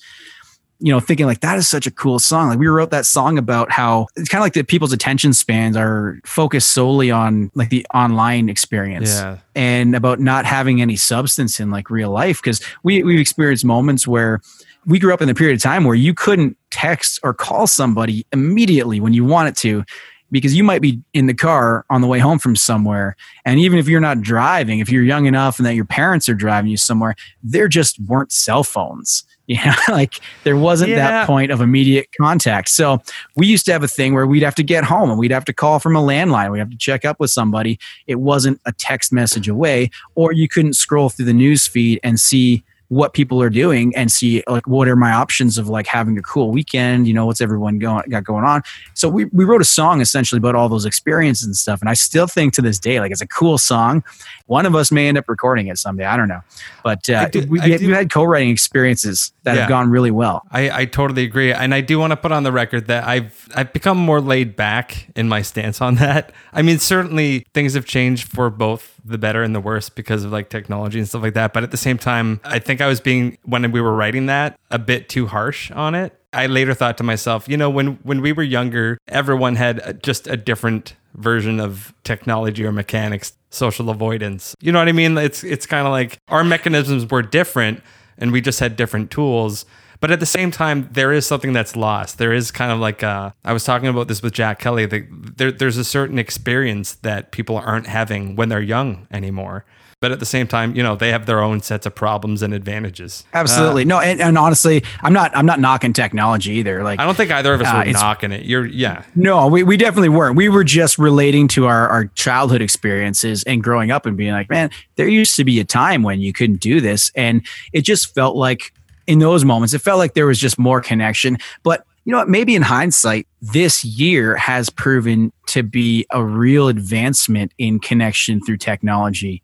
You 0.81 0.93
know, 0.93 1.01
thinking 1.01 1.25
like 1.27 1.41
that 1.41 1.57
is 1.57 1.69
such 1.69 1.87
a 1.87 1.91
cool 1.91 2.19
song. 2.19 2.49
Like 2.49 2.59
we 2.59 2.67
wrote 2.67 2.91
that 2.91 3.07
song 3.07 3.39
about 3.39 3.71
how 3.71 4.09
it's 4.17 4.29
kind 4.29 4.41
of 4.41 4.45
like 4.45 4.53
the 4.55 4.65
people's 4.65 4.93
attention 4.93 5.33
spans 5.33 5.77
are 5.77 6.19
focused 6.27 6.73
solely 6.73 7.11
on 7.11 7.51
like 7.55 7.71
the 7.71 7.87
online 7.95 8.49
experience 8.49 9.11
Yeah. 9.15 9.39
and 9.55 9.95
about 9.95 10.21
not 10.21 10.45
having 10.45 10.83
any 10.83 10.97
substance 10.97 11.61
in 11.61 11.71
like 11.71 11.91
real 11.91 12.11
life 12.11 12.43
because 12.43 12.61
we 12.83 13.03
we've 13.03 13.21
experienced 13.21 13.65
moments 13.65 14.07
where 14.07 14.41
we 14.85 14.99
grew 14.99 15.15
up 15.15 15.23
in 15.23 15.29
a 15.31 15.35
period 15.35 15.55
of 15.57 15.63
time 15.63 15.85
where 15.85 15.95
you 15.95 16.13
couldn't 16.13 16.59
text 16.71 17.19
or 17.23 17.33
call 17.33 17.67
somebody 17.67 18.27
immediately 18.33 19.01
when 19.01 19.15
you 19.15 19.25
wanted 19.25 19.57
to 19.59 19.85
because 20.31 20.57
you 20.57 20.65
might 20.65 20.83
be 20.83 21.01
in 21.13 21.27
the 21.27 21.35
car 21.35 21.87
on 21.89 22.01
the 22.01 22.09
way 22.09 22.19
home 22.19 22.39
from 22.39 22.57
somewhere 22.57 23.15
and 23.45 23.61
even 23.61 23.79
if 23.79 23.89
you're 23.89 24.01
not 24.01 24.21
driving 24.21 24.81
if 24.81 24.91
you're 24.91 25.05
young 25.05 25.27
enough 25.27 25.59
and 25.59 25.65
that 25.67 25.75
your 25.75 25.85
parents 25.85 26.29
are 26.29 26.35
driving 26.35 26.71
you 26.71 26.77
somewhere 26.77 27.15
there 27.43 27.69
just 27.69 27.99
weren't 28.01 28.33
cell 28.33 28.65
phones 28.65 29.25
you 29.47 29.57
know 29.65 29.75
like 29.89 30.21
there 30.45 30.57
wasn't 30.57 30.91
Yeah. 30.91 30.97
that 30.97 31.27
point 31.27 31.51
of 31.51 31.61
immediate 31.61 32.09
contact. 32.19 32.71
So 32.71 33.03
we 33.37 33.47
used 33.47 33.67
to 33.67 33.73
have 33.73 33.83
a 33.83 33.89
thing 33.89 34.15
where 34.15 34.27
we'd 34.27 34.43
have 34.43 34.55
to 34.55 34.63
get 34.63 34.85
home 34.85 35.11
and 35.11 35.19
we'd 35.19 35.31
have 35.33 35.45
to 35.45 35.53
call 35.53 35.79
from 35.79 35.97
a 35.97 36.01
landline. 36.01 36.51
We'd 36.51 36.61
have 36.61 36.71
to 36.71 36.77
check 36.79 37.05
up 37.05 37.21
with 37.21 37.31
somebody. 37.31 37.79
It 38.07 38.17
wasn't 38.21 38.61
a 38.65 38.73
text 38.73 39.13
message 39.13 39.49
away 39.49 39.91
or 40.15 40.33
you 40.33 40.49
couldn't 40.49 40.75
scroll 40.75 41.11
through 41.11 41.27
the 41.27 41.35
news 41.35 41.67
feed 41.67 42.01
and 42.03 42.19
see 42.19 42.65
what 42.95 43.13
people 43.13 43.43
are 43.43 43.51
doing 43.51 43.95
and 43.97 44.11
see 44.13 44.43
like 44.47 44.67
what 44.67 44.87
are 44.89 44.97
my 44.97 45.13
options 45.13 45.59
of 45.59 45.69
like 45.69 45.87
having 45.87 46.17
a 46.17 46.23
cool 46.23 46.51
weekend 46.51 47.07
you 47.09 47.15
know 47.15 47.27
what's 47.27 47.41
everyone 47.41 47.79
going 47.79 48.05
got 48.09 48.23
going 48.25 48.45
on? 48.45 48.63
So 48.95 49.09
we, 49.09 49.25
we 49.27 49.45
wrote 49.45 49.61
a 49.61 49.65
song 49.81 50.01
essentially 50.01 50.39
about 50.39 50.55
all 50.55 50.69
those 50.69 50.85
experiences 50.85 51.45
and 51.47 51.57
stuff 51.57 51.81
and 51.81 51.89
i 51.91 51.95
still 51.95 52.27
think 52.27 52.55
to 52.55 52.63
this 52.63 52.79
day 52.79 53.01
like 53.01 53.11
it's 53.11 53.21
a 53.21 53.27
cool 53.27 53.59
song. 53.59 54.05
One 54.47 54.67
of 54.67 54.75
us 54.75 54.93
may 54.93 55.09
end 55.09 55.19
up 55.19 55.29
recording 55.29 55.67
it 55.69 55.79
someday 55.79 56.05
i 56.05 56.17
don't 56.17 56.29
know. 56.29 56.43
But 56.85 57.09
uh, 57.11 57.29
we, 57.35 57.45
we've 57.47 57.95
had 57.95 58.11
co-writing 58.11 58.51
experiences 58.51 59.33
that 59.45 59.55
Yeah. 59.55 59.61
have 59.63 59.69
gone 59.69 59.91
really 59.91 60.11
well. 60.11 60.43
I, 60.51 60.81
I 60.83 60.85
totally 60.85 61.25
agree, 61.25 61.53
and 61.53 61.75
I 61.75 61.81
do 61.81 61.99
want 61.99 62.11
to 62.13 62.17
put 62.17 62.31
on 62.33 62.43
the 62.43 62.53
record 62.53 62.87
that 62.89 63.05
I've 63.09 63.49
I've 63.55 63.73
become 63.73 63.97
more 63.99 64.21
laid 64.21 64.55
back 64.55 65.09
in 65.17 65.29
my 65.29 65.43
stance 65.43 65.81
on 65.81 65.95
that. 65.97 66.33
I 66.53 66.63
mean, 66.63 66.79
certainly 66.79 67.47
things 67.55 67.75
have 67.75 67.87
changed 67.87 68.29
for 68.29 68.51
both 68.51 68.94
the 69.05 69.19
better 69.19 69.43
and 69.43 69.55
the 69.55 69.61
worse 69.61 69.89
because 69.89 70.25
of 70.25 70.33
like 70.33 70.49
technology 70.49 70.99
and 70.99 71.09
stuff 71.09 71.23
like 71.23 71.35
that. 71.35 71.53
But 71.53 71.63
at 71.63 71.71
the 71.71 71.77
same 71.77 71.99
time, 71.99 72.41
I 72.45 72.59
think 72.59 72.81
I 72.81 72.87
was 72.87 73.01
being 73.01 73.39
when 73.45 73.71
we 73.71 73.81
were 73.81 73.95
writing 73.95 74.27
that 74.27 74.59
a 74.71 74.79
bit 74.79 75.09
too 75.09 75.27
harsh 75.27 75.71
on 75.71 75.95
it. 75.95 76.19
I 76.33 76.47
later 76.47 76.75
thought 76.75 76.99
to 76.99 77.05
myself, 77.05 77.49
you 77.49 77.57
know, 77.57 77.71
when 77.71 77.99
when 78.03 78.21
we 78.21 78.33
were 78.33 78.43
younger, 78.43 78.99
everyone 79.09 79.57
had 79.57 79.81
a, 79.85 79.93
just 79.93 80.27
a 80.27 80.37
different 80.37 80.97
version 81.15 81.61
of 81.61 81.95
technology 82.03 82.65
or 82.65 82.73
mechanics, 82.73 83.35
social 83.51 83.91
avoidance. 83.91 84.55
You 84.61 84.73
know 84.73 84.81
what 84.81 84.89
I 84.89 84.93
mean? 84.93 85.17
It's 85.17 85.45
it's 85.45 85.67
kind 85.67 85.87
of 85.87 85.93
like 85.93 86.19
our 86.29 86.43
mechanisms 86.43 87.09
were 87.09 87.23
different 87.23 87.83
and 88.19 88.33
we 88.33 88.41
just 88.41 88.61
had 88.61 88.77
different 88.77 89.11
tools. 89.11 89.65
But 90.05 90.11
at 90.11 90.21
the 90.21 90.27
same 90.27 90.51
time, 90.51 90.91
there 90.93 91.15
is 91.15 91.27
something 91.27 91.55
that's 91.55 91.77
lost. 91.77 92.19
There 92.19 92.35
is 92.35 92.51
kind 92.51 92.71
of 92.71 92.79
like 92.79 93.03
uh, 93.03 93.31
I 93.43 93.55
was 93.55 93.65
talking 93.65 93.89
about 93.89 94.07
this 94.07 94.21
with 94.21 94.35
Jack 94.35 94.59
Kelly. 94.59 94.85
The, 94.85 95.07
there, 95.11 95.51
there's 95.51 95.79
a 95.79 95.85
certain 95.85 96.19
experience 96.19 96.97
that 96.97 97.31
people 97.31 97.57
aren't 97.57 97.87
having 97.87 98.37
when 98.37 98.51
they're 98.51 98.61
young 98.61 99.09
anymore. 99.11 99.65
But 100.01 100.13
at 100.13 100.21
the 100.21 100.27
same 100.27 100.47
time, 100.47 100.77
you 100.77 100.83
know, 100.83 100.95
they 100.95 101.11
have 101.11 101.25
their 101.25 101.41
own 101.41 101.63
sets 101.63 101.87
of 101.87 101.95
problems 101.95 102.43
and 102.43 102.53
advantages. 102.53 103.25
absolutely 103.33 103.87
no 103.87 103.99
and, 103.99 104.21
and 104.21 104.37
honestly 104.37 104.85
i'm 105.01 105.15
not 105.15 105.35
i'm 105.35 105.47
not 105.47 105.59
knocking 105.59 105.95
technology 105.95 106.53
either 106.53 106.83
like 106.85 107.01
I 107.01 107.07
don't 107.07 107.17
think 107.17 107.31
either 107.31 107.55
of 107.55 107.63
us 107.63 107.69
Uh, 107.69 107.85
were 107.87 107.93
knocking 107.93 108.31
it. 108.31 108.45
You're, 108.45 108.67
yeah, 108.67 109.05
No, 109.15 109.47
we, 109.47 109.63
we 109.63 109.79
definitely 109.79 110.11
weren't. 110.11 110.37
We 110.37 110.51
were 110.51 110.65
just 110.65 110.99
relating 110.99 111.49
to 111.49 111.65
our, 111.65 111.89
our 111.89 112.05
childhood 112.09 112.61
experiences 112.61 113.43
and 113.45 113.63
growing 113.63 113.91
up 113.91 114.05
and 114.05 114.19
being 114.19 114.33
like, 114.33 114.51
man, 114.51 114.69
there 114.97 115.09
used 115.09 115.35
to 115.37 115.45
be 115.45 115.61
a 115.61 115.65
time 115.65 116.03
when 116.03 116.21
you 116.21 116.35
couldn't 116.35 116.61
do 116.61 116.83
this. 116.83 117.11
And 117.15 117.41
it 117.73 117.87
just 117.87 118.15
felt 118.15 118.37
like 118.37 118.75
in 119.07 119.19
those 119.19 119.45
moments, 119.45 119.75
it 119.75 119.81
felt 119.81 119.99
like 119.99 120.15
there 120.15 120.27
was 120.27 120.39
just 120.39 120.59
more 120.59 120.81
connection. 120.81 121.39
But 121.63 121.85
you 122.05 122.13
know 122.13 122.19
what? 122.19 122.29
Maybe 122.29 122.55
in 122.55 122.63
hindsight, 122.63 123.27
this 123.41 123.85
year 123.85 124.37
has 124.37 124.69
proven 124.71 125.33
to 125.49 125.63
be 125.63 126.07
a 126.11 126.23
real 126.23 126.69
advancement 126.69 127.53
in 127.59 127.81
connection 127.81 128.41
through 128.43 128.59
technology 128.59 129.43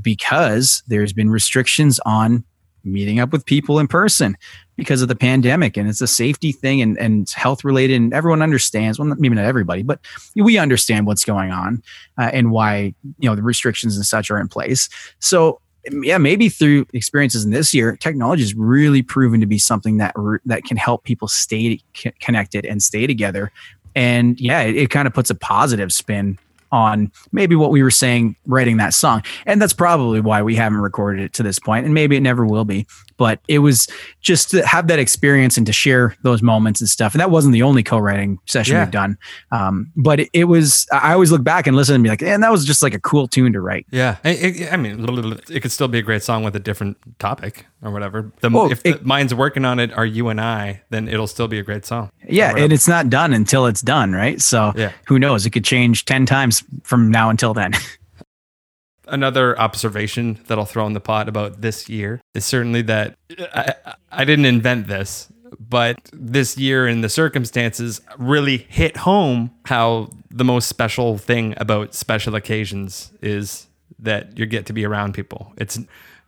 because 0.00 0.82
there's 0.86 1.12
been 1.12 1.30
restrictions 1.30 2.00
on 2.04 2.44
meeting 2.84 3.20
up 3.20 3.32
with 3.32 3.46
people 3.46 3.78
in 3.78 3.86
person 3.86 4.36
because 4.76 5.02
of 5.02 5.08
the 5.08 5.14
pandemic 5.14 5.76
and 5.76 5.88
it's 5.88 6.00
a 6.00 6.06
safety 6.06 6.50
thing 6.50 6.82
and, 6.82 6.98
and 6.98 7.30
health 7.30 7.62
related 7.62 7.94
and 7.94 8.12
everyone 8.12 8.42
understands 8.42 8.98
well 8.98 9.14
maybe 9.18 9.36
not 9.36 9.44
everybody 9.44 9.84
but 9.84 10.00
we 10.34 10.58
understand 10.58 11.06
what's 11.06 11.24
going 11.24 11.52
on 11.52 11.80
uh, 12.18 12.30
and 12.32 12.50
why 12.50 12.92
you 13.18 13.28
know 13.28 13.36
the 13.36 13.42
restrictions 13.42 13.96
and 13.96 14.04
such 14.04 14.32
are 14.32 14.40
in 14.40 14.48
place 14.48 14.88
so 15.20 15.60
yeah 15.90 16.18
maybe 16.18 16.48
through 16.48 16.86
experiences 16.92 17.44
in 17.44 17.50
this 17.50 17.74
year 17.74 17.96
technology 17.96 18.42
has 18.42 18.54
really 18.54 19.02
proven 19.02 19.40
to 19.40 19.46
be 19.46 19.58
something 19.58 19.98
that 19.98 20.14
that 20.44 20.64
can 20.64 20.76
help 20.76 21.04
people 21.04 21.28
stay 21.28 21.80
connected 22.20 22.64
and 22.64 22.82
stay 22.82 23.06
together. 23.06 23.50
And 23.94 24.40
yeah 24.40 24.62
it, 24.62 24.76
it 24.76 24.90
kind 24.90 25.06
of 25.06 25.14
puts 25.14 25.30
a 25.30 25.34
positive 25.34 25.92
spin 25.92 26.38
on 26.70 27.12
maybe 27.32 27.54
what 27.54 27.70
we 27.70 27.82
were 27.82 27.90
saying 27.90 28.34
writing 28.46 28.78
that 28.78 28.94
song. 28.94 29.22
And 29.44 29.60
that's 29.60 29.74
probably 29.74 30.20
why 30.20 30.40
we 30.40 30.54
haven't 30.54 30.80
recorded 30.80 31.22
it 31.22 31.32
to 31.34 31.42
this 31.42 31.58
point 31.58 31.84
and 31.84 31.94
maybe 31.94 32.16
it 32.16 32.20
never 32.20 32.46
will 32.46 32.64
be 32.64 32.86
but 33.16 33.40
it 33.48 33.58
was 33.60 33.88
just 34.20 34.50
to 34.50 34.66
have 34.66 34.86
that 34.88 34.98
experience 34.98 35.56
and 35.56 35.66
to 35.66 35.72
share 35.72 36.14
those 36.22 36.42
moments 36.42 36.80
and 36.80 36.88
stuff 36.88 37.14
and 37.14 37.20
that 37.20 37.30
wasn't 37.30 37.52
the 37.52 37.62
only 37.62 37.82
co-writing 37.82 38.38
session 38.46 38.74
Yeah. 38.74 38.84
we've 38.84 38.90
done 38.92 39.18
um, 39.50 39.90
but 39.96 40.20
it, 40.20 40.30
it 40.32 40.44
was 40.44 40.86
i 40.92 41.12
always 41.12 41.30
look 41.32 41.44
back 41.44 41.66
and 41.66 41.76
listen 41.76 41.94
and 41.94 42.04
be 42.04 42.10
like 42.10 42.22
and 42.22 42.42
that 42.42 42.50
was 42.52 42.64
just 42.64 42.82
like 42.82 42.94
a 42.94 43.00
cool 43.00 43.26
tune 43.28 43.52
to 43.52 43.60
write 43.60 43.86
yeah. 43.90 44.16
I, 44.24 44.76
mean, 44.76 45.04
it 45.50 45.60
could 45.60 45.72
still 45.72 45.88
be 45.88 45.98
a 45.98 46.02
great 46.02 46.22
song 46.22 46.44
with 46.44 46.54
a 46.56 46.60
different 46.60 46.96
topic 47.18 47.66
or 47.82 47.90
whatever. 47.90 48.30
The, 48.40 48.50
Oh, 48.52 48.70
if 48.70 48.82
the 48.82 48.98
minds 49.02 49.34
working 49.34 49.64
on 49.64 49.78
it 49.80 49.92
are 49.92 50.06
you 50.06 50.28
and 50.28 50.40
I, 50.40 50.82
then 50.90 51.08
it'll 51.08 51.26
still 51.26 51.48
be 51.48 51.58
a 51.58 51.62
great 51.62 51.84
song. 51.84 52.10
yeah 52.28 52.54
and 52.56 52.72
it's 52.72 52.88
not 52.88 53.10
done 53.10 53.32
until 53.32 53.66
it's 53.66 53.80
done 53.82 54.12
right 54.12 54.40
so 54.40 54.72
Yeah. 54.76 54.92
who 55.06 55.18
knows 55.18 55.46
it 55.46 55.50
could 55.50 55.64
change 55.64 56.04
10 56.04 56.26
times 56.26 56.62
from 56.84 57.10
now 57.10 57.28
until 57.30 57.54
then 57.54 57.72
another 59.12 59.58
observation 59.60 60.40
that 60.48 60.58
I'll 60.58 60.64
throw 60.64 60.86
in 60.86 60.94
the 60.94 61.00
pot 61.00 61.28
about 61.28 61.60
this 61.60 61.88
year 61.88 62.20
is 62.34 62.44
certainly 62.44 62.82
that 62.82 63.14
I, 63.54 63.74
I 64.10 64.24
didn't 64.24 64.46
invent 64.46 64.88
this, 64.88 65.30
but 65.60 65.98
this 66.12 66.56
year 66.58 66.86
and 66.86 67.04
the 67.04 67.08
circumstances 67.08 68.00
really 68.18 68.56
hit 68.56 68.96
home 68.96 69.52
how 69.66 70.10
the 70.30 70.44
most 70.44 70.66
special 70.66 71.18
thing 71.18 71.54
about 71.58 71.94
special 71.94 72.34
occasions 72.34 73.12
is 73.20 73.68
that 73.98 74.36
you 74.38 74.46
get 74.46 74.66
to 74.66 74.72
be 74.72 74.84
around 74.84 75.14
people. 75.14 75.52
It's 75.58 75.78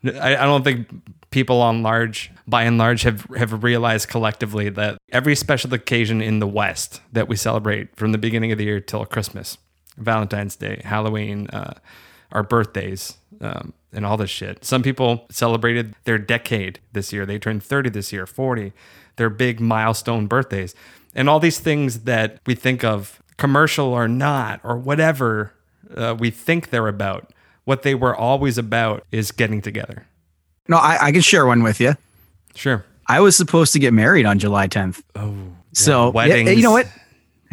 I, 0.04 0.36
I 0.36 0.44
don't 0.44 0.62
think 0.62 0.86
people 1.30 1.62
on 1.62 1.82
large, 1.82 2.30
by 2.46 2.64
and 2.64 2.76
large, 2.76 3.02
have 3.02 3.26
have 3.36 3.64
realized 3.64 4.08
collectively 4.08 4.68
that 4.68 4.98
every 5.10 5.34
special 5.34 5.72
occasion 5.72 6.20
in 6.20 6.38
the 6.38 6.46
West 6.46 7.00
that 7.12 7.28
we 7.28 7.36
celebrate 7.36 7.96
from 7.96 8.12
the 8.12 8.18
beginning 8.18 8.52
of 8.52 8.58
the 8.58 8.64
year 8.64 8.80
till 8.80 9.04
Christmas, 9.06 9.56
Valentine's 9.96 10.56
Day, 10.56 10.82
Halloween, 10.84 11.48
uh, 11.48 11.74
our 12.34 12.42
birthdays, 12.42 13.16
um, 13.40 13.72
and 13.92 14.04
all 14.04 14.16
this 14.16 14.30
shit. 14.30 14.64
Some 14.64 14.82
people 14.82 15.24
celebrated 15.30 15.94
their 16.04 16.18
decade 16.18 16.80
this 16.92 17.12
year. 17.12 17.24
They 17.24 17.38
turned 17.38 17.62
30 17.62 17.90
this 17.90 18.12
year, 18.12 18.26
40, 18.26 18.72
their 19.16 19.30
big 19.30 19.60
milestone 19.60 20.26
birthdays. 20.26 20.74
And 21.14 21.28
all 21.28 21.38
these 21.40 21.60
things 21.60 22.00
that 22.00 22.40
we 22.44 22.54
think 22.56 22.82
of, 22.84 23.22
commercial 23.36 23.86
or 23.86 24.08
not, 24.08 24.60
or 24.64 24.76
whatever 24.76 25.52
uh, 25.96 26.16
we 26.18 26.30
think 26.30 26.70
they're 26.70 26.88
about, 26.88 27.30
what 27.64 27.82
they 27.82 27.94
were 27.94 28.14
always 28.14 28.58
about 28.58 29.04
is 29.12 29.30
getting 29.30 29.62
together. 29.62 30.06
No, 30.68 30.76
I, 30.76 31.06
I 31.06 31.12
can 31.12 31.20
share 31.20 31.46
one 31.46 31.62
with 31.62 31.80
you. 31.80 31.94
Sure. 32.54 32.84
I 33.06 33.20
was 33.20 33.36
supposed 33.36 33.72
to 33.74 33.78
get 33.78 33.92
married 33.92 34.26
on 34.26 34.38
July 34.38 34.66
10th. 34.66 35.02
Oh, 35.14 35.34
So 35.72 36.06
yeah, 36.06 36.10
weddings. 36.10 36.56
you 36.56 36.62
know 36.62 36.70
what? 36.72 36.88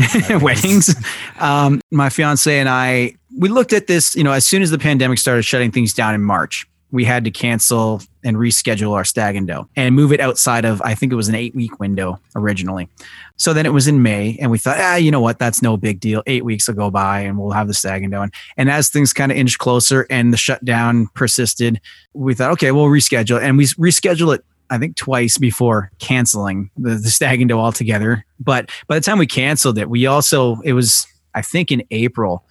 weddings. 0.42 0.96
Um, 1.40 1.82
my 1.92 2.10
fiance 2.10 2.58
and 2.58 2.70
I, 2.70 3.16
we 3.38 3.50
looked 3.50 3.74
at 3.74 3.88
this. 3.88 4.16
You 4.16 4.24
know, 4.24 4.32
as 4.32 4.46
soon 4.46 4.62
as 4.62 4.72
the 4.72 4.80
pandemic 4.80 5.20
started 5.20 5.44
shutting 5.44 5.72
things 5.72 5.94
down 5.94 6.16
in 6.16 6.22
March, 6.22 6.68
we 6.92 7.06
had 7.06 7.24
to 7.24 7.32
cancel 7.32 8.02
and 8.24 8.38
reschedule 8.38 8.92
our 8.92 9.06
stag 9.06 9.36
and 9.36 9.48
doe 9.48 9.68
and 9.76 9.96
move 9.96 10.12
it 10.12 10.20
outside 10.20 10.66
of. 10.66 10.82
I 10.82 10.94
think 10.94 11.12
it 11.12 11.16
was 11.16 11.30
an 11.30 11.36
eight 11.36 11.56
week 11.56 11.80
window 11.80 12.20
originally. 12.36 12.90
So 13.38 13.54
then 13.54 13.66
it 13.66 13.74
was 13.74 13.88
in 13.88 14.04
May, 14.04 14.38
and 14.40 14.52
we 14.52 14.60
thought, 14.60 14.78
ah, 14.80 14.96
you 14.98 15.10
know 15.10 15.22
what? 15.22 15.40
That's 15.40 15.64
no 15.64 15.76
big 15.76 16.00
deal. 16.00 16.22
Eight 16.28 16.46
weeks 16.46 16.68
will 16.68 16.76
go 16.76 16.92
by, 16.92 17.22
and 17.22 17.40
we'll 17.40 17.52
have 17.52 17.68
the 17.68 17.74
stag 17.74 18.04
and 18.04 18.12
doe. 18.12 18.22
And, 18.22 18.34
and 18.56 18.70
as 18.70 18.90
things 18.90 19.14
kind 19.14 19.32
of 19.32 19.38
inched 19.38 19.58
closer, 19.58 20.06
and 20.12 20.32
the 20.32 20.38
shutdown 20.38 21.08
persisted, 21.16 21.82
we 22.14 22.36
thought, 22.36 22.52
okay, 22.52 22.72
we'll 22.72 22.86
reschedule, 22.86 23.42
and 23.42 23.58
we 23.58 23.66
reschedule 23.66 24.36
it 24.36 24.46
I 24.72 24.78
think 24.78 24.96
twice 24.96 25.38
before 25.38 25.92
canceling 26.00 26.72
the, 26.78 26.96
the 26.96 27.10
stag 27.10 27.42
and 27.42 27.50
doe 27.50 27.60
altogether. 27.60 28.26
But 28.40 28.72
by 28.88 28.96
the 28.96 29.02
time 29.02 29.20
we 29.20 29.28
canceled 29.28 29.78
it, 29.78 29.90
we 29.90 30.06
also, 30.06 30.62
it 30.62 30.74
was, 30.74 31.06
I 31.36 31.42
think 31.42 31.72
in 31.72 31.84
April, 31.92 32.46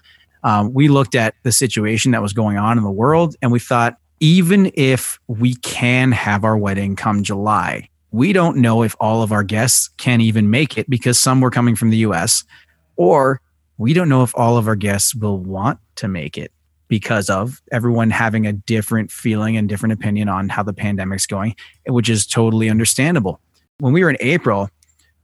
um, 0.45 0.73
we 0.75 0.89
looked 0.89 1.15
at 1.15 1.35
the 1.43 1.51
situation 1.51 2.13
that 2.13 2.23
was 2.23 2.35
going 2.35 2.59
on 2.59 2.77
in 2.77 2.85
the 2.85 2.91
world 2.91 3.37
and 3.41 3.51
we 3.51 3.59
thought, 3.59 3.97
even 4.21 4.71
if 4.75 5.19
we 5.29 5.55
can 5.57 6.13
have 6.13 6.45
our 6.45 6.59
wedding 6.59 6.95
come 6.95 7.23
July, 7.23 7.89
we 8.11 8.35
don't 8.35 8.59
know 8.59 8.83
if 8.83 8.95
all 9.01 9.23
of 9.23 9.33
our 9.33 9.43
guests 9.43 9.89
can 9.97 10.21
even 10.21 10.51
make 10.51 10.77
it 10.77 10.91
because 10.91 11.19
some 11.19 11.41
were 11.41 11.51
coming 11.51 11.75
from 11.75 11.89
the 11.89 11.99
US, 11.99 12.45
or 12.97 13.41
we 13.79 13.95
don't 13.95 14.11
know 14.11 14.23
if 14.23 14.37
all 14.37 14.59
of 14.59 14.69
our 14.69 14.77
guests 14.77 15.15
will 15.15 15.39
want 15.39 15.79
to 15.97 16.07
make 16.07 16.37
it 16.37 16.53
because 16.91 17.31
of 17.31 17.62
everyone 17.71 18.11
having 18.11 18.47
a 18.47 18.53
different 18.53 19.12
feeling 19.12 19.57
and 19.57 19.69
different 19.69 19.93
opinion 19.93 20.29
on 20.29 20.49
how 20.49 20.62
the 20.62 20.73
pandemic's 20.75 21.27
going, 21.27 21.55
which 21.87 22.11
is 22.11 22.27
totally 22.27 22.69
understandable. 22.69 23.41
When 23.79 23.95
we 23.95 24.03
were 24.03 24.11
in 24.11 24.17
April, 24.19 24.69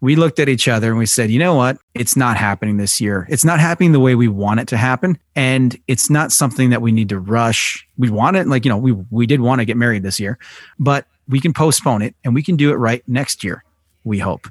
we 0.00 0.14
looked 0.14 0.38
at 0.38 0.48
each 0.48 0.68
other 0.68 0.90
and 0.90 0.98
we 0.98 1.06
said, 1.06 1.28
you 1.28 1.40
know 1.40 1.56
what? 1.56 1.76
It's 1.94 2.16
not 2.16 2.36
happening 2.36 2.76
this 2.76 3.00
year. 3.00 3.26
It's 3.28 3.44
not 3.44 3.58
happening 3.58 3.90
the 3.90 4.00
way 4.00 4.14
we 4.14 4.28
want 4.28 4.60
it 4.60 4.68
to 4.68 4.76
happen. 4.76 5.18
And 5.34 5.76
it's 5.88 6.08
not 6.08 6.30
something 6.30 6.70
that 6.70 6.82
we 6.82 6.92
need 6.92 7.08
to 7.08 7.18
rush. 7.18 7.86
We 7.98 8.10
want 8.10 8.36
it, 8.36 8.46
like, 8.46 8.64
you 8.64 8.68
know, 8.68 8.76
we, 8.76 8.92
we 9.10 9.26
did 9.26 9.40
want 9.40 9.60
to 9.60 9.64
get 9.64 9.76
married 9.76 10.04
this 10.04 10.20
year, 10.20 10.38
but 10.78 11.06
we 11.28 11.40
can 11.40 11.52
postpone 11.52 12.02
it 12.02 12.14
and 12.24 12.32
we 12.32 12.44
can 12.44 12.56
do 12.56 12.70
it 12.70 12.76
right 12.76 13.02
next 13.08 13.42
year, 13.42 13.64
we 14.04 14.20
hope. 14.20 14.48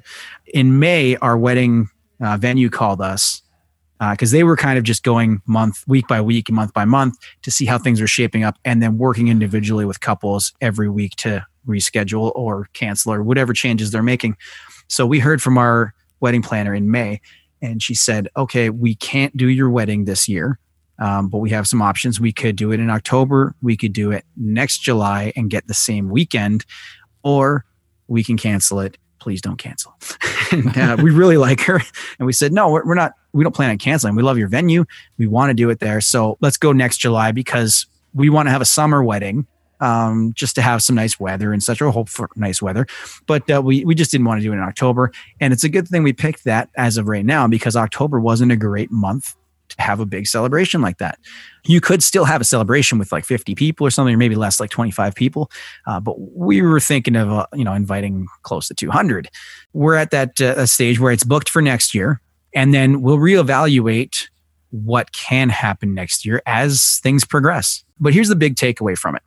In 0.52 0.78
May, 0.78 1.16
our 1.16 1.38
wedding 1.38 1.88
uh, 2.20 2.36
venue 2.36 2.68
called 2.68 3.00
us 3.00 3.40
because 3.98 4.32
uh, 4.32 4.36
they 4.36 4.44
were 4.44 4.56
kind 4.56 4.78
of 4.78 4.84
just 4.84 5.02
going 5.02 5.40
month, 5.46 5.82
week 5.86 6.06
by 6.06 6.20
week, 6.20 6.48
and 6.48 6.56
month 6.56 6.72
by 6.74 6.84
month 6.84 7.16
to 7.42 7.50
see 7.50 7.64
how 7.64 7.78
things 7.78 8.00
are 8.00 8.06
shaping 8.06 8.44
up, 8.44 8.58
and 8.64 8.82
then 8.82 8.98
working 8.98 9.28
individually 9.28 9.84
with 9.84 10.00
couples 10.00 10.52
every 10.60 10.88
week 10.88 11.16
to 11.16 11.44
reschedule 11.66 12.32
or 12.34 12.68
cancel 12.72 13.12
or 13.12 13.22
whatever 13.22 13.52
changes 13.52 13.90
they're 13.90 14.02
making. 14.02 14.36
So 14.88 15.06
we 15.06 15.18
heard 15.18 15.42
from 15.42 15.58
our 15.58 15.94
wedding 16.20 16.42
planner 16.42 16.74
in 16.74 16.90
May, 16.90 17.20
and 17.62 17.82
she 17.82 17.94
said, 17.94 18.28
"Okay, 18.36 18.70
we 18.70 18.94
can't 18.94 19.36
do 19.36 19.48
your 19.48 19.70
wedding 19.70 20.04
this 20.04 20.28
year." 20.28 20.58
Um, 20.98 21.28
but 21.28 21.38
we 21.38 21.50
have 21.50 21.66
some 21.66 21.82
options. 21.82 22.20
We 22.20 22.32
could 22.32 22.56
do 22.56 22.72
it 22.72 22.80
in 22.80 22.88
October. 22.88 23.54
We 23.60 23.76
could 23.76 23.92
do 23.92 24.12
it 24.12 24.24
next 24.36 24.78
July 24.78 25.32
and 25.36 25.50
get 25.50 25.66
the 25.66 25.74
same 25.74 26.08
weekend, 26.08 26.64
or 27.22 27.64
we 28.08 28.24
can 28.24 28.36
cancel 28.36 28.80
it 28.80 28.96
please 29.26 29.40
don't 29.40 29.56
cancel. 29.56 29.92
and, 30.52 30.78
uh, 30.78 30.96
we 31.02 31.10
really 31.10 31.36
like 31.36 31.60
her. 31.62 31.82
And 32.20 32.26
we 32.26 32.32
said, 32.32 32.52
no, 32.52 32.70
we're, 32.70 32.86
we're, 32.86 32.94
not, 32.94 33.14
we 33.32 33.42
don't 33.42 33.52
plan 33.52 33.70
on 33.70 33.76
canceling. 33.76 34.14
We 34.14 34.22
love 34.22 34.38
your 34.38 34.46
venue. 34.46 34.84
We 35.18 35.26
want 35.26 35.50
to 35.50 35.54
do 35.54 35.68
it 35.68 35.80
there. 35.80 36.00
So 36.00 36.38
let's 36.40 36.56
go 36.56 36.70
next 36.70 36.98
July 36.98 37.32
because 37.32 37.86
we 38.14 38.30
want 38.30 38.46
to 38.46 38.52
have 38.52 38.60
a 38.60 38.64
summer 38.64 39.02
wedding 39.02 39.48
um, 39.80 40.32
just 40.36 40.54
to 40.54 40.62
have 40.62 40.80
some 40.80 40.94
nice 40.94 41.18
weather 41.18 41.52
and 41.52 41.60
such, 41.60 41.82
or 41.82 41.90
hope 41.90 42.08
for 42.08 42.30
nice 42.36 42.62
weather. 42.62 42.86
But 43.26 43.50
uh, 43.50 43.60
we, 43.60 43.84
we 43.84 43.96
just 43.96 44.12
didn't 44.12 44.28
want 44.28 44.38
to 44.38 44.44
do 44.44 44.52
it 44.52 44.58
in 44.58 44.62
October. 44.62 45.10
And 45.40 45.52
it's 45.52 45.64
a 45.64 45.68
good 45.68 45.88
thing 45.88 46.04
we 46.04 46.12
picked 46.12 46.44
that 46.44 46.70
as 46.76 46.96
of 46.96 47.08
right 47.08 47.26
now 47.26 47.48
because 47.48 47.74
October 47.74 48.20
wasn't 48.20 48.52
a 48.52 48.56
great 48.56 48.92
month 48.92 49.34
have 49.78 50.00
a 50.00 50.06
big 50.06 50.26
celebration 50.26 50.80
like 50.80 50.98
that. 50.98 51.18
You 51.64 51.80
could 51.80 52.02
still 52.02 52.24
have 52.24 52.40
a 52.40 52.44
celebration 52.44 52.98
with 52.98 53.12
like 53.12 53.24
50 53.24 53.54
people 53.54 53.86
or 53.86 53.90
something, 53.90 54.14
or 54.14 54.18
maybe 54.18 54.34
less, 54.34 54.60
like 54.60 54.70
25 54.70 55.14
people. 55.14 55.50
Uh, 55.86 56.00
but 56.00 56.16
we 56.18 56.62
were 56.62 56.80
thinking 56.80 57.16
of, 57.16 57.30
uh, 57.30 57.46
you 57.54 57.64
know, 57.64 57.72
inviting 57.72 58.26
close 58.42 58.68
to 58.68 58.74
200. 58.74 59.28
We're 59.72 59.96
at 59.96 60.10
that 60.10 60.40
uh, 60.40 60.66
stage 60.66 61.00
where 61.00 61.12
it's 61.12 61.24
booked 61.24 61.48
for 61.48 61.62
next 61.62 61.94
year. 61.94 62.20
And 62.54 62.72
then 62.72 63.02
we'll 63.02 63.18
reevaluate 63.18 64.28
what 64.70 65.12
can 65.12 65.48
happen 65.48 65.94
next 65.94 66.24
year 66.24 66.42
as 66.46 67.00
things 67.02 67.24
progress. 67.24 67.84
But 67.98 68.12
here's 68.12 68.28
the 68.28 68.36
big 68.36 68.56
takeaway 68.56 68.96
from 68.96 69.16
it. 69.16 69.22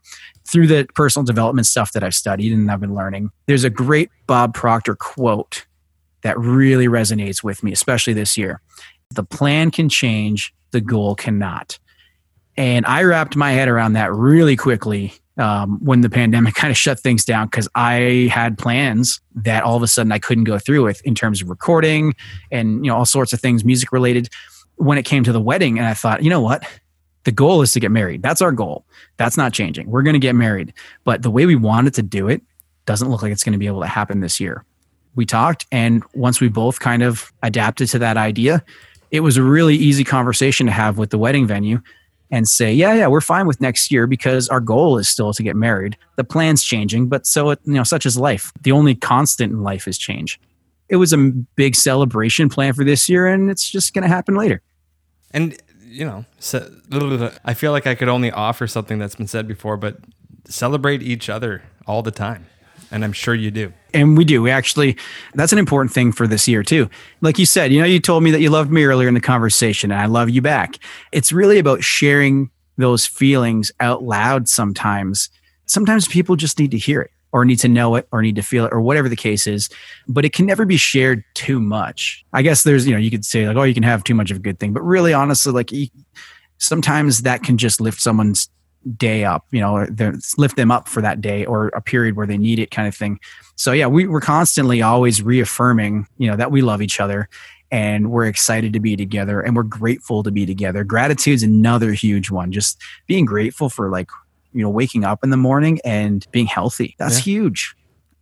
Through 0.47 0.67
the 0.67 0.87
personal 0.95 1.25
development 1.25 1.67
stuff 1.67 1.91
that 1.93 2.03
I've 2.03 2.15
studied 2.15 2.53
and 2.53 2.71
I've 2.71 2.79
been 2.79 2.95
learning, 2.95 3.31
there's 3.45 3.63
a 3.63 3.69
great 3.69 4.09
Bob 4.27 4.53
Proctor 4.53 4.95
quote 4.95 5.65
that 6.21 6.37
really 6.37 6.87
resonates 6.87 7.43
with 7.43 7.63
me, 7.63 7.71
especially 7.71 8.13
this 8.13 8.37
year. 8.37 8.61
The 9.15 9.23
plan 9.23 9.71
can 9.71 9.89
change, 9.89 10.53
the 10.71 10.81
goal 10.81 11.15
cannot. 11.15 11.79
And 12.57 12.85
I 12.85 13.03
wrapped 13.03 13.35
my 13.35 13.51
head 13.51 13.67
around 13.67 13.93
that 13.93 14.13
really 14.13 14.55
quickly 14.55 15.13
um, 15.37 15.79
when 15.83 16.01
the 16.01 16.09
pandemic 16.09 16.53
kind 16.55 16.69
of 16.69 16.77
shut 16.77 16.99
things 16.99 17.25
down 17.25 17.47
because 17.47 17.67
I 17.73 18.29
had 18.31 18.57
plans 18.57 19.21
that 19.35 19.63
all 19.63 19.75
of 19.75 19.83
a 19.83 19.87
sudden 19.87 20.11
I 20.11 20.19
couldn't 20.19 20.43
go 20.43 20.59
through 20.59 20.83
with 20.83 21.01
in 21.05 21.15
terms 21.15 21.41
of 21.41 21.49
recording 21.49 22.13
and 22.51 22.85
you 22.85 22.91
know 22.91 22.97
all 22.97 23.05
sorts 23.05 23.33
of 23.33 23.39
things 23.39 23.63
music 23.63 23.91
related. 23.91 24.29
When 24.75 24.97
it 24.97 25.03
came 25.03 25.25
to 25.25 25.33
the 25.33 25.41
wedding, 25.41 25.77
and 25.77 25.85
I 25.85 25.93
thought, 25.93 26.23
you 26.23 26.29
know 26.29 26.39
what, 26.39 26.65
the 27.25 27.33
goal 27.33 27.61
is 27.61 27.73
to 27.73 27.81
get 27.81 27.91
married. 27.91 28.21
That's 28.21 28.41
our 28.41 28.53
goal. 28.53 28.85
That's 29.17 29.35
not 29.35 29.51
changing. 29.51 29.89
We're 29.89 30.03
going 30.03 30.13
to 30.13 30.19
get 30.19 30.35
married, 30.35 30.73
but 31.03 31.21
the 31.21 31.29
way 31.29 31.45
we 31.45 31.55
wanted 31.55 31.93
to 31.95 32.01
do 32.01 32.29
it 32.29 32.41
doesn't 32.85 33.09
look 33.09 33.21
like 33.21 33.33
it's 33.33 33.43
going 33.43 33.53
to 33.53 33.59
be 33.59 33.67
able 33.67 33.81
to 33.81 33.87
happen 33.87 34.21
this 34.21 34.39
year. 34.39 34.63
We 35.15 35.25
talked, 35.25 35.65
and 35.69 36.01
once 36.13 36.39
we 36.39 36.47
both 36.47 36.79
kind 36.79 37.03
of 37.03 37.33
adapted 37.43 37.89
to 37.89 37.99
that 37.99 38.15
idea, 38.15 38.63
it 39.11 39.21
was 39.21 39.37
a 39.37 39.43
really 39.43 39.75
easy 39.75 40.03
conversation 40.03 40.65
to 40.65 40.71
have 40.71 40.97
with 40.97 41.09
the 41.09 41.17
wedding 41.17 41.47
venue 41.47 41.81
and 42.31 42.47
say, 42.47 42.71
yeah, 42.71 42.93
yeah, 42.93 43.07
we're 43.07 43.21
fine 43.21 43.47
with 43.47 43.59
next 43.59 43.91
year 43.91 44.05
because 44.05 44.49
our 44.49 44.59
goal 44.59 44.97
is 44.97 45.09
still 45.09 45.33
to 45.33 45.41
get 45.41 45.55
married. 45.55 45.97
The 46.15 46.23
plan's 46.23 46.63
changing, 46.63 47.07
but 47.07 47.25
so 47.25 47.49
it, 47.49 47.59
you 47.65 47.73
know, 47.73 47.83
such 47.83 48.05
is 48.05 48.17
life. 48.17 48.51
The 48.61 48.71
only 48.71 48.93
constant 48.93 49.51
in 49.51 49.63
life 49.63 49.87
is 49.87 49.97
change. 49.97 50.39
It 50.89 50.97
was 50.97 51.13
a 51.13 51.17
big 51.55 51.75
celebration 51.75 52.49
plan 52.49 52.73
for 52.73 52.83
this 52.83 53.09
year, 53.09 53.27
and 53.27 53.49
it's 53.49 53.69
just 53.69 53.93
going 53.93 54.03
to 54.03 54.07
happen 54.07 54.35
later. 54.35 54.61
And 55.31 55.57
you 55.89 56.05
know, 56.05 56.25
so, 56.39 56.69
I 57.43 57.55
feel 57.55 57.71
like 57.71 57.87
I 57.87 57.95
could 57.95 58.09
only 58.09 58.31
offer 58.31 58.67
something 58.67 58.99
that's 58.99 59.15
been 59.15 59.27
said 59.27 59.47
before, 59.47 59.75
but 59.75 59.97
celebrate 60.47 61.01
each 61.01 61.29
other 61.29 61.63
all 61.87 62.03
the 62.03 62.11
time, 62.11 62.45
and 62.91 63.03
I'm 63.03 63.13
sure 63.13 63.35
you 63.35 63.51
do. 63.51 63.73
And 63.93 64.17
we 64.17 64.25
do. 64.25 64.41
We 64.41 64.51
actually, 64.51 64.97
that's 65.33 65.51
an 65.51 65.59
important 65.59 65.91
thing 65.91 66.11
for 66.11 66.27
this 66.27 66.47
year, 66.47 66.63
too. 66.63 66.89
Like 67.21 67.39
you 67.39 67.45
said, 67.45 67.71
you 67.71 67.79
know, 67.79 67.85
you 67.85 67.99
told 67.99 68.23
me 68.23 68.31
that 68.31 68.41
you 68.41 68.49
loved 68.49 68.71
me 68.71 68.83
earlier 68.83 69.07
in 69.07 69.13
the 69.13 69.21
conversation, 69.21 69.91
and 69.91 69.99
I 69.99 70.05
love 70.05 70.29
you 70.29 70.41
back. 70.41 70.77
It's 71.11 71.31
really 71.31 71.59
about 71.59 71.83
sharing 71.83 72.49
those 72.77 73.05
feelings 73.05 73.71
out 73.79 74.03
loud 74.03 74.47
sometimes. 74.47 75.29
Sometimes 75.65 76.07
people 76.07 76.35
just 76.35 76.59
need 76.59 76.71
to 76.71 76.77
hear 76.77 77.01
it 77.01 77.11
or 77.31 77.45
need 77.45 77.59
to 77.59 77.67
know 77.67 77.95
it 77.95 78.07
or 78.11 78.21
need 78.21 78.35
to 78.35 78.41
feel 78.41 78.65
it 78.65 78.73
or 78.73 78.81
whatever 78.81 79.09
the 79.09 79.15
case 79.15 79.45
is 79.45 79.69
but 80.07 80.25
it 80.25 80.33
can 80.33 80.45
never 80.45 80.65
be 80.65 80.77
shared 80.77 81.23
too 81.33 81.59
much 81.59 82.25
i 82.33 82.41
guess 82.41 82.63
there's 82.63 82.87
you 82.87 82.93
know 82.93 82.99
you 82.99 83.11
could 83.11 83.25
say 83.25 83.47
like 83.47 83.57
oh 83.57 83.63
you 83.63 83.73
can 83.73 83.83
have 83.83 84.03
too 84.03 84.15
much 84.15 84.31
of 84.31 84.37
a 84.37 84.39
good 84.39 84.59
thing 84.59 84.73
but 84.73 84.81
really 84.81 85.13
honestly 85.13 85.51
like 85.51 85.71
sometimes 86.57 87.21
that 87.21 87.43
can 87.43 87.57
just 87.57 87.79
lift 87.79 88.01
someone's 88.01 88.49
day 88.95 89.25
up 89.25 89.45
you 89.51 89.59
know 89.59 89.85
lift 90.37 90.55
them 90.55 90.71
up 90.71 90.87
for 90.87 91.01
that 91.01 91.19
day 91.19 91.45
or 91.45 91.67
a 91.69 91.81
period 91.81 92.15
where 92.15 92.25
they 92.25 92.37
need 92.37 92.59
it 92.59 92.71
kind 92.71 92.87
of 92.87 92.95
thing. 92.95 93.19
So 93.55 93.71
yeah 93.71 93.87
we, 93.87 94.07
we're 94.07 94.21
constantly 94.21 94.81
always 94.81 95.21
reaffirming 95.21 96.07
you 96.17 96.29
know 96.29 96.35
that 96.35 96.51
we 96.51 96.61
love 96.61 96.81
each 96.81 96.99
other 96.99 97.29
and 97.71 98.09
we're 98.11 98.25
excited 98.25 98.73
to 98.73 98.79
be 98.79 98.95
together 98.95 99.41
and 99.41 99.55
we're 99.55 99.63
grateful 99.63 100.23
to 100.23 100.31
be 100.31 100.45
together. 100.45 100.83
Gratitude's 100.83 101.43
another 101.43 101.93
huge 101.93 102.31
one. 102.31 102.51
Just 102.51 102.81
being 103.05 103.25
grateful 103.25 103.69
for 103.69 103.89
like 103.89 104.09
you 104.53 104.61
know 104.61 104.69
waking 104.69 105.03
up 105.03 105.23
in 105.23 105.29
the 105.29 105.37
morning 105.37 105.79
and 105.83 106.25
being 106.31 106.47
healthy. 106.47 106.95
That's 106.97 107.17
yeah. 107.17 107.33
huge. 107.33 107.75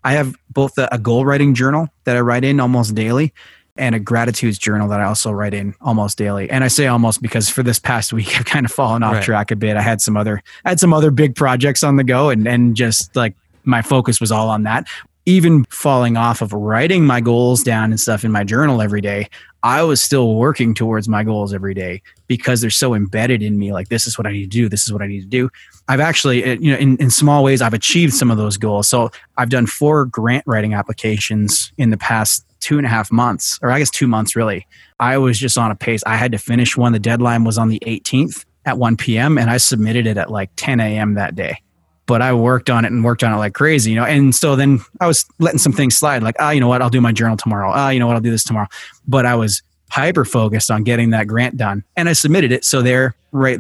I 0.04 0.14
have 0.14 0.36
both 0.50 0.78
a, 0.78 0.88
a 0.92 0.98
goal 0.98 1.26
writing 1.26 1.54
journal 1.54 1.90
that 2.06 2.16
i 2.16 2.20
write 2.22 2.44
in 2.44 2.60
almost 2.60 2.96
daily 2.96 3.34
and 3.78 3.96
a 3.96 4.00
gratitudes 4.00 4.58
journal 4.58 4.88
that 4.90 5.00
I 5.00 5.04
also 5.06 5.32
write 5.32 5.54
in 5.54 5.76
almost 5.82 6.18
daily. 6.18 6.50
And 6.50 6.64
I 6.64 6.68
say 6.68 6.88
almost 6.88 7.22
because 7.22 7.50
for 7.50 7.64
this 7.64 7.80
past 7.80 8.14
week 8.18 8.38
I've 8.40 8.46
kind 8.46 8.66
of 8.66 8.72
fallen 8.72 9.04
off 9.04 9.14
Right. 9.16 9.24
track 9.24 9.52
a 9.52 9.56
bit. 9.56 9.78
I 9.78 9.82
had 9.82 10.02
some 10.02 10.18
other 10.18 10.42
I 10.66 10.70
had 10.70 10.80
some 10.80 10.94
other 10.94 11.12
big 11.12 11.36
projects 11.36 11.84
on 11.84 11.96
the 11.96 12.04
go 12.04 12.30
and 12.30 12.48
and 12.48 12.76
just 12.76 13.16
like 13.16 13.34
my 13.64 13.82
focus 13.82 14.22
was 14.22 14.32
all 14.32 14.50
on 14.50 14.64
that. 14.64 14.88
Even 15.28 15.66
falling 15.66 16.16
off 16.16 16.42
of 16.42 16.54
writing 16.54 17.06
my 17.06 17.20
goals 17.20 17.62
down 17.62 17.92
and 17.92 18.00
stuff 18.00 18.24
in 18.24 18.32
my 18.32 18.46
journal 18.46 18.82
every 18.82 19.02
day, 19.02 19.28
I 19.62 19.84
was 19.84 20.02
still 20.02 20.36
working 20.36 20.74
towards 20.74 21.10
my 21.10 21.26
goals 21.26 21.54
every 21.54 21.74
day 21.74 22.02
because 22.28 22.62
they're 22.62 22.70
so 22.70 22.94
embedded 22.94 23.44
in 23.44 23.60
me. 23.60 23.74
Like, 23.74 23.90
this 23.90 24.08
is 24.08 24.18
what 24.18 24.26
I 24.26 24.32
need 24.32 24.44
to 24.44 24.48
do. 24.48 24.70
This 24.70 24.86
is 24.86 24.94
what 24.94 25.02
I 25.02 25.08
need 25.08 25.20
to 25.20 25.28
do. 25.28 25.50
I've 25.90 26.00
actually, 26.00 26.46
uh, 26.46 26.56
you 26.62 26.72
know, 26.72 26.78
in, 26.78 26.96
in 26.96 27.10
small 27.10 27.44
ways, 27.44 27.62
I've 27.62 27.74
achieved 27.74 28.14
some 28.14 28.32
of 28.32 28.38
those 28.38 28.56
goals. 28.56 28.88
So 28.88 29.12
I've 29.36 29.50
done 29.50 29.68
four 29.68 30.06
grant 30.06 30.46
writing 30.48 30.74
applications 30.74 31.74
in 31.78 31.90
the 31.90 31.98
past 31.98 32.46
two 32.62 32.78
and 32.78 32.88
a 32.88 32.90
half 32.90 33.12
months, 33.12 33.60
or 33.62 33.70
I 33.70 33.80
guess 33.80 33.90
two 33.90 34.08
months 34.08 34.34
really. 34.34 34.66
I 35.02 35.18
was 35.18 35.38
just 35.38 35.58
on 35.58 35.72
a 35.72 35.76
pace. 35.76 36.04
I 36.06 36.16
had 36.16 36.32
to 36.32 36.38
finish 36.38 36.78
one. 36.78 36.94
The 36.94 37.00
deadline 37.00 37.44
was 37.44 37.58
on 37.58 37.68
the 37.68 37.84
18th 37.86 38.46
at 38.66 38.78
1 38.78 38.96
p.m. 38.96 39.38
and 39.38 39.50
I 39.50 39.58
submitted 39.58 40.08
it 40.08 40.16
at 40.16 40.32
like 40.32 40.52
10 40.56 40.80
a.m. 40.80 41.16
that 41.16 41.36
day 41.36 41.62
but 42.08 42.22
I 42.22 42.34
worked 42.34 42.70
on 42.70 42.84
it 42.86 42.92
and 42.92 43.04
worked 43.04 43.24
on 43.24 43.32
it 43.32 43.38
like 43.38 43.54
crazy, 43.54 43.92
you 43.92 43.98
know. 43.98 44.06
And 44.06 44.34
so 44.34 44.56
then 44.56 44.80
I 45.00 45.06
was 45.08 45.26
letting 45.40 45.60
some 45.60 45.74
things 45.74 45.96
slide, 45.96 46.24
like, 46.24 46.36
ah, 46.40 46.50
you 46.52 46.60
know 46.60 46.68
what, 46.68 46.82
I'll 46.82 46.90
do 46.90 47.02
my 47.02 47.12
journal 47.12 47.38
tomorrow. 47.38 47.72
Ah, 47.74 47.90
you 47.90 48.00
know 48.00 48.08
what, 48.08 48.16
I'll 48.16 48.22
do 48.22 48.32
this 48.32 48.44
tomorrow. 48.44 48.68
But 49.08 49.26
I 49.26 49.36
was 49.36 49.62
hyper 49.92 50.26
focused 50.26 50.72
on 50.72 50.84
getting 50.84 51.12
that 51.12 51.28
grant 51.28 51.58
done, 51.58 51.84
and 51.96 52.10
I 52.10 52.14
submitted 52.14 52.52
it. 52.52 52.66
So 52.66 52.82
there, 52.82 53.16
right, 53.32 53.60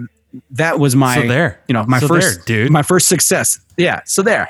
that 0.51 0.79
was 0.79 0.95
my, 0.95 1.21
So 1.21 1.27
there. 1.27 1.61
you 1.67 1.73
know, 1.73 1.83
my 1.85 1.99
So 1.99 2.07
first, 2.07 2.45
there, 2.47 2.63
dude. 2.63 2.71
my 2.71 2.81
first 2.83 3.07
success. 3.07 3.59
Yeah, 3.77 4.01
so 4.05 4.21
there, 4.23 4.49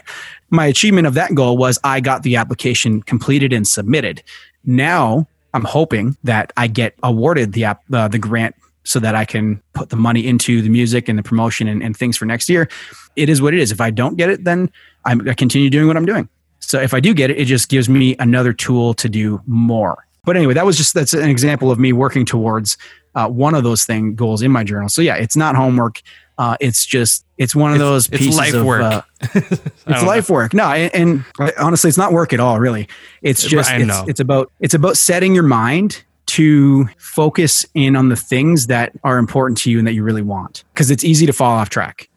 my 0.49 0.65
achievement 0.67 1.07
of 1.07 1.13
that 1.15 1.35
goal 1.35 1.57
was 1.57 1.79
I 1.83 1.99
got 1.99 2.23
the 2.23 2.35
application 2.37 3.01
completed 3.03 3.51
and 3.51 3.67
submitted. 3.67 4.23
Now 4.65 5.27
I'm 5.53 5.63
hoping 5.63 6.17
that 6.23 6.53
I 6.57 6.67
get 6.67 6.95
awarded 7.03 7.53
the 7.53 7.65
app, 7.65 7.81
uh, 7.91 8.07
the 8.07 8.19
grant 8.19 8.55
so 8.87 9.01
that 9.01 9.15
I 9.15 9.25
can 9.25 9.61
put 9.73 9.89
the 9.89 9.97
money 9.97 10.25
into 10.25 10.61
the 10.61 10.69
music 10.69 11.09
and 11.09 11.19
the 11.19 11.23
promotion 11.23 11.67
and, 11.67 11.83
and 11.83 11.95
things 11.95 12.15
for 12.15 12.25
next 12.25 12.47
year. 12.47 12.69
It 13.17 13.27
is 13.27 13.41
what 13.41 13.53
it 13.53 13.59
is. 13.59 13.69
If 13.69 13.81
I 13.81 13.91
don't 13.91 14.15
get 14.15 14.29
it, 14.29 14.45
then 14.45 14.71
I'm, 15.03 15.27
I 15.27 15.33
continue 15.33 15.69
doing 15.69 15.87
what 15.87 15.97
I'm 15.97 16.05
doing. 16.05 16.29
So 16.59 16.79
if 16.79 16.93
I 16.93 17.01
do 17.01 17.13
get 17.13 17.29
it, 17.29 17.37
it 17.37 17.45
just 17.45 17.67
gives 17.67 17.89
me 17.89 18.15
another 18.17 18.53
tool 18.53 18.93
to 18.93 19.09
do 19.09 19.41
more. 19.45 20.07
But 20.23 20.37
anyway, 20.37 20.53
that 20.53 20.65
was 20.65 20.77
just 20.77 20.93
that's 20.93 21.13
an 21.13 21.29
example 21.29 21.69
of 21.69 21.79
me 21.79 21.91
working 21.91 22.25
towards 22.25 22.77
uh, 23.15 23.27
one 23.27 23.55
of 23.55 23.63
those 23.63 23.83
thing 23.83 24.15
goals 24.15 24.41
in 24.41 24.51
my 24.51 24.63
journal. 24.63 24.87
So 24.87 25.01
yeah, 25.01 25.15
it's 25.15 25.35
not 25.35 25.55
homework. 25.55 26.01
Uh, 26.37 26.55
it's 26.61 26.85
just 26.85 27.25
it's 27.37 27.55
one 27.55 27.73
of 27.73 27.79
those 27.79 28.07
it's 28.07 28.17
pieces 28.17 28.37
life 28.37 28.53
of, 28.53 28.65
work. 28.65 28.83
uh, 28.83 29.01
it's 29.33 30.03
life 30.03 30.29
work. 30.29 30.53
No, 30.53 30.65
and, 30.65 31.25
and 31.39 31.53
honestly, 31.59 31.89
it's 31.89 31.97
not 31.97 32.13
work 32.13 32.31
at 32.31 32.39
all. 32.39 32.59
Really, 32.59 32.87
it's 33.21 33.43
just 33.43 33.69
it's, 33.73 34.09
it's 34.09 34.19
about 34.21 34.51
it's 34.61 34.73
about 34.73 34.95
setting 34.95 35.33
your 35.33 35.43
mind 35.43 36.03
to 36.27 36.87
focus 36.97 37.65
in 37.73 37.95
on 37.95 38.09
the 38.09 38.15
things 38.15 38.67
that 38.67 38.93
are 39.03 39.17
important 39.17 39.57
to 39.59 39.71
you 39.71 39.79
and 39.79 39.87
that 39.87 39.93
you 39.93 40.03
really 40.03 40.21
want 40.21 40.63
because 40.73 40.91
it's 40.91 41.03
easy 41.03 41.25
to 41.25 41.33
fall 41.33 41.53
off 41.53 41.69
track. 41.69 42.09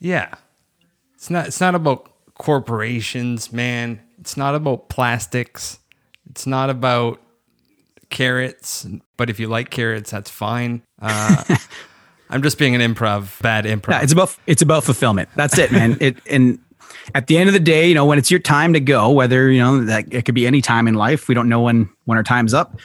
Yeah. 0.00 0.34
It's 1.14 1.30
not 1.30 1.46
it's 1.46 1.60
not 1.60 1.74
about 1.74 2.10
corporations, 2.34 3.52
man. 3.52 4.00
It's 4.18 4.36
not 4.36 4.54
about 4.54 4.88
plastics. 4.88 5.78
It's 6.30 6.46
not 6.46 6.70
about 6.70 7.20
carrots. 8.10 8.86
But 9.16 9.30
if 9.30 9.38
you 9.38 9.48
like 9.48 9.70
carrots, 9.70 10.10
that's 10.10 10.30
fine. 10.30 10.82
Uh, 11.00 11.56
I'm 12.30 12.42
just 12.42 12.58
being 12.58 12.74
an 12.74 12.80
improv, 12.80 13.40
bad 13.42 13.64
improv. 13.64 13.90
Yeah, 13.90 14.02
it's 14.02 14.12
about 14.12 14.36
it's 14.46 14.62
about 14.62 14.84
fulfillment. 14.84 15.28
That's 15.36 15.58
it, 15.58 15.72
man. 15.72 15.98
it 16.00 16.18
and 16.28 16.58
at 17.14 17.26
the 17.26 17.36
end 17.36 17.48
of 17.48 17.52
the 17.52 17.60
day, 17.60 17.88
you 17.88 17.94
know, 17.94 18.06
when 18.06 18.18
it's 18.18 18.30
your 18.30 18.40
time 18.40 18.72
to 18.72 18.80
go, 18.80 19.10
whether 19.10 19.50
you 19.50 19.58
know 19.58 19.84
that 19.84 20.12
it 20.12 20.24
could 20.24 20.34
be 20.34 20.46
any 20.46 20.60
time 20.60 20.88
in 20.88 20.94
life, 20.94 21.28
we 21.28 21.34
don't 21.34 21.48
know 21.48 21.60
when 21.60 21.88
when 22.04 22.16
our 22.18 22.24
time's 22.24 22.54
up. 22.54 22.78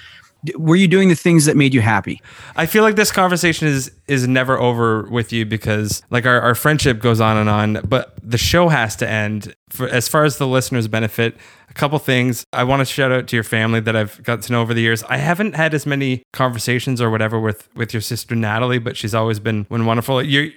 Were 0.56 0.78
you 0.78 0.88
doing 0.88 1.10
the 1.10 1.16
things 1.16 1.46
that 1.46 1.58
made 1.58 1.74
you 1.74 1.82
happy? 1.82 2.22
I 2.56 2.66
feel 2.66 2.82
like 2.82 2.96
this 2.96 3.12
conversation 3.12 3.68
is 3.68 3.92
is 4.08 4.28
never 4.28 4.58
over 4.58 5.04
with 5.10 5.34
you 5.34 5.46
because 5.46 6.02
like 6.10 6.26
our, 6.26 6.40
our 6.40 6.56
friendship 6.56 7.00
goes 7.00 7.20
on 7.20 7.36
and 7.36 7.50
on, 7.50 7.82
but 7.88 8.18
the 8.24 8.38
show 8.38 8.70
has 8.70 8.96
to 8.98 9.10
end. 9.10 9.54
For 9.70 9.88
as 9.88 10.08
far 10.08 10.24
as 10.24 10.38
the 10.38 10.48
listeners 10.48 10.88
benefit, 10.88 11.36
a 11.70 11.74
couple 11.74 12.00
things. 12.00 12.46
I 12.52 12.64
want 12.64 12.80
to 12.80 12.86
shout 12.86 13.12
out 13.12 13.28
to 13.28 13.36
your 13.36 13.44
family 13.44 13.80
that 13.82 13.96
I've 13.96 14.22
got 14.24 14.42
to 14.44 14.52
know 14.52 14.62
over 14.62 14.74
the 14.74 14.82
years. 14.82 15.04
I 15.04 15.18
haven't 15.18 15.56
had 15.56 15.74
as 15.74 15.86
many 15.86 16.24
conversations 16.34 17.02
or 17.02 17.10
whatever 17.10 17.40
with 17.40 17.70
with 17.76 17.94
your 17.94 18.02
sister 18.02 18.36
Natalie, 18.36 18.80
but 18.80 18.98
she's 18.98 19.14
always 19.14 19.40
been 19.40 19.68
wonderful. 19.70 20.24
You're 20.24 20.52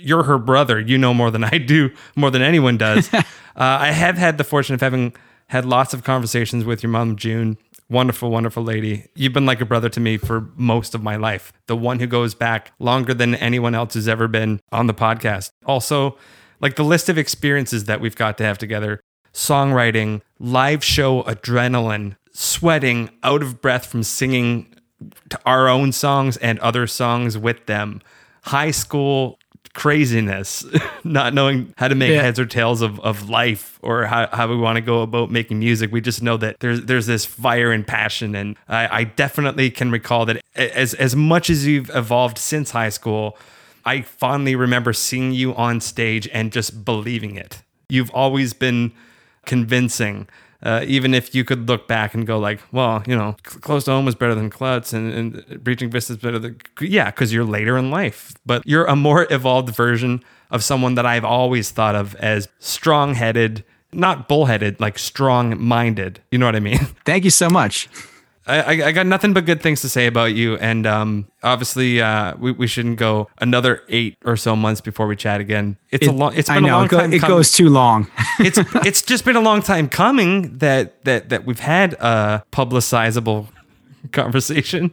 you're 0.00 0.24
her 0.24 0.38
brother. 0.38 0.80
You 0.80 0.98
know 0.98 1.14
more 1.14 1.30
than 1.30 1.44
I 1.44 1.58
do, 1.58 1.90
more 2.16 2.30
than 2.30 2.42
anyone 2.42 2.76
does. 2.76 3.12
uh, 3.14 3.22
I 3.56 3.92
have 3.92 4.16
had 4.16 4.38
the 4.38 4.44
fortune 4.44 4.74
of 4.74 4.80
having 4.80 5.14
had 5.48 5.64
lots 5.64 5.94
of 5.94 6.04
conversations 6.04 6.64
with 6.64 6.82
your 6.82 6.90
mom, 6.90 7.16
June. 7.16 7.58
Wonderful, 7.90 8.30
wonderful 8.30 8.62
lady. 8.62 9.06
You've 9.14 9.32
been 9.32 9.46
like 9.46 9.62
a 9.62 9.64
brother 9.64 9.88
to 9.88 10.00
me 10.00 10.18
for 10.18 10.50
most 10.56 10.94
of 10.94 11.02
my 11.02 11.16
life. 11.16 11.52
The 11.66 11.76
one 11.76 12.00
who 12.00 12.06
goes 12.06 12.34
back 12.34 12.72
longer 12.78 13.14
than 13.14 13.34
anyone 13.36 13.74
else 13.74 13.94
who's 13.94 14.08
ever 14.08 14.28
been 14.28 14.60
on 14.70 14.86
the 14.86 14.94
podcast. 14.94 15.50
Also, 15.64 16.18
like 16.60 16.76
the 16.76 16.84
list 16.84 17.08
of 17.08 17.16
experiences 17.16 17.84
that 17.84 18.00
we've 18.00 18.16
got 18.16 18.36
to 18.38 18.44
have 18.44 18.58
together 18.58 19.00
songwriting, 19.32 20.20
live 20.38 20.82
show 20.82 21.22
adrenaline, 21.22 22.16
sweating, 22.32 23.10
out 23.22 23.42
of 23.42 23.62
breath 23.62 23.86
from 23.86 24.02
singing 24.02 24.74
to 25.30 25.38
our 25.46 25.68
own 25.68 25.92
songs 25.92 26.36
and 26.38 26.58
other 26.58 26.86
songs 26.86 27.38
with 27.38 27.66
them, 27.66 28.02
high 28.44 28.70
school 28.70 29.37
craziness, 29.78 30.64
not 31.04 31.32
knowing 31.32 31.72
how 31.76 31.86
to 31.86 31.94
make 31.94 32.10
Yeah. 32.10 32.22
heads 32.22 32.40
or 32.40 32.46
tails 32.46 32.82
of, 32.82 32.98
of 33.00 33.30
life 33.30 33.78
or 33.80 34.06
how, 34.06 34.26
how 34.32 34.48
we 34.48 34.56
want 34.56 34.74
to 34.74 34.80
go 34.80 35.02
about 35.02 35.30
making 35.30 35.60
music. 35.60 35.92
We 35.92 36.00
just 36.00 36.20
know 36.20 36.36
that 36.36 36.58
there's 36.58 36.82
there's 36.82 37.06
this 37.06 37.24
fire 37.24 37.70
and 37.70 37.86
passion, 37.86 38.34
and 38.34 38.56
I, 38.68 39.00
I 39.00 39.04
definitely 39.04 39.70
can 39.70 39.92
recall 39.92 40.26
that 40.26 40.42
as 40.56 40.94
as 40.94 41.14
much 41.14 41.48
as 41.48 41.64
you've 41.64 41.90
evolved 41.94 42.38
since 42.38 42.72
high 42.72 42.88
school, 42.88 43.38
I 43.84 44.02
fondly 44.02 44.56
remember 44.56 44.92
seeing 44.92 45.30
you 45.32 45.54
on 45.54 45.80
stage 45.80 46.28
and 46.32 46.52
just 46.52 46.84
believing 46.84 47.36
it. 47.36 47.62
You've 47.88 48.10
always 48.10 48.52
been 48.54 48.90
convincing. 49.46 50.26
Uh, 50.60 50.84
even 50.88 51.14
if 51.14 51.34
you 51.36 51.44
could 51.44 51.68
look 51.68 51.86
back 51.86 52.14
and 52.14 52.26
go 52.26 52.36
like, 52.36 52.60
well, 52.72 53.02
you 53.06 53.14
know, 53.14 53.36
close 53.42 53.84
to 53.84 53.92
home 53.92 54.04
was 54.04 54.16
better 54.16 54.34
than 54.34 54.50
Klutz, 54.50 54.92
and, 54.92 55.12
and 55.12 55.62
Breaching 55.62 55.88
Vista 55.88 56.14
is 56.14 56.18
better 56.18 56.38
than 56.38 56.60
yeah, 56.80 57.06
because 57.06 57.32
you're 57.32 57.44
later 57.44 57.78
in 57.78 57.90
life, 57.90 58.34
but 58.44 58.66
you're 58.66 58.84
a 58.86 58.96
more 58.96 59.26
evolved 59.30 59.74
version 59.74 60.22
of 60.50 60.64
someone 60.64 60.96
that 60.96 61.06
I've 61.06 61.24
always 61.24 61.70
thought 61.70 61.94
of 61.94 62.16
as 62.16 62.48
strong-headed, 62.58 63.64
not 63.92 64.26
bullheaded, 64.26 64.80
like 64.80 64.98
strong-minded. 64.98 66.20
You 66.32 66.38
know 66.38 66.46
what 66.46 66.56
I 66.56 66.60
mean? 66.60 66.78
Thank 67.04 67.24
you 67.24 67.30
so 67.30 67.48
much. 67.48 67.88
I, 68.48 68.86
I, 68.86 68.92
got 68.92 69.06
nothing 69.06 69.34
but 69.34 69.44
good 69.44 69.60
things 69.60 69.82
to 69.82 69.88
say 69.88 70.06
about 70.06 70.34
you, 70.34 70.56
and 70.56 70.86
um, 70.86 71.28
obviously, 71.42 72.00
uh, 72.00 72.34
we, 72.38 72.52
we 72.52 72.66
shouldn't 72.66 72.98
go 72.98 73.28
another 73.38 73.82
eight 73.88 74.16
or 74.24 74.36
so 74.36 74.56
months 74.56 74.80
before 74.80 75.06
we 75.06 75.16
chat 75.16 75.40
again. 75.40 75.76
It's 75.90 76.06
a 76.06 76.12
long. 76.12 76.34
It's 76.34 76.48
I 76.48 76.54
been 76.54 76.64
know 76.64 76.70
a 76.70 76.76
long 76.76 76.84
it, 76.86 76.90
go- 76.90 76.98
time. 76.98 77.12
it 77.12 77.20
coming. 77.20 77.36
goes 77.36 77.52
too 77.52 77.68
long. 77.68 78.10
it's 78.38 78.58
it's 78.86 79.02
just 79.02 79.24
been 79.24 79.36
a 79.36 79.40
long 79.40 79.60
time 79.60 79.88
coming 79.88 80.56
that 80.58 81.04
that 81.04 81.28
that 81.28 81.44
we've 81.44 81.60
had 81.60 81.92
a 81.94 82.42
publicizable 82.50 83.48
conversation. 84.12 84.92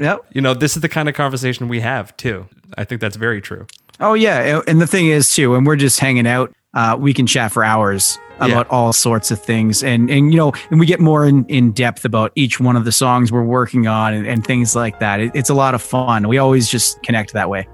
Yep. 0.00 0.26
You 0.32 0.40
know, 0.40 0.54
this 0.54 0.76
is 0.76 0.82
the 0.82 0.88
kind 0.88 1.08
of 1.08 1.14
conversation 1.14 1.68
we 1.68 1.80
have 1.80 2.16
too. 2.16 2.48
I 2.76 2.84
think 2.84 3.00
that's 3.00 3.16
very 3.16 3.40
true. 3.40 3.66
Oh 4.00 4.14
yeah, 4.14 4.62
and 4.66 4.80
the 4.80 4.86
thing 4.86 5.06
is 5.06 5.34
too, 5.34 5.52
when 5.52 5.64
we're 5.64 5.76
just 5.76 6.00
hanging 6.00 6.26
out, 6.26 6.52
uh, 6.74 6.96
we 6.98 7.14
can 7.14 7.26
chat 7.26 7.52
for 7.52 7.62
hours 7.62 8.18
about 8.40 8.68
all 8.68 8.92
sorts 8.92 9.30
of 9.30 9.40
things, 9.42 9.82
and 9.82 10.10
and 10.10 10.32
you 10.32 10.38
know, 10.38 10.52
and 10.70 10.80
we 10.80 10.86
get 10.86 11.00
more 11.00 11.26
in, 11.26 11.44
in 11.46 11.72
depth 11.72 12.04
about 12.04 12.32
each 12.34 12.60
one 12.60 12.76
of 12.76 12.84
the 12.84 12.92
songs 12.92 13.30
we're 13.30 13.44
working 13.44 13.86
on 13.86 14.14
and, 14.14 14.26
and 14.26 14.46
things 14.46 14.74
like 14.74 15.00
that. 15.00 15.20
It, 15.20 15.32
it's 15.34 15.50
a 15.50 15.54
lot 15.54 15.74
of 15.74 15.82
fun. 15.82 16.28
We 16.28 16.38
always 16.38 16.68
just 16.68 17.02
connect 17.02 17.32
that 17.32 17.48
way. 17.48 17.68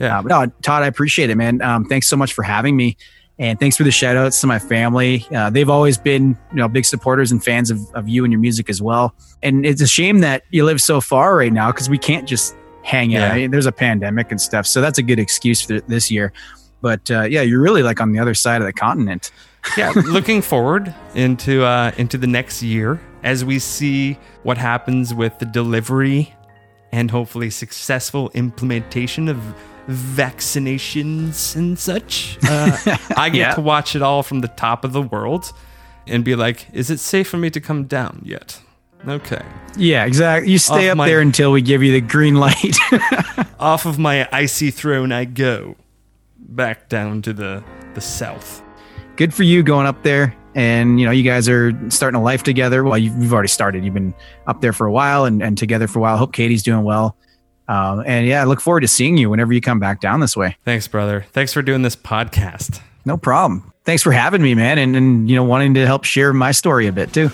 Yeah. 0.00 0.18
Uh, 0.18 0.22
but 0.22 0.28
no, 0.28 0.52
Todd, 0.62 0.82
I 0.82 0.86
appreciate 0.86 1.30
it, 1.30 1.36
man. 1.36 1.60
Um, 1.62 1.84
thanks 1.84 2.08
so 2.08 2.16
much 2.16 2.32
for 2.32 2.42
having 2.42 2.76
me. 2.76 2.96
And 3.38 3.58
thanks 3.58 3.76
for 3.76 3.82
the 3.82 3.90
shout 3.90 4.16
outs 4.16 4.40
to 4.42 4.46
my 4.46 4.58
family. 4.58 5.26
Uh, 5.34 5.50
they've 5.50 5.68
always 5.68 5.98
been, 5.98 6.38
you 6.50 6.56
know, 6.56 6.68
big 6.68 6.84
supporters 6.84 7.32
and 7.32 7.42
fans 7.42 7.70
of, 7.70 7.80
of 7.94 8.08
you 8.08 8.24
and 8.24 8.32
your 8.32 8.40
music 8.40 8.68
as 8.68 8.80
well. 8.80 9.14
And 9.42 9.66
it's 9.66 9.80
a 9.80 9.86
shame 9.86 10.20
that 10.20 10.44
you 10.50 10.64
live 10.64 10.80
so 10.80 11.00
far 11.00 11.36
right 11.36 11.52
now 11.52 11.72
because 11.72 11.90
we 11.90 11.98
can't 11.98 12.28
just 12.28 12.54
hang 12.84 13.16
out. 13.16 13.20
Yeah. 13.20 13.32
I 13.32 13.36
mean, 13.36 13.50
there's 13.50 13.66
a 13.66 13.72
pandemic 13.72 14.30
and 14.30 14.40
stuff. 14.40 14.66
So 14.66 14.80
that's 14.80 14.98
a 14.98 15.02
good 15.02 15.18
excuse 15.18 15.62
for 15.62 15.80
this 15.80 16.10
year. 16.10 16.32
But 16.82 17.10
uh, 17.10 17.22
yeah, 17.22 17.42
you're 17.42 17.60
really 17.60 17.82
like 17.82 18.00
on 18.00 18.12
the 18.12 18.18
other 18.18 18.34
side 18.34 18.60
of 18.60 18.66
the 18.66 18.72
continent. 18.72 19.32
Yeah, 19.76 19.92
looking 20.06 20.42
forward 20.42 20.94
into 21.14 21.64
uh, 21.64 21.92
into 21.96 22.18
the 22.18 22.26
next 22.26 22.62
year 22.62 23.00
as 23.22 23.44
we 23.44 23.58
see 23.58 24.18
what 24.42 24.58
happens 24.58 25.14
with 25.14 25.38
the 25.38 25.46
delivery 25.46 26.34
and 26.90 27.10
hopefully 27.10 27.48
successful 27.50 28.30
implementation 28.34 29.28
of 29.28 29.38
vaccinations 29.88 31.56
and 31.56 31.78
such. 31.78 32.38
Uh, 32.48 32.76
I 33.16 33.28
get 33.30 33.38
Yeah. 33.38 33.54
to 33.54 33.60
watch 33.60 33.94
it 33.96 34.02
all 34.02 34.22
from 34.22 34.40
the 34.40 34.48
top 34.48 34.84
of 34.84 34.92
the 34.92 35.02
world 35.02 35.52
and 36.06 36.24
be 36.24 36.34
like, 36.34 36.66
"Is 36.72 36.90
it 36.90 36.98
safe 37.00 37.28
for 37.28 37.36
me 37.38 37.50
to 37.50 37.60
come 37.60 37.84
down 37.84 38.20
yet?" 38.24 38.60
Okay, 39.06 39.42
Yeah, 39.76 40.04
exactly. 40.04 40.52
You 40.52 40.58
stay 40.58 40.86
Off 40.88 40.92
up 40.92 40.96
my- 40.98 41.08
there 41.08 41.20
until 41.20 41.50
we 41.50 41.60
give 41.60 41.82
you 41.82 41.90
the 41.92 42.00
green 42.00 42.36
light. 42.36 42.76
off 43.58 43.84
of 43.84 43.98
my 43.98 44.28
icy 44.32 44.70
throne 44.70 45.10
I 45.10 45.24
go, 45.24 45.74
back 46.38 46.88
down 46.88 47.22
to 47.22 47.32
the 47.32 47.62
the 47.94 48.00
south. 48.00 48.61
Good 49.16 49.32
for 49.34 49.42
you 49.42 49.62
going 49.62 49.86
up 49.86 50.02
there. 50.02 50.34
and 50.54 51.00
you 51.00 51.06
know 51.06 51.12
you 51.12 51.22
guys 51.22 51.48
are 51.48 51.72
starting 51.90 52.20
a 52.20 52.22
life 52.22 52.42
together. 52.42 52.84
Well, 52.84 52.98
you've, 52.98 53.16
you've 53.22 53.32
already 53.32 53.48
started. 53.48 53.84
You've 53.84 53.94
been 53.94 54.14
up 54.46 54.60
there 54.60 54.72
for 54.74 54.86
a 54.86 54.92
while 54.92 55.24
and, 55.24 55.42
and 55.42 55.56
together 55.56 55.86
for 55.88 55.98
a 55.98 56.02
while. 56.02 56.16
Hope 56.18 56.32
Katie's 56.34 56.62
doing 56.62 56.84
well. 56.84 57.16
Um, 57.68 58.02
and 58.04 58.26
yeah, 58.26 58.42
I 58.42 58.44
look 58.44 58.60
forward 58.60 58.80
to 58.80 58.88
seeing 58.88 59.16
you 59.16 59.30
whenever 59.30 59.52
you 59.52 59.60
come 59.62 59.78
back 59.78 60.00
down 60.00 60.20
this 60.20 60.36
way. 60.36 60.56
Thanks, 60.64 60.86
brother. 60.88 61.24
Thanks 61.32 61.52
for 61.54 61.62
doing 61.62 61.80
this 61.82 61.96
podcast. 61.96 62.80
No 63.06 63.16
problem. 63.16 63.72
Thanks 63.84 64.02
for 64.02 64.12
having 64.12 64.42
me, 64.42 64.54
man, 64.54 64.78
and, 64.78 64.94
and 64.94 65.30
you 65.30 65.36
know 65.36 65.44
wanting 65.44 65.74
to 65.74 65.86
help 65.86 66.04
share 66.04 66.32
my 66.32 66.52
story 66.52 66.86
a 66.86 66.92
bit 66.92 67.12
too. 67.14 67.30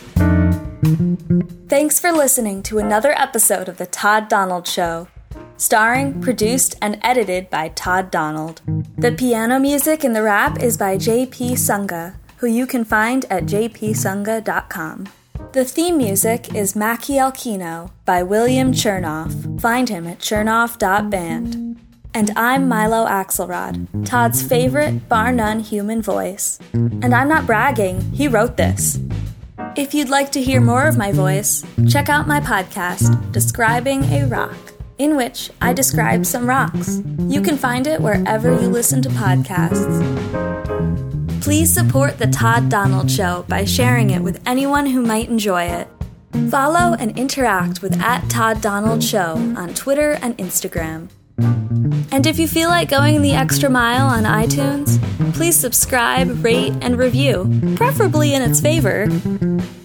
Thanks 1.69 1.99
for 2.01 2.13
listening 2.13 2.63
to 2.65 2.79
another 2.79 3.13
episode 3.13 3.69
of 3.69 3.79
The 3.79 3.87
Todd 3.87 4.29
Donald 4.29 4.67
Show. 4.67 5.09
Starring, 5.57 6.21
produced, 6.21 6.77
and 6.81 6.99
edited 7.03 7.51
by 7.51 7.69
Todd 7.69 8.11
Donald. 8.11 8.61
The 8.97 9.13
piano 9.13 9.59
music 9.59 10.05
in 10.05 10.13
the 10.13 10.23
rap 10.23 10.63
is 10.63 10.77
by 10.77 10.97
JP 10.97 11.53
Sunga, 11.53 12.15
who 12.39 12.47
you 12.47 12.67
can 12.67 12.85
find 12.85 13.25
at 13.31 13.45
jpsunga.com. 13.45 15.09
The 15.53 15.65
theme 15.65 15.97
music 15.97 16.55
is 16.55 16.77
Mackie 16.77 17.21
Kino 17.35 17.91
by 18.05 18.23
William 18.23 18.73
Chernoff. 18.73 19.61
Find 19.61 19.89
him 19.89 20.07
at 20.07 20.19
chernoff.band. 20.19 21.79
And 22.15 22.31
I'm 22.37 22.69
Milo 22.69 23.07
Axelrod, 23.07 24.07
Todd's 24.07 24.43
favorite, 24.43 25.09
bar 25.09 25.31
none 25.31 25.61
human 25.61 26.03
voice. 26.03 26.59
And 26.73 27.15
I'm 27.15 27.29
not 27.29 27.47
bragging, 27.47 28.01
he 28.13 28.29
wrote 28.29 28.57
this. 28.57 28.99
If 29.77 29.95
you'd 29.95 30.09
like 30.09 30.33
to 30.33 30.43
hear 30.43 30.61
more 30.61 30.87
of 30.87 30.97
my 30.97 31.13
voice, 31.13 31.65
check 31.89 32.09
out 32.09 32.27
my 32.27 32.41
podcast, 32.41 33.33
Describing 33.33 34.03
a 34.05 34.27
Rock, 34.27 34.57
in 34.99 35.17
which 35.17 35.51
I 35.61 35.73
describe 35.73 36.27
some 36.27 36.49
rocks. 36.49 37.01
You 37.19 37.41
can 37.41 37.57
find 37.57 37.87
it 37.87 38.01
wherever 38.01 38.51
you 38.51 38.69
listen 38.69 39.01
to 39.03 39.09
podcasts. 39.09 40.03
Please 41.43 41.73
support 41.73 42.19
The 42.19 42.27
Todd 42.27 42.69
Donald 42.69 43.11
Show 43.11 43.45
by 43.49 43.65
sharing 43.65 44.11
it 44.11 44.23
with 44.23 44.43
anyone 44.47 44.87
who 44.87 45.01
might 45.01 45.29
enjoy 45.29 45.63
it. 45.63 45.89
Follow 46.51 46.95
and 46.95 47.19
interact 47.19 47.81
with 47.81 47.99
at 48.01 48.29
Todd 48.29 48.61
Donald 48.61 49.03
Show 49.03 49.37
on 49.57 49.73
Twitter 49.75 50.19
and 50.21 50.37
Instagram. 50.39 51.09
And 52.11 52.27
if 52.27 52.39
you 52.39 52.49
feel 52.49 52.69
like 52.69 52.91
going 52.91 53.23
the 53.23 53.33
extra 53.33 53.71
mile 53.71 54.09
on 54.09 54.25
iTunes, 54.25 54.99
please 55.35 55.57
subscribe, 55.57 56.45
rate, 56.45 56.73
and 56.81 56.99
review, 56.99 57.75
preferably 57.77 58.35
in 58.35 58.43
its 58.43 58.61
favor. 58.61 59.07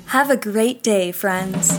Have 0.07 0.29
a 0.29 0.37
great 0.37 0.83
day, 0.83 1.11
friends. 1.11 1.71